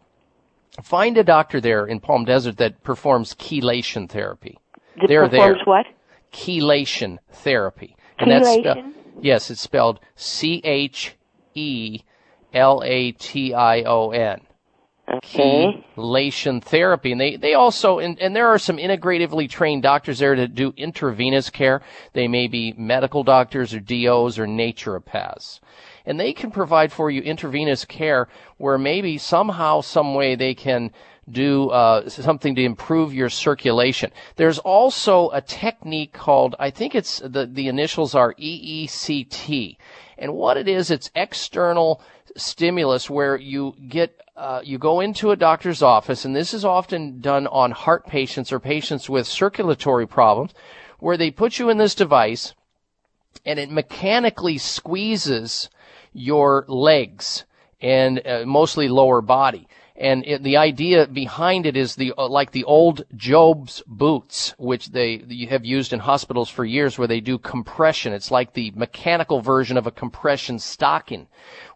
find 0.82 1.16
a 1.16 1.24
doctor 1.24 1.60
there 1.60 1.86
in 1.86 2.00
Palm 2.00 2.24
Desert 2.24 2.56
that 2.58 2.82
performs 2.82 3.34
chelation 3.34 4.08
therapy. 4.08 4.58
That 4.96 5.08
They're 5.08 5.28
performs 5.28 5.58
there. 5.58 5.64
what? 5.64 5.86
Chelation 6.32 7.18
therapy. 7.30 7.96
And 8.18 8.30
that's 8.30 8.48
Chelation? 8.48 8.92
yes, 9.20 9.50
it's 9.50 9.60
spelled 9.60 10.00
C 10.16 10.60
H 10.64 11.16
E 11.54 12.00
L 12.52 12.82
A 12.84 13.12
T 13.12 13.54
I 13.54 13.82
O 13.82 14.10
N. 14.10 14.40
Okay. 15.12 15.84
Chelation 15.96 16.62
therapy. 16.62 17.12
And 17.12 17.20
they, 17.20 17.36
they 17.36 17.54
also, 17.54 17.98
and, 17.98 18.18
and 18.20 18.34
there 18.34 18.48
are 18.48 18.58
some 18.58 18.78
integratively 18.78 19.48
trained 19.50 19.82
doctors 19.82 20.18
there 20.18 20.34
to 20.34 20.48
do 20.48 20.72
intravenous 20.76 21.50
care. 21.50 21.82
They 22.14 22.26
may 22.26 22.48
be 22.48 22.74
medical 22.76 23.22
doctors 23.22 23.74
or 23.74 23.80
DOs 23.80 24.38
or 24.38 24.46
naturopaths 24.46 25.60
and 26.06 26.18
they 26.18 26.32
can 26.32 26.50
provide 26.50 26.92
for 26.92 27.10
you 27.10 27.22
intravenous 27.22 27.84
care 27.84 28.28
where 28.58 28.78
maybe 28.78 29.18
somehow, 29.18 29.80
some 29.80 30.14
way 30.14 30.34
they 30.34 30.54
can 30.54 30.90
do 31.30 31.70
uh, 31.70 32.08
something 32.08 32.54
to 32.54 32.62
improve 32.62 33.14
your 33.14 33.30
circulation. 33.30 34.10
There's 34.36 34.58
also 34.58 35.30
a 35.30 35.40
technique 35.40 36.12
called, 36.12 36.54
I 36.58 36.70
think 36.70 36.94
it's 36.94 37.20
the 37.20 37.46
the 37.46 37.68
initials 37.68 38.14
are 38.14 38.34
EECT, 38.34 39.76
and 40.18 40.34
what 40.34 40.56
it 40.56 40.68
is, 40.68 40.90
it's 40.90 41.10
external 41.14 42.02
stimulus 42.36 43.08
where 43.08 43.36
you 43.36 43.74
get 43.88 44.20
uh, 44.36 44.60
you 44.64 44.78
go 44.78 45.00
into 45.00 45.30
a 45.30 45.36
doctor's 45.36 45.82
office, 45.82 46.24
and 46.24 46.34
this 46.34 46.52
is 46.52 46.64
often 46.64 47.20
done 47.20 47.46
on 47.46 47.70
heart 47.70 48.06
patients 48.06 48.52
or 48.52 48.58
patients 48.58 49.08
with 49.08 49.26
circulatory 49.26 50.06
problems, 50.06 50.52
where 50.98 51.16
they 51.16 51.30
put 51.30 51.58
you 51.58 51.70
in 51.70 51.78
this 51.78 51.94
device, 51.94 52.52
and 53.46 53.58
it 53.58 53.70
mechanically 53.70 54.58
squeezes 54.58 55.70
your 56.14 56.64
legs 56.68 57.44
and 57.80 58.26
uh, 58.26 58.44
mostly 58.46 58.88
lower 58.88 59.20
body. 59.20 59.68
And 59.96 60.26
it, 60.26 60.42
the 60.42 60.56
idea 60.56 61.06
behind 61.06 61.66
it 61.66 61.76
is 61.76 61.94
the 61.94 62.14
uh, 62.18 62.28
like 62.28 62.50
the 62.50 62.64
old 62.64 63.04
Jobst 63.14 63.82
boots, 63.86 64.52
which 64.58 64.90
they 64.90 65.22
you 65.28 65.46
have 65.48 65.64
used 65.64 65.92
in 65.92 66.00
hospitals 66.00 66.50
for 66.50 66.64
years, 66.64 66.98
where 66.98 67.06
they 67.06 67.20
do 67.20 67.38
compression. 67.38 68.12
It's 68.12 68.32
like 68.32 68.54
the 68.54 68.72
mechanical 68.74 69.40
version 69.40 69.76
of 69.76 69.86
a 69.86 69.92
compression 69.92 70.58
stocking, 70.58 71.28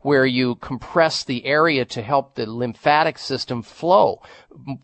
where 0.03 0.27
you 0.27 0.55
compress 0.57 1.25
the 1.25 1.45
area 1.45 1.85
to 1.85 2.03
help 2.03 2.35
the 2.35 2.51
lymphatic 2.51 3.19
system 3.19 3.63
flow 3.63 4.21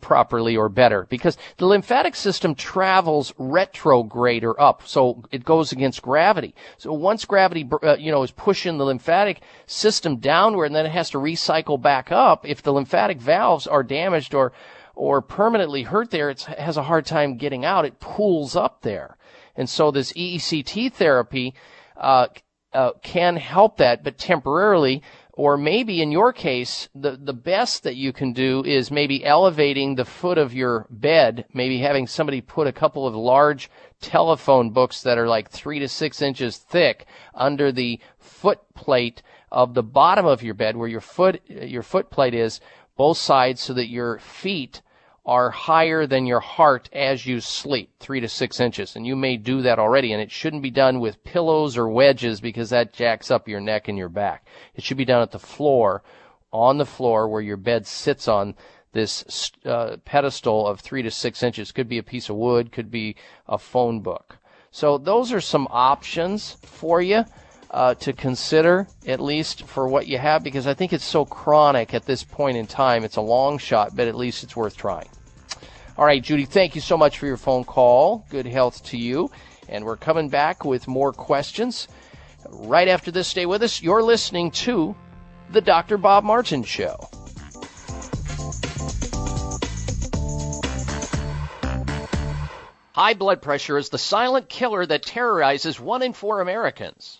properly 0.01 0.55
or 0.57 0.69
better. 0.69 1.05
Because 1.09 1.37
the 1.57 1.65
lymphatic 1.65 2.15
system 2.15 2.55
travels 2.55 3.33
retrograde 3.37 4.43
or 4.43 4.59
up, 4.59 4.85
so 4.85 5.23
it 5.31 5.45
goes 5.45 5.71
against 5.71 6.01
gravity. 6.01 6.55
So 6.77 6.93
once 6.93 7.25
gravity, 7.25 7.67
uh, 7.83 7.97
you 7.97 8.11
know, 8.11 8.23
is 8.23 8.31
pushing 8.31 8.77
the 8.77 8.85
lymphatic 8.85 9.41
system 9.65 10.17
downward, 10.17 10.65
and 10.65 10.75
then 10.75 10.85
it 10.85 10.91
has 10.91 11.09
to 11.11 11.17
recycle 11.17 11.81
back 11.81 12.11
up. 12.11 12.45
If 12.47 12.61
the 12.61 12.73
lymphatic 12.73 13.19
valves 13.19 13.67
are 13.67 13.83
damaged 13.83 14.33
or 14.33 14.51
or 14.97 15.21
permanently 15.21 15.83
hurt 15.83 16.09
there, 16.09 16.29
it 16.29 16.43
has 16.43 16.77
a 16.77 16.83
hard 16.83 17.05
time 17.05 17.35
getting 17.35 17.65
out. 17.65 17.83
It 17.83 17.99
pools 17.99 18.55
up 18.55 18.81
there, 18.81 19.17
and 19.55 19.69
so 19.69 19.91
this 19.91 20.13
EECT 20.13 20.93
therapy 20.93 21.53
uh, 21.97 22.27
uh, 22.75 22.91
can 23.01 23.37
help 23.37 23.77
that, 23.77 24.03
but 24.03 24.17
temporarily. 24.17 25.01
Or 25.37 25.57
maybe 25.57 26.01
in 26.01 26.11
your 26.11 26.31
case, 26.31 26.87
the, 26.95 27.17
the 27.17 27.33
best 27.33 27.83
that 27.83 27.97
you 27.97 28.13
can 28.13 28.31
do 28.31 28.63
is 28.63 28.89
maybe 28.89 29.25
elevating 29.25 29.95
the 29.95 30.05
foot 30.05 30.37
of 30.37 30.53
your 30.53 30.87
bed, 30.89 31.45
maybe 31.53 31.79
having 31.79 32.07
somebody 32.07 32.39
put 32.39 32.67
a 32.67 32.71
couple 32.71 33.05
of 33.05 33.15
large 33.15 33.69
telephone 33.99 34.69
books 34.69 35.01
that 35.01 35.17
are 35.17 35.27
like 35.27 35.49
three 35.49 35.79
to 35.79 35.89
six 35.89 36.21
inches 36.21 36.57
thick 36.57 37.05
under 37.33 37.71
the 37.71 37.99
foot 38.17 38.59
plate 38.75 39.21
of 39.51 39.73
the 39.73 39.83
bottom 39.83 40.25
of 40.25 40.41
your 40.41 40.53
bed 40.53 40.77
where 40.77 40.87
your 40.87 41.01
foot, 41.01 41.41
your 41.49 41.83
foot 41.83 42.09
plate 42.09 42.33
is, 42.33 42.61
both 42.95 43.17
sides 43.17 43.59
so 43.59 43.73
that 43.73 43.89
your 43.89 44.19
feet 44.19 44.81
are 45.25 45.49
higher 45.49 46.05
than 46.05 46.27
your 46.27 46.39
heart 46.39 46.87
as 46.93 47.25
you 47.25 47.41
sleep, 47.41 47.89
three 47.99 48.19
to 48.19 48.27
six 48.27 48.59
inches. 48.59 48.95
And 48.95 49.07
you 49.07 49.15
may 49.15 49.37
do 49.37 49.61
that 49.63 49.79
already, 49.79 50.13
and 50.13 50.21
it 50.21 50.31
shouldn't 50.31 50.61
be 50.61 50.69
done 50.69 50.99
with 50.99 51.23
pillows 51.23 51.77
or 51.77 51.89
wedges 51.89 52.39
because 52.39 52.69
that 52.69 52.93
jacks 52.93 53.31
up 53.31 53.47
your 53.47 53.59
neck 53.59 53.87
and 53.87 53.97
your 53.97 54.09
back. 54.09 54.47
It 54.75 54.83
should 54.83 54.97
be 54.97 55.05
done 55.05 55.23
at 55.23 55.31
the 55.31 55.39
floor, 55.39 56.03
on 56.51 56.77
the 56.77 56.85
floor 56.85 57.27
where 57.27 57.41
your 57.41 57.57
bed 57.57 57.87
sits 57.87 58.27
on 58.27 58.55
this 58.91 59.51
uh, 59.65 59.97
pedestal 60.05 60.67
of 60.67 60.79
three 60.79 61.01
to 61.01 61.11
six 61.11 61.41
inches. 61.41 61.71
Could 61.71 61.89
be 61.89 61.97
a 61.97 62.03
piece 62.03 62.29
of 62.29 62.35
wood, 62.35 62.71
could 62.71 62.91
be 62.91 63.15
a 63.47 63.57
phone 63.57 64.01
book. 64.01 64.37
So 64.69 64.97
those 64.97 65.33
are 65.33 65.41
some 65.41 65.67
options 65.71 66.57
for 66.61 67.01
you. 67.01 67.25
Uh, 67.71 67.93
to 67.95 68.13
consider, 68.13 68.87
at 69.05 69.19
least 69.19 69.65
for 69.65 69.87
what 69.87 70.07
you 70.07 70.17
have, 70.17 70.43
because 70.43 70.65
I 70.65 70.73
think 70.73 70.93
it's 70.93 71.03
so 71.03 71.25
chronic 71.25 71.93
at 71.93 72.05
this 72.05 72.23
point 72.23 72.55
in 72.55 72.67
time. 72.67 73.03
It's 73.03 73.17
a 73.17 73.21
long 73.21 73.57
shot, 73.57 73.95
but 73.95 74.07
at 74.07 74.15
least 74.15 74.43
it's 74.43 74.55
worth 74.55 74.77
trying. 74.77 75.09
All 75.97 76.05
right, 76.05 76.21
Judy, 76.21 76.45
thank 76.45 76.75
you 76.75 76.81
so 76.81 76.97
much 76.97 77.17
for 77.17 77.25
your 77.25 77.37
phone 77.37 77.63
call. 77.63 78.25
Good 78.29 78.45
health 78.45 78.83
to 78.85 78.97
you. 78.97 79.31
And 79.67 79.83
we're 79.83 79.97
coming 79.97 80.29
back 80.29 80.63
with 80.63 80.87
more 80.87 81.11
questions 81.11 81.87
right 82.49 82.87
after 82.87 83.11
this. 83.11 83.27
Stay 83.27 83.45
with 83.45 83.63
us. 83.63 83.81
You're 83.81 84.03
listening 84.03 84.51
to 84.51 84.95
The 85.51 85.61
Dr. 85.61 85.97
Bob 85.97 86.23
Martin 86.23 86.63
Show. 86.63 87.09
High 92.93 93.13
blood 93.13 93.41
pressure 93.41 93.77
is 93.77 93.89
the 93.89 93.97
silent 93.97 94.47
killer 94.47 94.85
that 94.85 95.03
terrorizes 95.03 95.79
one 95.79 96.01
in 96.01 96.13
four 96.13 96.39
Americans. 96.39 97.19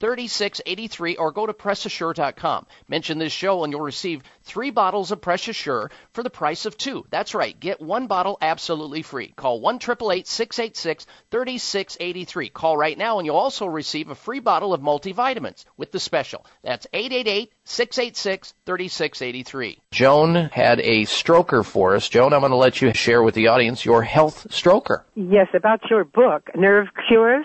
3683 0.00 1.16
or 1.16 1.30
go 1.30 1.46
to 1.46 1.52
PressAssure.com. 1.52 2.66
Mention 2.88 3.18
this 3.18 3.32
show 3.32 3.62
and 3.62 3.72
you'll 3.72 3.82
receive 3.82 4.22
three 4.42 4.70
bottles 4.70 5.12
of 5.12 5.20
Press 5.20 5.46
Assure 5.46 5.90
for 6.12 6.22
the 6.22 6.30
price 6.30 6.66
of 6.66 6.76
two. 6.76 7.04
That's 7.10 7.34
right. 7.34 7.58
Get 7.58 7.80
one 7.80 8.06
bottle 8.06 8.38
absolutely 8.40 9.02
free. 9.02 9.32
Call 9.36 9.60
1 9.60 9.80
686 9.80 11.06
3683. 11.30 12.48
Call 12.48 12.76
right 12.76 12.96
now 12.96 13.18
and 13.18 13.26
you'll 13.26 13.36
also 13.36 13.66
receive 13.66 14.08
a 14.08 14.14
free 14.14 14.40
bottle 14.40 14.72
of 14.72 14.80
multivitamins 14.80 15.64
with 15.76 15.92
the 15.92 16.00
special. 16.00 16.46
That's 16.62 16.86
888 16.92 17.52
686 17.64 18.54
3683. 18.66 19.78
Joan 19.92 20.34
had 20.34 20.80
a 20.80 21.02
stroker 21.04 21.64
for 21.64 21.94
us. 21.94 22.08
Joan, 22.08 22.32
I'm 22.32 22.40
going 22.40 22.50
to 22.50 22.56
let 22.56 22.80
you 22.80 22.92
share 22.94 23.22
with 23.22 23.34
the 23.34 23.48
audience 23.48 23.84
your 23.84 24.02
health 24.02 24.46
stroker. 24.50 25.02
Yes, 25.14 25.48
about 25.54 25.80
your 25.90 26.04
book, 26.04 26.48
Nerve 26.54 26.88
Cures. 27.08 27.44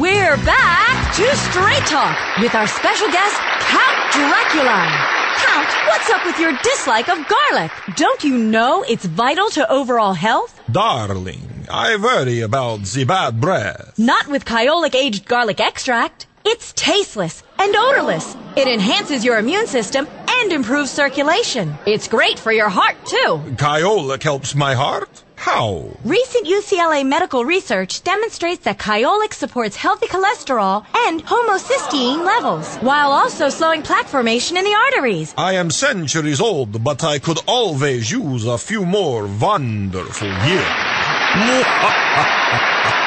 We're 0.00 0.36
back 0.38 1.14
to 1.16 1.36
Straight 1.36 1.84
Talk 1.86 2.38
with 2.38 2.54
our 2.54 2.66
special 2.66 3.08
guest, 3.08 3.36
Count 3.60 4.12
Dracula. 4.12 4.88
Count, 5.36 5.68
what's 5.88 6.08
up 6.08 6.24
with 6.24 6.38
your 6.40 6.56
dislike 6.62 7.10
of 7.10 7.18
garlic? 7.28 7.70
Don't 7.94 8.24
you 8.24 8.38
know 8.38 8.84
it's 8.88 9.04
vital 9.04 9.50
to 9.50 9.70
overall 9.70 10.14
health? 10.14 10.58
Darling, 10.72 11.66
I 11.70 11.96
worry 11.96 12.40
about 12.40 12.84
the 12.84 13.04
bad 13.04 13.38
breath. 13.38 13.98
Not 13.98 14.28
with 14.28 14.46
Kyolic 14.46 14.94
aged 14.94 15.26
garlic 15.26 15.60
extract. 15.60 16.26
It's 16.46 16.72
tasteless 16.72 17.42
and 17.58 17.76
odorless. 17.76 18.34
It 18.56 18.68
enhances 18.68 19.26
your 19.26 19.38
immune 19.38 19.66
system 19.66 20.08
and 20.26 20.52
improves 20.52 20.90
circulation. 20.90 21.74
It's 21.86 22.08
great 22.08 22.38
for 22.38 22.50
your 22.50 22.70
heart, 22.70 22.96
too. 23.04 23.42
Kyolic 23.56 24.22
helps 24.22 24.54
my 24.54 24.72
heart? 24.74 25.22
How? 25.36 25.88
Recent 26.04 26.46
UCLA 26.46 27.06
medical 27.06 27.44
research 27.44 28.02
demonstrates 28.02 28.64
that 28.64 28.78
Kyolic 28.78 29.32
supports 29.32 29.76
healthy 29.76 30.06
cholesterol 30.06 30.84
and 31.06 31.24
homocysteine 31.24 32.24
levels, 32.24 32.76
while 32.78 33.12
also 33.12 33.48
slowing 33.48 33.82
plaque 33.82 34.08
formation 34.08 34.56
in 34.56 34.64
the 34.64 34.74
arteries. 34.74 35.34
I 35.38 35.52
am 35.54 35.70
centuries 35.70 36.40
old, 36.40 36.82
but 36.82 37.04
I 37.04 37.18
could 37.18 37.38
always 37.46 38.10
use 38.10 38.46
a 38.46 38.58
few 38.58 38.84
more 38.84 39.26
wonderful 39.26 40.28
years. 40.28 40.66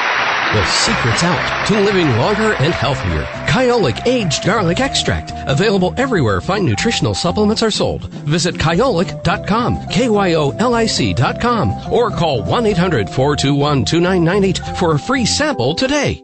The 0.51 0.65
secret's 0.65 1.23
out 1.23 1.67
to 1.67 1.79
living 1.79 2.09
longer 2.17 2.53
and 2.53 2.73
healthier. 2.73 3.23
Kyolic 3.45 4.07
Aged 4.07 4.43
Garlic 4.43 4.79
Extract. 4.79 5.31
Available 5.47 5.93
everywhere 5.95 6.41
fine 6.41 6.65
nutritional 6.65 7.13
supplements 7.13 7.61
are 7.61 7.69
sold. 7.69 8.05
Visit 8.25 8.55
kyolic.com, 8.55 9.89
K-Y-O-L-I-C.com, 9.89 11.93
or 11.93 12.09
call 12.09 12.41
1-800-421-2998 12.41 14.77
for 14.77 14.95
a 14.95 14.99
free 14.99 15.27
sample 15.27 15.75
today. 15.75 16.23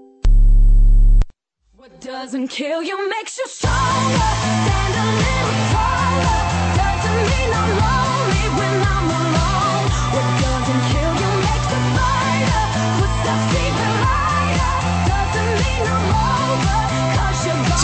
What 1.75 2.01
doesn't 2.01 2.47
kill 2.47 2.81
you 2.81 3.07
makes 3.07 3.37
you 3.37 3.47
stronger. 3.47 5.34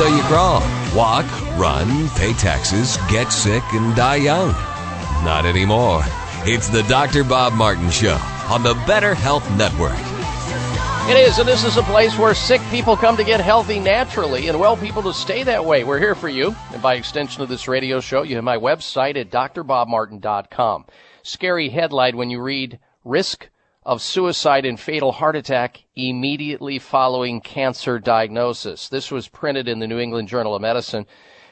So 0.02 0.08
you 0.08 0.24
crawl, 0.24 0.62
walk, 0.96 1.28
run, 1.60 2.10
pay 2.16 2.34
taxes, 2.34 2.98
get 3.08 3.32
sick, 3.32 3.62
and 3.72 3.96
die 3.96 4.16
young. 4.16 4.48
Not 5.24 5.46
anymore. 5.46 6.02
It's 6.44 6.70
the 6.70 6.82
Dr. 6.90 7.24
Bob 7.24 7.54
Martin 7.54 7.92
Show 7.92 8.18
on 8.50 8.64
the 8.64 8.74
Better 8.88 9.14
Health 9.14 9.48
Network. 9.58 9.94
It 11.08 11.20
is, 11.20 11.38
and 11.38 11.48
this 11.48 11.64
is 11.64 11.78
a 11.78 11.84
place 11.84 12.18
where 12.18 12.34
sick 12.34 12.62
people 12.72 12.98
come 12.98 13.16
to 13.16 13.24
get 13.24 13.42
healthy 13.42 13.80
naturally 13.80 14.48
and 14.48 14.60
well 14.60 14.76
people 14.76 15.04
to 15.04 15.14
stay 15.14 15.44
that 15.44 15.66
way. 15.66 15.84
We're 15.84 16.00
here 16.00 16.16
for 16.16 16.30
you. 16.30 16.56
And 16.74 16.82
by 16.82 16.96
extension 16.96 17.44
of 17.44 17.50
this 17.50 17.68
radio 17.68 18.00
show, 18.00 18.24
you 18.24 18.34
have 18.38 18.44
my 18.44 18.58
website 18.58 19.18
at 19.18 19.30
drbobmartin.com. 19.30 20.86
Scary 21.22 21.70
headline 21.70 22.18
when 22.18 22.32
you 22.32 22.42
read 22.42 22.80
risk 23.04 23.51
of 23.84 24.02
suicide 24.02 24.66
and 24.66 24.80
fatal 24.80 25.12
heart 25.12 25.36
attack 25.36 25.84
immediately 25.96 26.78
following 26.78 27.42
cancer 27.42 27.98
diagnosis. 27.98 28.90
This 28.90 29.12
was 29.12 29.28
printed 29.28 29.68
in 29.68 29.80
the 29.80 29.88
New 29.88 29.98
England 29.98 30.28
Journal 30.28 30.56
of 30.56 30.62
Medicine. 30.62 31.08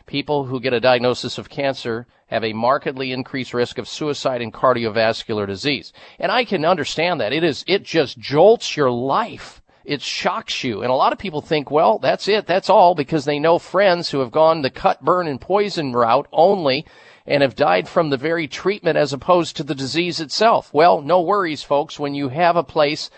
People 0.06 0.46
who 0.46 0.60
get 0.60 0.74
a 0.74 0.80
diagnosis 0.80 1.38
of 1.38 1.50
cancer 1.50 2.08
have 2.28 2.44
a 2.44 2.54
markedly 2.54 3.12
increased 3.12 3.54
risk 3.54 3.80
of 3.80 3.88
suicide 3.88 4.42
and 4.42 4.54
cardiovascular 4.54 5.48
disease. 5.48 5.92
And 6.20 6.32
I 6.32 6.46
can 6.46 6.66
understand 6.66 7.20
that. 7.20 7.34
It 7.34 7.44
is, 7.44 7.64
it 7.68 7.84
just 7.84 8.20
jolts 8.20 8.78
your 8.78 8.92
life. 8.92 9.62
It 9.84 10.04
shocks 10.04 10.64
you. 10.64 10.84
And 10.84 10.92
a 10.92 10.96
lot 10.96 11.14
of 11.14 11.20
people 11.20 11.42
think, 11.42 11.72
well, 11.72 11.98
that's 11.98 12.28
it. 12.28 12.46
That's 12.46 12.70
all 12.70 12.94
because 12.94 13.26
they 13.26 13.40
know 13.40 13.58
friends 13.58 14.12
who 14.12 14.20
have 14.20 14.30
gone 14.30 14.62
the 14.62 14.70
cut, 14.70 15.04
burn, 15.04 15.28
and 15.28 15.42
poison 15.42 15.94
route 15.94 16.28
only 16.32 16.86
and 17.30 17.44
have 17.44 17.56
died 17.56 17.88
from 17.88 18.10
the 18.10 18.18
very 18.18 18.48
treatment 18.48 18.98
as 18.98 19.14
opposed 19.14 19.56
to 19.56 19.64
the 19.64 19.76
disease 19.76 20.20
itself. 20.20 20.74
Well, 20.74 21.02
no 21.02 21.22
worries, 21.22 21.62
folks. 21.62 22.00
When 22.00 22.16
you 22.16 22.30
have 22.30 22.56
a 22.56 22.64
place 22.64 23.12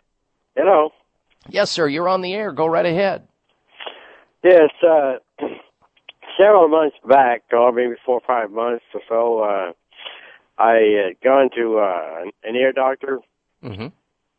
Hello. 0.56 0.91
Yes, 1.49 1.72
sir. 1.72 1.88
You're 1.88 2.07
on 2.10 2.22
the 2.22 2.34
air. 2.34 2.52
Go 2.52 2.65
right 2.68 2.86
ahead. 2.86 3.28
Yes, 4.44 4.70
uh, 4.88 5.15
several 6.38 6.68
months 6.68 6.98
back, 7.07 7.44
or 7.52 7.72
maybe 7.72 7.94
four 8.06 8.15
or 8.15 8.22
five 8.26 8.52
months 8.52 8.84
or 8.94 9.02
so, 9.10 9.40
uh, 9.40 9.72
I 10.57 11.06
had 11.07 11.22
gone 11.22 11.49
to 11.56 11.80
uh, 11.80 12.26
an 12.44 12.56
ear 12.56 12.72
doctor, 12.72 13.20
Mm-hmm. 13.64 13.88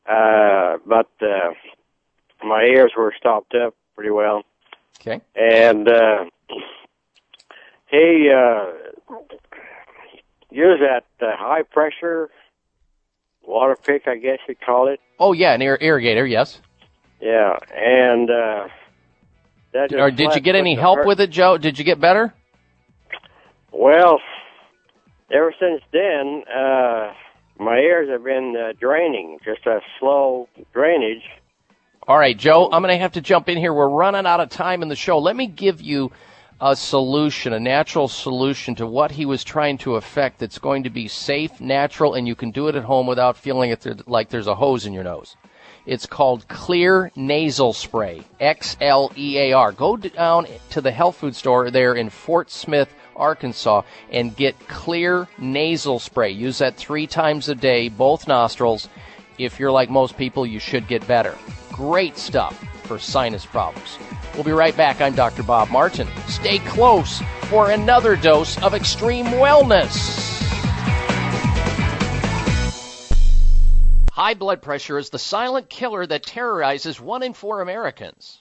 uh, 0.06 0.76
but 0.86 1.08
uh, 1.26 1.54
my 2.46 2.62
ears 2.64 2.92
were 2.96 3.12
stopped 3.18 3.54
up 3.54 3.74
pretty 3.94 4.10
well. 4.10 4.42
Okay. 5.00 5.20
And 5.34 5.88
uh, 5.88 6.24
he 7.90 8.30
uh, 8.30 8.64
used 10.50 10.82
that 10.82 11.04
uh, 11.22 11.36
high 11.38 11.62
pressure 11.62 12.28
water 13.46 13.76
pick, 13.76 14.06
I 14.06 14.16
guess 14.16 14.38
you'd 14.48 14.60
call 14.60 14.88
it. 14.88 15.00
Oh, 15.18 15.32
yeah, 15.32 15.52
an 15.52 15.62
ir- 15.62 15.78
irrigator, 15.78 16.28
yes. 16.28 16.60
Yeah, 17.20 17.56
and 17.74 18.30
uh, 18.30 18.68
that 19.72 19.92
Or 19.94 20.10
did 20.10 20.34
you 20.34 20.40
get 20.40 20.54
any 20.54 20.74
help 20.74 20.98
hurt- 20.98 21.06
with 21.06 21.20
it, 21.20 21.30
Joe? 21.30 21.56
Did 21.58 21.78
you 21.78 21.84
get 21.84 22.00
better? 22.00 22.34
Well, 23.72 24.20
ever 25.32 25.54
since 25.58 25.82
then, 25.92 26.44
uh, 26.54 27.12
my 27.58 27.78
ears 27.78 28.08
have 28.10 28.24
been 28.24 28.54
uh, 28.56 28.72
draining, 28.78 29.38
just 29.44 29.66
a 29.66 29.80
slow 29.98 30.48
drainage. 30.72 31.22
All 32.06 32.18
right, 32.18 32.36
Joe, 32.36 32.68
I'm 32.70 32.82
going 32.82 32.94
to 32.94 33.00
have 33.00 33.12
to 33.12 33.20
jump 33.22 33.48
in 33.48 33.56
here. 33.56 33.72
We're 33.72 33.88
running 33.88 34.26
out 34.26 34.40
of 34.40 34.50
time 34.50 34.82
in 34.82 34.88
the 34.88 34.96
show. 34.96 35.18
Let 35.18 35.34
me 35.34 35.46
give 35.46 35.80
you 35.80 36.12
a 36.60 36.76
solution, 36.76 37.52
a 37.52 37.60
natural 37.60 38.08
solution 38.08 38.74
to 38.76 38.86
what 38.86 39.10
he 39.10 39.26
was 39.26 39.44
trying 39.44 39.78
to 39.78 39.96
affect 39.96 40.38
that's 40.38 40.58
going 40.58 40.84
to 40.84 40.90
be 40.90 41.08
safe, 41.08 41.60
natural, 41.60 42.14
and 42.14 42.26
you 42.26 42.34
can 42.34 42.50
do 42.50 42.68
it 42.68 42.76
at 42.76 42.84
home 42.84 43.06
without 43.06 43.36
feeling 43.36 43.70
it 43.70 44.08
like 44.08 44.28
there's 44.28 44.46
a 44.46 44.54
hose 44.54 44.86
in 44.86 44.92
your 44.92 45.04
nose. 45.04 45.36
It's 45.86 46.06
called 46.06 46.48
Xlear 46.48 47.10
Nasal 47.14 47.74
Spray, 47.74 48.22
X 48.40 48.76
L 48.80 49.12
E 49.18 49.38
A 49.38 49.52
R. 49.52 49.72
Go 49.72 49.96
down 49.98 50.46
to 50.70 50.80
the 50.80 50.90
health 50.90 51.16
food 51.16 51.36
store 51.36 51.70
there 51.70 51.94
in 51.94 52.08
Fort 52.08 52.50
Smith, 52.50 52.88
Arkansas, 53.14 53.82
and 54.10 54.34
get 54.34 54.58
Xlear 54.60 55.28
Nasal 55.36 55.98
Spray. 55.98 56.30
Use 56.30 56.58
that 56.58 56.76
three 56.76 57.06
times 57.06 57.50
a 57.50 57.54
day, 57.54 57.90
both 57.90 58.26
nostrils. 58.26 58.88
If 59.36 59.58
you're 59.58 59.72
like 59.72 59.90
most 59.90 60.16
people, 60.16 60.46
you 60.46 60.60
should 60.60 60.86
get 60.86 61.06
better. 61.08 61.36
Great 61.72 62.16
stuff 62.16 62.56
for 62.84 63.00
sinus 63.00 63.44
problems. 63.44 63.98
We'll 64.34 64.44
be 64.44 64.52
right 64.52 64.76
back. 64.76 65.00
I'm 65.00 65.14
Dr. 65.14 65.42
Bob 65.42 65.70
Martin. 65.70 66.06
Stay 66.28 66.58
close 66.60 67.20
for 67.48 67.70
another 67.70 68.14
dose 68.14 68.62
of 68.62 68.74
extreme 68.74 69.26
wellness. 69.26 70.22
High 74.12 74.34
blood 74.34 74.62
pressure 74.62 74.98
is 74.98 75.10
the 75.10 75.18
silent 75.18 75.68
killer 75.68 76.06
that 76.06 76.22
terrorizes 76.22 77.00
one 77.00 77.24
in 77.24 77.32
four 77.32 77.60
Americans. 77.60 78.40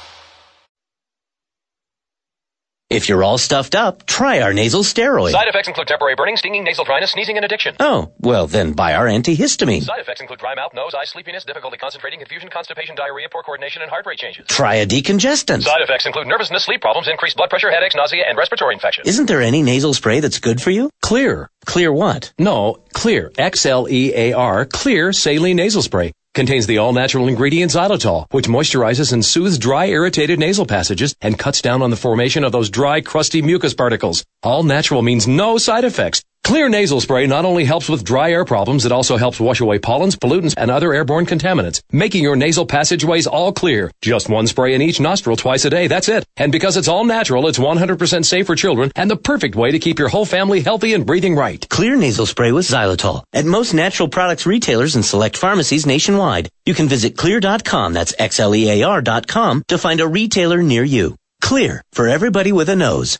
If 2.91 3.07
you're 3.07 3.23
all 3.23 3.37
stuffed 3.37 3.73
up, 3.73 4.05
try 4.05 4.41
our 4.41 4.51
nasal 4.51 4.83
steroid. 4.83 5.31
Side 5.31 5.47
effects 5.47 5.69
include 5.69 5.87
temporary 5.87 6.15
burning, 6.15 6.35
stinging, 6.35 6.65
nasal 6.65 6.83
dryness, 6.83 7.11
sneezing, 7.13 7.37
and 7.37 7.45
addiction. 7.45 7.73
Oh, 7.79 8.11
well 8.19 8.47
then 8.47 8.73
buy 8.73 8.95
our 8.95 9.05
antihistamine. 9.05 9.81
Side 9.83 10.01
effects 10.01 10.19
include 10.19 10.39
dry 10.39 10.55
mouth, 10.55 10.73
nose, 10.73 10.93
eyes, 10.93 11.07
sleepiness, 11.09 11.45
difficulty 11.45 11.77
concentrating, 11.77 12.19
confusion, 12.19 12.49
constipation, 12.49 12.97
diarrhea, 12.97 13.29
poor 13.31 13.43
coordination, 13.43 13.81
and 13.81 13.89
heart 13.89 14.05
rate 14.05 14.19
changes. 14.19 14.45
Try 14.47 14.75
a 14.75 14.85
decongestant. 14.85 15.63
Side 15.63 15.81
effects 15.81 16.05
include 16.05 16.27
nervousness, 16.27 16.65
sleep 16.65 16.81
problems, 16.81 17.07
increased 17.07 17.37
blood 17.37 17.49
pressure, 17.49 17.71
headaches, 17.71 17.95
nausea, 17.95 18.25
and 18.27 18.37
respiratory 18.37 18.73
infections. 18.73 19.07
Isn't 19.07 19.27
there 19.27 19.41
any 19.41 19.61
nasal 19.63 19.93
spray 19.93 20.19
that's 20.19 20.39
good 20.39 20.61
for 20.61 20.71
you? 20.71 20.89
Xlear. 21.01 21.47
Clear 21.65 21.93
what? 21.93 22.33
No, 22.37 22.83
Xlear. 22.93 23.29
X-L-E-A-R. 23.37 24.65
Xlear 24.65 25.15
Saline 25.15 25.55
Nasal 25.55 25.81
Spray. 25.81 26.11
Contains 26.33 26.65
the 26.65 26.77
all-natural 26.77 27.27
ingredient 27.27 27.73
xylitol, 27.73 28.25
which 28.31 28.47
moisturizes 28.47 29.11
and 29.11 29.23
soothes 29.23 29.59
dry, 29.59 29.87
irritated 29.87 30.39
nasal 30.39 30.65
passages 30.65 31.13
and 31.19 31.37
cuts 31.37 31.61
down 31.61 31.81
on 31.81 31.89
the 31.89 31.97
formation 31.97 32.45
of 32.45 32.53
those 32.53 32.69
dry, 32.69 33.01
crusty 33.01 33.41
mucus 33.41 33.73
particles. 33.73 34.23
All 34.41 34.63
natural 34.63 35.01
means 35.01 35.27
no 35.27 35.57
side 35.57 35.83
effects. 35.83 36.21
Xlear 36.45 36.71
nasal 36.71 36.99
spray 36.99 37.27
not 37.27 37.45
only 37.45 37.65
helps 37.65 37.87
with 37.87 38.03
dry 38.03 38.31
air 38.31 38.43
problems, 38.43 38.85
it 38.85 38.91
also 38.91 39.15
helps 39.15 39.39
wash 39.39 39.61
away 39.61 39.77
pollens, 39.77 40.15
pollutants, 40.15 40.55
and 40.57 40.71
other 40.71 40.91
airborne 40.91 41.25
contaminants, 41.25 41.81
making 41.91 42.23
your 42.23 42.35
nasal 42.35 42.65
passageways 42.65 43.27
all 43.27 43.53
clear. 43.53 43.91
Just 44.01 44.27
one 44.27 44.47
spray 44.47 44.73
in 44.73 44.81
each 44.81 44.99
nostril 44.99 45.35
twice 45.37 45.65
a 45.65 45.69
day, 45.69 45.87
that's 45.87 46.09
it. 46.09 46.25
And 46.37 46.51
because 46.51 46.77
it's 46.77 46.87
all 46.87 47.05
natural, 47.05 47.47
it's 47.47 47.59
100% 47.59 48.25
safe 48.25 48.47
for 48.47 48.55
children 48.55 48.91
and 48.95 49.09
the 49.09 49.15
perfect 49.15 49.55
way 49.55 49.71
to 49.71 49.79
keep 49.79 49.99
your 49.99 50.09
whole 50.09 50.25
family 50.25 50.61
healthy 50.61 50.93
and 50.93 51.05
breathing 51.05 51.35
right. 51.35 51.61
Xlear 51.69 51.97
nasal 51.97 52.25
spray 52.25 52.51
with 52.51 52.67
xylitol. 52.67 53.23
At 53.33 53.45
most 53.45 53.73
natural 53.73 54.09
products 54.09 54.45
retailers 54.47 54.95
and 54.95 55.05
select 55.05 55.37
pharmacies 55.37 55.85
nationwide. 55.85 56.49
You 56.65 56.73
can 56.73 56.87
visit 56.87 57.15
xlear.com, 57.15 57.93
that's 57.93 58.15
X-L-E-A-R 58.17 59.01
dot 59.03 59.27
com, 59.27 59.63
to 59.67 59.77
find 59.77 60.01
a 60.01 60.07
retailer 60.07 60.63
near 60.63 60.83
you. 60.83 61.15
Xlear, 61.43 61.81
for 61.93 62.07
everybody 62.07 62.51
with 62.51 62.69
a 62.69 62.75
nose. 62.75 63.19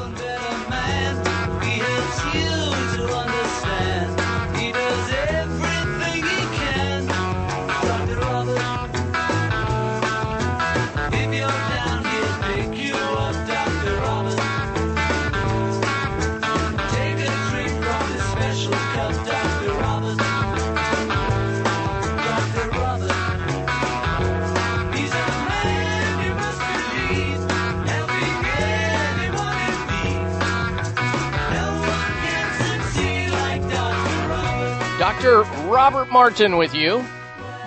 Dr. 35.21 35.43
Robert 35.67 36.09
Martin 36.09 36.57
with 36.57 36.73
you, 36.73 37.05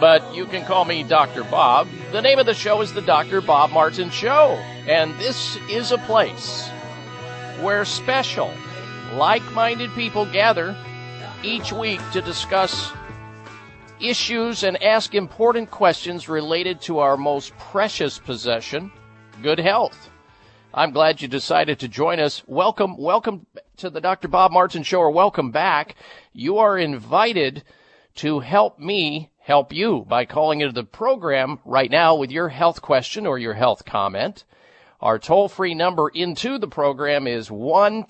but 0.01 0.35
you 0.35 0.44
can 0.44 0.64
call 0.64 0.85
me 0.85 1.05
Dr. 1.05 1.44
Bob. 1.44 1.86
The 2.10 2.20
name 2.20 2.40
of 2.40 2.47
the 2.47 2.55
show 2.55 2.81
is 2.81 2.93
the 2.93 3.01
Dr. 3.01 3.40
Bob 3.40 3.70
Martin 3.70 4.10
Show, 4.10 4.59
and 4.89 5.14
this 5.20 5.56
is 5.70 5.93
a 5.93 5.98
place 5.98 6.68
where 7.60 7.85
special, 7.85 8.52
like 9.12 9.48
minded 9.52 9.94
people 9.94 10.26
gather 10.26 10.76
each 11.44 11.72
week 11.72 12.01
to 12.10 12.20
discuss 12.20 12.90
issues 14.01 14.64
and 14.64 14.82
ask 14.82 15.14
important 15.14 15.70
questions 15.70 16.28
related 16.28 16.81
to 16.81 16.98
our 16.98 17.16
most 17.16 17.56
precious 17.59 18.18
possession, 18.18 18.90
good 19.44 19.60
health. 19.60 20.10
I'm 20.76 20.90
glad 20.90 21.22
you 21.22 21.28
decided 21.28 21.78
to 21.78 21.89
join 21.89 22.18
us. 22.18 22.43
Welcome, 22.48 22.97
welcome 22.98 23.47
to 23.76 23.90
the 23.90 24.01
Dr. 24.01 24.26
Bob 24.26 24.51
Martin 24.51 24.82
Show, 24.82 24.98
or 24.98 25.10
welcome 25.12 25.52
back. 25.52 25.94
You 26.36 26.59
are 26.59 26.77
invited 26.77 27.62
to 28.16 28.40
help 28.40 28.81
me 28.81 29.31
help 29.39 29.73
you 29.73 30.05
by 30.09 30.24
calling 30.24 30.62
into 30.62 30.73
the 30.73 30.82
program 30.82 31.61
right 31.65 31.89
now 31.89 32.16
with 32.16 32.32
your 32.32 32.48
health 32.48 32.82
question 32.82 33.24
or 33.24 33.39
your 33.39 33.55
health 33.55 33.85
comment. 33.85 34.43
Our 35.01 35.20
toll 35.20 35.48
free 35.48 35.74
number 35.74 36.09
into 36.09 36.59
the 36.59 36.66
program 36.66 37.28
is 37.28 37.52
1 37.52 38.06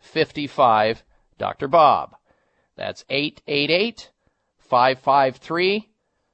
55 0.00 1.04
Dr. 1.38 1.68
Bob. 1.68 2.16
That's 2.74 3.04
888 3.08 4.10
553 4.58 5.88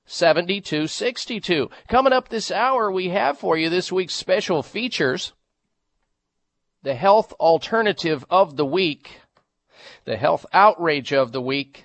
7262. 0.07 1.71
Coming 1.89 2.15
up 2.15 2.31
this 2.31 2.51
hour, 2.51 2.91
we 2.91 3.11
have 3.11 3.37
for 3.37 3.59
you 3.59 3.69
this 3.69 3.93
week's 3.93 4.15
special 4.15 4.63
features 4.63 5.35
the 6.83 6.95
health 6.95 7.33
alternative 7.35 8.25
of 8.31 8.57
the 8.57 8.65
week, 8.65 9.21
the 10.09 10.17
health 10.17 10.47
outrage 10.55 11.13
of 11.13 11.33
the 11.33 11.41
week, 11.41 11.85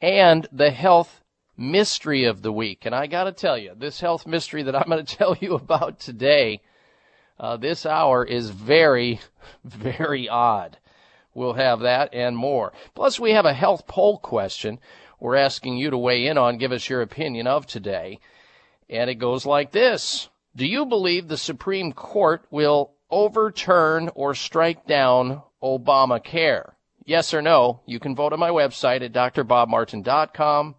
and 0.00 0.46
the 0.52 0.70
health 0.70 1.20
mystery 1.56 2.22
of 2.22 2.42
the 2.42 2.52
week. 2.52 2.86
And 2.86 2.94
I 2.94 3.08
got 3.08 3.24
to 3.24 3.32
tell 3.32 3.58
you, 3.58 3.72
this 3.76 3.98
health 3.98 4.24
mystery 4.24 4.62
that 4.62 4.76
I'm 4.76 4.88
going 4.88 5.04
to 5.04 5.16
tell 5.16 5.36
you 5.36 5.54
about 5.54 5.98
today, 5.98 6.60
uh, 7.40 7.56
this 7.56 7.84
hour 7.84 8.24
is 8.24 8.50
very, 8.50 9.18
very 9.64 10.28
odd. 10.28 10.78
We'll 11.34 11.54
have 11.54 11.80
that 11.80 12.14
and 12.14 12.36
more. 12.36 12.72
Plus, 12.94 13.18
we 13.18 13.32
have 13.32 13.46
a 13.46 13.52
health 13.52 13.88
poll 13.88 14.18
question 14.18 14.78
we're 15.18 15.34
asking 15.34 15.76
you 15.76 15.90
to 15.90 15.98
weigh 15.98 16.28
in 16.28 16.38
on, 16.38 16.56
give 16.56 16.70
us 16.70 16.88
your 16.88 17.02
opinion 17.02 17.48
of 17.48 17.66
today. 17.66 18.20
And 18.88 19.10
it 19.10 19.16
goes 19.16 19.44
like 19.44 19.72
this. 19.72 20.28
Do 20.54 20.64
you 20.64 20.86
believe 20.86 21.26
the 21.26 21.36
Supreme 21.36 21.94
Court 21.94 22.46
will 22.52 22.92
overturn 23.10 24.08
or 24.14 24.36
strike 24.36 24.86
down 24.86 25.42
Obamacare? 25.60 26.74
Yes 27.10 27.34
or 27.34 27.42
no? 27.42 27.80
You 27.86 27.98
can 27.98 28.14
vote 28.14 28.32
on 28.32 28.38
my 28.38 28.50
website 28.50 29.02
at 29.02 29.12
drbobmartin.com. 29.12 30.76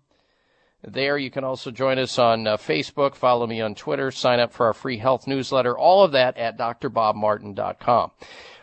There, 0.82 1.18
you 1.18 1.30
can 1.30 1.44
also 1.44 1.72
join 1.72 2.00
us 2.00 2.18
on 2.18 2.48
uh, 2.48 2.56
Facebook, 2.56 3.16
follow 3.16 3.46
me 3.46 3.60
on 3.60 3.76
Twitter, 3.76 4.12
sign 4.12 4.40
up 4.40 4.54
for 4.54 4.68
our 4.68 4.74
free 4.74 4.98
health 4.98 5.28
newsletter, 5.28 5.78
all 5.78 6.06
of 6.06 6.14
that 6.14 6.38
at 6.38 6.58
drbobmartin.com. 6.58 8.12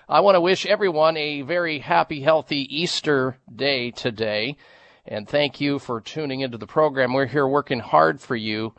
I 0.08 0.20
want 0.20 0.36
to 0.36 0.40
wish 0.40 0.64
everyone 0.64 1.18
a 1.18 1.42
very 1.42 1.80
happy, 1.80 2.22
healthy 2.22 2.66
Easter 2.74 3.36
day 3.54 3.90
today. 3.90 4.56
And 5.04 5.28
thank 5.28 5.60
you 5.60 5.78
for 5.78 6.00
tuning 6.00 6.40
into 6.40 6.56
the 6.56 6.66
program. 6.66 7.12
We're 7.12 7.26
here 7.26 7.46
working 7.46 7.80
hard 7.80 8.18
for 8.18 8.34
you. 8.34 8.72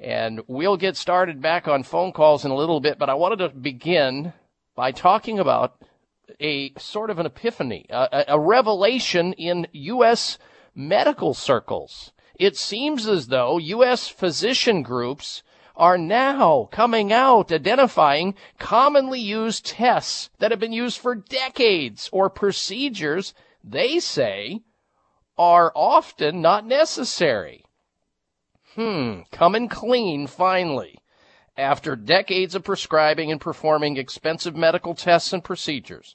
And 0.00 0.40
we'll 0.46 0.78
get 0.78 0.96
started 0.96 1.42
back 1.42 1.68
on 1.68 1.82
phone 1.82 2.12
calls 2.12 2.46
in 2.46 2.52
a 2.52 2.56
little 2.56 2.80
bit, 2.80 2.98
but 2.98 3.10
I 3.10 3.14
wanted 3.16 3.40
to 3.40 3.50
begin 3.50 4.32
by 4.74 4.92
talking 4.92 5.38
about 5.38 5.76
a 6.38 6.72
sort 6.78 7.10
of 7.10 7.18
an 7.18 7.26
epiphany, 7.26 7.86
a, 7.90 8.24
a 8.28 8.40
revelation 8.40 9.32
in 9.34 9.66
U.S. 9.72 10.38
medical 10.74 11.34
circles. 11.34 12.12
It 12.34 12.56
seems 12.56 13.06
as 13.06 13.28
though 13.28 13.58
U.S. 13.58 14.08
physician 14.08 14.82
groups 14.82 15.42
are 15.76 15.98
now 15.98 16.68
coming 16.70 17.12
out 17.12 17.50
identifying 17.50 18.34
commonly 18.58 19.20
used 19.20 19.64
tests 19.64 20.30
that 20.38 20.50
have 20.50 20.60
been 20.60 20.72
used 20.72 20.98
for 20.98 21.14
decades 21.14 22.08
or 22.12 22.28
procedures 22.28 23.34
they 23.64 23.98
say 23.98 24.60
are 25.38 25.72
often 25.74 26.42
not 26.42 26.66
necessary. 26.66 27.64
Hmm, 28.74 29.20
coming 29.32 29.68
clean 29.68 30.26
finally. 30.26 30.98
After 31.56 31.96
decades 31.96 32.54
of 32.54 32.64
prescribing 32.64 33.30
and 33.32 33.40
performing 33.40 33.96
expensive 33.96 34.54
medical 34.54 34.94
tests 34.94 35.32
and 35.32 35.42
procedures, 35.42 36.14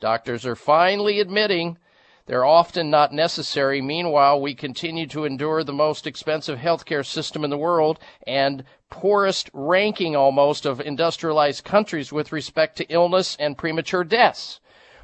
doctors 0.00 0.46
are 0.46 0.56
finally 0.56 1.20
admitting 1.20 1.78
they're 2.26 2.44
often 2.44 2.90
not 2.90 3.10
necessary. 3.10 3.80
Meanwhile, 3.80 4.42
we 4.42 4.54
continue 4.54 5.06
to 5.06 5.24
endure 5.24 5.64
the 5.64 5.72
most 5.72 6.06
expensive 6.06 6.58
healthcare 6.58 7.04
system 7.04 7.42
in 7.42 7.48
the 7.48 7.56
world 7.56 7.98
and 8.26 8.64
poorest 8.90 9.48
ranking 9.54 10.14
almost 10.14 10.66
of 10.66 10.78
industrialized 10.78 11.64
countries 11.64 12.12
with 12.12 12.30
respect 12.30 12.76
to 12.76 12.92
illness 12.92 13.34
and 13.40 13.56
premature 13.56 14.04
deaths. 14.04 14.60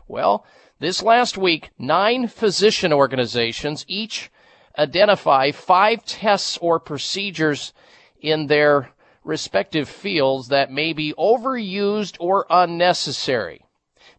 Well, 0.06 0.44
this 0.80 1.02
last 1.02 1.38
week, 1.38 1.70
nine 1.78 2.28
physician 2.28 2.92
organizations 2.92 3.86
each 3.88 4.30
identify 4.76 5.50
five 5.50 6.04
tests 6.04 6.58
or 6.60 6.78
procedures 6.78 7.72
in 8.20 8.48
their 8.48 8.90
respective 9.24 9.88
fields 9.88 10.48
that 10.48 10.70
may 10.70 10.92
be 10.92 11.14
overused 11.14 12.16
or 12.20 12.44
unnecessary. 12.50 13.63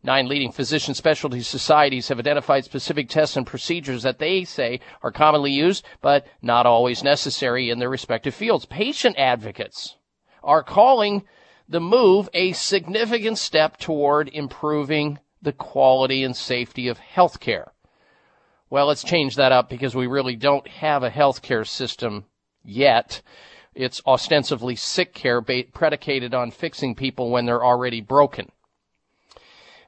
Nine 0.06 0.28
leading 0.28 0.52
physician 0.52 0.94
specialty 0.94 1.42
societies 1.42 2.10
have 2.10 2.20
identified 2.20 2.64
specific 2.64 3.10
tests 3.10 3.36
and 3.36 3.48
procedures 3.48 4.04
that 4.04 4.20
they 4.20 4.44
say 4.44 4.80
are 5.02 5.12
commonly 5.12 5.50
used, 5.50 5.84
but 6.00 6.28
not 6.44 6.68
always 6.68 7.04
necessary 7.04 7.72
in 7.72 7.80
their 7.80 7.90
respective 7.90 8.36
fields. 8.36 8.66
Patient 8.66 9.16
advocates 9.18 9.98
are 10.44 10.62
calling 10.62 11.24
the 11.68 11.80
move 11.80 12.30
a 12.36 12.52
significant 12.52 13.40
step 13.40 13.78
toward 13.78 14.30
improving 14.30 15.18
the 15.42 15.54
quality 15.54 16.24
and 16.24 16.36
safety 16.36 16.88
of 16.88 17.00
healthcare. 17.00 17.70
Well, 18.70 18.86
let's 18.86 19.04
change 19.04 19.36
that 19.38 19.52
up 19.52 19.72
because 19.72 19.96
we 19.96 20.06
really 20.06 20.36
don't 20.36 20.68
have 20.68 21.02
a 21.02 21.10
healthcare 21.10 21.66
system 21.66 22.26
yet. 22.64 23.24
It's 23.74 24.04
ostensibly 24.06 24.76
sick 24.76 25.16
care 25.16 25.42
predicated 25.42 26.36
on 26.36 26.52
fixing 26.52 26.94
people 26.94 27.32
when 27.32 27.48
they're 27.48 27.66
already 27.66 28.02
broken. 28.02 28.52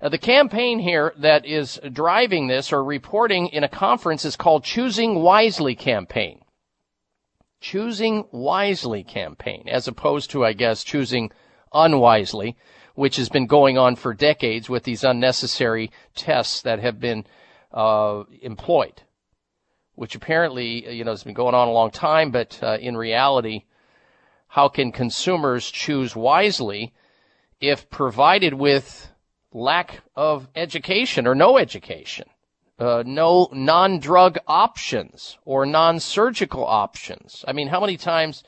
Uh, 0.02 0.10
the 0.10 0.18
campaign 0.18 0.80
here 0.80 1.14
that 1.18 1.46
is 1.46 1.80
driving 1.92 2.48
this 2.48 2.72
or 2.72 2.84
reporting 2.84 3.48
in 3.48 3.64
a 3.64 3.70
conference 3.70 4.26
is 4.26 4.36
called 4.36 4.64
Choosing 4.64 5.16
Wisely 5.16 5.76
Campaign. 5.76 6.42
Choosing 7.60 8.26
Wisely 8.32 9.04
Campaign, 9.04 9.68
as 9.68 9.88
opposed 9.88 10.30
to, 10.32 10.46
I 10.46 10.54
guess, 10.54 10.84
choosing 10.84 11.32
unwisely 11.74 12.56
which 12.98 13.18
has 13.18 13.30
been 13.30 13.46
going 13.46 13.78
on 13.78 13.96
for 13.96 14.12
decades 14.12 14.68
with 14.72 14.84
these 14.84 15.04
unnecessary 15.04 15.92
tests 16.16 16.64
that 16.64 16.80
have 16.80 17.00
been 17.00 17.24
uh, 17.72 18.24
employed, 18.42 19.04
which 19.94 20.16
apparently 20.16 20.92
you 20.92 21.04
know 21.04 21.12
has 21.12 21.24
been 21.24 21.36
going 21.36 21.54
on 21.54 21.68
a 21.68 21.72
long 21.72 21.92
time, 21.92 22.32
but 22.32 22.58
uh, 22.64 22.76
in 22.82 22.98
reality, 22.98 23.66
how 24.48 24.68
can 24.68 24.92
consumers 24.92 25.70
choose 25.70 26.16
wisely 26.16 26.92
if 27.62 27.88
provided 27.92 28.56
with 28.56 29.12
lack 29.54 30.02
of 30.16 30.48
education 30.56 31.28
or 31.28 31.36
no 31.36 31.58
education? 31.58 32.28
Uh, 32.80 33.04
no 33.06 33.50
non-drug 33.52 34.38
options 34.48 35.40
or 35.46 35.66
non-surgical 35.66 36.64
options. 36.64 37.44
I 37.48 37.54
mean, 37.54 37.68
how 37.70 37.80
many 37.80 37.98
times 37.98 38.44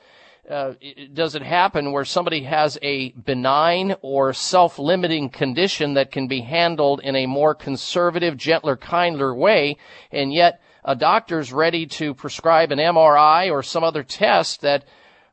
uh, 0.50 0.74
does 1.14 1.36
it 1.36 1.42
happen 1.42 1.92
where 1.92 2.06
somebody 2.06 2.44
has 2.44 2.78
a 2.82 3.10
benign 3.12 3.96
or 4.02 4.34
self-limiting 4.34 5.30
condition 5.30 5.94
that 5.94 6.12
can 6.12 6.28
be 6.28 6.42
handled 6.42 7.02
in 7.04 7.16
a 7.16 7.26
more 7.28 7.54
conservative, 7.54 8.36
gentler, 8.36 8.76
kinder 8.76 9.34
way, 9.34 9.78
and 10.12 10.34
yet 10.34 10.62
a 10.84 10.96
doctor's 10.96 11.54
ready 11.54 11.86
to 11.86 12.14
prescribe 12.14 12.72
an 12.72 12.80
MRI 12.80 13.52
or 13.52 13.62
some 13.62 13.84
other 13.84 14.04
test 14.04 14.62
that 14.62 14.86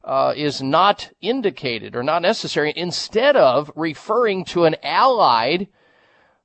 uh, 0.06 0.32
is 0.36 0.62
not 0.62 1.10
indicated 1.20 1.96
or 1.96 2.02
not 2.02 2.22
necessary 2.22 2.72
instead 2.76 3.36
of 3.36 3.70
referring 3.74 4.44
to 4.44 4.64
an 4.64 4.76
allied 4.82 5.66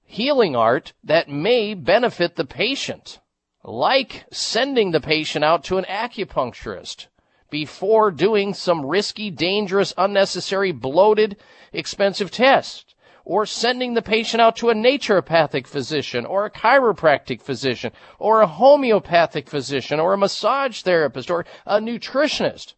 healing 0.03 0.55
art 0.55 0.93
that 1.03 1.29
may 1.29 1.75
benefit 1.75 2.35
the 2.35 2.45
patient, 2.45 3.19
like 3.63 4.25
sending 4.31 4.91
the 4.91 4.99
patient 4.99 5.45
out 5.45 5.63
to 5.63 5.77
an 5.77 5.85
acupuncturist 5.85 7.05
before 7.51 8.09
doing 8.09 8.53
some 8.53 8.85
risky, 8.85 9.29
dangerous, 9.29 9.93
unnecessary, 9.97 10.71
bloated, 10.71 11.37
expensive 11.71 12.31
test, 12.31 12.95
or 13.23 13.45
sending 13.45 13.93
the 13.93 14.01
patient 14.01 14.41
out 14.41 14.55
to 14.55 14.69
a 14.69 14.73
naturopathic 14.73 15.67
physician, 15.67 16.25
or 16.25 16.45
a 16.45 16.51
chiropractic 16.51 17.41
physician, 17.41 17.91
or 18.17 18.41
a 18.41 18.47
homeopathic 18.47 19.47
physician, 19.47 19.99
or 19.99 20.13
a 20.13 20.17
massage 20.17 20.81
therapist, 20.81 21.29
or 21.29 21.45
a 21.67 21.79
nutritionist. 21.79 22.73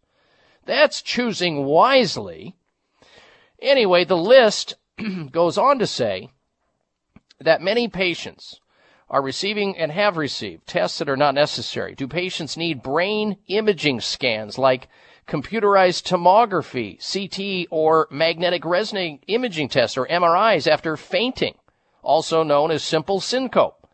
That's 0.66 1.02
choosing 1.02 1.66
wisely. 1.66 2.56
Anyway, 3.62 4.06
the 4.06 4.18
list 4.18 4.76
goes 5.32 5.58
on 5.58 5.80
to 5.80 5.88
say 5.88 6.30
that 7.40 7.62
many 7.62 7.88
patients 7.88 8.60
are 9.10 9.22
receiving 9.22 9.78
and 9.78 9.92
have 9.92 10.18
received 10.18 10.66
tests 10.66 11.00
that 11.00 11.10
are 11.10 11.18
not 11.18 11.36
necessary. 11.36 11.94
Do 11.96 12.08
patients 12.08 12.58
need 12.58 12.82
brain 12.82 13.38
imaging 13.48 14.02
scans 14.02 14.58
like 14.58 14.88
computerized 15.28 16.04
tomography, 16.04 16.98
CT, 17.00 17.68
or 17.70 18.08
magnetic 18.10 18.66
resonance 18.66 19.22
imaging 19.28 19.70
tests 19.70 19.98
or 19.98 20.08
MRIs 20.08 20.70
after 20.70 20.98
fainting, 20.98 21.56
also 22.02 22.44
known 22.44 22.72
as 22.72 22.84
simple 22.84 23.20
syncope? 23.20 23.88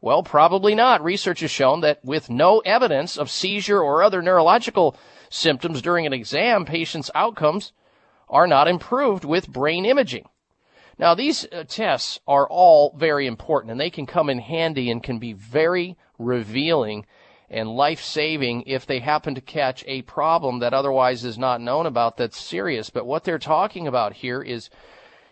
Well, 0.00 0.22
probably 0.22 0.74
not. 0.74 1.04
Research 1.04 1.40
has 1.40 1.50
shown 1.50 1.80
that 1.82 2.04
with 2.04 2.28
no 2.28 2.58
evidence 2.60 3.16
of 3.16 3.30
seizure 3.30 3.80
or 3.80 4.02
other 4.02 4.20
neurological 4.20 4.96
symptoms 5.32 5.82
during 5.82 6.06
an 6.06 6.12
exam, 6.12 6.64
patients' 6.64 7.10
outcomes 7.14 7.72
are 8.28 8.46
not 8.46 8.68
improved 8.68 9.24
with 9.24 9.48
brain 9.48 9.84
imaging. 9.84 10.28
Now, 10.98 11.14
these 11.14 11.46
uh, 11.50 11.64
tests 11.66 12.20
are 12.28 12.46
all 12.48 12.94
very 12.96 13.26
important 13.26 13.70
and 13.70 13.80
they 13.80 13.90
can 13.90 14.06
come 14.06 14.28
in 14.28 14.38
handy 14.38 14.90
and 14.90 15.02
can 15.02 15.18
be 15.18 15.32
very 15.32 15.96
revealing 16.18 17.06
and 17.50 17.68
life 17.68 18.02
saving 18.02 18.64
if 18.66 18.86
they 18.86 18.98
happen 18.98 19.34
to 19.34 19.40
catch 19.40 19.84
a 19.86 20.02
problem 20.02 20.60
that 20.60 20.72
otherwise 20.72 21.24
is 21.24 21.36
not 21.38 21.60
known 21.60 21.86
about 21.86 22.16
that's 22.16 22.40
serious. 22.40 22.88
But 22.88 23.06
what 23.06 23.24
they're 23.24 23.38
talking 23.38 23.86
about 23.86 24.14
here 24.14 24.42
is, 24.42 24.70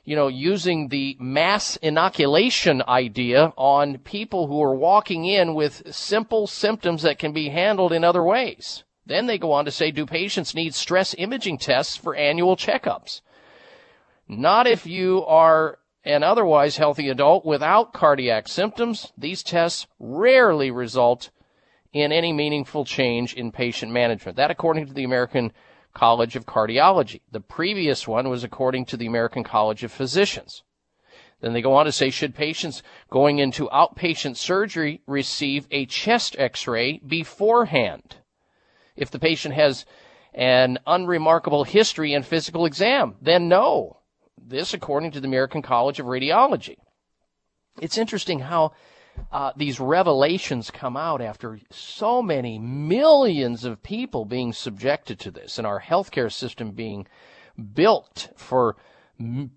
you 0.05 0.17
know, 0.17 0.29
using 0.29 0.89
the 0.89 1.17
mass 1.19 1.77
inoculation 1.77 2.83
idea 2.87 3.53
on 3.57 3.99
people 3.99 4.47
who 4.47 4.63
are 4.63 4.75
walking 4.75 5.25
in 5.25 5.55
with 5.55 5.95
simple 5.95 6.47
symptoms 6.47 7.03
that 7.03 7.19
can 7.19 7.33
be 7.33 7.49
handled 7.49 7.93
in 7.93 8.05
other 8.05 8.23
ways. 8.23 8.85
Then 9.11 9.27
they 9.27 9.39
go 9.39 9.51
on 9.51 9.65
to 9.65 9.73
say, 9.73 9.91
do 9.91 10.07
patients 10.07 10.55
need 10.55 10.73
stress 10.73 11.17
imaging 11.19 11.59
tests 11.59 11.97
for 11.97 12.15
annual 12.15 12.55
checkups? 12.55 13.23
Not 14.29 14.69
if 14.69 14.87
you 14.87 15.25
are 15.27 15.81
an 16.05 16.23
otherwise 16.23 16.77
healthy 16.77 17.09
adult 17.09 17.45
without 17.45 17.93
cardiac 17.93 18.47
symptoms. 18.47 19.13
These 19.19 19.43
tests 19.43 19.89
rarely 19.99 20.71
result 20.71 21.31
in 21.93 22.13
any 22.13 22.33
meaningful 22.33 22.85
change 22.85 23.35
in 23.35 23.51
patient 23.51 23.91
management. 23.91 24.37
That 24.37 24.53
according 24.53 24.87
to 24.87 24.95
the 24.95 25.03
American 25.03 25.51
College 25.93 26.37
of 26.37 26.47
Cardiology. 26.47 27.21
The 27.33 27.41
previous 27.41 28.07
one 28.07 28.29
was 28.29 28.45
according 28.45 28.85
to 28.87 28.97
the 28.97 29.07
American 29.07 29.43
College 29.43 29.83
of 29.83 29.91
Physicians. 29.91 30.63
Then 31.41 31.53
they 31.53 31.63
go 31.63 31.75
on 31.75 31.87
to 31.87 31.91
say, 31.91 32.11
should 32.11 32.37
patients 32.37 32.81
going 33.11 33.41
into 33.41 33.69
outpatient 33.71 34.37
surgery 34.37 35.01
receive 35.09 35.67
a 35.73 35.87
chest 35.87 36.37
x-ray 36.39 37.01
beforehand? 37.05 38.19
If 39.01 39.11
the 39.11 39.19
patient 39.19 39.55
has 39.55 39.87
an 40.35 40.79
unremarkable 40.87 41.65
history 41.65 42.13
and 42.15 42.25
physical 42.25 42.67
exam, 42.67 43.17
then 43.21 43.49
no. 43.49 43.97
This 44.41 44.75
according 44.75 45.13
to 45.13 45.21
the 45.21 45.27
American 45.27 45.63
College 45.63 45.99
of 45.99 46.07
Radiology. 46.07 46.77
It's 47.81 47.99
interesting 47.99 48.41
how 48.41 48.73
uh, 49.33 49.53
these 49.57 49.81
revelations 49.81 50.71
come 50.71 50.97
out 50.97 51.21
after 51.21 51.59
so 51.71 52.23
many 52.23 52.59
millions 52.59 53.65
of 53.65 53.83
people 53.83 54.25
being 54.25 54.53
subjected 54.53 55.19
to 55.21 55.31
this 55.31 55.59
and 55.59 55.67
our 55.67 55.81
healthcare 55.81 56.31
system 56.31 56.73
being 56.73 57.07
built 57.75 58.29
for 58.37 58.77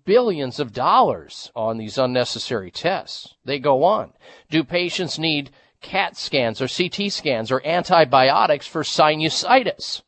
billions 0.04 0.58
of 0.58 0.72
dollars 0.72 1.50
on 1.54 1.78
these 1.78 1.98
unnecessary 1.98 2.70
tests. 2.70 3.34
They 3.44 3.58
go 3.58 3.84
on. 3.84 4.12
Do 4.50 4.64
patients 4.64 5.18
need 5.18 5.50
CAT 5.84 6.16
scans 6.16 6.60
or 6.60 6.66
CT 6.66 7.12
scans 7.12 7.52
or 7.52 7.64
antibiotics 7.64 8.66
for 8.66 8.82
sinusitis? 8.82 10.02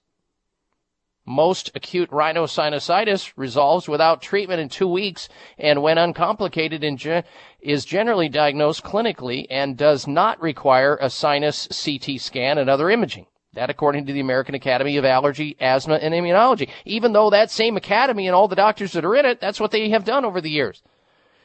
Most 1.28 1.73
acute 1.74 2.11
rhinosinusitis 2.11 3.32
resolves 3.36 3.89
without 3.89 4.23
treatment 4.23 4.61
in 4.61 4.69
two 4.69 4.89
weeks 4.89 5.28
and 5.59 5.82
when 5.82 5.98
uncomplicated 5.98 6.82
ge- 6.97 7.24
is 7.61 7.85
generally 7.85 8.28
diagnosed 8.28 8.85
clinically 8.85 9.47
and 9.51 9.77
does 9.77 10.07
not 10.07 10.40
require 10.40 10.97
a 11.01 11.11
sinus 11.11 11.66
CT 11.66 12.20
scan 12.20 12.59
and 12.59 12.70
other 12.70 12.89
imaging. 12.89 13.27
That 13.55 13.70
according 13.70 14.07
to 14.07 14.12
the 14.12 14.20
American 14.20 14.55
Academy 14.55 14.97
of 14.98 15.05
Allergy, 15.05 15.57
Asthma, 15.61 15.94
and 15.97 16.15
Immunology. 16.15 16.70
Even 16.85 17.12
though 17.12 17.31
that 17.31 17.51
same 17.51 17.77
academy 17.77 18.28
and 18.28 18.35
all 18.35 18.48
the 18.48 18.55
doctors 18.55 18.93
that 18.93 19.05
are 19.05 19.16
in 19.16 19.27
it, 19.27 19.40
that's 19.40 19.59
what 19.59 19.73
they 19.73 19.89
have 19.90 20.05
done 20.05 20.24
over 20.24 20.40
the 20.40 20.51
years. 20.51 20.82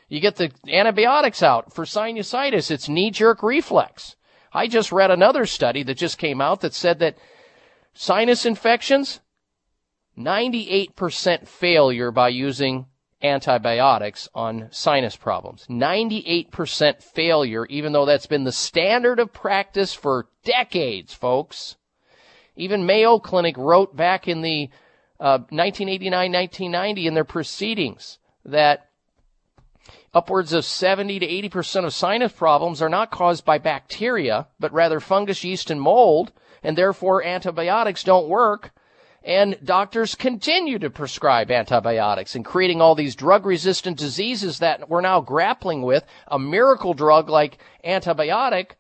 You 0.10 0.20
get 0.20 0.36
the 0.36 0.52
antibiotics 0.68 1.42
out 1.42 1.74
for 1.74 1.86
sinusitis. 1.86 2.70
It's 2.70 2.90
knee-jerk 2.90 3.42
reflex. 3.42 4.16
I 4.54 4.68
just 4.68 4.92
read 4.92 5.12
another 5.12 5.46
study 5.46 5.84
that 5.84 5.98
just 5.98 6.18
came 6.18 6.42
out 6.42 6.62
that 6.62 6.74
said 6.74 7.00
that 7.00 7.18
sinus 7.94 8.46
infections, 8.46 9.22
98% 10.18 11.48
failure 11.48 12.12
by 12.12 12.30
using 12.30 12.86
antibiotics 13.24 14.28
on 14.34 14.68
sinus 14.72 15.16
problems. 15.16 15.66
98% 15.70 17.02
failure, 17.02 17.66
even 17.68 17.94
though 17.94 18.06
that's 18.06 18.26
been 18.26 18.44
the 18.44 18.52
standard 18.52 19.20
of 19.20 19.32
practice 19.32 19.94
for 19.94 20.28
decades, 20.44 21.14
folks. 21.14 21.78
Even 22.56 22.86
Mayo 22.86 23.20
Clinic 23.20 23.58
wrote 23.58 23.96
back 23.96 24.28
in 24.28 24.42
the 24.42 24.70
uh, 25.20 25.38
1989 25.50 26.32
1990 26.32 27.08
in 27.08 27.14
their 27.14 27.24
proceedings 27.24 28.18
that 28.44 28.90
upwards 30.14 30.54
of 30.54 30.66
70 30.66 31.20
to 31.20 31.28
80% 31.28 31.86
of 31.86 31.94
sinus 31.94 32.32
problems 32.32 32.82
are 32.82 32.90
not 32.90 33.12
caused 33.12 33.46
by 33.46 33.58
bacteria, 33.58 34.48
but 34.60 34.74
rather 34.74 35.00
fungus, 35.00 35.44
yeast, 35.44 35.72
and 35.72 35.82
mold, 35.82 36.32
and 36.64 36.78
therefore 36.78 37.24
antibiotics 37.24 38.04
don't 38.04 38.28
work 38.28 38.72
and 39.24 39.58
doctors 39.64 40.16
continue 40.16 40.80
to 40.80 40.90
prescribe 40.90 41.52
antibiotics 41.52 42.36
and 42.36 42.44
creating 42.44 42.82
all 42.82 42.96
these 42.96 43.16
drug 43.16 43.46
resistant 43.46 43.98
diseases 43.98 44.60
that 44.60 44.90
we're 44.90 45.02
now 45.02 45.22
grappling 45.22 45.84
with. 45.84 46.04
A 46.28 46.40
miracle 46.40 46.94
drug 46.94 47.30
like 47.30 47.60
antibiotic, 47.86 48.72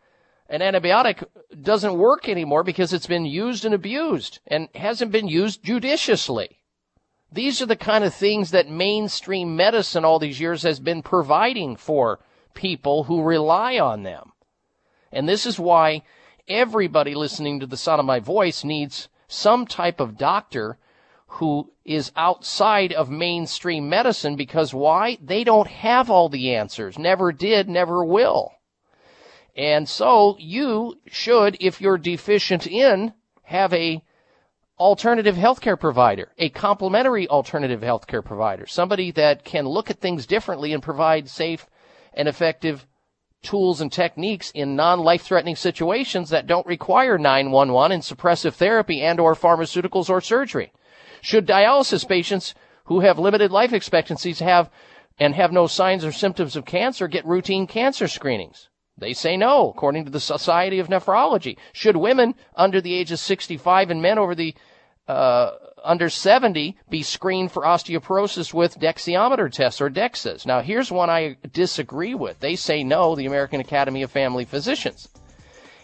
an 0.49 0.61
antibiotic 0.61 1.23
doesn't 1.61 1.97
work 1.97 2.27
anymore 2.27 2.63
because 2.63 2.91
it's 2.91 3.07
been 3.07 3.25
used 3.25 3.65
and 3.65 3.75
abused 3.75 4.39
and 4.47 4.67
hasn't 4.73 5.11
been 5.11 5.27
used 5.27 5.63
judiciously. 5.63 6.60
These 7.31 7.61
are 7.61 7.65
the 7.65 7.77
kind 7.77 8.03
of 8.03 8.13
things 8.13 8.51
that 8.51 8.69
mainstream 8.69 9.55
medicine 9.55 10.03
all 10.03 10.19
these 10.19 10.39
years 10.39 10.63
has 10.63 10.79
been 10.79 11.01
providing 11.01 11.77
for 11.77 12.19
people 12.53 13.05
who 13.05 13.23
rely 13.23 13.79
on 13.79 14.03
them. 14.03 14.33
And 15.11 15.27
this 15.29 15.45
is 15.45 15.59
why 15.59 16.03
everybody 16.47 17.15
listening 17.15 17.59
to 17.59 17.65
the 17.65 17.77
sound 17.77 17.99
of 17.99 18.05
my 18.05 18.19
voice 18.19 18.63
needs 18.63 19.07
some 19.27 19.65
type 19.65 20.01
of 20.01 20.17
doctor 20.17 20.77
who 21.27 21.71
is 21.85 22.11
outside 22.17 22.91
of 22.91 23.09
mainstream 23.09 23.87
medicine 23.87 24.35
because 24.35 24.73
why? 24.73 25.17
They 25.21 25.45
don't 25.45 25.67
have 25.67 26.09
all 26.09 26.27
the 26.27 26.53
answers. 26.53 26.99
Never 26.99 27.31
did, 27.31 27.69
never 27.69 28.03
will. 28.03 28.51
And 29.55 29.87
so 29.87 30.35
you 30.37 30.99
should, 31.07 31.57
if 31.61 31.79
you're 31.79 31.97
deficient 31.97 32.67
in, 32.67 33.13
have 33.43 33.73
a 33.73 34.03
alternative 34.81 35.35
healthcare 35.35 35.79
provider, 35.79 36.31
a 36.39 36.49
complementary 36.49 37.27
alternative 37.27 37.81
healthcare 37.81 38.25
provider, 38.25 38.65
somebody 38.65 39.11
that 39.11 39.45
can 39.45 39.67
look 39.67 39.91
at 39.91 39.99
things 39.99 40.25
differently 40.25 40.73
and 40.73 40.81
provide 40.81 41.29
safe 41.29 41.67
and 42.15 42.27
effective 42.27 42.87
tools 43.43 43.79
and 43.79 43.91
techniques 43.91 44.49
in 44.55 44.75
non-life 44.75 45.21
threatening 45.21 45.55
situations 45.55 46.31
that 46.31 46.47
don't 46.47 46.65
require 46.65 47.19
911 47.19 47.91
and 47.91 48.01
suppressive 48.01 48.53
therapy 48.53 49.03
and 49.03 49.19
or 49.19 49.35
pharmaceuticals 49.35 50.09
or 50.09 50.19
surgery. 50.19 50.73
Should 51.21 51.47
dialysis 51.47 52.07
patients 52.07 52.55
who 52.85 53.01
have 53.01 53.19
limited 53.19 53.51
life 53.51 53.73
expectancies 53.73 54.39
have 54.39 54.71
and 55.19 55.35
have 55.35 55.51
no 55.51 55.67
signs 55.67 56.03
or 56.03 56.11
symptoms 56.11 56.55
of 56.55 56.65
cancer 56.65 57.07
get 57.07 57.23
routine 57.23 57.67
cancer 57.67 58.07
screenings? 58.07 58.69
They 58.97 59.13
say 59.13 59.37
no, 59.37 59.69
according 59.69 60.05
to 60.05 60.11
the 60.11 60.19
Society 60.19 60.79
of 60.79 60.87
Nephrology. 60.87 61.57
Should 61.71 61.97
women 61.97 62.33
under 62.55 62.81
the 62.81 62.95
age 62.95 63.11
of 63.11 63.19
65 63.19 63.91
and 63.91 64.01
men 64.01 64.17
over 64.17 64.35
the 64.35 64.55
uh, 65.11 65.57
under 65.83 66.09
70 66.09 66.77
be 66.89 67.03
screened 67.03 67.51
for 67.51 67.63
osteoporosis 67.63 68.53
with 68.53 68.79
dexiometer 68.79 69.51
tests 69.51 69.81
or 69.81 69.89
DEXAs. 69.89 70.45
Now, 70.45 70.61
here's 70.61 70.91
one 70.91 71.09
I 71.09 71.37
disagree 71.51 72.13
with. 72.13 72.39
They 72.39 72.55
say 72.55 72.83
no, 72.83 73.15
the 73.15 73.25
American 73.25 73.59
Academy 73.59 74.03
of 74.03 74.11
Family 74.11 74.45
Physicians. 74.45 75.09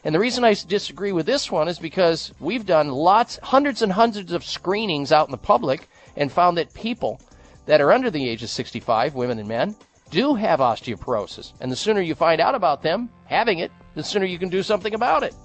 And 0.04 0.16
the 0.16 0.20
reason 0.20 0.44
I 0.44 0.54
disagree 0.54 1.12
with 1.12 1.26
this 1.26 1.52
one 1.52 1.68
is 1.68 1.80
because 1.80 2.32
we've 2.40 2.66
done 2.66 2.90
lots, 2.90 3.40
hundreds 3.44 3.82
and 3.82 3.92
hundreds 3.92 4.32
of 4.32 4.46
screenings 4.46 5.12
out 5.12 5.28
in 5.28 5.32
the 5.32 5.38
public 5.38 5.90
and 6.16 6.32
found 6.32 6.58
that 6.58 6.74
people 6.74 7.20
that 7.66 7.82
are 7.82 7.92
under 7.92 8.10
the 8.10 8.30
age 8.30 8.44
of 8.44 8.50
65, 8.50 9.16
women 9.16 9.40
and 9.40 9.48
men, 9.48 9.76
do 10.10 10.36
have 10.36 10.62
osteoporosis. 10.62 11.52
And 11.60 11.70
the 11.70 11.76
sooner 11.76 12.00
you 12.00 12.16
find 12.16 12.40
out 12.40 12.56
about 12.56 12.82
them 12.82 13.10
having 13.26 13.60
it, 13.60 13.72
the 13.96 14.04
sooner 14.04 14.26
you 14.26 14.40
can 14.40 14.48
do 14.48 14.64
something 14.64 14.94
about 14.94 15.24
it. 15.24 15.36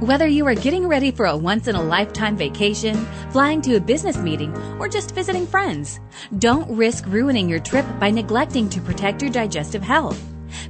Whether 0.00 0.28
you 0.28 0.46
are 0.46 0.54
getting 0.54 0.86
ready 0.86 1.10
for 1.10 1.26
a 1.26 1.36
once 1.36 1.66
in 1.66 1.74
a 1.74 1.82
lifetime 1.82 2.36
vacation, 2.36 2.94
flying 3.32 3.60
to 3.62 3.74
a 3.74 3.80
business 3.80 4.16
meeting, 4.16 4.56
or 4.78 4.88
just 4.88 5.12
visiting 5.12 5.44
friends, 5.44 5.98
don't 6.38 6.70
risk 6.70 7.04
ruining 7.08 7.48
your 7.48 7.58
trip 7.58 7.84
by 7.98 8.08
neglecting 8.12 8.68
to 8.70 8.80
protect 8.80 9.22
your 9.22 9.32
digestive 9.32 9.82
health. 9.82 10.24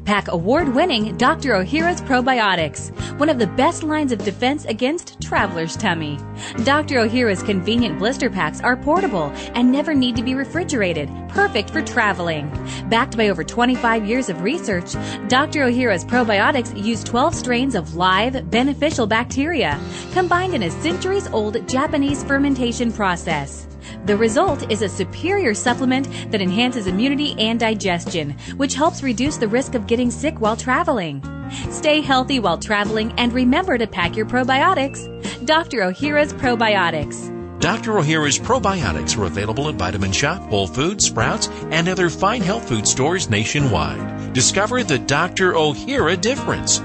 Pack 0.05 0.29
award 0.29 0.75
winning 0.75 1.17
Dr. 1.17 1.55
Ohhira's 1.55 2.01
Probiotics, 2.01 2.91
one 3.19 3.29
of 3.29 3.39
the 3.39 3.47
best 3.47 3.83
lines 3.83 4.13
of 4.13 4.25
defense 4.25 4.65
against 4.65 5.21
traveler's 5.21 5.77
tummy. 5.77 6.19
Dr. 6.65 6.97
Ohhira's 6.97 7.43
convenient 7.43 7.99
blister 7.99 8.31
packs 8.31 8.61
are 8.61 8.77
portable 8.77 9.33
and 9.55 9.71
never 9.71 9.95
need 9.95 10.17
to 10.17 10.23
be 10.23 10.35
refrigerated, 10.35 11.11
perfect 11.29 11.71
for 11.71 11.83
traveling. 11.83 12.51
Backed 12.89 13.17
by 13.17 13.29
over 13.29 13.45
25 13.45 14.07
years 14.07 14.29
of 14.29 14.43
research, 14.43 14.95
Dr. 15.29 15.65
Ohhira's 15.65 16.05
Probiotics 16.05 16.83
use 16.83 17.05
12 17.05 17.35
strains 17.35 17.75
of 17.75 17.95
live, 17.95 18.51
beneficial 18.51 19.07
bacteria, 19.07 19.81
combined 20.13 20.55
in 20.55 20.65
a 20.65 20.71
centuries 20.83 21.29
old 21.29 21.69
Japanese 21.69 22.25
fermentation 22.25 22.93
process. 22.93 23.67
The 24.05 24.17
result 24.17 24.71
is 24.71 24.83
a 24.83 24.89
superior 24.89 25.55
supplement 25.55 26.09
that 26.31 26.41
enhances 26.41 26.87
immunity 26.87 27.35
and 27.39 27.59
digestion, 27.59 28.37
which 28.57 28.75
helps 28.75 29.03
reduce 29.03 29.37
the 29.37 29.49
risk 29.49 29.75
of 29.75 29.87
getting 29.87 30.11
sick 30.11 30.41
while 30.41 30.57
traveling. 30.57 31.23
Stay 31.71 32.01
healthy 32.01 32.41
while 32.41 32.59
traveling 32.59 33.13
and 33.19 33.33
remember 33.33 33.79
to 33.79 33.87
pack 33.87 34.17
your 34.17 34.27
probiotics. 34.27 35.07
Dr. 35.47 35.79
Ohhira's 35.79 36.33
Probiotics. 36.35 37.35
Dr. 37.61 37.95
Ohhira's 37.95 38.39
probiotics 38.39 39.19
are 39.19 39.25
available 39.25 39.69
at 39.69 39.75
Vitamin 39.75 40.13
Shoppe, 40.13 40.49
Whole 40.49 40.69
Foods, 40.69 41.07
Sprouts, 41.07 41.49
and 41.71 41.89
other 41.89 42.09
fine 42.09 42.41
health 42.41 42.69
food 42.69 42.87
stores 42.87 43.29
nationwide. 43.29 44.33
Discover 44.33 44.85
the 44.85 44.99
Dr. 44.99 45.55
Ohhira 45.55 46.21
difference. 46.21 46.81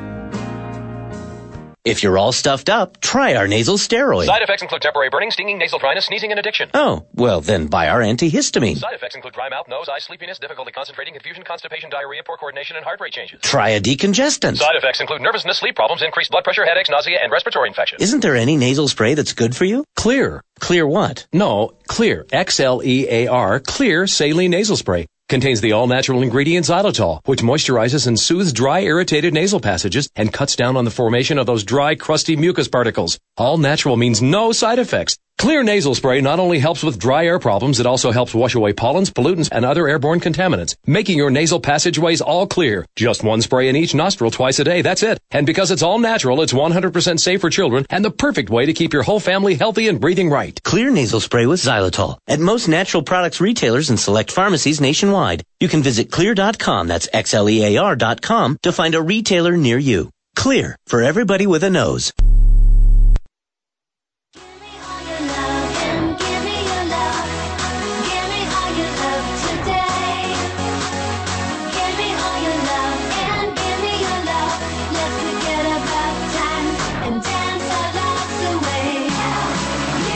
If 1.85 2.01
you're 2.01 2.17
all 2.17 2.31
stuffed 2.31 2.69
up, 2.69 3.01
try 3.01 3.35
our 3.35 3.45
nasal 3.45 3.75
steroid. 3.75 4.25
Side 4.25 4.41
effects 4.41 4.61
include 4.61 4.81
temporary 4.81 5.09
burning, 5.09 5.31
stinging, 5.31 5.57
nasal 5.57 5.79
dryness, 5.79 6.05
sneezing, 6.05 6.31
and 6.31 6.39
addiction. 6.39 6.69
Oh, 6.73 7.05
well 7.13 7.41
then 7.41 7.67
buy 7.67 7.89
our 7.89 7.99
antihistamine. 7.99 8.77
Side 8.77 8.93
effects 8.93 9.15
include 9.15 9.33
dry 9.33 9.49
mouth, 9.49 9.67
nose, 9.67 9.89
eyes, 9.89 10.05
sleepiness, 10.05 10.39
difficulty 10.39 10.71
concentrating, 10.71 11.13
confusion, 11.13 11.43
constipation, 11.43 11.89
diarrhea, 11.89 12.21
poor 12.25 12.37
coordination, 12.37 12.77
and 12.77 12.85
heart 12.85 13.01
rate 13.01 13.11
changes. 13.11 13.41
Try 13.41 13.71
a 13.71 13.81
decongestant. 13.81 14.59
Side 14.59 14.77
effects 14.77 15.01
include 15.01 15.21
nervousness, 15.21 15.57
sleep 15.57 15.75
problems, 15.75 16.01
increased 16.01 16.31
blood 16.31 16.45
pressure, 16.45 16.63
headaches, 16.63 16.89
nausea, 16.89 17.19
and 17.21 17.33
respiratory 17.33 17.67
infections. 17.67 18.01
Isn't 18.01 18.21
there 18.21 18.37
any 18.37 18.55
nasal 18.55 18.87
spray 18.87 19.15
that's 19.15 19.33
good 19.33 19.53
for 19.53 19.65
you? 19.65 19.83
Xlear. 19.97 20.39
Xlear 20.61 20.87
what? 20.87 21.27
No, 21.33 21.73
Xlear. 21.89 22.31
X-L-E-A-R. 22.31 23.59
Xlear 23.59 24.09
Saline 24.09 24.51
Nasal 24.51 24.77
Spray. 24.77 25.05
Contains 25.29 25.61
the 25.61 25.71
all-natural 25.71 26.21
ingredient 26.21 26.65
xylitol, 26.65 27.19
which 27.25 27.41
moisturizes 27.41 28.07
and 28.07 28.19
soothes 28.19 28.51
dry, 28.51 28.81
irritated 28.81 29.33
nasal 29.33 29.59
passages 29.59 30.09
and 30.15 30.33
cuts 30.33 30.55
down 30.55 30.75
on 30.75 30.85
the 30.85 30.91
formation 30.91 31.39
of 31.39 31.45
those 31.45 31.63
dry, 31.63 31.95
crusty 31.95 32.35
mucus 32.35 32.67
particles. 32.67 33.19
All 33.37 33.57
natural 33.57 33.97
means 33.97 34.21
no 34.21 34.51
side 34.51 34.79
effects. 34.79 35.17
Xlear 35.43 35.65
nasal 35.65 35.93
spray 35.93 36.21
not 36.21 36.39
only 36.39 36.57
helps 36.57 36.83
with 36.83 36.97
dry 36.97 37.25
air 37.25 37.37
problems, 37.37 37.81
it 37.81 37.85
also 37.85 38.11
helps 38.11 38.33
wash 38.33 38.55
away 38.55 38.71
pollens, 38.71 39.11
pollutants, 39.11 39.49
and 39.51 39.65
other 39.65 39.89
airborne 39.89 40.21
contaminants, 40.21 40.77
making 40.87 41.17
your 41.17 41.31
nasal 41.31 41.59
passageways 41.59 42.21
all 42.21 42.47
clear. 42.47 42.85
Just 42.95 43.25
one 43.25 43.41
spray 43.41 43.67
in 43.67 43.75
each 43.75 43.93
nostril 43.93 44.31
twice 44.31 44.59
a 44.59 44.63
day, 44.63 44.81
that's 44.81 45.03
it. 45.03 45.19
And 45.31 45.45
because 45.45 45.69
it's 45.69 45.83
all 45.83 45.99
natural, 45.99 46.41
it's 46.41 46.53
100% 46.53 47.19
safe 47.19 47.41
for 47.41 47.49
children 47.49 47.85
and 47.89 48.05
the 48.05 48.09
perfect 48.09 48.49
way 48.49 48.67
to 48.67 48.71
keep 48.71 48.93
your 48.93 49.03
whole 49.03 49.19
family 49.19 49.55
healthy 49.55 49.89
and 49.89 49.99
breathing 49.99 50.29
right. 50.29 50.57
Xlear 50.63 50.93
nasal 50.93 51.19
spray 51.19 51.45
with 51.45 51.59
xylitol. 51.59 52.19
At 52.25 52.39
most 52.39 52.69
natural 52.69 53.03
products 53.03 53.41
retailers 53.41 53.89
and 53.89 53.99
select 53.99 54.31
pharmacies 54.31 54.79
nationwide. 54.79 55.43
You 55.59 55.67
can 55.67 55.83
visit 55.83 56.09
xlear.com, 56.09 56.87
that's 56.87 57.09
X-L-E-A-R 57.11 57.97
dot 57.97 58.21
com, 58.21 58.57
to 58.61 58.71
find 58.71 58.95
a 58.95 59.01
retailer 59.01 59.57
near 59.57 59.77
you. 59.77 60.09
Xlear, 60.37 60.75
for 60.87 61.01
everybody 61.01 61.47
with 61.47 61.65
a 61.65 61.69
nose. 61.69 62.13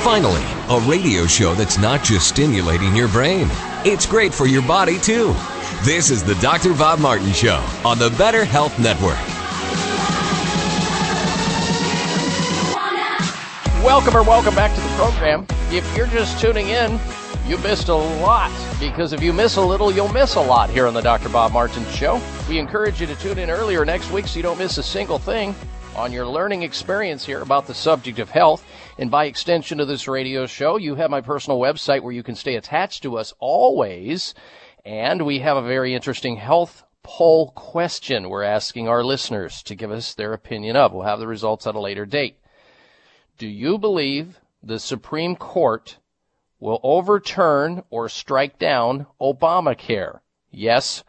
Finally, 0.07 0.41
a 0.69 0.79
radio 0.89 1.27
show 1.27 1.53
that's 1.53 1.77
not 1.77 2.01
just 2.01 2.29
stimulating 2.29 2.95
your 2.95 3.09
brain, 3.09 3.49
it's 3.83 4.05
great 4.05 4.33
for 4.33 4.47
your 4.47 4.61
body 4.61 4.97
too. 5.01 5.35
This 5.83 6.11
is 6.11 6.23
the 6.23 6.35
Dr. 6.35 6.73
Bob 6.73 6.99
Martin 6.99 7.33
Show 7.33 7.61
on 7.83 7.99
the 7.99 8.09
Better 8.11 8.45
Health 8.45 8.79
Network. 8.79 9.17
Welcome 13.83 14.15
or 14.15 14.23
welcome 14.23 14.55
back 14.55 14.73
to 14.75 14.81
the 14.81 14.87
program. 14.95 15.45
If 15.71 15.85
you're 15.93 16.07
just 16.07 16.39
tuning 16.39 16.69
in, 16.69 16.97
you 17.45 17.57
missed 17.57 17.89
a 17.89 17.93
lot 17.93 18.49
because 18.79 19.11
if 19.11 19.21
you 19.21 19.33
miss 19.33 19.57
a 19.57 19.61
little, 19.61 19.91
you'll 19.91 20.13
miss 20.13 20.35
a 20.35 20.41
lot 20.41 20.69
here 20.69 20.87
on 20.87 20.93
the 20.93 21.01
Dr. 21.01 21.27
Bob 21.27 21.51
Martin 21.51 21.85
Show. 21.87 22.21
We 22.47 22.59
encourage 22.59 23.01
you 23.01 23.07
to 23.07 23.15
tune 23.15 23.39
in 23.39 23.49
earlier 23.49 23.83
next 23.83 24.09
week 24.11 24.27
so 24.27 24.37
you 24.37 24.43
don't 24.43 24.57
miss 24.57 24.77
a 24.77 24.83
single 24.83 25.19
thing 25.19 25.53
on 25.97 26.13
your 26.13 26.27
learning 26.27 26.61
experience 26.61 27.25
here 27.25 27.41
about 27.41 27.67
the 27.67 27.73
subject 27.73 28.19
of 28.19 28.29
health. 28.29 28.63
And 28.99 29.11
by 29.11 29.25
extension 29.25 29.79
of 29.79 29.87
this 29.87 30.07
radio 30.07 30.47
show, 30.47 30.77
you 30.77 30.95
have 30.95 31.11
my 31.11 31.21
personal 31.21 31.59
website 31.59 32.01
where 32.01 32.13
you 32.13 32.23
can 32.23 32.33
stay 32.33 32.55
attached 32.55 33.03
to 33.03 33.19
us 33.19 33.31
always. 33.37 34.33
And 34.83 35.23
we 35.23 35.37
have 35.39 35.55
a 35.55 35.61
very 35.61 35.93
interesting 35.93 36.37
health 36.37 36.83
poll 37.03 37.51
question 37.51 38.27
we're 38.27 38.41
asking 38.41 38.87
our 38.87 39.03
listeners 39.03 39.61
to 39.63 39.75
give 39.75 39.91
us 39.91 40.15
their 40.15 40.33
opinion 40.33 40.75
of. 40.75 40.93
We'll 40.93 41.03
have 41.03 41.19
the 41.19 41.27
results 41.27 41.67
at 41.67 41.75
a 41.75 41.79
later 41.79 42.07
date. 42.07 42.39
Do 43.37 43.47
you 43.47 43.77
believe 43.77 44.39
the 44.63 44.79
Supreme 44.79 45.35
Court 45.35 45.99
will 46.59 46.79
overturn 46.81 47.83
or 47.91 48.09
strike 48.09 48.57
down 48.57 49.05
Obamacare? 49.21 50.21
Yes 50.49 51.03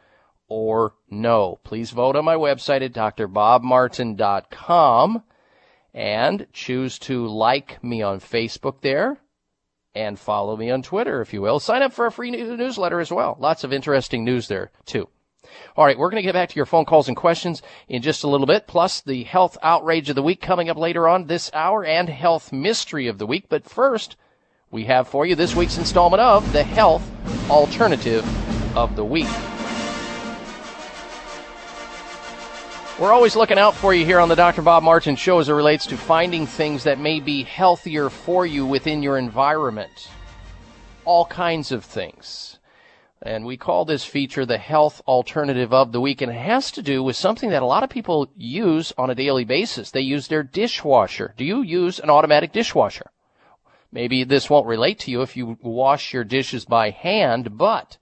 or 0.47 0.93
no. 1.09 1.59
Please 1.65 1.93
vote 1.93 2.16
on 2.16 2.27
my 2.27 2.36
website 2.36 2.82
at 2.82 2.93
drbobmartin.com 2.93 5.23
and 5.94 6.47
choose 6.52 6.98
to 7.01 7.27
like 7.27 7.82
me 7.82 8.02
on 8.02 8.20
Facebook 8.20 8.81
there 8.81 9.19
and 9.94 10.19
follow 10.19 10.56
me 10.56 10.70
on 10.70 10.82
Twitter, 10.82 11.20
if 11.20 11.32
you 11.32 11.43
will. 11.43 11.59
Sign 11.59 11.82
up 11.82 11.93
for 11.93 12.06
a 12.06 12.12
free 12.12 12.31
newsletter 12.31 13.01
as 13.01 13.10
well. 13.10 13.36
Lots 13.40 13.65
of 13.65 13.73
interesting 13.73 14.24
news 14.24 14.48
there, 14.48 14.70
too. 14.86 15.09
All 15.77 15.85
right, 15.85 15.98
we're 15.98 16.10
going 16.10 16.23
to 16.23 16.27
get 16.27 16.35
back 16.35 16.51
to 16.51 16.56
your 16.56 16.66
phone 16.66 16.85
calls 16.85 17.09
and 17.09 17.16
questions 17.16 17.62
in 17.89 18.02
just 18.02 18.23
a 18.23 18.28
little 18.28 18.47
bit, 18.47 18.66
plus 18.66 19.01
the 19.01 19.24
health 19.24 19.56
outrage 19.62 20.09
of 20.10 20.16
the 20.16 20.23
week 20.23 20.40
coming 20.40 20.69
up 20.69 20.77
later 20.77 21.09
on 21.09 21.27
this 21.27 21.51
hour 21.55 21.85
and 21.85 22.09
health 22.09 22.52
mystery 22.52 23.09
of 23.09 23.19
the 23.19 23.27
week. 23.27 23.47
But 23.48 23.65
first, 23.69 24.16
we 24.70 24.85
have 24.85 25.09
for 25.09 25.24
you 25.24 25.35
this 25.35 25.56
week's 25.56 25.78
installment 25.78 26.20
of 26.20 26.52
the 26.52 26.62
Health 26.62 27.09
Alternative 27.51 28.24
of 28.77 28.94
the 28.94 29.05
Week. 29.05 29.27
We're 32.98 33.12
always 33.12 33.36
looking 33.36 33.60
out 33.60 33.76
for 33.76 33.94
you 33.94 34.04
here 34.04 34.18
on 34.18 34.28
the 34.28 34.34
Dr. 34.34 34.60
Bob 34.60 34.82
Martin 34.82 35.14
Show 35.14 35.38
as 35.38 35.48
it 35.48 35.52
relates 35.52 35.86
to 35.86 35.96
finding 35.96 36.48
things 36.48 36.82
that 36.82 36.98
may 36.98 37.20
be 37.20 37.44
healthier 37.44 38.10
for 38.10 38.44
you 38.44 38.66
within 38.66 39.04
your 39.04 39.18
environment. 39.18 40.10
All 41.04 41.24
kinds 41.24 41.70
of 41.70 41.84
things. 41.84 42.58
And 43.22 43.46
we 43.46 43.56
call 43.56 43.84
this 43.84 44.04
feature 44.04 44.44
the 44.44 44.58
Health 44.58 45.00
Alternative 45.06 45.72
of 45.72 45.92
the 45.92 46.00
Week, 46.00 46.20
and 46.22 46.32
it 46.32 46.40
has 46.40 46.72
to 46.72 46.82
do 46.82 47.00
with 47.04 47.14
something 47.14 47.50
that 47.50 47.62
a 47.62 47.66
lot 47.66 47.84
of 47.84 47.90
people 47.90 48.32
use 48.36 48.92
on 48.98 49.10
a 49.10 49.14
daily 49.14 49.44
basis. 49.44 49.92
They 49.92 50.00
use 50.00 50.26
their 50.26 50.42
dishwasher. 50.42 51.34
Do 51.36 51.44
you 51.44 51.62
use 51.62 52.00
an 52.00 52.10
automatic 52.10 52.52
dishwasher? 52.52 53.12
Maybe 53.92 54.24
this 54.24 54.50
won't 54.50 54.66
relate 54.66 54.98
to 55.00 55.12
you 55.12 55.22
if 55.22 55.36
you 55.36 55.56
wash 55.62 56.12
your 56.12 56.24
dishes 56.24 56.64
by 56.64 56.90
hand, 56.90 57.56
but 57.56 57.96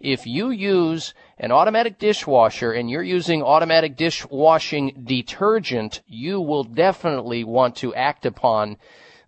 if 0.00 0.26
you 0.26 0.48
use 0.48 1.12
an 1.40 1.52
automatic 1.52 1.98
dishwasher 1.98 2.72
and 2.72 2.90
you're 2.90 3.02
using 3.02 3.42
automatic 3.42 3.96
dishwashing 3.96 5.02
detergent, 5.04 6.02
you 6.06 6.40
will 6.40 6.64
definitely 6.64 7.44
want 7.44 7.76
to 7.76 7.94
act 7.94 8.26
upon 8.26 8.76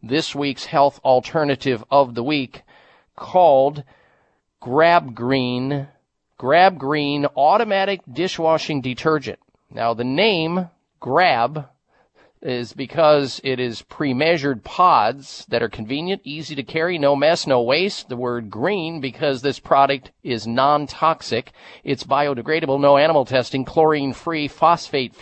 this 0.02 0.34
week's 0.34 0.64
health 0.64 1.00
alternative 1.04 1.84
of 1.90 2.14
the 2.14 2.24
week 2.24 2.62
called 3.16 3.84
Grab 4.60 5.14
Green, 5.14 5.88
Grab 6.38 6.78
Green 6.78 7.26
automatic 7.36 8.00
dishwashing 8.10 8.80
detergent. 8.80 9.38
Now 9.70 9.94
the 9.94 10.04
name 10.04 10.68
Grab 10.98 11.68
is 12.42 12.72
because 12.72 13.40
it 13.44 13.60
is 13.60 13.82
pre-measured 13.82 14.64
pods 14.64 15.44
that 15.50 15.62
are 15.62 15.68
convenient, 15.68 16.22
easy 16.24 16.54
to 16.54 16.62
carry, 16.62 16.96
no 16.98 17.14
mess, 17.14 17.46
no 17.46 17.60
waste. 17.60 18.08
The 18.08 18.16
word 18.16 18.48
green 18.50 19.00
because 19.00 19.42
this 19.42 19.58
product 19.58 20.10
is 20.22 20.46
non-toxic. 20.46 21.52
It's 21.84 22.04
biodegradable, 22.04 22.80
no 22.80 22.96
animal 22.96 23.26
testing, 23.26 23.64
chlorine 23.64 24.14
free, 24.14 24.48
phosphate 24.48 25.14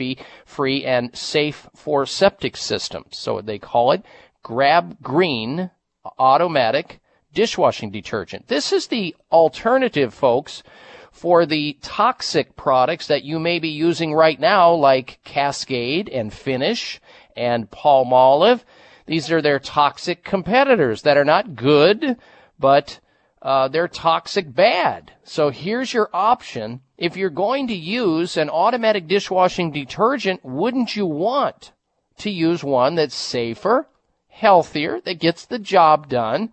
free, 0.46 0.84
and 0.84 1.16
safe 1.16 1.68
for 1.74 2.06
septic 2.06 2.56
systems. 2.56 3.18
So 3.18 3.40
they 3.40 3.58
call 3.58 3.92
it 3.92 4.04
Grab 4.44 5.02
Green 5.02 5.70
Automatic 6.18 7.00
Dishwashing 7.34 7.90
Detergent. 7.90 8.46
This 8.46 8.72
is 8.72 8.86
the 8.86 9.16
alternative, 9.32 10.14
folks, 10.14 10.62
for 11.10 11.46
the 11.46 11.76
toxic 11.82 12.54
products 12.54 13.08
that 13.08 13.24
you 13.24 13.40
may 13.40 13.58
be 13.58 13.70
using 13.70 14.14
right 14.14 14.38
now, 14.38 14.72
like 14.72 15.18
Cascade 15.24 16.08
and 16.08 16.32
Finish 16.32 17.00
and 17.38 17.70
Palmolive. 17.70 18.64
These 19.06 19.30
are 19.30 19.40
their 19.40 19.58
toxic 19.58 20.24
competitors 20.24 21.02
that 21.02 21.16
are 21.16 21.24
not 21.24 21.54
good, 21.54 22.18
but 22.58 23.00
uh, 23.40 23.68
they're 23.68 23.88
toxic 23.88 24.52
bad. 24.52 25.12
So 25.24 25.50
here's 25.50 25.94
your 25.94 26.10
option. 26.12 26.80
If 26.98 27.16
you're 27.16 27.30
going 27.30 27.68
to 27.68 27.74
use 27.74 28.36
an 28.36 28.50
automatic 28.50 29.06
dishwashing 29.06 29.70
detergent, 29.70 30.44
wouldn't 30.44 30.96
you 30.96 31.06
want 31.06 31.72
to 32.18 32.30
use 32.30 32.64
one 32.64 32.96
that's 32.96 33.14
safer, 33.14 33.88
healthier, 34.28 35.00
that 35.02 35.20
gets 35.20 35.46
the 35.46 35.58
job 35.58 36.08
done, 36.08 36.52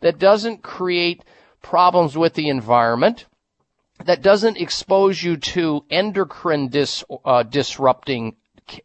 that 0.00 0.18
doesn't 0.18 0.62
create 0.62 1.22
problems 1.60 2.16
with 2.16 2.34
the 2.34 2.48
environment, 2.48 3.26
that 4.04 4.22
doesn't 4.22 4.56
expose 4.56 5.22
you 5.22 5.36
to 5.36 5.84
endocrine 5.90 6.68
dis, 6.68 7.04
uh, 7.24 7.42
disrupting 7.42 8.36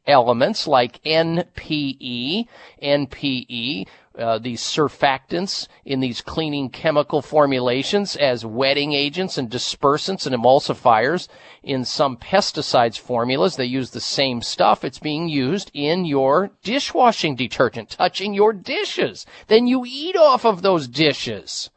elements 0.06 0.68
like 0.68 1.02
NPE, 1.04 2.48
NPE, 2.82 3.88
uh, 4.18 4.40
these 4.40 4.62
surfactants 4.62 5.68
in 5.86 6.00
these 6.00 6.22
cleaning 6.22 6.70
chemical 6.70 7.22
formulations 7.22 8.16
as 8.16 8.46
wetting 8.46 8.94
agents 8.94 9.38
and 9.38 9.50
dispersants 9.50 10.26
and 10.26 10.36
emulsifiers 10.36 11.28
in 11.62 11.86
some 11.86 12.18
pesticides 12.18 12.98
formulas. 12.98 13.56
They 13.56 13.66
use 13.66 13.92
the 13.92 14.02
same 14.02 14.42
stuff. 14.42 14.84
It's 14.84 15.00
being 15.00 15.30
used 15.30 15.70
in 15.74 16.06
your 16.06 16.52
dishwashing 16.64 17.36
detergent, 17.36 17.90
touching 17.90 18.34
your 18.34 18.54
dishes. 18.54 19.26
Then 19.48 19.68
you 19.68 19.84
eat 19.86 20.16
off 20.16 20.46
of 20.46 20.62
those 20.62 20.88
dishes. 20.88 21.70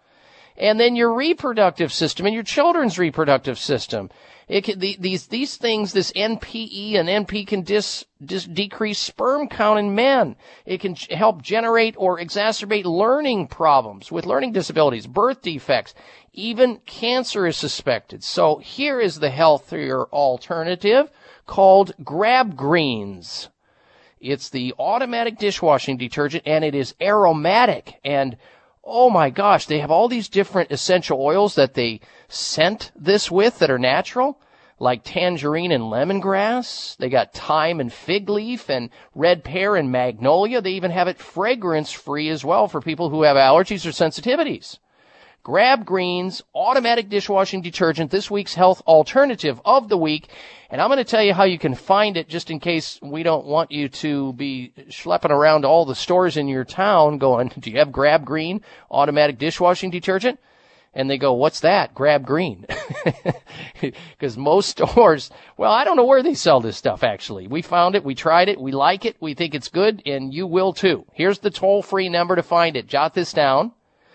And 0.56 0.78
then 0.78 0.96
your 0.96 1.12
reproductive 1.12 1.92
system 1.92 2.26
and 2.26 2.34
your 2.34 2.44
children's 2.44 2.98
reproductive 2.98 3.58
system 3.58 4.10
it 4.50 4.80
the, 4.80 4.96
these 4.98 5.28
these 5.28 5.56
things, 5.56 5.92
this 5.92 6.10
NPE 6.10 6.96
and 6.96 7.08
NP 7.08 7.46
can 7.46 7.62
dis, 7.62 8.04
dis, 8.24 8.44
decrease 8.44 8.98
sperm 8.98 9.48
count 9.48 9.78
in 9.78 9.94
men. 9.94 10.34
It 10.66 10.80
can 10.80 10.96
help 10.96 11.40
generate 11.40 11.94
or 11.96 12.18
exacerbate 12.18 12.84
learning 12.84 13.46
problems 13.46 14.10
with 14.10 14.26
learning 14.26 14.50
disabilities, 14.50 15.06
birth 15.06 15.40
defects, 15.42 15.94
even 16.32 16.78
cancer 16.78 17.46
is 17.46 17.56
suspected. 17.56 18.24
So 18.24 18.56
here 18.56 19.00
is 19.00 19.20
the 19.20 19.30
healthier 19.30 20.06
alternative 20.06 21.12
called 21.46 21.92
Grab 22.02 22.56
Greens. 22.56 23.50
It's 24.20 24.50
the 24.50 24.74
automatic 24.80 25.38
dishwashing 25.38 25.96
detergent 25.96 26.42
and 26.44 26.64
it 26.64 26.74
is 26.74 26.94
aromatic 27.00 28.00
and 28.04 28.36
oh 28.90 29.08
my 29.08 29.30
gosh, 29.30 29.66
they 29.66 29.78
have 29.78 29.90
all 29.90 30.08
these 30.08 30.28
different 30.28 30.72
essential 30.72 31.20
oils 31.20 31.54
that 31.54 31.74
they 31.74 32.00
scent 32.28 32.90
this 32.96 33.30
with 33.30 33.58
that 33.60 33.70
are 33.70 33.78
natural, 33.78 34.40
like 34.78 35.02
tangerine 35.04 35.72
and 35.72 35.84
lemongrass. 35.84 36.96
They 36.96 37.08
got 37.08 37.32
thyme 37.32 37.80
and 37.80 37.92
fig 37.92 38.28
leaf 38.28 38.68
and 38.68 38.90
red 39.14 39.44
pear 39.44 39.76
and 39.76 39.92
magnolia. 39.92 40.60
They 40.60 40.72
even 40.72 40.90
have 40.90 41.08
it 41.08 41.18
fragrance 41.18 41.92
free 41.92 42.28
as 42.28 42.44
well 42.44 42.66
for 42.66 42.80
people 42.80 43.10
who 43.10 43.22
have 43.22 43.36
allergies 43.36 43.86
or 43.86 43.90
sensitivities. 43.90 44.78
Grab 45.42 45.86
Greens 45.86 46.42
automatic 46.54 47.08
dishwashing 47.08 47.62
detergent, 47.62 48.10
this 48.10 48.30
week's 48.30 48.54
health 48.54 48.82
alternative 48.86 49.60
of 49.64 49.88
the 49.88 49.96
week. 49.96 50.28
And 50.68 50.80
I'm 50.80 50.88
going 50.88 50.98
to 50.98 51.04
tell 51.04 51.22
you 51.22 51.32
how 51.32 51.44
you 51.44 51.58
can 51.58 51.74
find 51.74 52.16
it 52.18 52.28
just 52.28 52.50
in 52.50 52.60
case 52.60 52.98
we 53.02 53.22
don't 53.22 53.46
want 53.46 53.72
you 53.72 53.88
to 53.88 54.34
be 54.34 54.72
schlepping 54.88 55.30
around 55.30 55.64
all 55.64 55.86
the 55.86 55.94
stores 55.94 56.36
in 56.36 56.46
your 56.46 56.64
town 56.64 57.18
going, 57.18 57.48
do 57.58 57.70
you 57.70 57.78
have 57.78 57.90
Grab 57.90 58.24
Green 58.24 58.60
automatic 58.90 59.38
dishwashing 59.38 59.90
detergent? 59.90 60.38
And 60.92 61.08
they 61.08 61.18
go, 61.18 61.32
what's 61.32 61.60
that? 61.60 61.94
Grab 61.94 62.26
Green. 62.26 62.66
Because 63.80 64.36
most 64.36 64.68
stores, 64.68 65.30
well, 65.56 65.72
I 65.72 65.84
don't 65.84 65.96
know 65.96 66.04
where 66.04 66.22
they 66.22 66.34
sell 66.34 66.60
this 66.60 66.76
stuff 66.76 67.02
actually. 67.02 67.46
We 67.46 67.62
found 67.62 67.94
it, 67.94 68.04
we 68.04 68.14
tried 68.14 68.50
it, 68.50 68.60
we 68.60 68.72
like 68.72 69.06
it, 69.06 69.16
we 69.20 69.32
think 69.32 69.54
it's 69.54 69.68
good, 69.68 70.02
and 70.04 70.34
you 70.34 70.46
will 70.46 70.74
too. 70.74 71.06
Here's 71.14 71.38
the 71.38 71.50
toll 71.50 71.82
free 71.82 72.10
number 72.10 72.36
to 72.36 72.42
find 72.42 72.76
it. 72.76 72.86
Jot 72.86 73.14
this 73.14 73.32
down. 73.32 73.72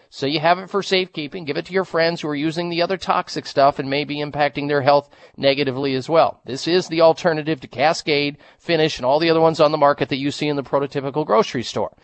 So 0.09 0.25
you 0.25 0.39
have 0.39 0.59
it 0.59 0.69
for 0.69 0.81
safekeeping. 0.81 1.45
Give 1.45 1.57
it 1.57 1.65
to 1.65 1.73
your 1.73 1.85
friends 1.85 2.21
who 2.21 2.29
are 2.29 2.35
using 2.35 2.69
the 2.69 2.81
other 2.81 2.97
toxic 2.97 3.45
stuff 3.45 3.79
and 3.79 3.89
may 3.89 4.03
be 4.03 4.17
impacting 4.17 4.67
their 4.67 4.81
health 4.81 5.09
negatively 5.35 5.95
as 5.95 6.07
well. 6.07 6.41
This 6.45 6.67
is 6.67 6.87
the 6.87 7.01
alternative 7.01 7.59
to 7.61 7.67
Cascade, 7.67 8.37
Finish, 8.57 8.97
and 8.97 9.05
all 9.05 9.19
the 9.19 9.29
other 9.29 9.41
ones 9.41 9.59
on 9.59 9.71
the 9.71 9.77
market 9.77 10.09
that 10.09 10.17
you 10.17 10.31
see 10.31 10.47
in 10.47 10.55
the 10.55 10.63
prototypical 10.63 11.25
grocery 11.25 11.63
store. 11.63 11.95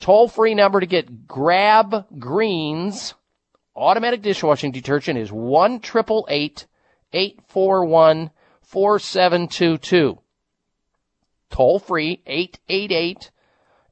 Toll 0.00 0.28
free 0.28 0.54
number 0.54 0.80
to 0.80 0.86
get 0.86 1.28
Grab 1.28 2.06
Greens 2.18 3.14
automatic 3.76 4.22
dishwashing 4.22 4.72
detergent 4.72 5.18
is 5.18 5.32
1 5.32 5.80
841 5.82 8.30
4722. 8.62 10.18
Toll 11.50 11.78
free 11.78 12.22
888 12.26 13.30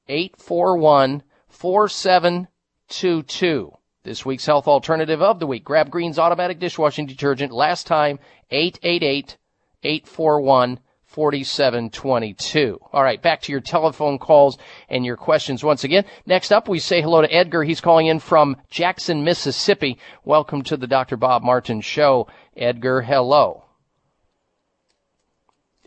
841 0.08 1.22
4722. 1.48 2.57
822. 2.90 3.72
This 4.02 4.24
week's 4.24 4.46
health 4.46 4.66
alternative 4.66 5.20
of 5.20 5.38
the 5.38 5.46
week. 5.46 5.62
Grab 5.62 5.90
Green's 5.90 6.18
automatic 6.18 6.58
dishwashing 6.58 7.04
detergent. 7.04 7.52
Last 7.52 7.86
time, 7.86 8.18
888-841 8.50 10.78
4722. 11.04 12.80
All 12.90 13.02
right, 13.02 13.20
back 13.20 13.42
to 13.42 13.52
your 13.52 13.60
telephone 13.60 14.18
calls 14.18 14.56
and 14.88 15.04
your 15.04 15.18
questions 15.18 15.62
once 15.62 15.84
again. 15.84 16.06
Next 16.24 16.50
up, 16.50 16.66
we 16.66 16.78
say 16.78 17.02
hello 17.02 17.20
to 17.20 17.30
Edgar. 17.30 17.62
He's 17.62 17.82
calling 17.82 18.06
in 18.06 18.20
from 18.20 18.56
Jackson, 18.70 19.22
Mississippi. 19.22 19.98
Welcome 20.24 20.62
to 20.62 20.78
the 20.78 20.86
Dr. 20.86 21.18
Bob 21.18 21.42
Martin 21.42 21.82
Show. 21.82 22.26
Edgar, 22.56 23.02
hello. 23.02 23.64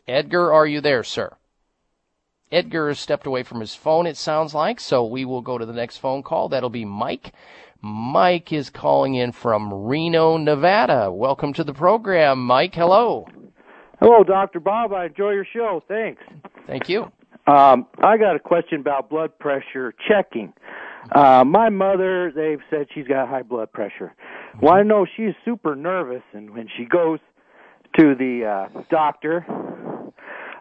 Edgar, 0.07 0.53
are 0.53 0.68
you 0.68 0.82
there, 0.82 1.03
sir? 1.03 1.36
Edgar 2.52 2.90
has 2.90 2.99
stepped 2.99 3.26
away 3.26 3.44
from 3.44 3.61
his 3.61 3.73
phone, 3.73 4.06
it 4.06 4.18
sounds 4.18 4.53
like, 4.53 4.80
so 4.80 5.06
we 5.06 5.23
will 5.23 5.41
go 5.41 5.57
to 5.57 5.65
the 5.65 5.73
next 5.73 5.98
phone 5.98 6.22
call. 6.22 6.49
That'll 6.49 6.69
be 6.69 6.86
Mike. 6.86 7.34
Mike 7.82 8.52
is 8.52 8.69
calling 8.69 9.15
in 9.15 9.32
from 9.32 9.73
Reno, 9.73 10.38
Nevada. 10.38 11.11
Welcome 11.11 11.53
to 11.53 11.64
the 11.64 11.73
program, 11.73 12.45
Mike. 12.45 12.76
Hello. 12.76 13.26
Hello, 13.99 14.23
Dr. 14.23 14.60
Bob. 14.60 14.94
I 14.94 15.06
enjoy 15.06 15.32
your 15.32 15.48
show. 15.53 15.82
Thanks. 15.88 16.22
Thank 16.68 16.90
you. 16.90 17.11
Um, 17.48 17.88
I 18.03 18.18
got 18.18 18.36
a 18.36 18.40
question 18.40 18.82
about 18.82 19.10
blood 19.10 19.38
pressure 19.40 19.94
checking. 20.07 20.53
Uh, 21.15 21.44
my 21.45 21.69
mother, 21.69 22.32
they've 22.36 22.61
said 22.69 22.88
she's 22.94 23.07
got 23.07 23.30
high 23.30 23.41
blood 23.41 23.72
pressure. 23.72 24.14
Well, 24.61 24.73
I 24.73 24.84
know 24.84 25.07
she's 25.18 25.34
super 25.45 25.76
nervous, 25.76 26.22
and 26.34 26.52
when 26.52 26.68
she 26.78 26.86
goes 26.86 27.19
to 27.98 28.14
the 28.15 28.68
uh, 28.76 28.82
doctor, 28.90 29.45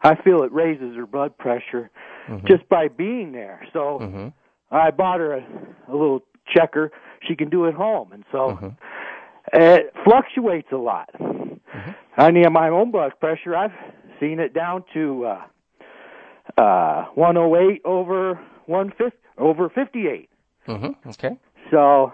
I 0.02 0.14
feel 0.14 0.42
it 0.42 0.52
raises 0.52 0.96
her 0.96 1.06
blood 1.06 1.36
pressure 1.36 1.90
mm-hmm. 2.28 2.46
just 2.46 2.68
by 2.68 2.88
being 2.88 3.32
there. 3.32 3.66
So 3.72 3.98
mm-hmm. 4.00 4.28
I 4.70 4.90
bought 4.90 5.20
her 5.20 5.34
a, 5.34 5.46
a 5.88 5.92
little 5.92 6.22
checker 6.54 6.90
she 7.26 7.36
can 7.36 7.50
do 7.50 7.66
at 7.66 7.74
home, 7.74 8.12
and 8.12 8.24
so 8.32 8.38
Mm-hmm. 8.38 8.68
it 9.52 9.92
fluctuates 10.04 10.68
a 10.72 10.76
lot. 10.76 11.10
I 12.16 12.30
mean, 12.30 12.52
my 12.52 12.68
own 12.68 12.90
blood 12.90 13.12
pressure, 13.20 13.56
I've 13.56 13.72
seen 14.18 14.40
it 14.40 14.52
down 14.52 14.84
to 14.92 15.24
uh, 15.24 16.60
uh, 16.60 17.04
108 17.14 17.82
over 17.84 18.34
150 18.66 19.18
over 19.38 19.68
58. 19.70 20.28
Mm-hmm. 20.68 21.08
Okay. 21.10 21.36
So, 21.70 22.12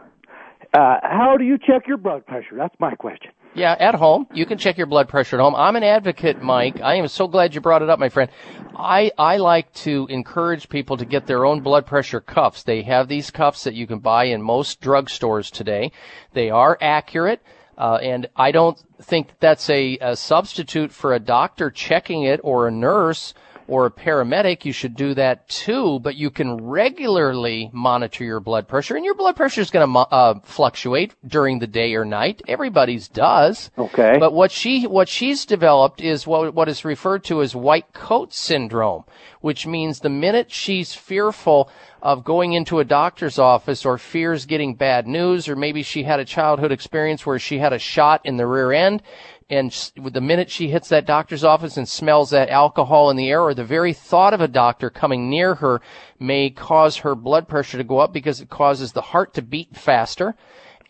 uh, 0.72 0.96
how 1.02 1.36
do 1.38 1.44
you 1.44 1.58
check 1.58 1.86
your 1.88 1.96
blood 1.96 2.24
pressure? 2.26 2.56
That's 2.56 2.74
my 2.78 2.94
question. 2.94 3.32
Yeah, 3.56 3.74
at 3.78 3.94
home. 3.94 4.26
You 4.34 4.44
can 4.44 4.58
check 4.58 4.76
your 4.76 4.86
blood 4.86 5.08
pressure 5.08 5.36
at 5.36 5.42
home. 5.42 5.54
I'm 5.54 5.76
an 5.76 5.82
advocate, 5.82 6.42
Mike. 6.42 6.82
I 6.82 6.96
am 6.96 7.08
so 7.08 7.26
glad 7.26 7.54
you 7.54 7.62
brought 7.62 7.80
it 7.80 7.88
up, 7.88 7.98
my 7.98 8.10
friend. 8.10 8.30
I, 8.76 9.10
I 9.16 9.38
like 9.38 9.72
to 9.76 10.06
encourage 10.10 10.68
people 10.68 10.98
to 10.98 11.06
get 11.06 11.26
their 11.26 11.46
own 11.46 11.62
blood 11.62 11.86
pressure 11.86 12.20
cuffs. 12.20 12.64
They 12.64 12.82
have 12.82 13.08
these 13.08 13.30
cuffs 13.30 13.64
that 13.64 13.72
you 13.72 13.86
can 13.86 14.00
buy 14.00 14.24
in 14.24 14.42
most 14.42 14.82
drugstores 14.82 15.50
today. 15.50 15.92
They 16.34 16.50
are 16.50 16.76
accurate. 16.82 17.40
Uh, 17.78 17.98
and 18.02 18.28
I 18.36 18.52
don't 18.52 18.78
think 19.00 19.28
that's 19.40 19.70
a, 19.70 19.96
a 20.02 20.16
substitute 20.16 20.92
for 20.92 21.14
a 21.14 21.18
doctor 21.18 21.70
checking 21.70 22.24
it 22.24 22.40
or 22.42 22.68
a 22.68 22.70
nurse 22.70 23.32
or 23.68 23.86
a 23.86 23.90
paramedic. 23.90 24.64
You 24.64 24.72
should 24.72 24.96
do 24.96 25.14
that 25.14 25.48
too, 25.48 25.98
but 26.00 26.16
you 26.16 26.30
can 26.30 26.56
regularly 26.56 27.70
monitor 27.72 28.24
your 28.24 28.40
blood 28.40 28.68
pressure 28.68 28.96
and 28.96 29.04
your 29.04 29.14
blood 29.14 29.36
pressure 29.36 29.60
is 29.60 29.70
going 29.70 29.86
to 29.90 29.98
uh, 29.98 30.38
fluctuate 30.44 31.14
during 31.26 31.58
the 31.58 31.66
day 31.66 31.94
or 31.94 32.04
night. 32.04 32.42
Everybody's 32.48 33.08
does. 33.08 33.70
Okay. 33.78 34.18
But 34.18 34.32
what 34.32 34.50
she, 34.50 34.86
what 34.86 35.08
she's 35.08 35.46
developed 35.46 36.00
is 36.00 36.26
what, 36.26 36.54
what 36.54 36.68
is 36.68 36.84
referred 36.84 37.24
to 37.24 37.42
as 37.42 37.54
white 37.54 37.92
coat 37.92 38.32
syndrome, 38.32 39.04
which 39.40 39.66
means 39.66 40.00
the 40.00 40.08
minute 40.08 40.50
she's 40.50 40.94
fearful 40.94 41.70
of 42.02 42.22
going 42.22 42.52
into 42.52 42.78
a 42.78 42.84
doctor's 42.84 43.38
office 43.38 43.84
or 43.84 43.98
fears 43.98 44.46
getting 44.46 44.74
bad 44.74 45.06
news, 45.06 45.48
or 45.48 45.56
maybe 45.56 45.82
she 45.82 46.04
had 46.04 46.20
a 46.20 46.24
childhood 46.24 46.70
experience 46.70 47.26
where 47.26 47.38
she 47.38 47.58
had 47.58 47.72
a 47.72 47.78
shot 47.78 48.20
in 48.24 48.36
the 48.36 48.46
rear 48.46 48.72
end, 48.72 49.02
and 49.48 49.92
with 49.96 50.12
the 50.12 50.20
minute 50.20 50.50
she 50.50 50.68
hits 50.68 50.88
that 50.88 51.06
doctor's 51.06 51.44
office 51.44 51.76
and 51.76 51.88
smells 51.88 52.30
that 52.30 52.48
alcohol 52.48 53.10
in 53.10 53.16
the 53.16 53.30
air, 53.30 53.42
or 53.42 53.54
the 53.54 53.64
very 53.64 53.92
thought 53.92 54.34
of 54.34 54.40
a 54.40 54.48
doctor 54.48 54.90
coming 54.90 55.30
near 55.30 55.54
her 55.56 55.80
may 56.18 56.50
cause 56.50 56.98
her 56.98 57.14
blood 57.14 57.46
pressure 57.46 57.78
to 57.78 57.84
go 57.84 57.98
up 57.98 58.12
because 58.12 58.40
it 58.40 58.50
causes 58.50 58.92
the 58.92 59.00
heart 59.00 59.34
to 59.34 59.42
beat 59.42 59.76
faster. 59.76 60.34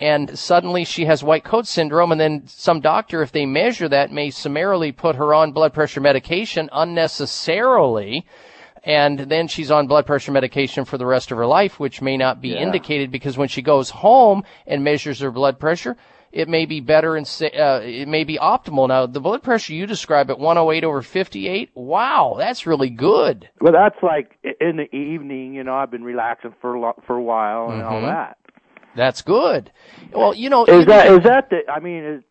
And 0.01 0.39
suddenly 0.39 0.85
she 0.85 1.07
has 1.07 1.24
white 1.24 1.45
coat 1.45 1.66
syndrome, 1.66 2.12
and 2.12 2.20
then 2.20 2.47
some 2.47 2.81
doctor, 2.81 3.23
if 3.23 3.33
they 3.33 3.47
measure 3.47 3.89
that, 3.89 4.12
may 4.12 4.31
summarily 4.31 4.93
put 4.93 5.16
her 5.16 5.35
on 5.35 5.53
blood 5.53 5.73
pressure 5.73 6.01
medication 6.01 6.69
unnecessarily 6.73 8.27
and 8.87 9.19
then 9.19 9.49
she's 9.49 9.73
on 9.73 9.89
blood 9.89 10.07
pressure 10.07 10.31
medication 10.31 10.85
for 10.85 10.97
the 10.97 11.05
rest 11.05 11.33
of 11.33 11.39
her 11.39 11.47
life, 11.47 11.81
which 11.81 12.01
may 12.01 12.16
not 12.16 12.41
be 12.41 12.51
Yeah. 12.51 12.61
indicated 12.61 13.11
because 13.11 13.37
when 13.37 13.49
she 13.49 13.61
goes 13.61 13.91
home 13.91 14.45
and 14.65 14.85
measures 14.85 15.19
her 15.19 15.33
blood 15.33 15.59
pressure, 15.59 15.97
it 16.37 16.49
may 16.49 16.67
be 16.67 16.81
better 16.81 17.17
and 17.17 17.27
uh, 17.43 17.81
it 17.83 18.07
may 18.09 18.25
be 18.25 18.37
optimal. 18.39 18.89
Now, 18.89 19.07
the 19.07 19.21
blood 19.21 19.43
pressure 19.43 19.73
you 19.73 19.87
describe 19.87 20.31
at 20.31 20.39
108 20.39 20.85
over 20.85 21.03
58, 21.03 21.71
wow, 21.75 22.35
that's 22.39 22.67
really 22.67 22.91
good. 22.91 23.49
Well, 23.61 23.73
that's 23.73 23.97
like 24.03 24.39
in 24.61 24.77
the 24.77 24.95
evening. 24.97 25.55
You 25.55 25.65
know, 25.65 25.75
I've 25.75 25.91
been 25.91 26.05
relaxing 26.05 26.55
for 26.61 26.75
a 26.75 26.81
lo- 26.81 27.03
for 27.07 27.17
a 27.17 27.23
while 27.23 27.71
and 27.71 27.83
all 27.83 28.01
Mhm. 28.03 28.07
that. 28.13 28.37
That's 28.95 29.23
good. 29.23 29.71
Well, 30.13 30.35
you 30.35 30.49
know, 30.51 30.65
Is 30.65 30.87
that 30.87 31.07
is 31.11 31.23
that 31.25 31.51
the? 31.51 31.61
I 31.71 31.81
mean, 31.81 32.05
is 32.05 32.23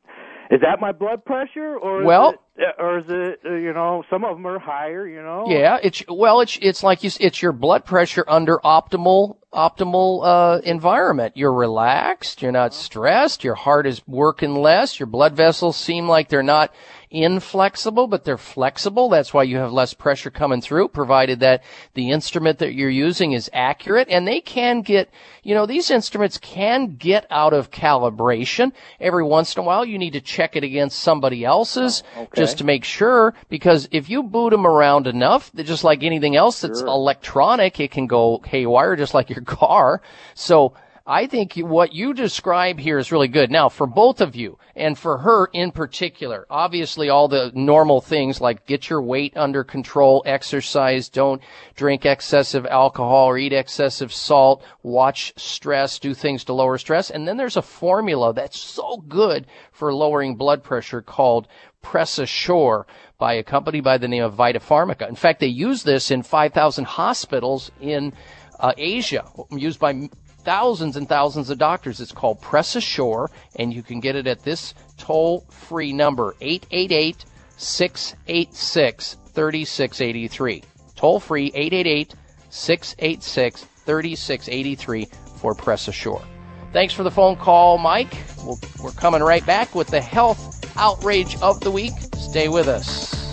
is 0.51 0.61
that 0.61 0.79
my 0.79 0.91
blood 0.91 1.25
pressure 1.25 1.75
or 1.77 2.01
is 2.01 2.05
Well- 2.05 2.35
it, 2.57 2.75
or 2.79 2.99
is 2.99 3.05
it 3.09 3.39
uh, 3.45 3.53
you 3.53 3.73
know 3.73 4.03
some 4.09 4.23
of 4.23 4.35
them 4.37 4.45
are 4.47 4.59
higher? 4.59 5.07
You 5.07 5.21
know. 5.21 5.45
Yeah, 5.47 5.77
it's 5.83 6.03
well, 6.07 6.41
it's 6.41 6.57
it's 6.61 6.83
like 6.83 7.03
you, 7.03 7.09
it's 7.19 7.41
your 7.41 7.51
blood 7.51 7.85
pressure 7.85 8.23
under 8.27 8.57
optimal 8.63 9.37
optimal 9.55 10.21
uh, 10.23 10.61
environment. 10.61 11.37
You're 11.37 11.53
relaxed, 11.53 12.41
you're 12.41 12.51
not 12.51 12.73
stressed, 12.73 13.43
your 13.43 13.55
heart 13.55 13.87
is 13.87 14.05
working 14.07 14.53
less, 14.55 14.99
your 14.99 15.07
blood 15.07 15.35
vessels 15.35 15.77
seem 15.77 16.07
like 16.07 16.29
they're 16.29 16.43
not 16.43 16.73
inflexible, 17.15 18.07
but 18.07 18.25
they're 18.25 18.37
flexible. 18.37 19.07
That's 19.07 19.33
why 19.33 19.43
you 19.43 19.57
have 19.57 19.71
less 19.71 19.93
pressure 19.93 20.29
coming 20.29 20.59
through, 20.59 20.89
provided 20.89 21.39
that 21.39 21.63
the 21.93 22.11
instrument 22.11 22.59
that 22.59 22.73
you're 22.73 22.89
using 22.89 23.31
is 23.31 23.49
accurate. 23.53 24.09
And 24.09 24.27
they 24.27 24.41
can 24.41 24.81
get, 24.81 25.09
you 25.41 25.55
know, 25.55 25.65
these 25.65 25.91
instruments 25.91 26.37
can 26.37 26.95
get 26.97 27.25
out 27.29 27.53
of 27.53 27.71
calibration 27.71 28.73
every 28.99 29.23
once 29.23 29.55
in 29.55 29.61
a 29.61 29.65
while. 29.65 29.85
You 29.85 29.97
need 29.97 30.13
to 30.13 30.21
check 30.21 30.55
it 30.57 30.63
against 30.63 30.99
somebody 30.99 31.45
else's 31.45 32.03
just 32.35 32.57
to 32.57 32.63
make 32.65 32.83
sure, 32.83 33.33
because 33.49 33.87
if 33.91 34.09
you 34.09 34.21
boot 34.21 34.49
them 34.49 34.67
around 34.67 35.07
enough, 35.07 35.53
just 35.55 35.85
like 35.85 36.03
anything 36.03 36.35
else 36.35 36.61
that's 36.61 36.81
electronic, 36.81 37.79
it 37.79 37.91
can 37.91 38.07
go 38.07 38.41
haywire 38.45 38.95
just 38.95 39.13
like 39.13 39.29
your 39.29 39.41
car. 39.45 40.01
So 40.33 40.73
I 41.07 41.27
think 41.27 41.53
what 41.57 41.93
you 41.93 42.15
describe 42.15 42.79
here 42.79 42.97
is 42.97 43.11
really 43.11 43.27
good. 43.27 43.51
Now, 43.51 43.69
for 43.69 43.85
both 43.85 44.21
of 44.21 44.35
you, 44.35 44.57
and 44.75 44.97
for 44.97 45.19
her 45.19 45.45
in 45.53 45.71
particular, 45.71 46.47
obviously 46.49 47.09
all 47.09 47.27
the 47.27 47.51
normal 47.53 48.01
things 48.01 48.41
like 48.41 48.65
get 48.65 48.89
your 48.89 49.03
weight 49.03 49.37
under 49.37 49.63
control, 49.63 50.23
exercise, 50.25 51.07
don't 51.07 51.43
drink 51.75 52.07
excessive 52.07 52.65
alcohol 52.65 53.27
or 53.27 53.37
eat 53.37 53.53
excessive 53.53 54.11
salt, 54.11 54.63
watch 54.81 55.31
stress, 55.37 55.99
do 55.99 56.15
things 56.15 56.43
to 56.45 56.53
lower 56.53 56.79
stress. 56.79 57.11
And 57.11 57.27
then 57.27 57.37
there's 57.37 57.57
a 57.57 57.61
formula 57.61 58.33
that's 58.33 58.59
so 58.59 58.97
good 59.07 59.45
for 59.71 59.93
lowering 59.93 60.35
blood 60.35 60.63
pressure 60.63 61.03
called 61.03 61.47
Press 61.83 62.17
Assure 62.17 62.87
by 63.19 63.33
a 63.33 63.43
company 63.43 63.79
by 63.79 63.99
the 63.99 64.07
name 64.07 64.23
of 64.23 64.33
Vita 64.33 64.59
Pharmaca. 64.59 65.07
In 65.07 65.15
fact, 65.15 65.39
they 65.39 65.45
use 65.45 65.83
this 65.83 66.09
in 66.09 66.23
5,000 66.23 66.83
hospitals 66.85 67.71
in 67.79 68.11
uh, 68.59 68.73
Asia, 68.77 69.25
used 69.51 69.79
by 69.79 70.09
thousands 70.43 70.95
and 70.95 71.09
thousands 71.09 71.49
of 71.49 71.57
doctors. 71.57 71.99
It's 71.99 72.11
called 72.11 72.41
Press 72.41 72.75
Assure, 72.75 73.29
and 73.55 73.73
you 73.73 73.83
can 73.83 73.99
get 73.99 74.15
it 74.15 74.27
at 74.27 74.43
this 74.43 74.73
toll 74.97 75.45
free 75.49 75.91
number, 75.91 76.35
888 76.39 77.25
686 77.57 79.17
3683. 79.33 80.63
Toll 80.95 81.19
free, 81.19 81.47
888 81.47 82.15
686 82.49 83.63
3683 83.63 85.07
for 85.37 85.53
Press 85.53 85.87
Assure. 85.87 86.23
Thanks 86.71 86.93
for 86.93 87.03
the 87.03 87.11
phone 87.11 87.35
call, 87.35 87.77
Mike. 87.77 88.15
We'll, 88.43 88.59
we're 88.81 88.91
coming 88.91 89.21
right 89.21 89.45
back 89.45 89.73
with 89.75 89.87
the 89.87 90.01
health 90.01 90.61
outrage 90.77 91.39
of 91.41 91.59
the 91.61 91.71
week. 91.71 91.93
Stay 92.17 92.49
with 92.49 92.67
us. 92.67 93.24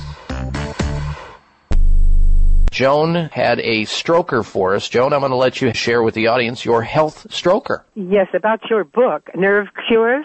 Joan 2.73 3.15
had 3.15 3.61
a 3.61 3.83
stroker 3.83 4.43
for 4.43 4.75
us. 4.75 4.89
Joan, 4.89 5.13
I'm 5.13 5.21
going 5.21 5.31
to 5.31 5.37
let 5.37 5.61
you 5.61 5.75
share 5.75 6.03
with 6.03 6.15
the 6.15 6.29
audience 6.29 6.65
your 6.65 6.83
health 6.83 7.27
stroker. 7.29 7.83
Yes, 7.95 8.29
about 8.35 8.61
your 8.71 8.85
book, 8.85 9.29
Nerve 9.35 9.67
Cures. 9.87 10.25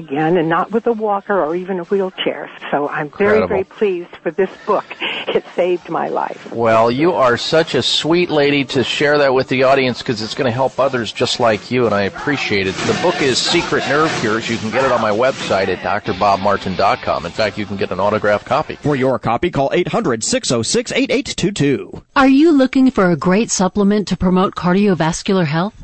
again 0.01 0.37
and 0.37 0.49
not 0.49 0.71
with 0.71 0.87
a 0.87 0.93
walker 0.93 1.39
or 1.41 1.55
even 1.55 1.79
a 1.79 1.83
wheelchair. 1.85 2.49
So 2.71 2.87
I'm 2.89 3.09
very, 3.09 3.41
Incredible. 3.41 3.47
very 3.47 3.63
pleased 3.63 4.15
for 4.23 4.31
this 4.31 4.49
book. 4.65 4.85
It 5.27 5.45
saved 5.55 5.89
my 5.89 6.09
life. 6.09 6.51
Well, 6.51 6.89
you 6.91 7.13
are 7.13 7.37
such 7.37 7.75
a 7.75 7.81
sweet 7.81 8.29
lady 8.29 8.65
to 8.65 8.83
share 8.83 9.17
that 9.19 9.33
with 9.33 9.47
the 9.47 9.63
audience 9.63 9.99
because 9.99 10.21
it's 10.21 10.33
going 10.35 10.45
to 10.49 10.51
help 10.51 10.79
others 10.79 11.11
just 11.11 11.39
like 11.39 11.71
you, 11.71 11.85
and 11.85 11.95
I 11.95 12.03
appreciate 12.03 12.67
it. 12.67 12.75
The 12.75 12.99
book 13.01 13.21
is 13.21 13.37
Secret 13.37 13.87
Nerve 13.87 14.11
Cures. 14.19 14.49
You 14.49 14.57
can 14.57 14.71
get 14.71 14.83
it 14.83 14.91
on 14.91 15.01
my 15.01 15.11
website 15.11 15.67
at 15.67 15.79
drbobmartin.com. 15.79 17.25
In 17.25 17.31
fact, 17.31 17.57
you 17.57 17.65
can 17.65 17.77
get 17.77 17.91
an 17.91 17.99
autographed 17.99 18.45
copy. 18.45 18.75
For 18.75 18.95
your 18.95 19.19
copy, 19.19 19.51
call 19.51 19.69
800 19.73 20.23
606 20.23 20.91
8822. 20.91 22.03
Are 22.15 22.27
you 22.27 22.51
looking 22.51 22.91
for 22.91 23.09
a 23.11 23.15
great 23.15 23.51
supplement 23.51 24.07
to 24.09 24.17
promote 24.17 24.55
cardiovascular 24.55 25.45
health? 25.45 25.83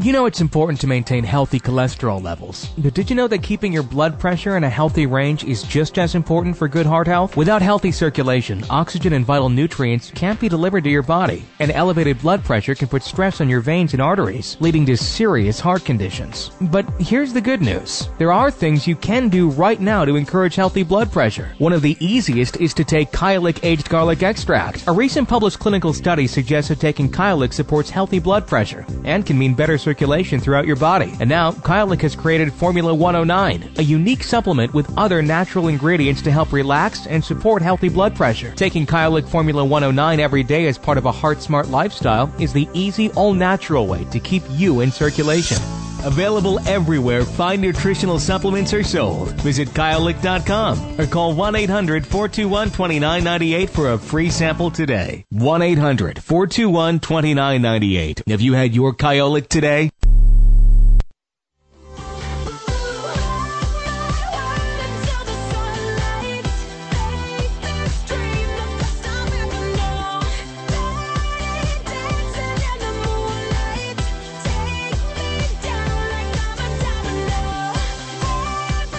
You 0.00 0.12
know 0.12 0.26
it's 0.26 0.40
important 0.40 0.80
to 0.82 0.86
maintain 0.86 1.24
healthy 1.24 1.58
cholesterol 1.58 2.22
levels. 2.22 2.68
But 2.78 2.94
did 2.94 3.10
you 3.10 3.16
know 3.16 3.26
that 3.26 3.42
keeping 3.42 3.72
your 3.72 3.82
blood 3.82 4.16
pressure 4.16 4.56
in 4.56 4.62
a 4.62 4.70
healthy 4.70 5.06
range 5.06 5.42
is 5.42 5.64
just 5.64 5.98
as 5.98 6.14
important 6.14 6.56
for 6.56 6.68
good 6.68 6.86
heart 6.86 7.08
health? 7.08 7.36
Without 7.36 7.62
healthy 7.62 7.90
circulation, 7.90 8.62
oxygen 8.70 9.12
and 9.12 9.24
vital 9.24 9.48
nutrients 9.48 10.12
can't 10.12 10.38
be 10.38 10.48
delivered 10.48 10.84
to 10.84 10.90
your 10.90 11.02
body. 11.02 11.44
And 11.58 11.72
elevated 11.72 12.20
blood 12.20 12.44
pressure 12.44 12.76
can 12.76 12.86
put 12.86 13.02
stress 13.02 13.40
on 13.40 13.48
your 13.48 13.58
veins 13.58 13.92
and 13.92 14.00
arteries, 14.00 14.56
leading 14.60 14.86
to 14.86 14.96
serious 14.96 15.58
heart 15.58 15.84
conditions. 15.84 16.52
But 16.60 16.88
here's 17.00 17.32
the 17.32 17.40
good 17.40 17.60
news. 17.60 18.08
There 18.18 18.32
are 18.32 18.52
things 18.52 18.86
you 18.86 18.94
can 18.94 19.28
do 19.28 19.50
right 19.50 19.80
now 19.80 20.04
to 20.04 20.14
encourage 20.14 20.54
healthy 20.54 20.84
blood 20.84 21.10
pressure. 21.10 21.56
One 21.58 21.72
of 21.72 21.82
the 21.82 21.96
easiest 21.98 22.58
is 22.58 22.72
to 22.74 22.84
take 22.84 23.10
Kyolic 23.10 23.64
aged 23.64 23.88
garlic 23.88 24.22
extract. 24.22 24.86
A 24.86 24.92
recent 24.92 25.28
published 25.28 25.58
clinical 25.58 25.92
study 25.92 26.28
suggests 26.28 26.68
that 26.68 26.78
taking 26.78 27.10
Kyolic 27.10 27.52
supports 27.52 27.90
healthy 27.90 28.20
blood 28.20 28.46
pressure 28.46 28.86
and 29.02 29.26
can 29.26 29.36
mean 29.36 29.54
better 29.54 29.76
circulation 29.88 30.38
throughout 30.38 30.66
your 30.66 30.76
body. 30.76 31.10
And 31.18 31.30
now, 31.30 31.52
Kyolic 31.52 32.02
has 32.02 32.14
created 32.14 32.52
Formula 32.52 32.92
109, 32.92 33.76
a 33.78 33.82
unique 33.82 34.22
supplement 34.22 34.74
with 34.74 34.86
other 34.98 35.22
natural 35.22 35.68
ingredients 35.68 36.20
to 36.22 36.30
help 36.30 36.52
relax 36.52 37.06
and 37.06 37.24
support 37.24 37.62
healthy 37.62 37.88
blood 37.88 38.14
pressure. 38.14 38.52
Taking 38.54 38.84
Kyolic 38.84 39.26
Formula 39.26 39.64
109 39.64 40.20
every 40.20 40.42
day 40.42 40.66
as 40.66 40.76
part 40.76 40.98
of 40.98 41.06
a 41.06 41.12
heart 41.12 41.40
smart 41.40 41.68
lifestyle 41.68 42.30
is 42.38 42.52
the 42.52 42.68
easy, 42.74 43.10
all 43.12 43.32
natural 43.32 43.86
way 43.86 44.04
to 44.12 44.20
keep 44.20 44.42
you 44.50 44.80
in 44.80 44.90
circulation. 44.90 45.56
Available 46.04 46.58
everywhere 46.68 47.24
fine 47.24 47.60
nutritional 47.60 48.18
supplements 48.18 48.74
are 48.74 48.82
sold. 48.82 49.30
Visit 49.42 49.68
Kyolic.com 49.68 51.00
or 51.00 51.06
call 51.06 51.34
1-800-421-2998 51.34 53.70
for 53.70 53.92
a 53.92 53.98
free 53.98 54.30
sample 54.30 54.70
today. 54.70 55.24
1-800-421-2998. 55.34 58.28
Have 58.28 58.40
you 58.40 58.54
had 58.54 58.74
your 58.74 58.94
Kyolic 58.94 59.48
today? 59.48 59.90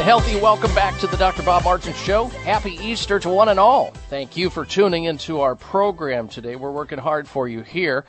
A 0.00 0.02
healthy 0.02 0.40
welcome 0.40 0.74
back 0.74 0.98
to 0.98 1.06
the 1.06 1.16
Dr. 1.18 1.42
Bob 1.42 1.62
Martin 1.62 1.92
Show. 1.92 2.28
Happy 2.28 2.72
Easter 2.76 3.20
to 3.20 3.28
one 3.28 3.50
and 3.50 3.60
all. 3.60 3.90
Thank 4.08 4.34
you 4.34 4.48
for 4.48 4.64
tuning 4.64 5.04
into 5.04 5.42
our 5.42 5.54
program 5.54 6.26
today. 6.26 6.56
We're 6.56 6.70
working 6.70 6.98
hard 6.98 7.28
for 7.28 7.46
you 7.46 7.60
here 7.60 8.06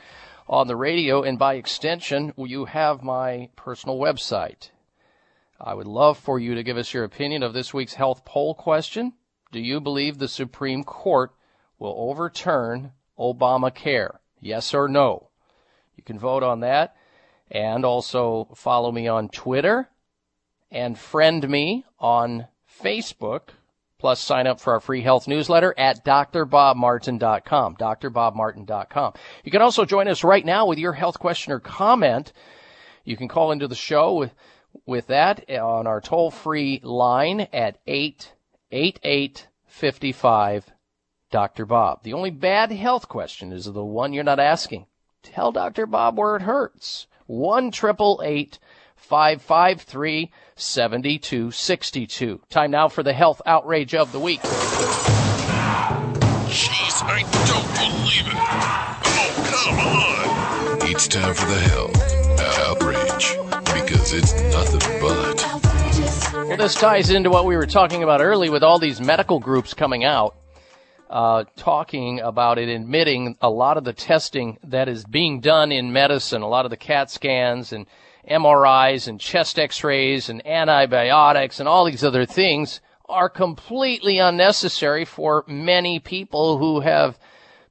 on 0.48 0.68
the 0.68 0.74
radio, 0.74 1.22
and 1.22 1.38
by 1.38 1.56
extension, 1.56 2.32
you 2.38 2.64
have 2.64 3.02
my 3.02 3.50
personal 3.56 3.98
website. 3.98 4.70
I 5.60 5.74
would 5.74 5.86
love 5.86 6.16
for 6.16 6.38
you 6.38 6.54
to 6.54 6.62
give 6.62 6.78
us 6.78 6.94
your 6.94 7.04
opinion 7.04 7.42
of 7.42 7.52
this 7.52 7.74
week's 7.74 7.92
health 7.92 8.24
poll 8.24 8.54
question. 8.54 9.12
Do 9.50 9.60
you 9.60 9.78
believe 9.78 10.16
the 10.16 10.28
Supreme 10.28 10.84
Court 10.84 11.32
will 11.78 11.94
overturn 11.98 12.92
Obamacare? 13.18 14.16
Yes 14.40 14.72
or 14.72 14.88
no? 14.88 15.28
You 15.96 16.02
can 16.04 16.18
vote 16.18 16.42
on 16.42 16.60
that 16.60 16.96
and 17.50 17.84
also 17.84 18.48
follow 18.54 18.90
me 18.90 19.08
on 19.08 19.28
Twitter 19.28 19.90
and 20.72 20.98
friend 20.98 21.48
me 21.48 21.84
on 22.00 22.48
Facebook. 22.82 23.50
Plus, 23.98 24.20
sign 24.20 24.48
up 24.48 24.58
for 24.58 24.72
our 24.72 24.80
free 24.80 25.02
health 25.02 25.28
newsletter 25.28 25.72
at 25.78 26.04
drbobmartin.com. 26.04 27.76
drbobmartin.com. 27.76 29.12
You 29.44 29.52
can 29.52 29.62
also 29.62 29.84
join 29.84 30.08
us 30.08 30.24
right 30.24 30.44
now 30.44 30.66
with 30.66 30.78
your 30.80 30.94
health 30.94 31.20
question 31.20 31.52
or 31.52 31.60
comment. 31.60 32.32
You 33.04 33.16
can 33.16 33.28
call 33.28 33.52
into 33.52 33.68
the 33.68 33.76
show 33.76 34.14
with, 34.14 34.34
with 34.86 35.06
that 35.06 35.48
on 35.48 35.86
our 35.86 36.00
toll 36.00 36.32
free 36.32 36.80
line 36.82 37.46
at 37.52 37.78
888 37.86 39.46
Dr. 41.30 41.64
Bob. 41.64 42.02
The 42.02 42.12
only 42.12 42.30
bad 42.30 42.72
health 42.72 43.08
question 43.08 43.52
is 43.52 43.66
the 43.66 43.84
one 43.84 44.12
you're 44.12 44.24
not 44.24 44.40
asking. 44.40 44.86
Tell 45.22 45.52
Dr. 45.52 45.86
Bob 45.86 46.18
where 46.18 46.34
it 46.36 46.42
hurts. 46.42 47.06
1 47.26 47.70
553 49.02 50.30
7262. 50.56 52.40
Time 52.48 52.70
now 52.70 52.88
for 52.88 53.02
the 53.02 53.12
health 53.12 53.42
outrage 53.44 53.94
of 53.94 54.12
the 54.12 54.20
week. 54.20 54.40
Jeez, 56.48 57.02
I 57.02 57.22
don't 57.48 57.68
believe 57.74 58.26
it. 58.26 58.34
Oh, 59.04 59.32
come 59.50 59.78
on. 59.78 60.88
It's 60.90 61.08
time 61.08 61.34
for 61.34 61.46
the 61.46 61.58
health 61.58 61.96
outrage 62.68 63.36
because 63.74 64.12
it's 64.12 64.34
nothing 64.54 65.00
but. 65.00 65.42
Well, 66.48 66.56
this 66.56 66.74
ties 66.74 67.10
into 67.10 67.30
what 67.30 67.44
we 67.44 67.56
were 67.56 67.66
talking 67.66 68.02
about 68.02 68.20
early 68.20 68.50
with 68.50 68.62
all 68.62 68.78
these 68.78 69.00
medical 69.00 69.40
groups 69.40 69.74
coming 69.74 70.04
out, 70.04 70.36
uh, 71.10 71.44
talking 71.56 72.20
about 72.20 72.58
it, 72.58 72.68
admitting 72.68 73.36
a 73.40 73.50
lot 73.50 73.76
of 73.76 73.84
the 73.84 73.92
testing 73.92 74.58
that 74.64 74.88
is 74.88 75.04
being 75.04 75.40
done 75.40 75.72
in 75.72 75.92
medicine, 75.92 76.42
a 76.42 76.48
lot 76.48 76.64
of 76.64 76.70
the 76.70 76.76
CAT 76.76 77.10
scans 77.10 77.72
and 77.72 77.86
MRIs 78.28 79.08
and 79.08 79.20
chest 79.20 79.58
x-rays 79.58 80.28
and 80.28 80.46
antibiotics 80.46 81.58
and 81.58 81.68
all 81.68 81.84
these 81.84 82.04
other 82.04 82.24
things 82.24 82.80
are 83.08 83.28
completely 83.28 84.18
unnecessary 84.18 85.04
for 85.04 85.44
many 85.46 85.98
people 85.98 86.58
who 86.58 86.80
have 86.80 87.18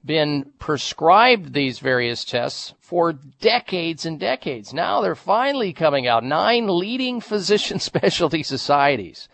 been 0.03 0.51
prescribed 0.59 1.53
these 1.53 1.79
various 1.79 2.25
tests 2.25 2.73
for 2.79 3.13
decades 3.13 4.05
and 4.05 4.19
decades. 4.19 4.73
Now 4.73 5.01
they're 5.01 5.15
finally 5.15 5.73
coming 5.73 6.07
out. 6.07 6.23
Nine 6.23 6.67
leading 6.67 7.21
physician 7.21 7.79
specialty 7.79 8.43
societies 8.43 9.29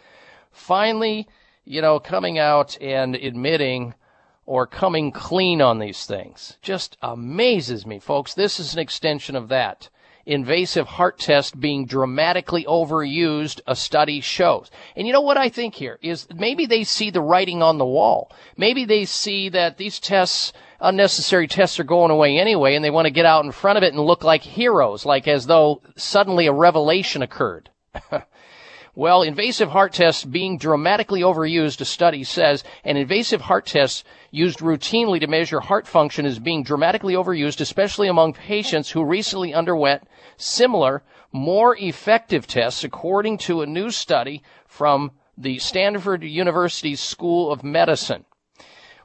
finally, 0.51 1.27
you 1.65 1.81
know, 1.81 1.99
coming 1.99 2.37
out 2.39 2.77
and 2.81 3.15
admitting 3.15 3.93
or 4.45 4.65
coming 4.65 5.11
clean 5.11 5.61
on 5.61 5.79
these 5.79 6.05
things. 6.05 6.57
Just 6.61 6.97
amazes 7.01 7.85
me, 7.85 7.99
folks. 7.99 8.33
This 8.33 8.59
is 8.59 8.73
an 8.73 8.79
extension 8.79 9.35
of 9.35 9.49
that 9.49 9.89
invasive 10.27 10.85
heart 10.85 11.17
test 11.17 11.59
being 11.59 11.85
dramatically 11.85 12.65
overused, 12.65 13.61
a 13.65 13.75
study 13.75 14.19
shows. 14.21 14.69
And 14.95 15.07
you 15.07 15.13
know 15.13 15.21
what 15.21 15.37
I 15.37 15.49
think 15.49 15.73
here 15.73 15.97
is 16.01 16.27
maybe 16.35 16.65
they 16.65 16.83
see 16.83 17.09
the 17.09 17.21
writing 17.21 17.63
on 17.63 17.77
the 17.77 17.85
wall. 17.85 18.31
Maybe 18.57 18.85
they 18.85 19.05
see 19.05 19.49
that 19.49 19.77
these 19.77 19.99
tests, 19.99 20.53
unnecessary 20.79 21.47
tests 21.47 21.79
are 21.79 21.85
going 21.85 22.11
away 22.11 22.37
anyway, 22.37 22.75
and 22.75 22.83
they 22.83 22.91
want 22.91 23.05
to 23.05 23.11
get 23.11 23.25
out 23.25 23.45
in 23.45 23.51
front 23.51 23.77
of 23.77 23.83
it 23.83 23.93
and 23.93 24.03
look 24.03 24.23
like 24.23 24.43
heroes, 24.43 25.05
like 25.05 25.27
as 25.27 25.47
though 25.47 25.81
suddenly 25.95 26.45
a 26.45 26.53
revelation 26.53 27.21
occurred. 27.21 27.69
Well, 28.97 29.21
invasive 29.21 29.69
heart 29.69 29.93
tests 29.93 30.25
being 30.25 30.57
dramatically 30.57 31.21
overused, 31.21 31.79
a 31.81 31.85
study 31.85 32.23
says 32.23 32.63
an 32.83 32.97
invasive 32.97 33.41
heart 33.41 33.67
test 33.67 34.03
used 34.31 34.57
routinely 34.57 35.19
to 35.19 35.27
measure 35.27 35.59
heart 35.59 35.85
function 35.85 36.25
is 36.25 36.39
being 36.39 36.63
dramatically 36.63 37.13
overused, 37.13 37.61
especially 37.61 38.07
among 38.07 38.33
patients 38.33 38.89
who 38.89 39.03
recently 39.03 39.53
underwent 39.53 40.07
similar, 40.35 41.03
more 41.31 41.77
effective 41.77 42.47
tests, 42.47 42.83
according 42.83 43.37
to 43.37 43.61
a 43.61 43.67
new 43.67 43.91
study 43.91 44.41
from 44.65 45.11
the 45.37 45.59
Stanford 45.59 46.23
University 46.23 46.95
School 46.95 47.51
of 47.51 47.63
Medicine. 47.63 48.25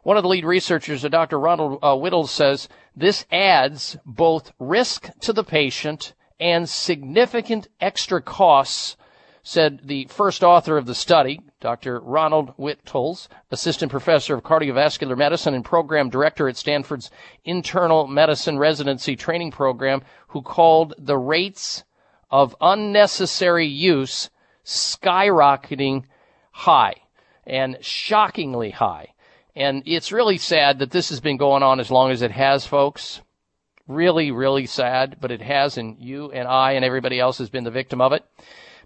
One 0.05 0.17
of 0.17 0.23
the 0.23 0.31
lead 0.31 0.47
researchers, 0.47 1.03
Dr. 1.03 1.39
Ronald 1.39 1.81
uh, 1.83 1.95
Whittle, 1.97 2.27
says 2.27 2.67
this 2.97 3.27
adds 3.31 3.99
both 4.07 4.53
risk 4.59 5.11
to 5.21 5.35
the 5.35 5.45
patient 5.45 6.15
and 6.41 6.67
significant 6.67 7.69
extra 7.79 8.23
costs 8.23 8.97
said 9.43 9.81
the 9.85 10.05
first 10.07 10.45
author 10.45 10.77
of 10.77 10.87
the 10.87 10.95
study, 10.95 11.41
Dr. 11.61 11.99
Ronald 12.01 12.55
Witteles, 12.57 13.29
Assistant 13.51 13.91
Professor 13.91 14.35
of 14.35 14.45
Cardiovascular 14.45 15.17
Medicine 15.17 15.55
and 15.55 15.65
Program 15.65 16.11
Director 16.11 16.49
at 16.49 16.57
Stanford's 16.57 17.11
Internal 17.45 18.07
Medicine 18.07 18.59
Residency 18.59 19.17
Training 19.17 19.51
Program, 19.51 20.03
who 20.29 20.43
called 20.43 20.95
the 20.97 21.19
rates 21.19 21.83
of 22.31 22.57
unnecessary 22.61 23.67
use 23.67 24.31
skyrocketing 24.65 26.05
high 26.53 26.95
and 27.45 27.79
shockingly 27.81 28.71
high. 28.71 29.09
And 29.55 29.83
it's 29.85 30.13
really 30.13 30.39
sad 30.39 30.79
that 30.79 30.93
this 30.93 31.11
has 31.11 31.21
been 31.21 31.37
going 31.37 31.63
on 31.63 31.81
as 31.81 31.91
long 31.91 32.11
as 32.11 32.23
it 32.23 32.31
has, 32.31 32.65
folks. 32.65 33.21
Really, 33.89 34.31
really 34.31 34.67
sad, 34.67 35.17
but 35.21 35.33
it 35.33 35.43
has, 35.43 35.77
and 35.77 35.99
you 35.99 36.31
and 36.31 36.47
I 36.47 36.73
and 36.73 36.85
everybody 36.85 37.19
else 37.19 37.39
has 37.39 37.51
been 37.51 37.65
the 37.65 37.71
victim 37.71 38.01
of 38.01 38.13
it. 38.13 38.25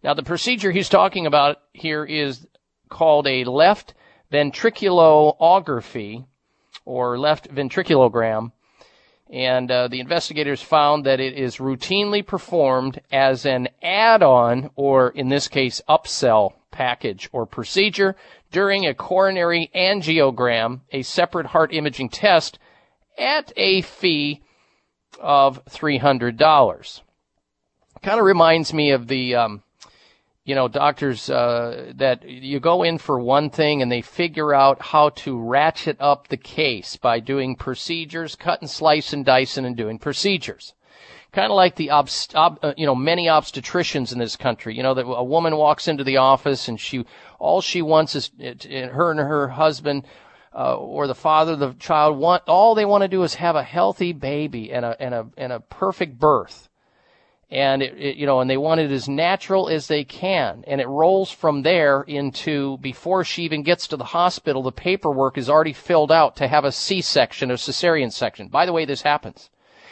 Now, 0.06 0.14
the 0.14 0.22
procedure 0.22 0.70
he's 0.70 0.88
talking 0.88 1.26
about 1.26 1.56
here 1.72 2.04
is 2.04 2.46
called 2.88 3.26
a 3.26 3.42
left 3.42 3.92
ventriculography 4.32 6.26
or 6.84 7.18
left 7.18 7.52
ventriculogram. 7.52 8.52
And 9.28 9.68
uh, 9.68 9.88
the 9.88 9.98
investigators 9.98 10.62
found 10.62 11.06
that 11.06 11.18
it 11.18 11.34
is 11.34 11.56
routinely 11.56 12.24
performed 12.24 13.00
as 13.10 13.44
an 13.44 13.66
add-on, 13.82 14.70
or 14.76 15.10
in 15.10 15.28
this 15.28 15.48
case, 15.48 15.82
upsell 15.88 16.52
package 16.70 17.28
or 17.32 17.44
procedure 17.44 18.14
during 18.52 18.86
a 18.86 18.94
coronary 18.94 19.72
angiogram, 19.74 20.82
a 20.92 21.02
separate 21.02 21.46
heart 21.46 21.74
imaging 21.74 22.10
test, 22.10 22.60
at 23.18 23.52
a 23.56 23.80
fee 23.82 24.40
of 25.18 25.64
$300. 25.64 27.00
Kind 28.02 28.20
of 28.20 28.24
reminds 28.24 28.72
me 28.72 28.92
of 28.92 29.08
the 29.08 29.34
um, 29.34 29.62
you 30.46 30.54
know, 30.54 30.68
doctors 30.68 31.28
uh, 31.28 31.92
that 31.96 32.26
you 32.26 32.60
go 32.60 32.84
in 32.84 32.98
for 32.98 33.18
one 33.18 33.50
thing 33.50 33.82
and 33.82 33.90
they 33.90 34.00
figure 34.00 34.54
out 34.54 34.80
how 34.80 35.08
to 35.10 35.36
ratchet 35.36 35.96
up 35.98 36.28
the 36.28 36.36
case 36.36 36.94
by 36.94 37.18
doing 37.18 37.56
procedures, 37.56 38.36
cut 38.36 38.60
and 38.60 38.70
slice 38.70 39.12
and 39.12 39.24
dicing 39.24 39.66
and 39.66 39.76
doing 39.76 39.98
procedures. 39.98 40.72
Kind 41.32 41.50
of 41.50 41.56
like 41.56 41.74
the 41.74 41.88
obst- 41.88 42.36
ob- 42.36 42.60
uh, 42.62 42.74
you 42.76 42.86
know 42.86 42.94
many 42.94 43.26
obstetricians 43.26 44.12
in 44.12 44.20
this 44.20 44.36
country. 44.36 44.76
You 44.76 44.84
know 44.84 44.94
that 44.94 45.04
a 45.04 45.24
woman 45.24 45.56
walks 45.56 45.88
into 45.88 46.04
the 46.04 46.18
office 46.18 46.68
and 46.68 46.80
she 46.80 47.04
all 47.40 47.60
she 47.60 47.82
wants 47.82 48.14
is 48.14 48.30
it, 48.38 48.64
it, 48.66 48.92
her 48.92 49.10
and 49.10 49.18
her 49.18 49.48
husband 49.48 50.06
uh, 50.54 50.76
or 50.76 51.08
the 51.08 51.14
father 51.14 51.54
of 51.54 51.58
the 51.58 51.74
child 51.74 52.18
want 52.18 52.44
all 52.46 52.76
they 52.76 52.84
want 52.84 53.02
to 53.02 53.08
do 53.08 53.24
is 53.24 53.34
have 53.34 53.56
a 53.56 53.64
healthy 53.64 54.12
baby 54.12 54.72
and 54.72 54.84
a 54.84 54.96
and 55.02 55.12
a 55.12 55.26
and 55.36 55.52
a 55.52 55.58
perfect 55.58 56.20
birth 56.20 56.68
and 57.50 57.82
it, 57.82 57.96
it, 57.96 58.16
you 58.16 58.26
know, 58.26 58.40
and 58.40 58.50
they 58.50 58.56
want 58.56 58.80
it 58.80 58.90
as 58.90 59.08
natural 59.08 59.68
as 59.68 59.86
they 59.86 60.04
can, 60.04 60.64
and 60.66 60.80
it 60.80 60.88
rolls 60.88 61.30
from 61.30 61.62
there 61.62 62.02
into 62.02 62.78
before 62.78 63.22
she 63.22 63.44
even 63.44 63.62
gets 63.62 63.86
to 63.88 63.96
the 63.96 64.04
hospital, 64.04 64.62
the 64.62 64.72
paperwork 64.72 65.38
is 65.38 65.48
already 65.48 65.72
filled 65.72 66.10
out 66.10 66.36
to 66.36 66.48
have 66.48 66.64
a 66.64 66.72
C-section 66.72 67.50
or 67.50 67.56
cesarean 67.56 68.12
section. 68.12 68.48
By 68.48 68.66
the 68.66 68.72
way, 68.72 68.84
this 68.84 69.02
happens. 69.02 69.50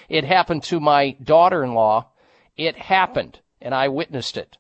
It 0.08 0.24
happened 0.24 0.64
to 0.64 0.80
my 0.80 1.16
daughter-in-law. 1.22 2.08
It 2.56 2.76
happened, 2.76 3.40
and 3.60 3.74
I 3.74 3.88
witnessed 3.88 4.36
it. 4.36 4.58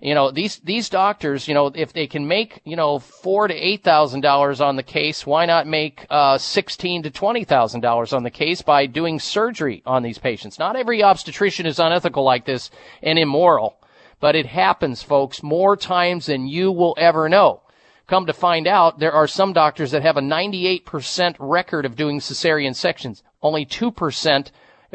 You 0.00 0.14
know, 0.14 0.30
these, 0.30 0.58
these 0.58 0.88
doctors, 0.88 1.48
you 1.48 1.54
know, 1.54 1.72
if 1.74 1.92
they 1.92 2.06
can 2.06 2.26
make, 2.26 2.60
you 2.64 2.76
know, 2.76 2.98
four 2.98 3.48
to 3.48 3.54
eight 3.54 3.82
thousand 3.82 4.20
dollars 4.20 4.60
on 4.60 4.76
the 4.76 4.82
case, 4.82 5.26
why 5.26 5.46
not 5.46 5.66
make, 5.66 6.06
uh, 6.10 6.36
sixteen 6.36 7.02
to 7.04 7.10
twenty 7.10 7.44
thousand 7.44 7.80
dollars 7.80 8.12
on 8.12 8.22
the 8.22 8.30
case 8.30 8.60
by 8.60 8.86
doing 8.86 9.18
surgery 9.18 9.82
on 9.86 10.02
these 10.02 10.18
patients? 10.18 10.58
Not 10.58 10.76
every 10.76 11.02
obstetrician 11.02 11.64
is 11.64 11.78
unethical 11.78 12.24
like 12.24 12.44
this 12.44 12.70
and 13.02 13.18
immoral, 13.18 13.78
but 14.20 14.36
it 14.36 14.46
happens, 14.46 15.02
folks, 15.02 15.42
more 15.42 15.76
times 15.76 16.26
than 16.26 16.48
you 16.48 16.72
will 16.72 16.94
ever 16.98 17.28
know. 17.28 17.62
Come 18.06 18.26
to 18.26 18.34
find 18.34 18.66
out, 18.66 18.98
there 18.98 19.12
are 19.12 19.26
some 19.26 19.54
doctors 19.54 19.92
that 19.92 20.02
have 20.02 20.18
a 20.18 20.20
98% 20.20 21.36
record 21.38 21.86
of 21.86 21.96
doing 21.96 22.20
cesarean 22.20 22.74
sections, 22.74 23.22
only 23.42 23.64
2% 23.64 24.50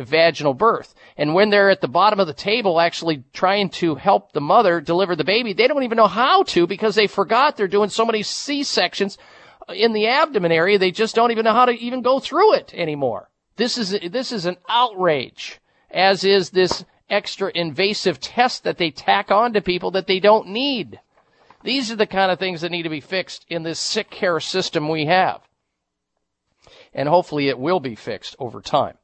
vaginal 0.05 0.53
birth. 0.53 0.93
And 1.17 1.33
when 1.33 1.49
they're 1.49 1.69
at 1.69 1.81
the 1.81 1.87
bottom 1.87 2.19
of 2.19 2.27
the 2.27 2.33
table 2.33 2.79
actually 2.79 3.23
trying 3.33 3.69
to 3.71 3.95
help 3.95 4.31
the 4.31 4.41
mother 4.41 4.81
deliver 4.81 5.15
the 5.15 5.23
baby, 5.23 5.53
they 5.53 5.67
don't 5.67 5.83
even 5.83 5.97
know 5.97 6.07
how 6.07 6.43
to 6.43 6.67
because 6.67 6.95
they 6.95 7.07
forgot 7.07 7.57
they're 7.57 7.67
doing 7.67 7.89
so 7.89 8.05
many 8.05 8.23
C-sections 8.23 9.17
in 9.69 9.93
the 9.93 10.07
abdomen 10.07 10.51
area. 10.51 10.77
They 10.77 10.91
just 10.91 11.15
don't 11.15 11.31
even 11.31 11.45
know 11.45 11.53
how 11.53 11.65
to 11.65 11.73
even 11.73 12.01
go 12.01 12.19
through 12.19 12.53
it 12.55 12.73
anymore. 12.73 13.29
This 13.55 13.77
is, 13.77 13.97
this 14.11 14.31
is 14.31 14.45
an 14.45 14.57
outrage, 14.69 15.59
as 15.91 16.23
is 16.23 16.51
this 16.51 16.85
extra 17.09 17.51
invasive 17.53 18.19
test 18.19 18.63
that 18.63 18.77
they 18.77 18.91
tack 18.91 19.31
on 19.31 19.53
to 19.53 19.61
people 19.61 19.91
that 19.91 20.07
they 20.07 20.19
don't 20.19 20.47
need. 20.47 20.99
These 21.63 21.91
are 21.91 21.97
the 21.97 22.07
kind 22.07 22.31
of 22.31 22.39
things 22.39 22.61
that 22.61 22.71
need 22.71 22.83
to 22.83 22.89
be 22.89 23.01
fixed 23.01 23.45
in 23.49 23.63
this 23.63 23.79
sick 23.79 24.09
care 24.09 24.39
system 24.39 24.87
we 24.87 25.05
have. 25.05 25.41
And 26.93 27.09
hopefully 27.09 27.49
it 27.49 27.59
will 27.59 27.79
be 27.79 27.95
fixed 27.95 28.35
over 28.39 28.61
time. 28.61 28.97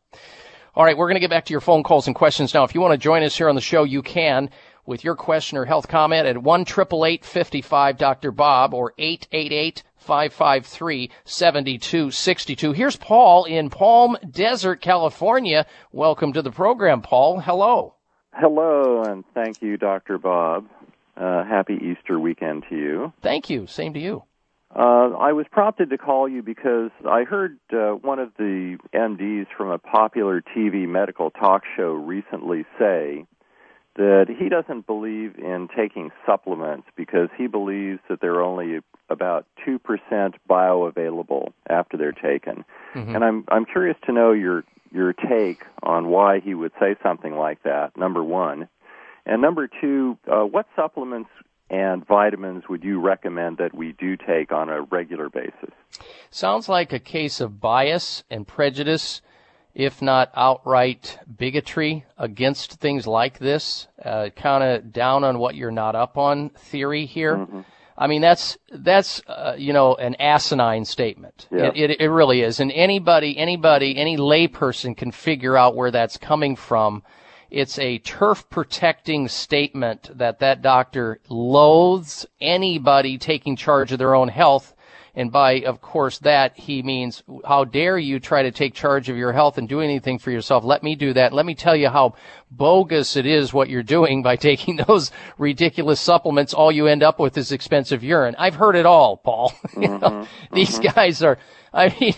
All 0.75 0.83
right, 0.83 0.97
we're 0.97 1.07
going 1.07 1.15
to 1.15 1.21
get 1.21 1.29
back 1.29 1.45
to 1.45 1.53
your 1.53 1.61
phone 1.61 1.83
calls 1.83 2.07
and 2.07 2.15
questions 2.15 2.53
now. 2.53 2.65
If 2.65 2.75
you 2.75 2.81
want 2.81 2.91
to 2.91 2.97
join 2.97 3.23
us 3.23 3.37
here 3.37 3.47
on 3.47 3.55
the 3.55 3.61
show, 3.61 3.85
you 3.85 4.01
can 4.01 4.49
with 4.85 5.05
your 5.05 5.15
question 5.15 5.57
or 5.57 5.63
health 5.63 5.87
comment 5.87 6.27
at 6.27 6.37
one 6.37 6.65
triple 6.65 7.05
eight 7.05 7.23
fifty 7.23 7.61
five 7.61 7.97
Dr. 7.97 8.33
Bob 8.33 8.73
or 8.73 8.93
eight 8.97 9.25
eight 9.31 9.53
eight 9.53 9.83
five 9.95 10.33
five 10.33 10.65
three 10.65 11.11
seventy 11.23 11.77
two 11.77 12.11
sixty 12.11 12.57
two. 12.57 12.73
Here's 12.73 12.97
Paul 12.97 13.45
in 13.45 13.69
Palm 13.69 14.17
Desert, 14.29 14.81
California. 14.81 15.65
Welcome 15.93 16.33
to 16.33 16.41
the 16.41 16.51
program, 16.51 17.01
Paul. 17.01 17.39
Hello. 17.39 17.95
Hello, 18.33 19.01
and 19.03 19.23
thank 19.33 19.61
you, 19.61 19.77
Dr. 19.77 20.17
Bob. 20.17 20.67
Uh, 21.15 21.45
happy 21.45 21.75
Easter 21.75 22.19
weekend 22.19 22.65
to 22.69 22.75
you. 22.75 23.13
Thank 23.21 23.49
you. 23.49 23.65
Same 23.67 23.93
to 23.93 23.99
you. 24.01 24.23
Uh, 24.75 25.11
I 25.17 25.31
was 25.31 25.45
prompted 25.49 25.89
to 25.91 25.97
call 25.97 26.27
you 26.27 26.43
because 26.43 26.91
I 27.07 27.23
heard 27.23 27.57
uh, 27.71 27.91
one 27.91 28.19
of 28.19 28.31
the 28.37 28.77
MDs 28.93 29.47
from 29.55 29.71
a 29.71 29.77
popular 29.77 30.41
TV 30.41 30.85
medical 30.85 31.31
talk 31.31 31.63
show 31.77 31.93
recently 31.93 32.65
say 32.77 33.25
that 33.95 34.25
he 34.27 34.49
doesn't 34.49 34.85
believe 34.85 35.37
in 35.37 35.69
taking 35.73 36.11
supplements 36.25 36.87
because 36.97 37.29
he 37.37 37.47
believes 37.47 37.99
that 38.09 38.19
they're 38.19 38.41
only 38.41 38.79
about 39.09 39.45
2% 39.65 39.79
bioavailable 40.49 41.53
after 41.69 41.95
they're 41.95 42.11
taken. 42.11 42.65
Mm-hmm. 42.93 43.15
And 43.15 43.23
I'm 43.23 43.45
I'm 43.47 43.65
curious 43.65 43.95
to 44.07 44.11
know 44.11 44.33
your 44.33 44.65
your 44.91 45.13
take 45.13 45.63
on 45.83 46.07
why 46.07 46.41
he 46.41 46.53
would 46.53 46.73
say 46.79 46.95
something 47.01 47.35
like 47.35 47.63
that. 47.63 47.95
Number 47.95 48.23
1. 48.23 48.67
And 49.25 49.41
number 49.41 49.67
2, 49.81 50.17
uh, 50.27 50.41
what 50.41 50.67
supplements 50.75 51.29
and 51.69 52.05
vitamins 52.05 52.69
would 52.69 52.83
you 52.83 52.99
recommend 52.99 53.57
that 53.57 53.73
we 53.73 53.93
do 53.93 54.15
take 54.15 54.51
on 54.51 54.69
a 54.69 54.81
regular 54.81 55.29
basis? 55.29 55.71
Sounds 56.29 56.69
like 56.69 56.93
a 56.93 56.99
case 56.99 57.41
of 57.41 57.59
bias 57.59 58.23
and 58.29 58.47
prejudice, 58.47 59.21
if 59.73 60.01
not 60.01 60.31
outright 60.35 61.19
bigotry 61.37 62.05
against 62.17 62.73
things 62.73 63.07
like 63.07 63.39
this. 63.39 63.87
Uh, 64.03 64.29
kind 64.35 64.63
of 64.63 64.93
down 64.93 65.23
on 65.23 65.39
what 65.39 65.55
you're 65.55 65.71
not 65.71 65.95
up 65.95 66.17
on 66.17 66.49
theory 66.49 67.05
here. 67.05 67.37
Mm-hmm. 67.37 67.61
I 67.97 68.07
mean, 68.07 68.21
that's 68.21 68.57
that's 68.71 69.21
uh, 69.25 69.55
you 69.57 69.71
know 69.71 69.95
an 69.95 70.15
asinine 70.15 70.85
statement. 70.85 71.47
Yeah. 71.49 71.71
It, 71.73 71.91
it 71.91 72.01
it 72.01 72.09
really 72.09 72.41
is, 72.41 72.59
and 72.59 72.71
anybody 72.71 73.37
anybody 73.37 73.97
any 73.97 74.17
layperson 74.17 74.97
can 74.97 75.11
figure 75.11 75.57
out 75.57 75.75
where 75.75 75.91
that's 75.91 76.17
coming 76.17 76.55
from. 76.55 77.03
It's 77.51 77.77
a 77.79 77.99
turf 77.99 78.49
protecting 78.49 79.27
statement 79.27 80.09
that 80.17 80.39
that 80.39 80.61
doctor 80.61 81.19
loathes 81.29 82.25
anybody 82.41 83.17
taking 83.17 83.55
charge 83.55 83.91
of 83.91 83.99
their 83.99 84.15
own 84.15 84.27
health. 84.29 84.71
And 85.17 85.31
by, 85.31 85.61
of 85.61 85.79
course, 85.79 86.19
that 86.19 86.57
he 86.57 86.83
means, 86.83 87.23
how 87.47 87.63
dare 87.63 87.97
you 87.97 88.19
try 88.19 88.43
to 88.43 88.51
take 88.51 88.73
charge 88.73 89.07
of 89.07 89.15
your 89.15 89.31
health 89.31 89.57
and 89.57 89.69
do 89.69 89.79
anything 89.79 90.19
for 90.19 90.29
yourself? 90.29 90.65
Let 90.65 90.83
me 90.83 90.95
do 90.95 91.13
that. 91.13 91.31
Let 91.31 91.45
me 91.45 91.55
tell 91.55 91.73
you 91.75 91.87
how 91.87 92.15
bogus 92.51 93.15
it 93.15 93.25
is 93.25 93.53
what 93.53 93.69
you're 93.69 93.81
doing 93.81 94.21
by 94.23 94.35
taking 94.49 94.75
those 94.75 95.11
ridiculous 95.37 96.01
supplements. 96.01 96.53
All 96.53 96.69
you 96.69 96.87
end 96.87 97.01
up 97.01 97.17
with 97.17 97.37
is 97.37 97.53
expensive 97.53 98.03
urine. 98.03 98.35
I've 98.37 98.55
heard 98.55 98.75
it 98.75 98.85
all, 98.85 99.15
Paul. 99.15 99.53
you 99.77 99.87
know, 99.87 99.99
Mm-hmm. 99.99 100.55
these 100.55 100.79
guys 100.79 101.23
are, 101.23 101.37
I 101.73 101.95
mean, 101.97 102.15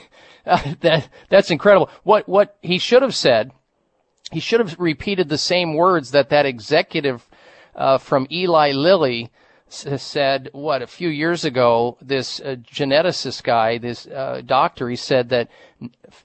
uh, 0.48 0.74
that, 0.80 1.08
that's 1.30 1.52
incredible. 1.52 1.92
What, 2.02 2.28
what 2.28 2.58
he 2.64 2.80
should 2.80 3.04
have 3.04 3.14
said 3.16 3.52
he 4.32 4.40
should 4.40 4.60
have 4.60 4.76
repeated 4.80 5.30
the 5.30 5.38
same 5.38 5.74
words 5.74 6.12
that 6.12 6.30
that 6.30 6.46
executive 6.46 7.28
uh, 7.76 7.98
from 7.98 8.28
Eli 8.32 8.72
Lilly 8.72 9.32
said. 9.70 10.50
What 10.54 10.82
a 10.82 10.88
few 10.88 11.10
years 11.10 11.46
ago, 11.46 11.98
this 12.02 12.40
uh, 12.40 12.56
geneticist 12.72 13.44
guy, 13.44 13.78
this 13.78 14.06
uh, 14.08 14.42
doctor, 14.46 14.90
he 14.90 14.96
said 14.96 15.30
that 15.30 15.50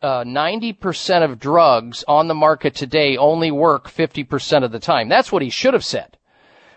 uh, 0.01 0.25
ninety 0.27 0.73
percent 0.73 1.25
of 1.25 1.39
drugs 1.39 2.05
on 2.09 2.29
the 2.29 2.35
market 2.35 2.75
today 2.75 3.17
only 3.17 3.51
work 3.51 3.89
fifty 3.89 4.25
percent 4.25 4.65
of 4.65 4.73
the 4.73 4.81
time. 4.81 5.09
That's 5.09 5.33
what 5.33 5.43
he 5.43 5.51
should 5.51 5.75
have 5.75 5.85
said. 5.85 6.17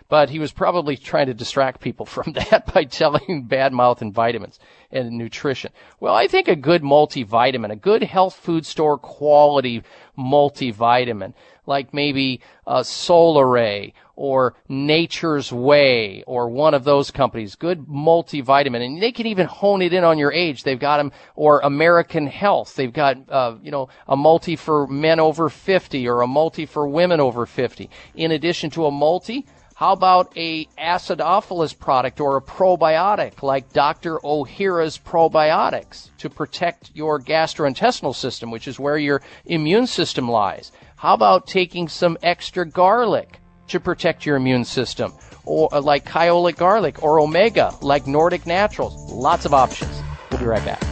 But 0.08 0.30
he 0.30 0.38
was 0.38 0.52
probably 0.52 0.96
trying 0.96 1.26
to 1.26 1.34
distract 1.34 1.80
people 1.80 2.06
from 2.14 2.32
that 2.32 2.72
by 2.72 2.84
telling 2.84 3.44
bad 3.44 3.72
mouth 3.72 4.02
and 4.02 4.14
vitamins 4.14 4.60
and 4.90 5.10
nutrition. 5.18 5.72
Well, 5.98 6.14
I 6.14 6.28
think 6.28 6.46
a 6.46 6.56
good 6.56 6.82
multivitamin, 6.82 7.72
a 7.72 7.76
good 7.76 8.04
health 8.04 8.36
food 8.36 8.64
store 8.64 8.98
quality 8.98 9.82
multivitamin 10.18 11.34
like 11.66 11.92
maybe 11.92 12.40
uh, 12.66 12.80
Solaray 12.80 13.92
or 14.14 14.54
Nature's 14.68 15.52
Way 15.52 16.24
or 16.26 16.48
one 16.48 16.74
of 16.74 16.84
those 16.84 17.10
companies. 17.10 17.54
Good 17.54 17.86
multivitamin, 17.86 18.84
and 18.84 19.02
they 19.02 19.12
can 19.12 19.26
even 19.26 19.46
hone 19.46 19.82
it 19.82 19.92
in 19.92 20.04
on 20.04 20.18
your 20.18 20.32
age. 20.32 20.62
They've 20.62 20.78
got 20.78 20.98
them, 20.98 21.12
or 21.34 21.60
American 21.60 22.26
Health. 22.26 22.74
They've 22.76 22.92
got 22.92 23.16
uh, 23.28 23.56
you 23.62 23.70
know 23.70 23.88
a 24.08 24.16
multi 24.16 24.56
for 24.56 24.86
men 24.86 25.20
over 25.20 25.48
50 25.48 26.08
or 26.08 26.22
a 26.22 26.26
multi 26.26 26.66
for 26.66 26.88
women 26.88 27.20
over 27.20 27.46
50. 27.46 27.90
In 28.14 28.32
addition 28.32 28.70
to 28.70 28.86
a 28.86 28.90
multi. 28.90 29.46
How 29.76 29.92
about 29.92 30.32
a 30.38 30.64
acidophilus 30.78 31.78
product 31.78 32.18
or 32.18 32.38
a 32.38 32.40
probiotic 32.40 33.42
like 33.42 33.74
Dr. 33.74 34.18
Ohhira's 34.20 34.96
probiotics 34.96 36.08
to 36.16 36.30
protect 36.30 36.92
your 36.94 37.20
gastrointestinal 37.20 38.14
system, 38.14 38.50
which 38.50 38.68
is 38.68 38.80
where 38.80 38.96
your 38.96 39.20
immune 39.44 39.86
system 39.86 40.30
lies? 40.30 40.72
How 40.96 41.12
about 41.12 41.46
taking 41.46 41.88
some 41.88 42.16
extra 42.22 42.64
garlic 42.64 43.38
to 43.68 43.78
protect 43.78 44.24
your 44.24 44.36
immune 44.36 44.64
system? 44.64 45.12
Or 45.44 45.68
uh, 45.70 45.82
like 45.82 46.06
Kyolic 46.06 46.56
garlic 46.56 47.02
or 47.02 47.20
omega 47.20 47.74
like 47.82 48.06
Nordic 48.06 48.46
Naturals. 48.46 48.96
Lots 49.12 49.44
of 49.44 49.52
options. 49.52 49.92
We'll 50.30 50.40
be 50.40 50.46
right 50.46 50.64
back. 50.64 50.82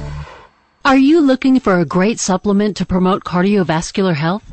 Are 0.85 0.99
you 0.99 1.23
looking 1.23 1.59
for 1.59 1.79
a 1.79 1.87
great 1.87 2.21
supplement 2.21 2.77
to 2.77 2.85
promote 2.85 3.25
cardiovascular 3.25 4.15
health? 4.15 4.53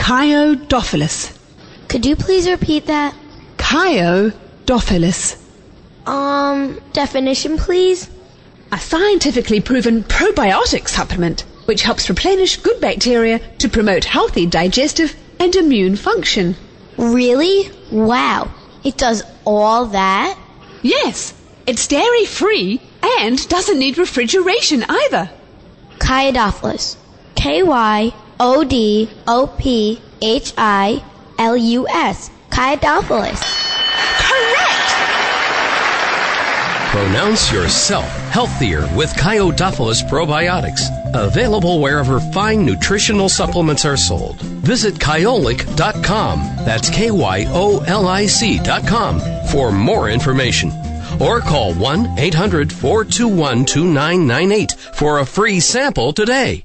Kyo-Dophilus. 0.00 1.36
Could 1.88 2.06
you 2.06 2.16
please 2.16 2.48
repeat 2.48 2.86
that? 2.86 3.14
Kyo-Dophilus. 3.58 5.36
Um, 6.06 6.80
definition, 6.92 7.58
please? 7.58 8.08
A 8.72 8.78
scientifically 8.78 9.60
proven 9.60 10.02
probiotic 10.02 10.88
supplement 10.88 11.44
which 11.66 11.82
helps 11.82 12.08
replenish 12.08 12.56
good 12.56 12.80
bacteria 12.80 13.38
to 13.58 13.68
promote 13.68 14.04
healthy 14.04 14.44
digestive 14.46 15.14
and 15.38 15.54
immune 15.54 15.94
function. 15.94 16.56
Really? 16.96 17.70
Wow. 17.92 18.50
It 18.82 18.96
does 18.96 19.22
all 19.44 19.86
that? 19.86 20.36
Yes. 20.82 21.32
It's 21.68 21.86
dairy 21.86 22.24
free 22.24 22.80
and 23.20 23.48
doesn't 23.48 23.78
need 23.78 23.98
refrigeration 23.98 24.84
either. 24.88 25.30
Kyo-Dophilus. 26.00 26.96
K 27.36 27.62
Y 27.62 28.12
O 28.40 28.64
D 28.64 29.10
O 29.28 29.46
P 29.58 30.00
H 30.22 30.54
I 30.56 31.04
L 31.38 31.56
U 31.56 31.86
S. 31.88 32.30
Kyo-Dophilus. 32.50 33.40
Correct! 34.26 34.90
Pronounce 36.90 37.52
yourself 37.52 38.08
healthier 38.30 38.80
with 38.96 39.14
Kyo-Dophilus 39.16 40.02
probiotics. 40.08 40.88
Available 41.14 41.80
wherever 41.80 42.18
fine 42.32 42.64
nutritional 42.64 43.28
supplements 43.28 43.84
are 43.84 43.98
sold. 43.98 44.40
Visit 44.40 44.94
kyolic.com. 44.94 46.38
That's 46.64 46.88
K 46.88 47.10
Y 47.10 47.44
O 47.48 47.80
L 47.80 48.08
I 48.08 48.24
C.com 48.24 49.20
for 49.52 49.70
more 49.70 50.08
information. 50.08 50.72
Or 51.20 51.40
call 51.40 51.74
1 51.74 52.18
800 52.18 52.72
421 52.72 53.66
2998 53.66 54.72
for 54.72 55.18
a 55.18 55.26
free 55.26 55.60
sample 55.60 56.14
today. 56.14 56.64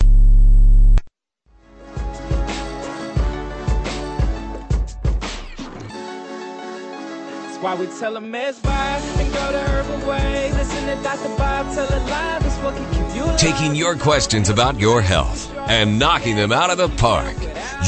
Why 7.61 7.75
we 7.75 7.85
tell 7.99 8.15
them 8.15 8.33
it's 8.33 8.57
fine 8.57 9.01
and 9.19 9.31
go 9.35 9.51
the 9.51 9.59
herbal 9.59 10.09
way. 10.09 10.51
Listen 10.53 10.83
to 10.87 11.03
Dr. 11.03 11.29
Bob 11.37 11.71
tell 11.75 11.85
it 11.85 12.09
live. 12.09 12.43
It's 12.43 12.55
what 12.55 12.75
can 12.75 12.91
keep 12.91 13.15
you 13.15 13.23
alive. 13.23 13.39
Taking 13.39 13.75
your 13.75 13.95
questions 13.95 14.49
about 14.49 14.79
your 14.79 14.99
health 14.99 15.55
and 15.69 15.99
knocking 15.99 16.35
them 16.35 16.51
out 16.51 16.71
of 16.71 16.79
the 16.79 16.89
park. 16.89 17.35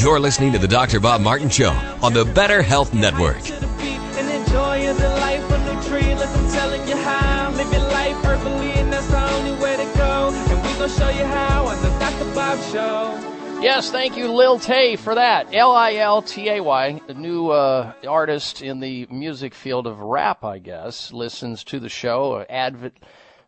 You're 0.00 0.20
listening 0.20 0.52
to 0.52 0.60
the 0.60 0.68
Dr. 0.68 1.00
Bob 1.00 1.22
Martin 1.22 1.48
Show 1.48 1.70
on 2.02 2.12
the 2.12 2.24
Better 2.24 2.62
Health 2.62 2.94
Network. 2.94 3.50
And 3.50 4.30
enjoy 4.30 4.92
the 4.94 5.08
life 5.18 5.42
of 5.50 5.64
the 5.64 5.88
tree. 5.88 6.14
Look, 6.14 6.28
I'm 6.28 6.52
telling 6.52 6.86
you 6.86 6.96
how. 6.96 7.50
Live 7.50 7.72
your 7.72 7.82
life 7.82 8.16
herbally, 8.18 8.76
and 8.76 8.92
that's 8.92 9.08
the 9.08 9.34
only 9.34 9.60
way 9.60 9.76
to 9.76 9.98
go. 9.98 10.30
And 10.32 10.62
we 10.62 10.68
gonna 10.74 10.88
show 10.88 11.08
you 11.08 11.24
how 11.24 11.66
on 11.66 11.82
the 11.82 11.88
Dr. 11.98 12.32
Bob 12.32 12.60
Show. 12.70 13.33
Yes, 13.60 13.90
thank 13.90 14.16
you, 14.16 14.30
Lil 14.30 14.58
Tay, 14.58 14.96
for 14.96 15.14
that. 15.14 15.54
L 15.54 15.72
I 15.72 15.94
L 15.94 16.20
T 16.20 16.50
A 16.50 16.60
Y, 16.60 17.00
a 17.08 17.14
new 17.14 17.48
uh, 17.48 17.92
artist 18.06 18.60
in 18.60 18.78
the 18.80 19.06
music 19.10 19.54
field 19.54 19.86
of 19.86 20.00
rap, 20.00 20.44
I 20.44 20.58
guess, 20.58 21.12
listens 21.12 21.64
to 21.64 21.80
the 21.80 21.88
show, 21.88 22.36
an 22.36 22.46
avid 22.50 22.92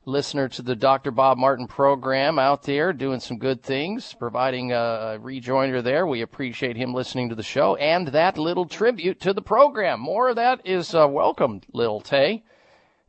listener 0.07 0.49
to 0.49 0.63
the 0.63 0.77
Dr. 0.77 1.11
Bob 1.11 1.37
Martin 1.37 1.67
program 1.67 2.39
out 2.39 2.63
there, 2.63 2.93
doing 2.93 3.21
some 3.21 3.39
good 3.39 3.63
things, 3.63 4.15
providing 4.15 4.73
a, 4.73 5.19
rejoinder 5.21 5.83
there. 5.83 6.07
We 6.07 6.23
appreciate 6.23 6.77
him 6.77 6.95
listening 6.95 7.29
to 7.29 7.35
the 7.35 7.43
show 7.43 7.77
and 7.77 8.09
that 8.09 8.39
little 8.39 8.67
tribute 8.67 9.21
to 9.21 9.33
the 9.33 9.43
program. 9.43 10.01
More 10.01 10.31
of 10.31 10.37
that 10.37 10.61
is 10.65 10.95
uh, 10.95 11.07
welcome, 11.09 11.61
Lil 11.73 12.01
Tay. 12.01 12.45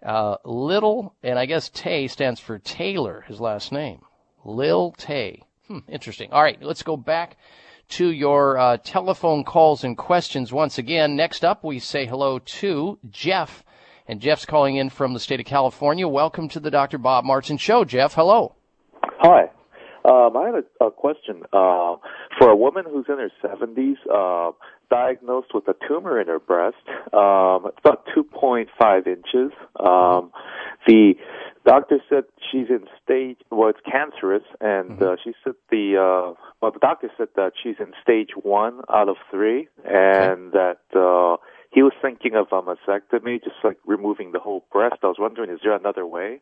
Uh, 0.04 0.38
little, 0.44 1.16
and 1.24 1.40
I 1.40 1.46
guess 1.46 1.70
Tay 1.70 2.08
stands 2.08 2.40
for 2.40 2.60
Taylor, 2.60 3.24
his 3.28 3.40
last 3.40 3.72
name. 3.72 4.02
Lil 4.44 4.92
Tay. 4.92 5.47
Hmm, 5.68 5.80
interesting. 5.90 6.32
All 6.32 6.42
right, 6.42 6.62
let's 6.62 6.84
go 6.84 6.96
back 6.96 7.38
to 7.90 8.10
your 8.10 8.58
uh, 8.58 8.78
telephone 8.78 9.44
calls 9.44 9.84
and 9.84 9.98
questions 9.98 10.52
once 10.52 10.78
again. 10.78 11.16
Next 11.16 11.44
up, 11.44 11.64
we 11.64 11.80
say 11.80 12.06
hello 12.06 12.40
to 12.40 13.00
Jeff. 13.10 13.64
And 14.08 14.22
Jeff's 14.22 14.46
calling 14.46 14.78
in 14.78 14.90
from 14.90 15.14
the 15.14 15.20
state 15.20 15.42
of 15.42 15.46
California. 15.46 16.08
Welcome 16.08 16.48
to 16.50 16.62
the 16.62 16.72
Dr. 16.72 16.98
Bob 16.98 17.26
Martin 17.26 17.58
Show. 17.58 17.84
Jeff, 17.84 18.14
hello. 18.14 18.56
Hi. 19.04 19.50
Um, 20.06 20.38
I 20.38 20.46
had 20.46 20.64
a, 20.80 20.86
a 20.86 20.92
question. 20.92 21.44
Uh, 21.52 21.98
for 22.40 22.50
a 22.50 22.56
woman 22.56 22.86
who's 22.90 23.06
in 23.10 23.18
her 23.18 23.32
70s, 23.44 23.98
uh, 24.10 24.54
diagnosed 24.90 25.50
with 25.54 25.68
a 25.68 25.76
tumor 25.88 26.22
in 26.22 26.28
her 26.28 26.40
breast. 26.40 26.78
Um, 27.12 27.66
it's 27.68 27.80
about 27.80 28.08
2.5 28.16 29.08
inches. 29.08 29.52
Um, 29.78 30.32
the 30.86 31.16
doctor 31.68 32.00
said 32.10 32.24
she's 32.52 32.70
in 32.70 32.86
stage, 33.04 33.38
well, 33.52 33.70
it's 33.70 33.80
cancerous, 33.90 34.44
and 34.62 35.02
uh, 35.02 35.16
she 35.24 35.34
said 35.44 35.54
the, 35.70 35.96
uh, 35.98 36.34
well, 36.62 36.72
the 36.72 36.80
doctor 36.80 37.10
said 37.18 37.28
that 37.36 37.52
she's 37.62 37.76
in 37.80 37.94
stage 38.02 38.30
one 38.42 38.82
out 38.92 39.10
of 39.10 39.18
three, 39.30 39.68
and 39.86 40.54
that, 40.54 40.80
uh, 40.96 41.38
he 41.72 41.84
was 41.84 41.94
thinking 42.02 42.34
of 42.36 42.48
a 42.52 42.62
mastectomy, 42.62 43.44
just 43.44 43.58
like 43.64 43.78
removing 43.86 44.32
the 44.32 44.40
whole 44.40 44.66
breast. 44.72 44.96
I 45.04 45.08
was 45.08 45.18
wondering, 45.20 45.52
is 45.52 45.60
there 45.64 45.76
another 45.76 46.08
way? 46.08 46.42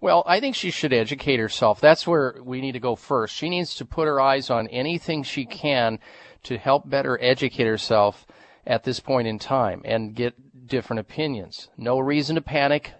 Well, 0.00 0.22
I 0.26 0.40
think 0.40 0.54
she 0.54 0.70
should 0.70 0.92
educate 0.92 1.38
herself. 1.38 1.80
That's 1.80 2.06
where 2.06 2.36
we 2.44 2.60
need 2.60 2.72
to 2.72 2.80
go 2.80 2.94
first. 2.94 3.34
She 3.34 3.48
needs 3.48 3.74
to 3.76 3.84
put 3.84 4.06
her 4.06 4.20
eyes 4.20 4.50
on 4.50 4.68
anything 4.68 5.22
she 5.22 5.46
can 5.46 5.98
to 6.44 6.58
help 6.58 6.88
better 6.88 7.18
educate 7.20 7.66
herself 7.66 8.26
at 8.66 8.84
this 8.84 9.00
point 9.00 9.26
in 9.26 9.38
time 9.38 9.82
and 9.84 10.14
get 10.14 10.34
different 10.66 11.00
opinions. 11.00 11.68
No 11.76 11.98
reason 11.98 12.36
to 12.36 12.42
panic. 12.42 12.92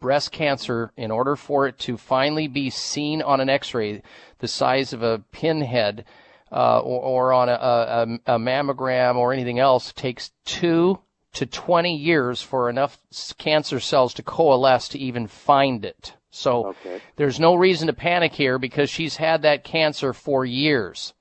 Breast 0.00 0.32
cancer, 0.32 0.92
in 0.96 1.10
order 1.10 1.36
for 1.36 1.66
it 1.66 1.78
to 1.80 1.96
finally 1.96 2.48
be 2.48 2.70
seen 2.70 3.22
on 3.22 3.40
an 3.40 3.48
x-ray 3.48 4.02
the 4.38 4.48
size 4.48 4.92
of 4.92 5.02
a 5.02 5.18
pinhead, 5.32 6.04
uh, 6.52 6.80
or, 6.80 7.30
or, 7.30 7.32
on 7.32 7.48
a, 7.48 7.52
a, 7.52 8.34
a 8.34 8.38
mammogram 8.38 9.16
or 9.16 9.32
anything 9.32 9.58
else, 9.58 9.92
takes 9.92 10.30
two 10.44 10.98
to 11.32 11.46
20 11.46 11.94
years 11.94 12.40
for 12.40 12.70
enough 12.70 12.98
cancer 13.36 13.80
cells 13.80 14.14
to 14.14 14.22
coalesce 14.22 14.88
to 14.88 14.98
even 14.98 15.26
find 15.26 15.84
it. 15.84 16.14
So 16.30 16.68
okay. 16.68 17.00
there's 17.16 17.40
no 17.40 17.54
reason 17.54 17.86
to 17.86 17.92
panic 17.92 18.32
here 18.32 18.58
because 18.58 18.90
she's 18.90 19.16
had 19.16 19.42
that 19.42 19.64
cancer 19.64 20.12
for 20.12 20.44
years. 20.44 21.14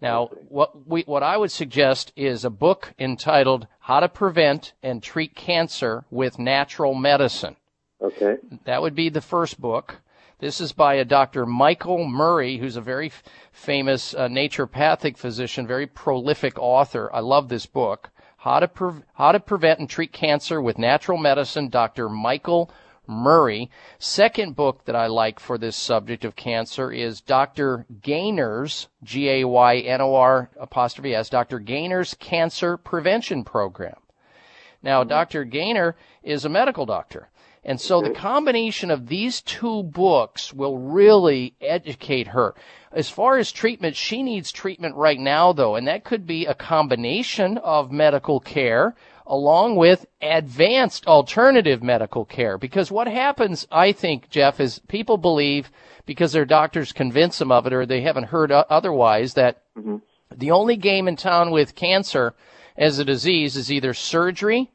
Now, 0.00 0.26
what 0.48 0.86
we, 0.86 1.02
what 1.02 1.22
I 1.22 1.36
would 1.36 1.50
suggest 1.50 2.12
is 2.14 2.44
a 2.44 2.50
book 2.50 2.92
entitled 2.98 3.66
How 3.78 4.00
to 4.00 4.08
Prevent 4.08 4.74
and 4.82 5.02
Treat 5.02 5.34
Cancer 5.34 6.04
with 6.10 6.38
Natural 6.38 6.94
Medicine. 6.94 7.56
Okay. 8.04 8.36
That 8.64 8.82
would 8.82 8.94
be 8.94 9.08
the 9.08 9.22
first 9.22 9.60
book. 9.60 10.00
This 10.38 10.60
is 10.60 10.72
by 10.72 10.94
a 10.94 11.06
Dr. 11.06 11.46
Michael 11.46 12.06
Murray, 12.06 12.58
who's 12.58 12.76
a 12.76 12.82
very 12.82 13.06
f- 13.06 13.22
famous 13.50 14.14
uh, 14.14 14.28
naturopathic 14.28 15.16
physician, 15.16 15.66
very 15.66 15.86
prolific 15.86 16.58
author. 16.58 17.08
I 17.14 17.20
love 17.20 17.48
this 17.48 17.64
book. 17.64 18.10
How 18.36 18.60
to, 18.60 18.68
Pre- 18.68 19.02
How 19.14 19.32
to 19.32 19.40
Prevent 19.40 19.80
and 19.80 19.88
Treat 19.88 20.12
Cancer 20.12 20.60
with 20.60 20.76
Natural 20.76 21.16
Medicine, 21.16 21.70
Dr. 21.70 22.10
Michael 22.10 22.70
Murray. 23.06 23.70
Second 23.98 24.54
book 24.54 24.84
that 24.84 24.96
I 24.96 25.06
like 25.06 25.40
for 25.40 25.56
this 25.56 25.76
subject 25.76 26.26
of 26.26 26.36
cancer 26.36 26.92
is 26.92 27.22
Dr. 27.22 27.86
Gaynor's, 28.02 28.88
G-A-Y-N-O-R 29.02 30.50
apostrophe 30.60 31.14
S, 31.14 31.30
Dr. 31.30 31.58
Gaynor's 31.58 32.12
Cancer 32.14 32.76
Prevention 32.76 33.44
Program. 33.44 33.96
Now, 34.82 35.04
Dr. 35.04 35.44
Gaynor 35.44 35.96
is 36.22 36.44
a 36.44 36.50
medical 36.50 36.84
doctor. 36.84 37.30
And 37.64 37.80
so 37.80 38.02
the 38.02 38.10
combination 38.10 38.90
of 38.90 39.06
these 39.06 39.40
two 39.40 39.84
books 39.84 40.52
will 40.52 40.78
really 40.78 41.54
educate 41.60 42.28
her. 42.28 42.54
As 42.92 43.08
far 43.08 43.38
as 43.38 43.50
treatment, 43.50 43.96
she 43.96 44.22
needs 44.22 44.52
treatment 44.52 44.96
right 44.96 45.18
now 45.18 45.52
though, 45.52 45.74
and 45.74 45.88
that 45.88 46.04
could 46.04 46.26
be 46.26 46.44
a 46.44 46.54
combination 46.54 47.58
of 47.58 47.90
medical 47.90 48.38
care 48.38 48.94
along 49.26 49.76
with 49.76 50.04
advanced 50.20 51.06
alternative 51.06 51.82
medical 51.82 52.26
care. 52.26 52.58
Because 52.58 52.90
what 52.90 53.06
happens, 53.06 53.66
I 53.72 53.92
think, 53.92 54.28
Jeff, 54.28 54.60
is 54.60 54.80
people 54.80 55.16
believe 55.16 55.70
because 56.04 56.32
their 56.32 56.44
doctors 56.44 56.92
convince 56.92 57.38
them 57.38 57.50
of 57.50 57.66
it 57.66 57.72
or 57.72 57.86
they 57.86 58.02
haven't 58.02 58.24
heard 58.24 58.52
otherwise 58.52 59.34
that 59.34 59.62
mm-hmm. 59.76 59.96
the 60.30 60.50
only 60.50 60.76
game 60.76 61.08
in 61.08 61.16
town 61.16 61.50
with 61.50 61.74
cancer 61.74 62.34
as 62.76 62.98
a 62.98 63.04
disease 63.04 63.56
is 63.56 63.72
either 63.72 63.94
surgery 63.94 64.70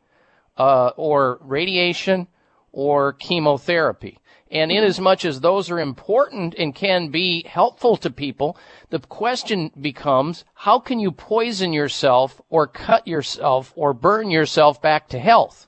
uh, 0.58 0.92
or 0.98 1.38
radiation 1.42 2.28
or 2.72 3.14
chemotherapy. 3.14 4.20
And 4.52 4.72
in 4.72 4.78
mm-hmm. 4.78 4.88
as 4.88 5.00
much 5.00 5.26
as 5.26 5.42
those 5.42 5.70
are 5.70 5.80
important 5.80 6.56
and 6.58 6.74
can 6.74 7.10
be 7.10 7.44
helpful 7.48 7.98
to 7.98 8.10
people, 8.10 8.58
the 8.90 9.00
question 9.00 9.72
becomes, 9.80 10.44
how 10.54 10.80
can 10.80 11.00
you 11.00 11.12
poison 11.12 11.72
yourself 11.72 12.42
or 12.50 12.66
cut 12.66 13.08
yourself 13.08 13.72
or 13.76 13.94
burn 13.94 14.32
yourself 14.32 14.82
back 14.82 15.08
to 15.10 15.20
health? 15.20 15.68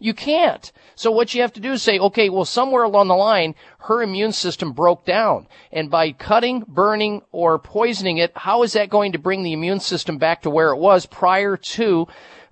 You 0.00 0.14
can't. 0.14 0.70
So 0.94 1.10
what 1.10 1.34
you 1.34 1.42
have 1.42 1.52
to 1.54 1.60
do 1.60 1.72
is 1.72 1.82
say, 1.82 1.98
okay, 1.98 2.28
well, 2.28 2.44
somewhere 2.44 2.84
along 2.84 3.08
the 3.08 3.16
line, 3.16 3.56
her 3.80 4.00
immune 4.00 4.32
system 4.32 4.72
broke 4.72 5.04
down. 5.04 5.48
And 5.72 5.90
by 5.90 6.12
cutting, 6.12 6.64
burning, 6.68 7.22
or 7.32 7.58
poisoning 7.58 8.18
it, 8.18 8.32
how 8.36 8.62
is 8.62 8.74
that 8.74 8.90
going 8.90 9.12
to 9.12 9.18
bring 9.18 9.42
the 9.42 9.52
immune 9.52 9.80
system 9.80 10.18
back 10.18 10.42
to 10.42 10.50
where 10.50 10.70
it 10.70 10.78
was 10.78 11.06
prior 11.06 11.56
to 11.56 12.06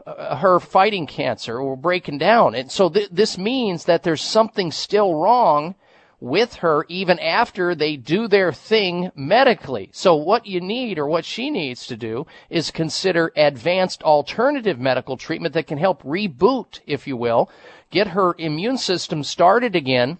Uh, 0.07 0.37
her 0.37 0.61
fighting 0.61 1.05
cancer 1.05 1.59
or 1.59 1.77
breaking 1.77 2.17
down. 2.17 2.55
And 2.55 2.71
so 2.71 2.89
th- 2.89 3.09
this 3.11 3.37
means 3.37 3.87
that 3.87 4.05
there's 4.05 4.23
something 4.23 4.71
still 4.71 5.17
wrong 5.17 5.75
with 6.21 6.55
her 6.57 6.87
even 6.89 7.19
after 7.19 7.75
they 7.75 7.97
do 7.97 8.29
their 8.29 8.53
thing 8.53 9.11
medically. 9.17 9.91
So 9.93 10.15
what 10.15 10.47
you 10.47 10.61
need 10.61 11.01
or 11.01 11.09
what 11.09 11.25
she 11.25 11.51
needs 11.51 11.89
to 11.89 11.97
do 11.97 12.25
is 12.49 12.71
consider 12.71 13.33
advanced 13.35 14.05
alternative 14.05 14.79
medical 14.79 15.17
treatment 15.17 15.55
that 15.55 15.67
can 15.67 15.79
help 15.79 16.05
reboot, 16.05 16.79
if 16.87 17.09
you 17.09 17.17
will, 17.17 17.51
get 17.91 18.07
her 18.09 18.37
immune 18.39 18.79
system 18.79 19.25
started 19.25 19.75
again 19.75 20.19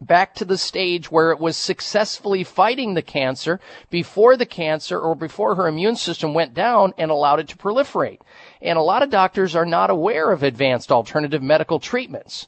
back 0.00 0.34
to 0.34 0.44
the 0.44 0.58
stage 0.58 1.10
where 1.10 1.30
it 1.30 1.38
was 1.38 1.56
successfully 1.56 2.42
fighting 2.42 2.94
the 2.94 3.02
cancer 3.02 3.60
before 3.88 4.36
the 4.36 4.46
cancer 4.46 4.98
or 4.98 5.14
before 5.14 5.54
her 5.54 5.68
immune 5.68 5.96
system 5.96 6.34
went 6.34 6.54
down 6.54 6.92
and 6.98 7.10
allowed 7.10 7.38
it 7.38 7.48
to 7.48 7.56
proliferate. 7.56 8.18
And 8.62 8.78
a 8.78 8.82
lot 8.82 9.02
of 9.02 9.10
doctors 9.10 9.56
are 9.56 9.66
not 9.66 9.90
aware 9.90 10.30
of 10.30 10.42
advanced 10.42 10.92
alternative 10.92 11.42
medical 11.42 11.80
treatments. 11.80 12.46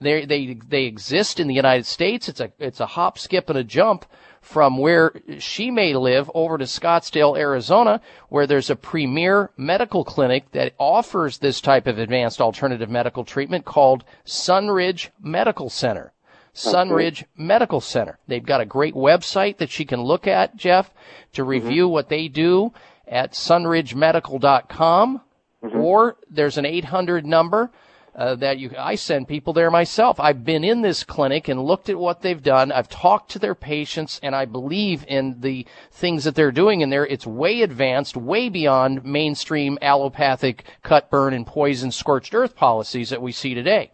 They, 0.00 0.26
they, 0.26 0.58
they 0.68 0.84
exist 0.84 1.40
in 1.40 1.48
the 1.48 1.54
United 1.54 1.86
States. 1.86 2.28
It's 2.28 2.40
a, 2.40 2.52
it's 2.58 2.80
a 2.80 2.86
hop, 2.86 3.18
skip, 3.18 3.48
and 3.48 3.58
a 3.58 3.64
jump 3.64 4.04
from 4.42 4.76
where 4.76 5.12
she 5.38 5.70
may 5.70 5.94
live 5.94 6.30
over 6.34 6.58
to 6.58 6.64
Scottsdale, 6.64 7.36
Arizona, 7.38 8.00
where 8.28 8.46
there's 8.46 8.70
a 8.70 8.76
premier 8.76 9.50
medical 9.56 10.04
clinic 10.04 10.52
that 10.52 10.74
offers 10.78 11.38
this 11.38 11.60
type 11.60 11.86
of 11.86 11.98
advanced 11.98 12.40
alternative 12.40 12.90
medical 12.90 13.24
treatment 13.24 13.64
called 13.64 14.04
Sunridge 14.24 15.08
Medical 15.20 15.70
Center. 15.70 16.12
Sunridge 16.54 17.24
Medical 17.36 17.80
Center. 17.80 18.18
They've 18.28 18.44
got 18.44 18.60
a 18.60 18.66
great 18.66 18.94
website 18.94 19.56
that 19.58 19.70
she 19.70 19.84
can 19.84 20.02
look 20.02 20.26
at, 20.26 20.56
Jeff, 20.56 20.90
to 21.32 21.42
review 21.42 21.86
mm-hmm. 21.86 21.92
what 21.92 22.08
they 22.08 22.28
do 22.28 22.72
at 23.08 23.32
sunridgemedical.com. 23.32 25.22
Mm-hmm. 25.66 25.78
Or 25.78 26.16
there's 26.30 26.58
an 26.58 26.66
800 26.66 27.26
number 27.26 27.70
uh, 28.14 28.34
that 28.36 28.58
you, 28.58 28.70
I 28.78 28.94
send 28.94 29.28
people 29.28 29.52
there 29.52 29.70
myself. 29.70 30.18
I've 30.18 30.42
been 30.42 30.64
in 30.64 30.80
this 30.80 31.04
clinic 31.04 31.48
and 31.48 31.62
looked 31.62 31.90
at 31.90 31.98
what 31.98 32.22
they've 32.22 32.42
done. 32.42 32.72
I've 32.72 32.88
talked 32.88 33.32
to 33.32 33.38
their 33.38 33.54
patients 33.54 34.18
and 34.22 34.34
I 34.34 34.46
believe 34.46 35.04
in 35.06 35.40
the 35.40 35.66
things 35.90 36.24
that 36.24 36.34
they're 36.34 36.52
doing 36.52 36.80
in 36.80 36.88
there. 36.88 37.06
It's 37.06 37.26
way 37.26 37.60
advanced, 37.60 38.16
way 38.16 38.48
beyond 38.48 39.04
mainstream 39.04 39.78
allopathic 39.82 40.64
cut, 40.82 41.10
burn, 41.10 41.34
and 41.34 41.46
poison 41.46 41.90
scorched 41.90 42.34
earth 42.34 42.56
policies 42.56 43.10
that 43.10 43.20
we 43.20 43.32
see 43.32 43.52
today. 43.52 43.92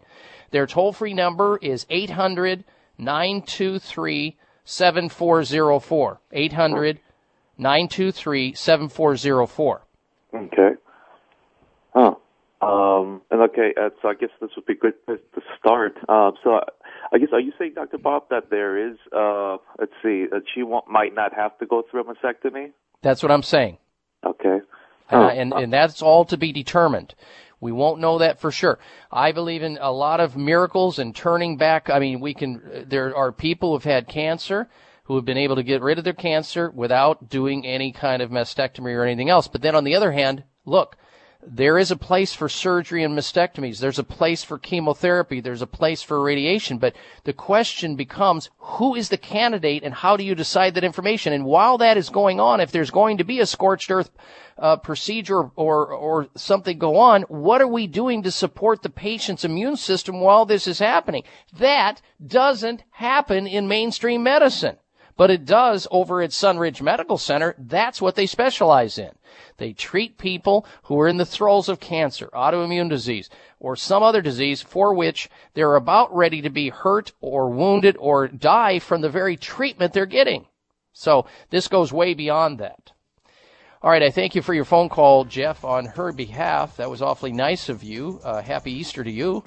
Their 0.51 0.67
toll 0.67 0.93
free 0.93 1.13
number 1.13 1.57
is 1.61 1.85
800 1.89 2.63
923 2.97 4.37
7404. 4.63 6.21
800 6.31 6.99
923 7.57 8.53
7404. 8.53 9.81
Okay. 10.33 10.69
Huh. 11.93 12.15
Um, 12.61 13.21
and 13.29 13.41
okay, 13.41 13.73
uh, 13.79 13.89
so 14.01 14.07
I 14.07 14.13
guess 14.13 14.29
this 14.39 14.51
would 14.55 14.65
be 14.65 14.75
good 14.75 14.93
to 15.07 15.19
start. 15.59 15.97
Um, 16.07 16.33
so 16.43 16.51
I 16.55 16.63
I 17.13 17.19
guess, 17.19 17.29
are 17.31 17.39
you 17.39 17.53
saying, 17.59 17.73
Dr. 17.75 17.99
Bob, 17.99 18.23
that 18.31 18.49
there 18.49 18.89
is, 18.89 18.97
uh, 19.15 19.57
let's 19.79 19.91
see, 20.01 20.25
that 20.31 20.41
she 20.53 20.63
might 20.63 21.13
not 21.13 21.31
have 21.35 21.57
to 21.59 21.65
go 21.67 21.83
through 21.89 22.01
a 22.01 22.03
mastectomy? 22.05 22.71
That's 23.03 23.21
what 23.21 23.31
I'm 23.31 23.43
saying. 23.43 23.77
Okay. 24.25 24.61
Uh, 25.11 25.27
and, 25.27 25.53
and 25.53 25.71
that's 25.71 26.01
all 26.01 26.25
to 26.25 26.37
be 26.37 26.51
determined. 26.51 27.13
We 27.59 27.71
won't 27.71 27.99
know 27.99 28.17
that 28.17 28.39
for 28.39 28.51
sure. 28.51 28.79
I 29.11 29.31
believe 29.31 29.61
in 29.61 29.77
a 29.79 29.91
lot 29.91 30.19
of 30.19 30.35
miracles 30.35 30.97
and 30.97 31.15
turning 31.15 31.57
back. 31.57 31.89
I 31.89 31.99
mean, 31.99 32.19
we 32.19 32.33
can, 32.33 32.85
there 32.87 33.15
are 33.15 33.31
people 33.31 33.73
who've 33.73 33.83
had 33.83 34.07
cancer 34.07 34.67
who 35.03 35.15
have 35.15 35.25
been 35.25 35.37
able 35.37 35.57
to 35.57 35.63
get 35.63 35.83
rid 35.83 35.99
of 35.99 36.03
their 36.03 36.13
cancer 36.13 36.71
without 36.71 37.29
doing 37.29 37.65
any 37.67 37.91
kind 37.91 38.23
of 38.23 38.31
mastectomy 38.31 38.95
or 38.95 39.03
anything 39.03 39.29
else. 39.29 39.47
But 39.47 39.61
then 39.61 39.75
on 39.75 39.83
the 39.83 39.95
other 39.95 40.11
hand, 40.11 40.45
look, 40.65 40.97
there 41.47 41.77
is 41.77 41.91
a 41.91 41.95
place 41.95 42.33
for 42.33 42.49
surgery 42.49 43.03
and 43.03 43.17
mastectomies. 43.17 43.79
There's 43.79 43.99
a 43.99 44.03
place 44.03 44.43
for 44.43 44.57
chemotherapy. 44.57 45.41
There's 45.41 45.61
a 45.61 45.67
place 45.67 46.01
for 46.01 46.21
radiation. 46.21 46.77
But 46.77 46.95
the 47.23 47.33
question 47.33 47.95
becomes, 47.95 48.49
who 48.57 48.95
is 48.95 49.09
the 49.09 49.17
candidate 49.17 49.83
and 49.83 49.93
how 49.93 50.17
do 50.17 50.23
you 50.23 50.35
decide 50.35 50.75
that 50.75 50.83
information? 50.83 51.33
And 51.33 51.45
while 51.45 51.77
that 51.79 51.97
is 51.97 52.09
going 52.09 52.39
on, 52.39 52.59
if 52.59 52.71
there's 52.71 52.91
going 52.91 53.17
to 53.17 53.23
be 53.23 53.39
a 53.39 53.45
scorched 53.45 53.91
earth 53.91 54.11
uh, 54.57 54.77
procedure 54.77 55.49
or, 55.55 55.87
or 55.87 56.27
something 56.35 56.77
go 56.77 56.97
on, 56.97 57.23
what 57.23 57.61
are 57.61 57.67
we 57.67 57.87
doing 57.87 58.23
to 58.23 58.31
support 58.31 58.81
the 58.81 58.89
patient's 58.89 59.45
immune 59.45 59.77
system 59.77 60.19
while 60.19 60.45
this 60.45 60.67
is 60.67 60.79
happening? 60.79 61.23
That 61.57 62.01
doesn't 62.25 62.83
happen 62.91 63.47
in 63.47 63.67
mainstream 63.67 64.23
medicine. 64.23 64.77
But 65.15 65.29
it 65.29 65.45
does 65.45 65.87
over 65.91 66.21
at 66.21 66.31
Sunridge 66.31 66.81
Medical 66.81 67.17
Center. 67.17 67.55
That's 67.57 68.01
what 68.01 68.15
they 68.15 68.25
specialize 68.25 68.97
in. 68.97 69.11
They 69.57 69.73
treat 69.73 70.17
people 70.17 70.65
who 70.83 70.99
are 70.99 71.07
in 71.07 71.17
the 71.17 71.25
throes 71.25 71.69
of 71.69 71.79
cancer, 71.79 72.29
autoimmune 72.33 72.89
disease, 72.89 73.29
or 73.59 73.75
some 73.75 74.01
other 74.01 74.21
disease 74.21 74.61
for 74.61 74.93
which 74.93 75.29
they're 75.53 75.75
about 75.75 76.13
ready 76.15 76.41
to 76.41 76.49
be 76.49 76.69
hurt 76.69 77.11
or 77.21 77.49
wounded 77.49 77.95
or 77.99 78.27
die 78.27 78.79
from 78.79 79.01
the 79.01 79.09
very 79.09 79.37
treatment 79.37 79.93
they're 79.93 80.05
getting. 80.05 80.47
So 80.93 81.25
this 81.49 81.67
goes 81.67 81.93
way 81.93 82.13
beyond 82.13 82.59
that. 82.59 82.91
All 83.81 83.89
right, 83.89 84.03
I 84.03 84.11
thank 84.11 84.33
you 84.33 84.41
for 84.41 84.53
your 84.53 84.65
phone 84.65 84.87
call, 84.87 85.25
Jeff, 85.25 85.65
on 85.65 85.85
her 85.85 86.13
behalf. 86.13 86.77
That 86.77 86.89
was 86.89 87.01
awfully 87.01 87.33
nice 87.33 87.67
of 87.67 87.83
you. 87.83 88.21
Uh, 88.23 88.41
happy 88.41 88.71
Easter 88.71 89.03
to 89.03 89.11
you. 89.11 89.43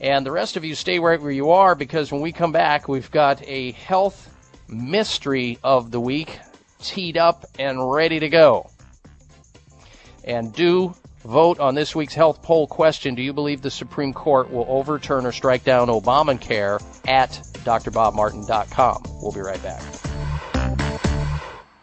And 0.00 0.24
the 0.24 0.32
rest 0.32 0.56
of 0.56 0.64
you 0.64 0.74
stay 0.74 0.98
right 0.98 1.20
where 1.20 1.30
you 1.30 1.50
are 1.50 1.74
because 1.74 2.12
when 2.12 2.20
we 2.20 2.32
come 2.32 2.52
back, 2.52 2.88
we've 2.88 3.10
got 3.10 3.42
a 3.46 3.72
health 3.72 4.31
mystery 4.72 5.58
of 5.62 5.90
the 5.90 6.00
week 6.00 6.38
teed 6.80 7.16
up 7.16 7.44
and 7.58 7.92
ready 7.92 8.18
to 8.18 8.28
go. 8.28 8.70
And 10.24 10.52
do 10.52 10.94
vote 11.24 11.60
on 11.60 11.74
this 11.74 11.94
week's 11.94 12.14
health 12.14 12.42
poll 12.42 12.66
question. 12.66 13.14
Do 13.14 13.22
you 13.22 13.32
believe 13.32 13.62
the 13.62 13.70
Supreme 13.70 14.12
Court 14.12 14.50
will 14.50 14.66
overturn 14.68 15.26
or 15.26 15.32
strike 15.32 15.64
down 15.64 15.88
Obamacare 15.88 16.82
at 17.06 17.30
drbobmartin.com? 17.64 19.02
We'll 19.20 19.32
be 19.32 19.40
right 19.40 19.62
back. 19.62 19.82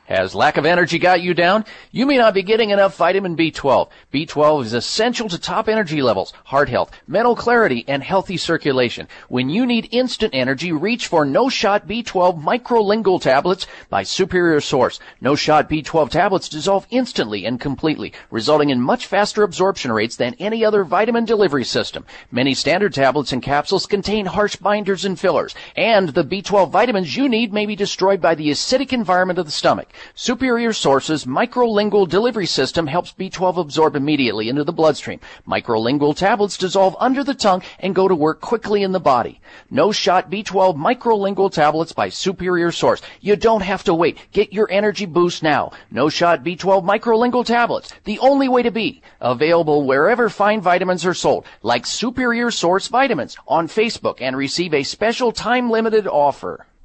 Has 0.10 0.34
lack 0.34 0.58
of 0.58 0.66
energy 0.66 0.98
got 0.98 1.22
you 1.22 1.36
down? 1.36 1.66
You 1.92 2.08
may 2.08 2.18
not 2.18 2.34
be 2.34 2.42
getting 2.42 2.72
enough 2.72 2.98
vitamin 2.98 3.38
B12. 3.38 3.90
B12 4.12 4.66
is 4.66 4.74
essential 4.74 5.30
to 5.30 5.38
top 5.38 5.70
energy 5.70 6.02
levels, 6.02 6.34
heart 6.46 6.68
health, 6.68 6.90
mental 7.08 7.36
clarity, 7.36 7.86
and 7.88 8.02
healthy 8.02 8.36
circulation. 8.36 9.08
When 9.28 9.50
you 9.52 9.68
need 9.68 9.88
instant 9.92 10.34
energy, 10.34 10.72
reach 10.72 11.06
for 11.06 11.26
No 11.26 11.48
Shot 11.48 11.88
B12 11.88 12.42
microlingual 12.42 13.22
tablets 13.22 13.68
by 13.92 14.02
Superior 14.02 14.60
Source. 14.62 15.00
No 15.22 15.36
Shot 15.36 15.70
B12 15.70 16.10
tablets 16.10 16.50
dissolve 16.50 16.88
instantly 16.90 17.46
and 17.46 17.62
completely, 17.62 18.12
resulting 18.32 18.72
in 18.72 18.82
much 18.82 19.06
faster 19.06 19.44
absorption 19.44 19.92
rates 19.92 20.16
than 20.16 20.34
any 20.40 20.66
other 20.66 20.84
vitamin 20.84 21.26
delivery 21.26 21.64
system. 21.64 22.04
Many 22.32 22.56
standard 22.56 22.96
tablets 22.96 23.32
and 23.32 23.44
capsules 23.44 23.86
contain 23.86 24.26
harsh 24.26 24.56
binders 24.56 25.06
and 25.06 25.20
fillers, 25.20 25.54
and 25.76 26.10
the 26.10 26.24
B12 26.24 26.72
vitamins 26.72 27.16
you 27.16 27.30
need 27.30 27.54
may 27.54 27.68
be 27.68 27.76
destroyed 27.76 28.20
by 28.20 28.34
the 28.34 28.50
acidic 28.50 28.92
environment 28.92 29.38
of 29.38 29.46
the 29.46 29.52
stomach. 29.52 29.88
Superior 30.16 30.74
Source's 30.74 31.26
microlingual 31.26 32.08
delivery 32.08 32.46
system 32.46 32.88
helps 32.88 33.12
B12 33.14 33.58
absorb 33.58 33.96
immediately 33.96 34.50
into 34.50 34.64
the 34.64 34.74
bloodstream. 34.74 35.20
Microlingual 35.48 36.16
tablets 36.16 36.58
dissolve 36.58 36.96
under 37.00 37.24
the 37.24 37.34
tongue 37.34 37.64
and 37.80 37.96
go 37.96 38.08
to 38.08 38.16
work 38.16 38.42
quickly 38.42 38.84
in 38.84 38.92
the 38.92 39.00
body. 39.00 39.42
No 39.70 39.92
shot 39.92 40.30
B12 40.30 40.76
microlingual 40.76 41.52
tablets 41.52 41.92
by 41.92 42.10
Superior 42.10 42.72
Source. 42.72 43.02
You 43.22 43.36
don't 43.36 43.62
have 43.62 43.84
to 43.86 43.94
wait. 43.94 44.18
Get 44.32 44.54
your 44.54 44.72
energy 44.72 45.06
boost 45.06 45.44
now. 45.44 45.72
No 45.92 46.10
shot 46.10 46.44
B12 46.44 46.84
microlingual 46.84 47.46
tablets. 47.46 47.94
The 48.06 48.20
only 48.20 48.50
way 48.50 48.64
to 48.64 48.72
be. 48.72 49.02
Available 49.22 49.86
wherever 49.86 50.30
fine 50.30 50.62
vitamins 50.62 51.06
are 51.06 51.14
sold, 51.14 51.46
like 51.62 51.86
Superior 51.86 52.52
Source 52.52 52.88
Vitamins 52.88 53.38
on 53.48 53.68
Facebook 53.68 54.22
and 54.22 54.36
receive 54.36 54.74
a 54.74 54.84
special 54.84 55.32
time 55.32 55.70
limited 55.70 56.08
offer. 56.08 56.66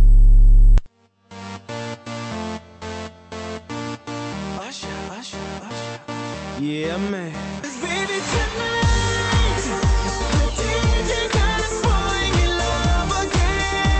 Yeah, 6.61 6.95
man. 7.09 7.33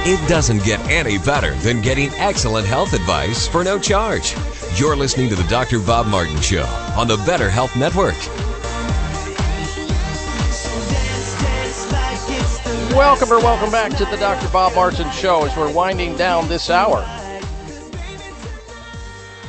It 0.05 0.29
doesn't 0.29 0.63
get 0.63 0.79
any 0.87 1.17
better 1.17 1.55
than 1.55 1.81
getting 1.81 2.11
excellent 2.17 2.67
health 2.67 2.93
advice 2.93 3.47
for 3.47 3.63
no 3.63 3.79
charge. 3.79 4.35
You're 4.75 4.95
listening 4.95 5.29
to 5.29 5.35
the 5.35 5.47
Dr. 5.49 5.79
Bob 5.79 6.05
Martin 6.05 6.39
Show 6.39 6.65
on 6.95 7.07
the 7.07 7.17
Better 7.25 7.49
Health 7.49 7.75
Network. 7.75 8.13
Welcome 12.95 13.31
or 13.31 13.39
welcome 13.39 13.71
back 13.71 13.97
to 13.97 14.05
the 14.05 14.17
Dr. 14.17 14.47
Bob 14.53 14.75
Martin 14.75 15.09
Show 15.09 15.45
as 15.45 15.57
we're 15.57 15.73
winding 15.73 16.15
down 16.15 16.47
this 16.47 16.69
hour. 16.69 17.03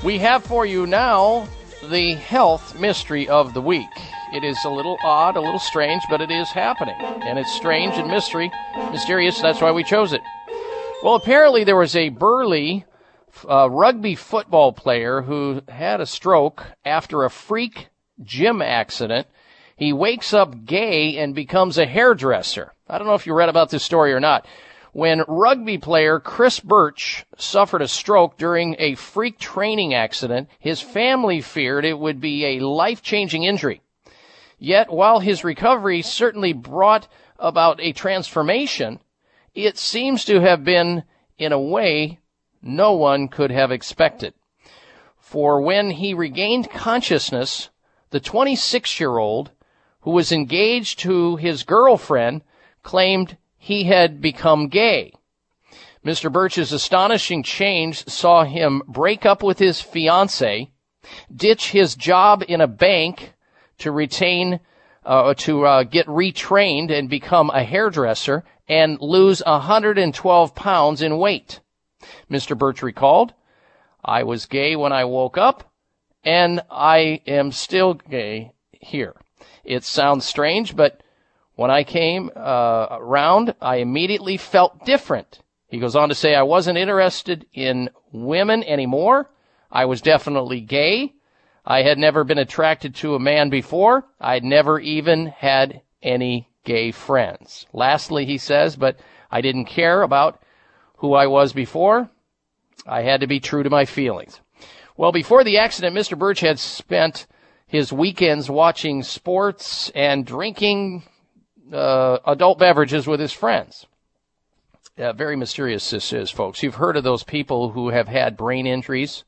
We 0.02 0.16
have 0.16 0.42
for 0.44 0.64
you 0.64 0.86
now 0.86 1.46
the 1.90 2.14
health 2.14 2.78
mystery 2.78 3.28
of 3.28 3.54
the 3.54 3.60
week. 3.60 3.88
It 4.32 4.44
is 4.44 4.58
a 4.64 4.70
little 4.70 4.98
odd, 5.02 5.36
a 5.36 5.40
little 5.40 5.58
strange, 5.58 6.02
but 6.08 6.20
it 6.20 6.30
is 6.30 6.48
happening. 6.50 6.94
And 7.00 7.38
it's 7.38 7.52
strange 7.52 7.94
and 7.94 8.08
mystery, 8.08 8.50
mysterious, 8.90 9.40
that's 9.40 9.60
why 9.60 9.72
we 9.72 9.82
chose 9.82 10.12
it. 10.12 10.20
Well, 11.02 11.16
apparently 11.16 11.64
there 11.64 11.76
was 11.76 11.96
a 11.96 12.10
burly 12.10 12.84
uh, 13.48 13.68
rugby 13.68 14.14
football 14.14 14.72
player 14.72 15.22
who 15.22 15.62
had 15.68 16.00
a 16.00 16.06
stroke 16.06 16.64
after 16.84 17.24
a 17.24 17.30
freak 17.30 17.88
gym 18.22 18.62
accident. 18.62 19.26
He 19.76 19.92
wakes 19.92 20.32
up 20.32 20.64
gay 20.64 21.18
and 21.18 21.34
becomes 21.34 21.78
a 21.78 21.86
hairdresser. 21.86 22.72
I 22.88 22.98
don't 22.98 23.06
know 23.06 23.14
if 23.14 23.26
you 23.26 23.34
read 23.34 23.48
about 23.48 23.70
this 23.70 23.82
story 23.82 24.12
or 24.12 24.20
not. 24.20 24.46
When 24.92 25.24
rugby 25.26 25.78
player 25.78 26.20
Chris 26.20 26.60
Birch 26.60 27.24
suffered 27.38 27.80
a 27.80 27.88
stroke 27.88 28.36
during 28.36 28.76
a 28.78 28.94
freak 28.94 29.38
training 29.38 29.94
accident, 29.94 30.50
his 30.58 30.82
family 30.82 31.40
feared 31.40 31.86
it 31.86 31.98
would 31.98 32.20
be 32.20 32.44
a 32.44 32.60
life-changing 32.60 33.42
injury. 33.42 33.80
Yet, 34.58 34.92
while 34.92 35.20
his 35.20 35.44
recovery 35.44 36.02
certainly 36.02 36.52
brought 36.52 37.08
about 37.38 37.80
a 37.80 37.92
transformation, 37.92 39.00
it 39.54 39.78
seems 39.78 40.26
to 40.26 40.42
have 40.42 40.62
been 40.62 41.04
in 41.38 41.52
a 41.52 41.60
way 41.60 42.18
no 42.60 42.92
one 42.92 43.28
could 43.28 43.50
have 43.50 43.72
expected. 43.72 44.34
For 45.18 45.62
when 45.62 45.92
he 45.92 46.12
regained 46.12 46.70
consciousness, 46.70 47.70
the 48.10 48.20
26 48.20 49.00
year 49.00 49.16
old 49.16 49.52
who 50.02 50.10
was 50.10 50.32
engaged 50.32 50.98
to 50.98 51.36
his 51.36 51.62
girlfriend 51.62 52.42
claimed 52.82 53.38
he 53.62 53.84
had 53.84 54.20
become 54.20 54.66
gay. 54.66 55.12
Mr. 56.04 56.32
Birch's 56.32 56.72
astonishing 56.72 57.44
change 57.44 58.04
saw 58.08 58.42
him 58.42 58.82
break 58.88 59.24
up 59.24 59.40
with 59.40 59.60
his 59.60 59.80
fiancee, 59.80 60.72
ditch 61.32 61.70
his 61.70 61.94
job 61.94 62.42
in 62.48 62.60
a 62.60 62.66
bank 62.66 63.34
to 63.78 63.92
retain, 63.92 64.58
uh, 65.06 65.32
to 65.34 65.64
uh, 65.64 65.84
get 65.84 66.08
retrained 66.08 66.90
and 66.90 67.08
become 67.08 67.50
a 67.50 67.62
hairdresser, 67.62 68.42
and 68.68 69.00
lose 69.00 69.40
112 69.46 70.54
pounds 70.56 71.00
in 71.00 71.18
weight. 71.18 71.60
Mr. 72.28 72.58
Birch 72.58 72.82
recalled, 72.82 73.32
I 74.04 74.24
was 74.24 74.46
gay 74.46 74.74
when 74.74 74.92
I 74.92 75.04
woke 75.04 75.38
up, 75.38 75.70
and 76.24 76.62
I 76.68 77.20
am 77.28 77.52
still 77.52 77.94
gay 77.94 78.54
here. 78.72 79.14
It 79.62 79.84
sounds 79.84 80.26
strange, 80.26 80.74
but 80.74 81.00
when 81.54 81.70
I 81.70 81.84
came 81.84 82.30
uh, 82.34 82.86
around, 82.90 83.54
I 83.60 83.76
immediately 83.76 84.36
felt 84.36 84.84
different. 84.84 85.40
He 85.68 85.78
goes 85.78 85.96
on 85.96 86.08
to 86.08 86.14
say, 86.14 86.34
I 86.34 86.42
wasn't 86.42 86.78
interested 86.78 87.46
in 87.52 87.90
women 88.12 88.62
anymore. 88.64 89.30
I 89.70 89.84
was 89.86 90.02
definitely 90.02 90.60
gay. 90.60 91.14
I 91.64 91.82
had 91.82 91.98
never 91.98 92.24
been 92.24 92.38
attracted 92.38 92.94
to 92.96 93.14
a 93.14 93.20
man 93.20 93.48
before. 93.48 94.04
I'd 94.20 94.44
never 94.44 94.80
even 94.80 95.26
had 95.26 95.82
any 96.02 96.48
gay 96.64 96.90
friends. 96.90 97.66
Lastly, 97.72 98.26
he 98.26 98.38
says, 98.38 98.76
but 98.76 98.98
I 99.30 99.40
didn't 99.40 99.66
care 99.66 100.02
about 100.02 100.42
who 100.96 101.14
I 101.14 101.26
was 101.26 101.52
before. 101.52 102.10
I 102.86 103.02
had 103.02 103.20
to 103.20 103.26
be 103.26 103.40
true 103.40 103.62
to 103.62 103.70
my 103.70 103.84
feelings. 103.84 104.40
Well, 104.96 105.12
before 105.12 105.44
the 105.44 105.58
accident, 105.58 105.96
Mr. 105.96 106.18
Birch 106.18 106.40
had 106.40 106.58
spent 106.58 107.26
his 107.66 107.92
weekends 107.92 108.50
watching 108.50 109.02
sports 109.02 109.90
and 109.94 110.26
drinking 110.26 111.04
uh, 111.72 112.18
adult 112.26 112.58
beverages 112.58 113.06
with 113.06 113.20
his 113.20 113.32
friends. 113.32 113.86
Uh, 114.98 115.12
very 115.12 115.36
mysterious 115.36 115.88
this 115.90 116.12
is, 116.12 116.30
folks. 116.30 116.62
You've 116.62 116.74
heard 116.74 116.96
of 116.96 117.04
those 117.04 117.24
people 117.24 117.70
who 117.70 117.88
have 117.88 118.08
had 118.08 118.36
brain 118.36 118.66
injuries, 118.66 119.24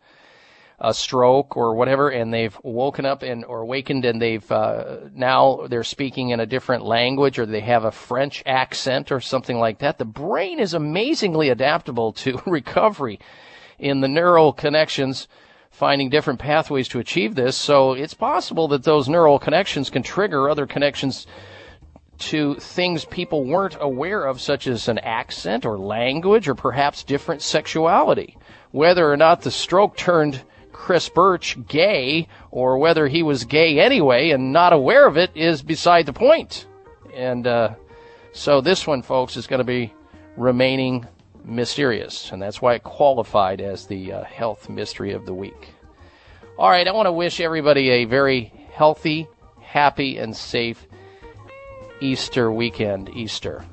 a 0.79 0.93
stroke 0.93 1.57
or 1.57 1.75
whatever, 1.75 2.11
and 2.11 2.35
they've 2.35 2.57
woken 2.63 3.07
up 3.07 3.23
and 3.23 3.45
or 3.47 3.63
awakened 3.63 4.05
and 4.05 4.21
they've 4.21 4.53
uh, 4.53 4.97
now 5.15 5.67
they're 5.69 5.83
speaking 5.83 6.31
in 6.31 6.41
a 6.41 6.47
different 6.47 6.85
language 6.85 7.39
or 7.39 7.47
they 7.47 7.61
have 7.61 7.85
a 7.85 7.91
French 7.91 8.43
accent 8.45 9.11
or 9.11 9.21
something 9.21 9.59
like 9.59 9.79
that. 9.79 9.97
The 9.97 10.05
brain 10.05 10.59
is 10.59 10.75
amazingly 10.75 11.49
adaptable 11.49 12.13
to 12.15 12.43
recovery 12.47 13.19
in 13.79 14.01
the 14.01 14.09
neural 14.09 14.53
connections 14.53 15.29
finding 15.71 16.09
different 16.09 16.39
pathways 16.39 16.89
to 16.89 17.01
achieve 17.01 17.35
this. 17.35 17.57
So 17.57 17.95
it's 17.95 18.15
possible 18.15 18.69
that 18.69 18.85
those 18.85 19.09
neural 19.09 19.39
connections 19.39 19.91
can 19.91 20.03
trigger 20.03 20.49
other 20.49 20.67
connections 20.67 21.27
to 22.19 22.55
things 22.57 23.05
people 23.05 23.45
weren't 23.45 23.77
aware 23.81 24.25
of, 24.25 24.41
such 24.41 24.67
as 24.67 24.89
an 24.89 24.99
accent 24.99 25.65
or 25.65 25.79
language 25.79 26.49
or 26.49 26.55
perhaps 26.55 27.03
different 27.03 27.43
sexuality. 27.43 28.37
Whether 28.71 29.11
or 29.11 29.17
not 29.17 29.43
the 29.43 29.51
stroke 29.51 29.97
turned 29.97 30.43
Chris 30.73 31.09
Birch 31.09 31.57
gay 31.67 32.29
or 32.51 32.79
whether 32.79 33.07
he 33.07 33.23
was 33.23 33.45
gay 33.45 33.79
anyway 33.81 34.31
and 34.31 34.53
not 34.53 34.73
aware 34.73 35.07
of 35.07 35.17
it 35.17 35.31
is 35.35 35.63
beside 35.63 36.07
the 36.07 36.13
point. 36.13 36.67
And 37.15 37.47
uh, 37.47 37.75
so 38.33 38.61
this 38.61 38.87
one, 38.87 39.03
folks, 39.03 39.37
is 39.37 39.47
going 39.47 39.61
to 39.61 39.65
be 39.65 39.93
remaining 40.37 41.07
mysterious, 41.45 42.33
and 42.33 42.43
that's 42.43 42.61
why 42.61 42.75
it 42.75 42.83
qualified 42.83 43.61
as 43.61 43.87
the 43.87 44.13
uh, 44.13 44.25
health 44.25 44.69
mystery 44.69 45.13
of 45.13 45.27
the 45.27 45.35
week. 45.35 45.75
All 46.59 46.71
right, 46.71 46.87
I 46.87 46.93
want 46.93 47.07
to 47.07 47.13
wish 47.13 47.41
everybody 47.41 47.91
a 47.91 48.05
very 48.05 48.53
healthy, 48.73 49.29
happy, 49.61 50.19
and 50.19 50.37
safe 50.37 50.87
Easter 52.01 52.53
weekend, 52.53 53.09
Easter. 53.11 53.65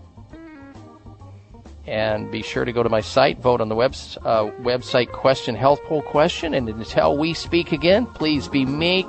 And 1.88 2.32
be 2.32 2.42
sure 2.42 2.64
to 2.64 2.72
go 2.72 2.84
to 2.84 2.90
my 2.90 3.02
site, 3.02 3.40
vote 3.40 3.60
on 3.60 3.68
the 3.68 3.76
web, 3.76 3.96
uh, 4.24 4.46
website 4.62 5.12
question, 5.12 5.56
health 5.56 5.82
poll 5.86 6.02
question, 6.02 6.54
and 6.54 6.70
until 6.70 7.18
we 7.18 7.34
speak 7.34 7.72
again, 7.72 8.06
please 8.06 8.48
be 8.48 8.66
make, 8.66 9.08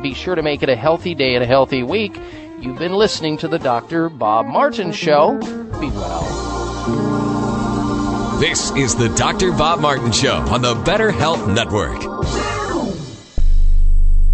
be 0.00 0.14
sure 0.14 0.34
to 0.34 0.42
make 0.42 0.62
it 0.62 0.68
a 0.68 0.76
healthy 0.76 1.14
day 1.14 1.34
and 1.34 1.42
a 1.42 1.46
healthy 1.46 1.82
week. 1.82 2.16
You've 2.60 2.78
been 2.78 2.94
listening 2.94 3.38
to 3.38 3.48
the 3.48 3.58
Dr. 3.58 4.08
Bob 4.08 4.46
Martin 4.46 4.92
Show. 4.92 5.38
Be 5.80 5.90
well. 5.90 6.52
This 8.38 8.70
is 8.72 8.94
the 8.94 9.08
Dr. 9.16 9.50
Bob 9.52 9.80
Martin 9.80 10.12
Show 10.12 10.36
on 10.36 10.62
the 10.62 10.74
Better 10.74 11.10
Health 11.10 11.46
Network. 11.48 12.51